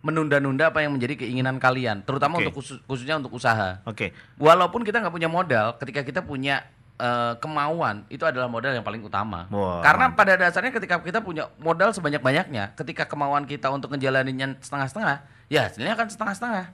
menunda-nunda 0.00 0.72
apa 0.72 0.80
yang 0.80 0.96
menjadi 0.96 1.24
keinginan 1.24 1.60
kalian, 1.60 2.00
terutama 2.04 2.40
Oke. 2.40 2.48
untuk 2.48 2.54
khusus- 2.64 2.80
khususnya 2.88 3.20
untuk 3.20 3.36
usaha. 3.36 3.84
Oke. 3.84 4.16
Walaupun 4.40 4.80
kita 4.80 5.00
nggak 5.00 5.12
punya 5.12 5.28
modal, 5.28 5.76
ketika 5.76 6.00
kita 6.04 6.20
punya 6.24 6.64
eh, 7.00 7.32
kemauan, 7.40 8.04
itu 8.12 8.20
adalah 8.28 8.44
modal 8.44 8.76
yang 8.76 8.84
paling 8.84 9.00
utama. 9.00 9.48
Wah, 9.48 9.80
Karena 9.80 10.12
pada 10.12 10.36
dasarnya 10.36 10.68
ketika 10.68 11.00
kita 11.00 11.24
punya 11.24 11.48
modal 11.56 11.96
sebanyak-banyaknya, 11.96 12.76
ketika 12.76 13.08
kemauan 13.08 13.48
kita 13.48 13.72
untuk 13.72 13.96
ngejalaninnya 13.96 14.60
setengah-setengah, 14.60 15.24
ya 15.48 15.64
hasilnya 15.64 15.96
akan 15.96 16.08
setengah-setengah. 16.12 16.66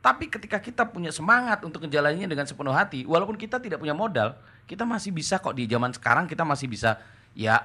Tapi 0.00 0.32
ketika 0.32 0.56
kita 0.64 0.88
punya 0.88 1.12
semangat 1.12 1.60
untuk 1.60 1.84
ngejalaninnya 1.84 2.24
dengan 2.24 2.48
sepenuh 2.48 2.72
hati, 2.72 3.04
walaupun 3.04 3.36
kita 3.36 3.60
tidak 3.60 3.84
punya 3.84 3.92
modal, 3.92 4.32
kita 4.64 4.88
masih 4.88 5.12
bisa 5.12 5.36
kok 5.36 5.52
di 5.52 5.68
zaman 5.68 5.92
sekarang 5.92 6.24
kita 6.24 6.40
masih 6.40 6.64
bisa 6.64 6.96
ya 7.36 7.60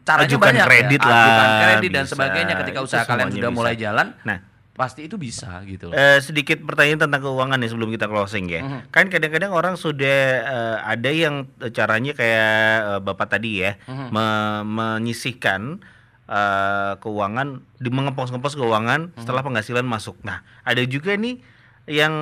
caranya 0.00 0.24
Ajukan 0.26 0.46
banyak 0.48 0.64
kredit 0.64 0.98
ya, 0.98 1.06
lah, 1.06 1.20
ajukan 1.20 1.48
kredit 1.58 1.90
dan 1.90 2.04
bisa. 2.04 2.12
sebagainya 2.12 2.54
ketika 2.58 2.78
Itu 2.78 2.86
usaha 2.86 3.04
kalian 3.04 3.30
sudah 3.30 3.48
bisa. 3.48 3.58
mulai 3.58 3.74
jalan, 3.74 4.06
Nah, 4.22 4.38
pasti 4.72 5.00
itu 5.02 5.16
bisa 5.16 5.60
gitu 5.62 5.88
loh. 5.88 5.94
Eh, 5.94 6.18
sedikit 6.18 6.56
pertanyaan 6.60 7.00
tentang 7.02 7.20
keuangan 7.20 7.56
nih 7.56 7.68
sebelum 7.68 7.90
kita 7.90 8.06
closing 8.06 8.46
ya. 8.46 8.60
Mhm. 8.60 8.80
Kan 8.88 9.06
kadang-kadang 9.06 9.50
orang 9.50 9.74
sudah 9.74 10.18
eh, 10.42 10.76
ada 10.82 11.10
yang 11.10 11.44
eh, 11.58 11.68
caranya 11.68 12.12
kayak 12.12 12.56
eh, 12.88 13.00
Bapak 13.00 13.26
tadi 13.30 13.60
ya, 13.60 13.76
Mhm. 13.82 14.06
me- 14.08 14.64
menyisihkan 14.64 15.82
eh, 16.24 16.92
keuangan, 16.96 17.60
di 17.76 17.88
mengepos-ngepos 17.88 18.54
keuangan 18.54 19.12
Mhm. 19.12 19.20
setelah 19.20 19.42
penghasilan 19.42 19.84
masuk. 19.84 20.16
Nah, 20.22 20.40
ada 20.62 20.80
juga 20.82 21.12
nih 21.12 21.42
yang 21.84 22.14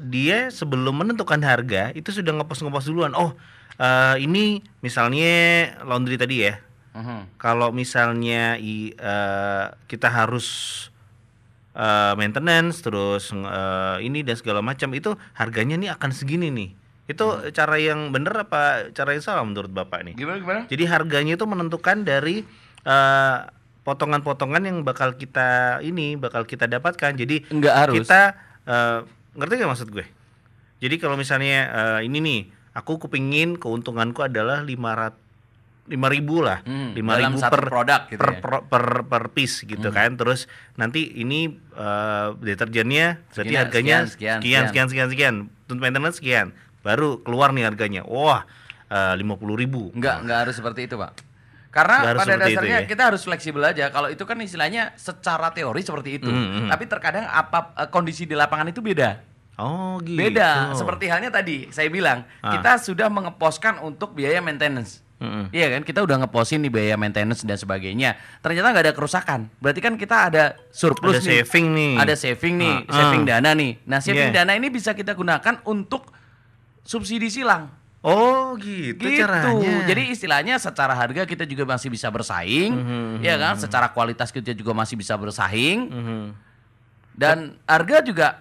dia 0.00 0.48
sebelum 0.48 0.94
menentukan 0.96 1.36
harga 1.38 1.90
itu 1.90 2.08
sudah 2.08 2.32
ngepos-ngepos 2.32 2.86
duluan. 2.86 3.12
Oh, 3.12 3.36
eh, 3.76 4.16
ini 4.18 4.64
misalnya 4.80 5.34
laundry 5.82 6.16
tadi 6.16 6.36
ya. 6.40 6.56
Mhm. 6.98 7.38
Kalau 7.38 7.70
misalnya 7.70 8.58
i- 8.58 8.90
eh, 8.92 9.66
kita 9.86 10.10
harus 10.10 10.46
eh, 11.72 12.12
maintenance 12.18 12.82
terus 12.82 13.30
eh, 13.30 13.96
ini 14.02 14.26
dan 14.26 14.34
segala 14.34 14.58
macam 14.58 14.90
itu 14.90 15.14
harganya 15.32 15.78
nih 15.78 15.94
akan 15.94 16.10
segini 16.10 16.50
nih. 16.50 16.70
Itu 17.06 17.24
cara 17.54 17.78
yang 17.78 18.10
bener 18.10 18.34
apa 18.34 18.90
cara 18.90 19.14
yang 19.14 19.22
salah 19.22 19.46
menurut 19.46 19.70
Bapak 19.70 20.02
nih? 20.02 20.14
Gimana 20.18 20.38
gimana? 20.42 20.60
Jadi 20.66 20.84
harganya 20.84 21.38
itu 21.38 21.46
menentukan 21.46 22.02
dari 22.02 22.42
eh, 22.82 23.38
potongan-potongan 23.86 24.62
yang 24.66 24.78
bakal 24.82 25.14
kita 25.14 25.78
ini 25.80 26.18
bakal 26.18 26.42
kita 26.44 26.66
dapatkan. 26.66 27.14
Jadi 27.14 27.46
Enggak 27.48 27.74
harus. 27.78 27.94
kita 28.02 28.20
eh, 28.66 28.98
ngerti 29.38 29.52
gak 29.62 29.70
maksud 29.70 29.88
gue? 29.88 30.06
Jadi 30.82 30.94
kalau 30.98 31.14
misalnya 31.14 31.58
eh, 31.70 32.00
ini 32.10 32.18
nih, 32.18 32.40
aku 32.74 32.98
kepingin 33.06 33.54
keuntunganku 33.54 34.26
adalah 34.26 34.66
500 34.66 35.27
lima 35.88 36.06
ribu 36.06 36.40
lah, 36.40 36.60
Hmm, 36.62 36.92
lima 36.92 37.16
dalam 37.16 37.32
ribu 37.32 37.42
per 37.42 37.62
produk 37.64 38.00
gitu 38.06 38.20
per, 38.20 38.30
ya. 38.30 38.40
pro- 38.44 38.64
per 38.64 38.84
per 39.04 39.22
piece 39.32 39.64
gitu 39.64 39.88
Hmm. 39.88 39.96
kan. 39.96 40.10
Terus 40.14 40.44
nanti 40.74 41.16
ini 41.16 41.48
eh, 41.74 42.28
deterjennya 42.36 43.24
berarti 43.26 43.48
Sekian, 43.48 43.60
harganya 43.64 43.96
sekian, 44.04 44.38
sekian, 44.38 44.38
sekian 44.38 44.64
sekian 44.68 44.86
sekian 44.86 45.08
sekian, 45.08 45.34
untuk 45.64 45.78
maintenance 45.78 46.20
sekian, 46.20 46.52
baru 46.80 47.18
keluar 47.20 47.50
nih 47.50 47.64
harganya. 47.64 48.04
Wah, 48.04 48.44
lima 49.14 49.34
puluh 49.34 49.56
ribu. 49.56 49.92
Enggak, 49.92 50.22
enggak 50.22 50.38
harus 50.44 50.54
seperti 50.54 50.86
itu, 50.86 50.96
Pak. 50.96 51.12
Karena 51.68 52.00
Nggak 52.00 52.16
pada 52.16 52.34
dasarnya 52.40 52.78
ya? 52.80 52.88
kita 52.88 53.02
harus 53.12 53.22
fleksibel 53.22 53.60
aja. 53.60 53.92
Kalau 53.92 54.08
itu 54.08 54.24
kan 54.24 54.40
istilahnya 54.40 54.96
secara 54.96 55.52
teori 55.52 55.84
seperti 55.84 56.16
itu. 56.16 56.26
Hmm, 56.26 56.64
hmm. 56.64 56.68
Tapi 56.72 56.84
terkadang 56.88 57.24
apa 57.24 57.76
eh, 57.76 57.88
kondisi 57.88 58.24
di 58.24 58.32
lapangan 58.32 58.66
itu 58.66 58.80
beda. 58.80 59.20
Oh 59.60 60.00
gitu. 60.00 60.16
Beda. 60.16 60.72
Seperti 60.72 61.10
halnya 61.10 61.28
tadi 61.28 61.68
saya 61.68 61.90
bilang, 61.90 62.24
Ah. 62.40 62.56
kita 62.56 62.78
sudah 62.78 63.10
mengeposkan 63.10 63.82
untuk 63.82 64.14
biaya 64.14 64.38
maintenance. 64.38 65.02
Mm-mm. 65.18 65.50
Iya 65.50 65.66
kan, 65.74 65.82
kita 65.82 66.06
udah 66.06 66.22
ngeposin 66.22 66.62
nih 66.62 66.70
biaya 66.70 66.94
maintenance 66.94 67.42
dan 67.42 67.58
sebagainya. 67.58 68.14
Ternyata 68.38 68.70
nggak 68.70 68.84
ada 68.86 68.94
kerusakan. 68.94 69.50
Berarti 69.58 69.82
kan 69.82 69.98
kita 69.98 70.30
ada 70.30 70.44
surplus 70.70 71.18
Ada 71.18 71.26
nih. 71.26 71.30
saving 71.42 71.66
nih. 71.74 71.92
Ada 71.98 72.14
saving 72.14 72.54
nih, 72.54 72.74
Ah, 72.86 72.94
saving 72.94 73.22
ah. 73.22 73.26
dana 73.26 73.50
nih. 73.52 73.72
Nah, 73.82 73.98
saving 73.98 74.30
Yeah. 74.30 74.46
dana 74.46 74.52
ini 74.54 74.70
bisa 74.70 74.94
kita 74.94 75.12
gunakan 75.12 75.58
untuk 75.66 76.14
subsidi 76.86 77.28
silang. 77.28 77.74
Oh 77.98 78.54
gitu, 78.54 78.94
gitu. 78.94 79.26
caranya. 79.26 79.82
Jadi 79.84 80.14
istilahnya 80.14 80.54
secara 80.56 80.94
harga 80.94 81.26
kita 81.26 81.42
juga 81.42 81.66
masih 81.66 81.90
bisa 81.90 82.06
bersaing, 82.08 82.70
Mhm, 82.70 83.10
ya 83.20 83.34
kan? 83.34 83.58
Secara 83.58 83.90
kualitas 83.90 84.30
kita 84.30 84.54
juga 84.54 84.70
masih 84.70 84.94
bisa 84.94 85.18
bersaing 85.18 85.90
Mhm. 85.90 86.26
dan 87.18 87.58
harga 87.66 87.98
juga 88.00 88.38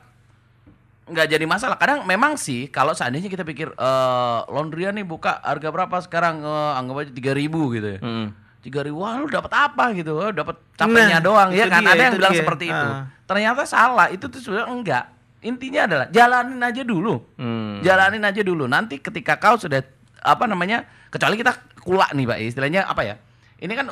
nggak 1.08 1.28
jadi 1.30 1.46
masalah. 1.46 1.76
Kadang 1.76 2.04
memang 2.04 2.36
sih 2.36 2.68
kalau 2.68 2.92
seandainya 2.92 3.28
kita 3.28 3.42
pikir 3.42 3.72
eh 3.72 4.40
laundryan 4.46 4.94
nih 4.94 5.04
buka 5.04 5.40
harga 5.40 5.68
berapa 5.68 5.96
sekarang 6.00 6.40
Eh, 6.40 6.72
anggap 6.76 6.96
aja 7.02 7.12
3000 7.12 7.48
gitu 7.72 7.88
ya. 7.90 8.00
Mhm. 8.00 8.28
Tiga 8.58 8.84
ribu, 8.84 9.00
wah 9.00 9.16
lu 9.16 9.26
dapat 9.26 9.48
apa 9.50 9.96
gitu? 9.96 10.12
Oh, 10.14 10.28
dapat 10.28 10.60
capeknya 10.76 11.18
Nah, 11.18 11.24
doang 11.24 11.50
ya 11.52 11.66
kan? 11.66 11.80
dia, 11.80 11.88
Ada 11.88 12.04
yang 12.04 12.16
bilang 12.20 12.34
dia. 12.36 12.42
seperti 12.44 12.66
itu. 12.68 12.88
Ah. 12.90 13.08
Ternyata 13.24 13.64
salah. 13.64 14.08
Itu 14.10 14.28
tuh 14.28 14.44
sebenarnya 14.44 14.68
enggak. 14.68 15.04
Intinya 15.40 15.82
adalah 15.88 16.06
jalanin 16.10 16.60
aja 16.60 16.82
dulu. 16.84 17.16
Hmm. 17.40 17.80
Jalanin 17.80 18.20
aja 18.22 18.42
dulu. 18.44 18.68
Nanti 18.68 19.00
ketika 19.00 19.40
kau 19.40 19.56
sudah 19.56 19.80
apa 20.20 20.44
namanya? 20.46 20.84
Kecuali 21.08 21.40
kita 21.40 21.56
kulak 21.80 22.12
nih, 22.12 22.28
Pak. 22.28 22.38
Istilahnya 22.44 22.82
apa 22.84 23.08
ya? 23.08 23.16
Ini 23.56 23.72
kan 23.72 23.88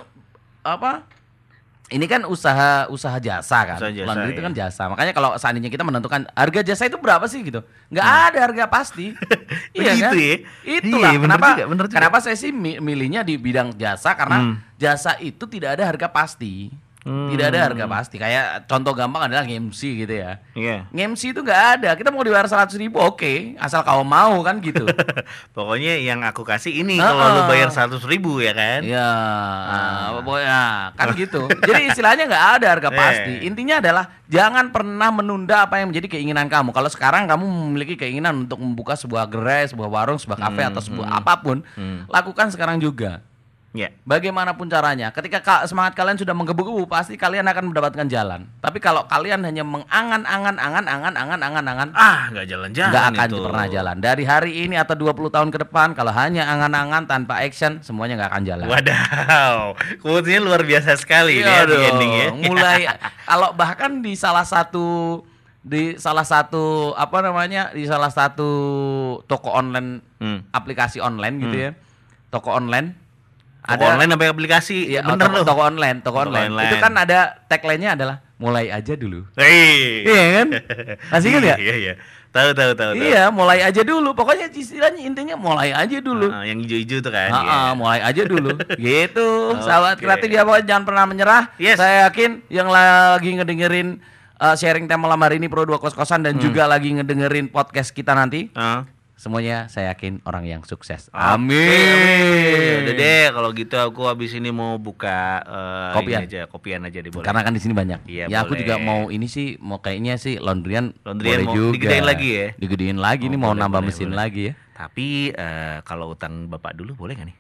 apa? 0.61 1.07
Ini 1.85 2.01
kan 2.05 2.25
usaha 2.25 2.89
usaha 2.89 3.13
jasa 3.19 3.59
kan. 3.63 3.77
Usaha 3.77 3.93
jasa, 3.93 4.09
Laundry 4.09 4.33
itu 4.33 4.41
ya. 4.41 4.45
kan 4.49 4.53
jasa. 4.53 4.83
Makanya 4.89 5.13
kalau 5.13 5.37
seandainya 5.37 5.69
kita 5.69 5.85
menentukan 5.85 6.25
harga 6.27 6.65
jasa 6.65 6.83
itu 6.83 6.97
berapa 6.97 7.21
sih 7.25 7.45
gitu? 7.45 7.61
Nggak 7.87 8.07
ada 8.25 8.37
harga 8.41 8.63
pasti. 8.65 9.13
iya 9.77 9.93
Begitu 9.93 10.01
kan? 10.01 10.13
ya? 10.17 10.35
Itulah 10.81 11.11
Iya, 11.13 11.19
kenapa 11.21 11.45
juga, 11.51 11.63
bener 11.69 11.85
juga. 11.85 11.95
kenapa 11.95 12.17
saya 12.19 12.33
sih 12.33 12.49
mi- 12.49 12.81
milihnya 12.81 13.21
di 13.21 13.37
bidang 13.37 13.69
jasa 13.75 14.13
karena 14.13 14.37
Hmm. 14.41 14.55
jasa 14.75 15.13
itu 15.19 15.45
tidak 15.45 15.77
ada 15.77 15.85
harga 15.85 16.09
pasti. 16.09 16.73
Hmm. 17.05 17.29
Tidak 17.29 17.53
ada 17.53 17.69
harga 17.69 17.85
pasti. 17.85 18.17
Kayak 18.17 18.65
contoh 18.65 18.97
gampang 18.97 19.29
adalah 19.29 19.45
MC 19.45 19.77
gitu 20.01 20.09
ya. 20.09 20.41
Iya. 20.57 20.89
MC 20.89 21.37
itu 21.37 21.45
nggak 21.45 21.61
ada. 21.77 21.89
Kita 21.93 22.09
mau 22.09 22.25
dibayar 22.25 22.49
100 22.49 22.73
ribu 22.81 22.97
oke, 22.97 23.53
asal 23.61 23.85
kau 23.85 24.01
mau 24.01 24.41
kan 24.41 24.57
gitu. 24.57 24.89
Pokoknya 25.55 26.01
yang 26.01 26.25
aku 26.25 26.41
kasih 26.41 26.73
ini 26.73 26.97
Heeh. 26.97 27.05
kalau 27.05 27.29
lu 27.29 27.41
bayar 27.45 27.69
100 27.69 28.01
ribu 28.09 28.41
ya 28.41 28.57
kan? 28.57 28.81
Iya, 28.81 29.05
Ah. 29.05 30.17
pokoknya 30.17 30.59
kan 30.97 31.07
gitu. 31.13 31.45
Jadi 31.45 31.93
istilahnya 31.93 32.25
nggak 32.25 32.45
ada 32.57 32.67
harga 32.73 32.89
Eh. 32.89 32.97
pasti. 32.97 33.33
Intinya 33.45 33.77
adalah 33.77 34.05
jangan 34.25 34.73
pernah 34.73 35.13
menunda 35.13 35.61
apa 35.61 35.77
yang 35.77 35.93
menjadi 35.93 36.17
keinginan 36.17 36.49
kamu. 36.49 36.73
Kalau 36.73 36.89
sekarang 36.89 37.29
kamu 37.29 37.45
memiliki 37.45 37.95
keinginan 37.95 38.49
untuk 38.49 38.57
membuka 38.57 38.97
sebuah 38.97 39.29
gerai, 39.29 39.69
sebuah 39.69 39.85
warung, 39.85 40.17
sebuah 40.17 40.41
kafe 40.41 40.65
atau 40.65 40.81
sebuah 40.81 41.21
apa 41.21 41.37
pun, 41.37 41.61
Hmm. 41.77 42.09
lakukan 42.09 42.49
sekarang 42.49 42.81
juga. 42.81 43.21
Ya. 43.75 43.91
Bagaimanapun 44.01 44.65
caranya, 44.65 45.11
ketika 45.11 45.39
ka- 45.39 45.63
semangat 45.65 45.91
kalian 45.93 46.15
sudah 46.15 46.31
menggebu-gebu, 46.31 46.87
pasti 46.87 47.13
kalian 47.13 47.43
akan 47.43 47.69
mendapatkan 47.69 48.07
jalan. 48.07 48.47
Tapi 48.57 48.79
kalau 48.79 49.03
kalian 49.03 49.43
hanya 49.43 49.61
mengangan-angan, 49.61 50.55
angan-angan, 50.55 51.13
angan-angan, 51.13 51.65
angan, 51.67 51.89
Ah, 51.91 52.31
nggak 52.31 52.47
jalan-jalan 52.47 52.89
nggak 52.89 53.05
akan 53.11 53.27
itu. 53.29 53.43
pernah 53.43 53.65
jalan. 53.67 53.95
Dari 53.99 54.23
hari 54.23 54.51
ini 54.63 54.75
atau 54.75 54.95
20 54.95 55.27
tahun 55.27 55.51
ke 55.51 55.59
depan, 55.61 55.91
kalau 55.91 56.09
hanya 56.09 56.47
angan-angan 56.47 57.03
tanpa 57.03 57.37
action, 57.37 57.83
semuanya 57.83 58.15
nggak 58.17 58.31
akan 58.31 58.43
jalan. 58.43 58.65
Wadaw, 58.65 59.57
quotes-nya 59.99 60.39
luar 60.39 60.63
biasa 60.63 60.95
sekali 60.95 61.39
ya 61.39 61.67
di 61.67 61.69
dong. 61.69 61.83
ending 61.85 62.11
ya. 62.13 62.27
Mulai 62.31 62.79
kalau 63.27 63.51
bahkan 63.51 63.99
di 63.99 64.15
salah 64.15 64.41
satu 64.41 65.19
di 65.59 65.97
salah 65.97 66.23
satu 66.23 66.93
apa 66.93 67.19
namanya 67.19 67.73
di 67.73 67.83
salah 67.83 68.09
satu 68.09 68.49
toko 69.23 69.51
online 69.51 69.99
Hmm. 70.15 70.41
aplikasi 70.49 70.97
online 70.97 71.35
gitu 71.39 71.57
ya 71.59 71.71
toko 72.27 72.49
online 72.49 72.95
Toko 73.65 73.83
online 73.83 74.11
apa 74.13 74.23
aplikasi? 74.29 74.77
Iya, 74.93 75.01
Bener 75.01 75.25
toko, 75.25 75.37
loh. 75.41 75.45
toko 75.45 75.61
online, 75.65 75.97
toko, 76.05 76.17
Toko 76.21 76.29
online. 76.29 76.49
online. 76.53 76.69
Itu 76.69 76.77
kan 76.77 76.93
ada 76.93 77.19
tagline-nya 77.49 77.89
adalah 77.97 78.15
mulai 78.37 78.69
aja 78.69 78.93
dulu. 78.93 79.25
Hei. 79.33 80.05
Iya 80.05 80.23
kan? 80.37 80.47
Masih 81.11 81.29
kan 81.33 81.41
ya? 81.41 81.55
Iya, 81.57 81.75
iya. 81.81 81.93
Tahu 82.35 82.51
tahu 82.51 82.71
tahu. 82.75 82.91
Iya, 82.99 83.31
mulai 83.31 83.63
aja 83.63 83.79
dulu. 83.79 84.11
Pokoknya 84.11 84.51
istilahnya 84.51 84.99
intinya 84.99 85.39
mulai 85.39 85.71
aja 85.71 85.97
dulu. 86.03 86.27
Ah, 86.27 86.43
yang 86.43 86.59
hijau-hijau 86.59 86.99
tuh 86.99 87.11
kan. 87.15 87.31
Iya. 87.31 87.47
ah, 87.47 87.71
mulai 87.73 88.03
aja 88.03 88.21
dulu. 88.27 88.51
gitu. 88.83 89.27
Sahabat 89.63 89.95
Oke. 89.95 90.03
kreatif 90.03 90.29
ya 90.35 90.43
pokoknya 90.43 90.65
jangan 90.67 90.83
pernah 90.83 91.03
menyerah. 91.07 91.43
Yes. 91.55 91.79
Saya 91.79 92.11
yakin 92.11 92.43
yang 92.51 92.67
lagi 92.67 93.39
ngedengerin 93.39 94.03
uh, 94.43 94.51
sharing 94.59 94.83
tema 94.91 95.07
malam 95.07 95.23
hari 95.23 95.39
ini 95.39 95.47
Pro 95.47 95.63
2 95.63 95.79
Kos-Kosan 95.79 96.27
dan 96.27 96.35
juga 96.35 96.67
lagi 96.67 96.91
ngedengerin 96.91 97.47
podcast 97.47 97.95
kita 97.95 98.11
nanti. 98.11 98.51
Ah. 98.51 98.83
Semuanya 99.15 99.65
saya 99.67 99.89
yakin 99.89 100.19
orang 100.21 100.43
yang 100.43 100.61
sukses. 100.61 101.07
Ya 101.07 101.33
Amin. 101.33 102.83
Udah 102.83 102.93
deh 102.93 103.25
kalau 103.31 103.49
gitu 103.51 103.75
aku 103.75 104.01
habis 104.05 104.31
ini 104.31 104.51
mau 104.51 104.75
buka 104.75 105.39
eh, 105.41 105.93
Kopian. 105.95 106.19
aja, 106.21 106.41
kopian 106.45 106.83
aja 106.83 106.99
deh 106.99 107.07
boleh. 107.07 107.23
Karena 107.23 107.41
kan 107.41 107.49
di 107.49 107.59
sini 107.59 107.71
banyak. 107.71 108.03
Iya, 108.03 108.27
ya 108.27 108.37
aku 108.41 108.53
boleh. 108.53 108.61
juga 108.61 108.75
mau 108.77 109.07
ini 109.07 109.25
sih 109.25 109.55
mau 109.57 109.79
kayaknya 109.79 110.15
sih 110.15 110.35
laundryan 110.35 110.91
boleh 110.91 111.01
Laundryan 111.01 111.39
mau 111.41 111.55
juga. 111.55 111.73
digedein 111.79 112.03
lagi 112.03 112.27
ya? 112.29 112.47
Digedein 112.55 112.99
lagi 112.99 113.25
Oh, 113.25 113.31
nih 113.31 113.39
mau 113.39 113.49
boleh, 113.49 113.61
nambah 113.63 113.79
boleh, 113.79 113.87
mesin 113.89 114.09
boleh. 114.09 114.19
lagi 114.19 114.41
ya. 114.43 114.53
Tapi 114.75 115.07
eh, 115.31 115.77
kalau 115.81 116.05
utang 116.11 116.33
Bapak 116.45 116.75
dulu 116.75 116.91
boleh 116.93 117.15
nggak 117.15 117.27
nih? 117.31 117.37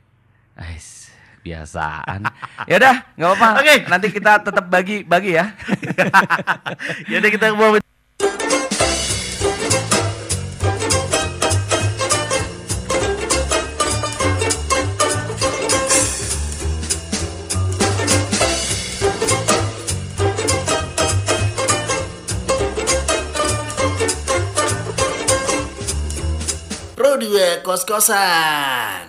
Ais, 0.55 1.11
biasaan. 1.43 2.23
ya 2.71 2.75
udah, 2.79 2.95
nggak 3.13 3.29
apa-apa. 3.29 3.47
Oke. 3.59 3.75
Nanti 3.85 4.07
kita 4.09 4.31
tetap 4.39 4.65
bagi 4.65 5.03
bagi 5.03 5.35
ya. 5.35 5.51
ya 7.11 7.19
udah 7.19 7.29
kita 7.29 7.51
mau 7.51 7.75
Dua 27.15 27.63
kos-kosan. 27.63 29.07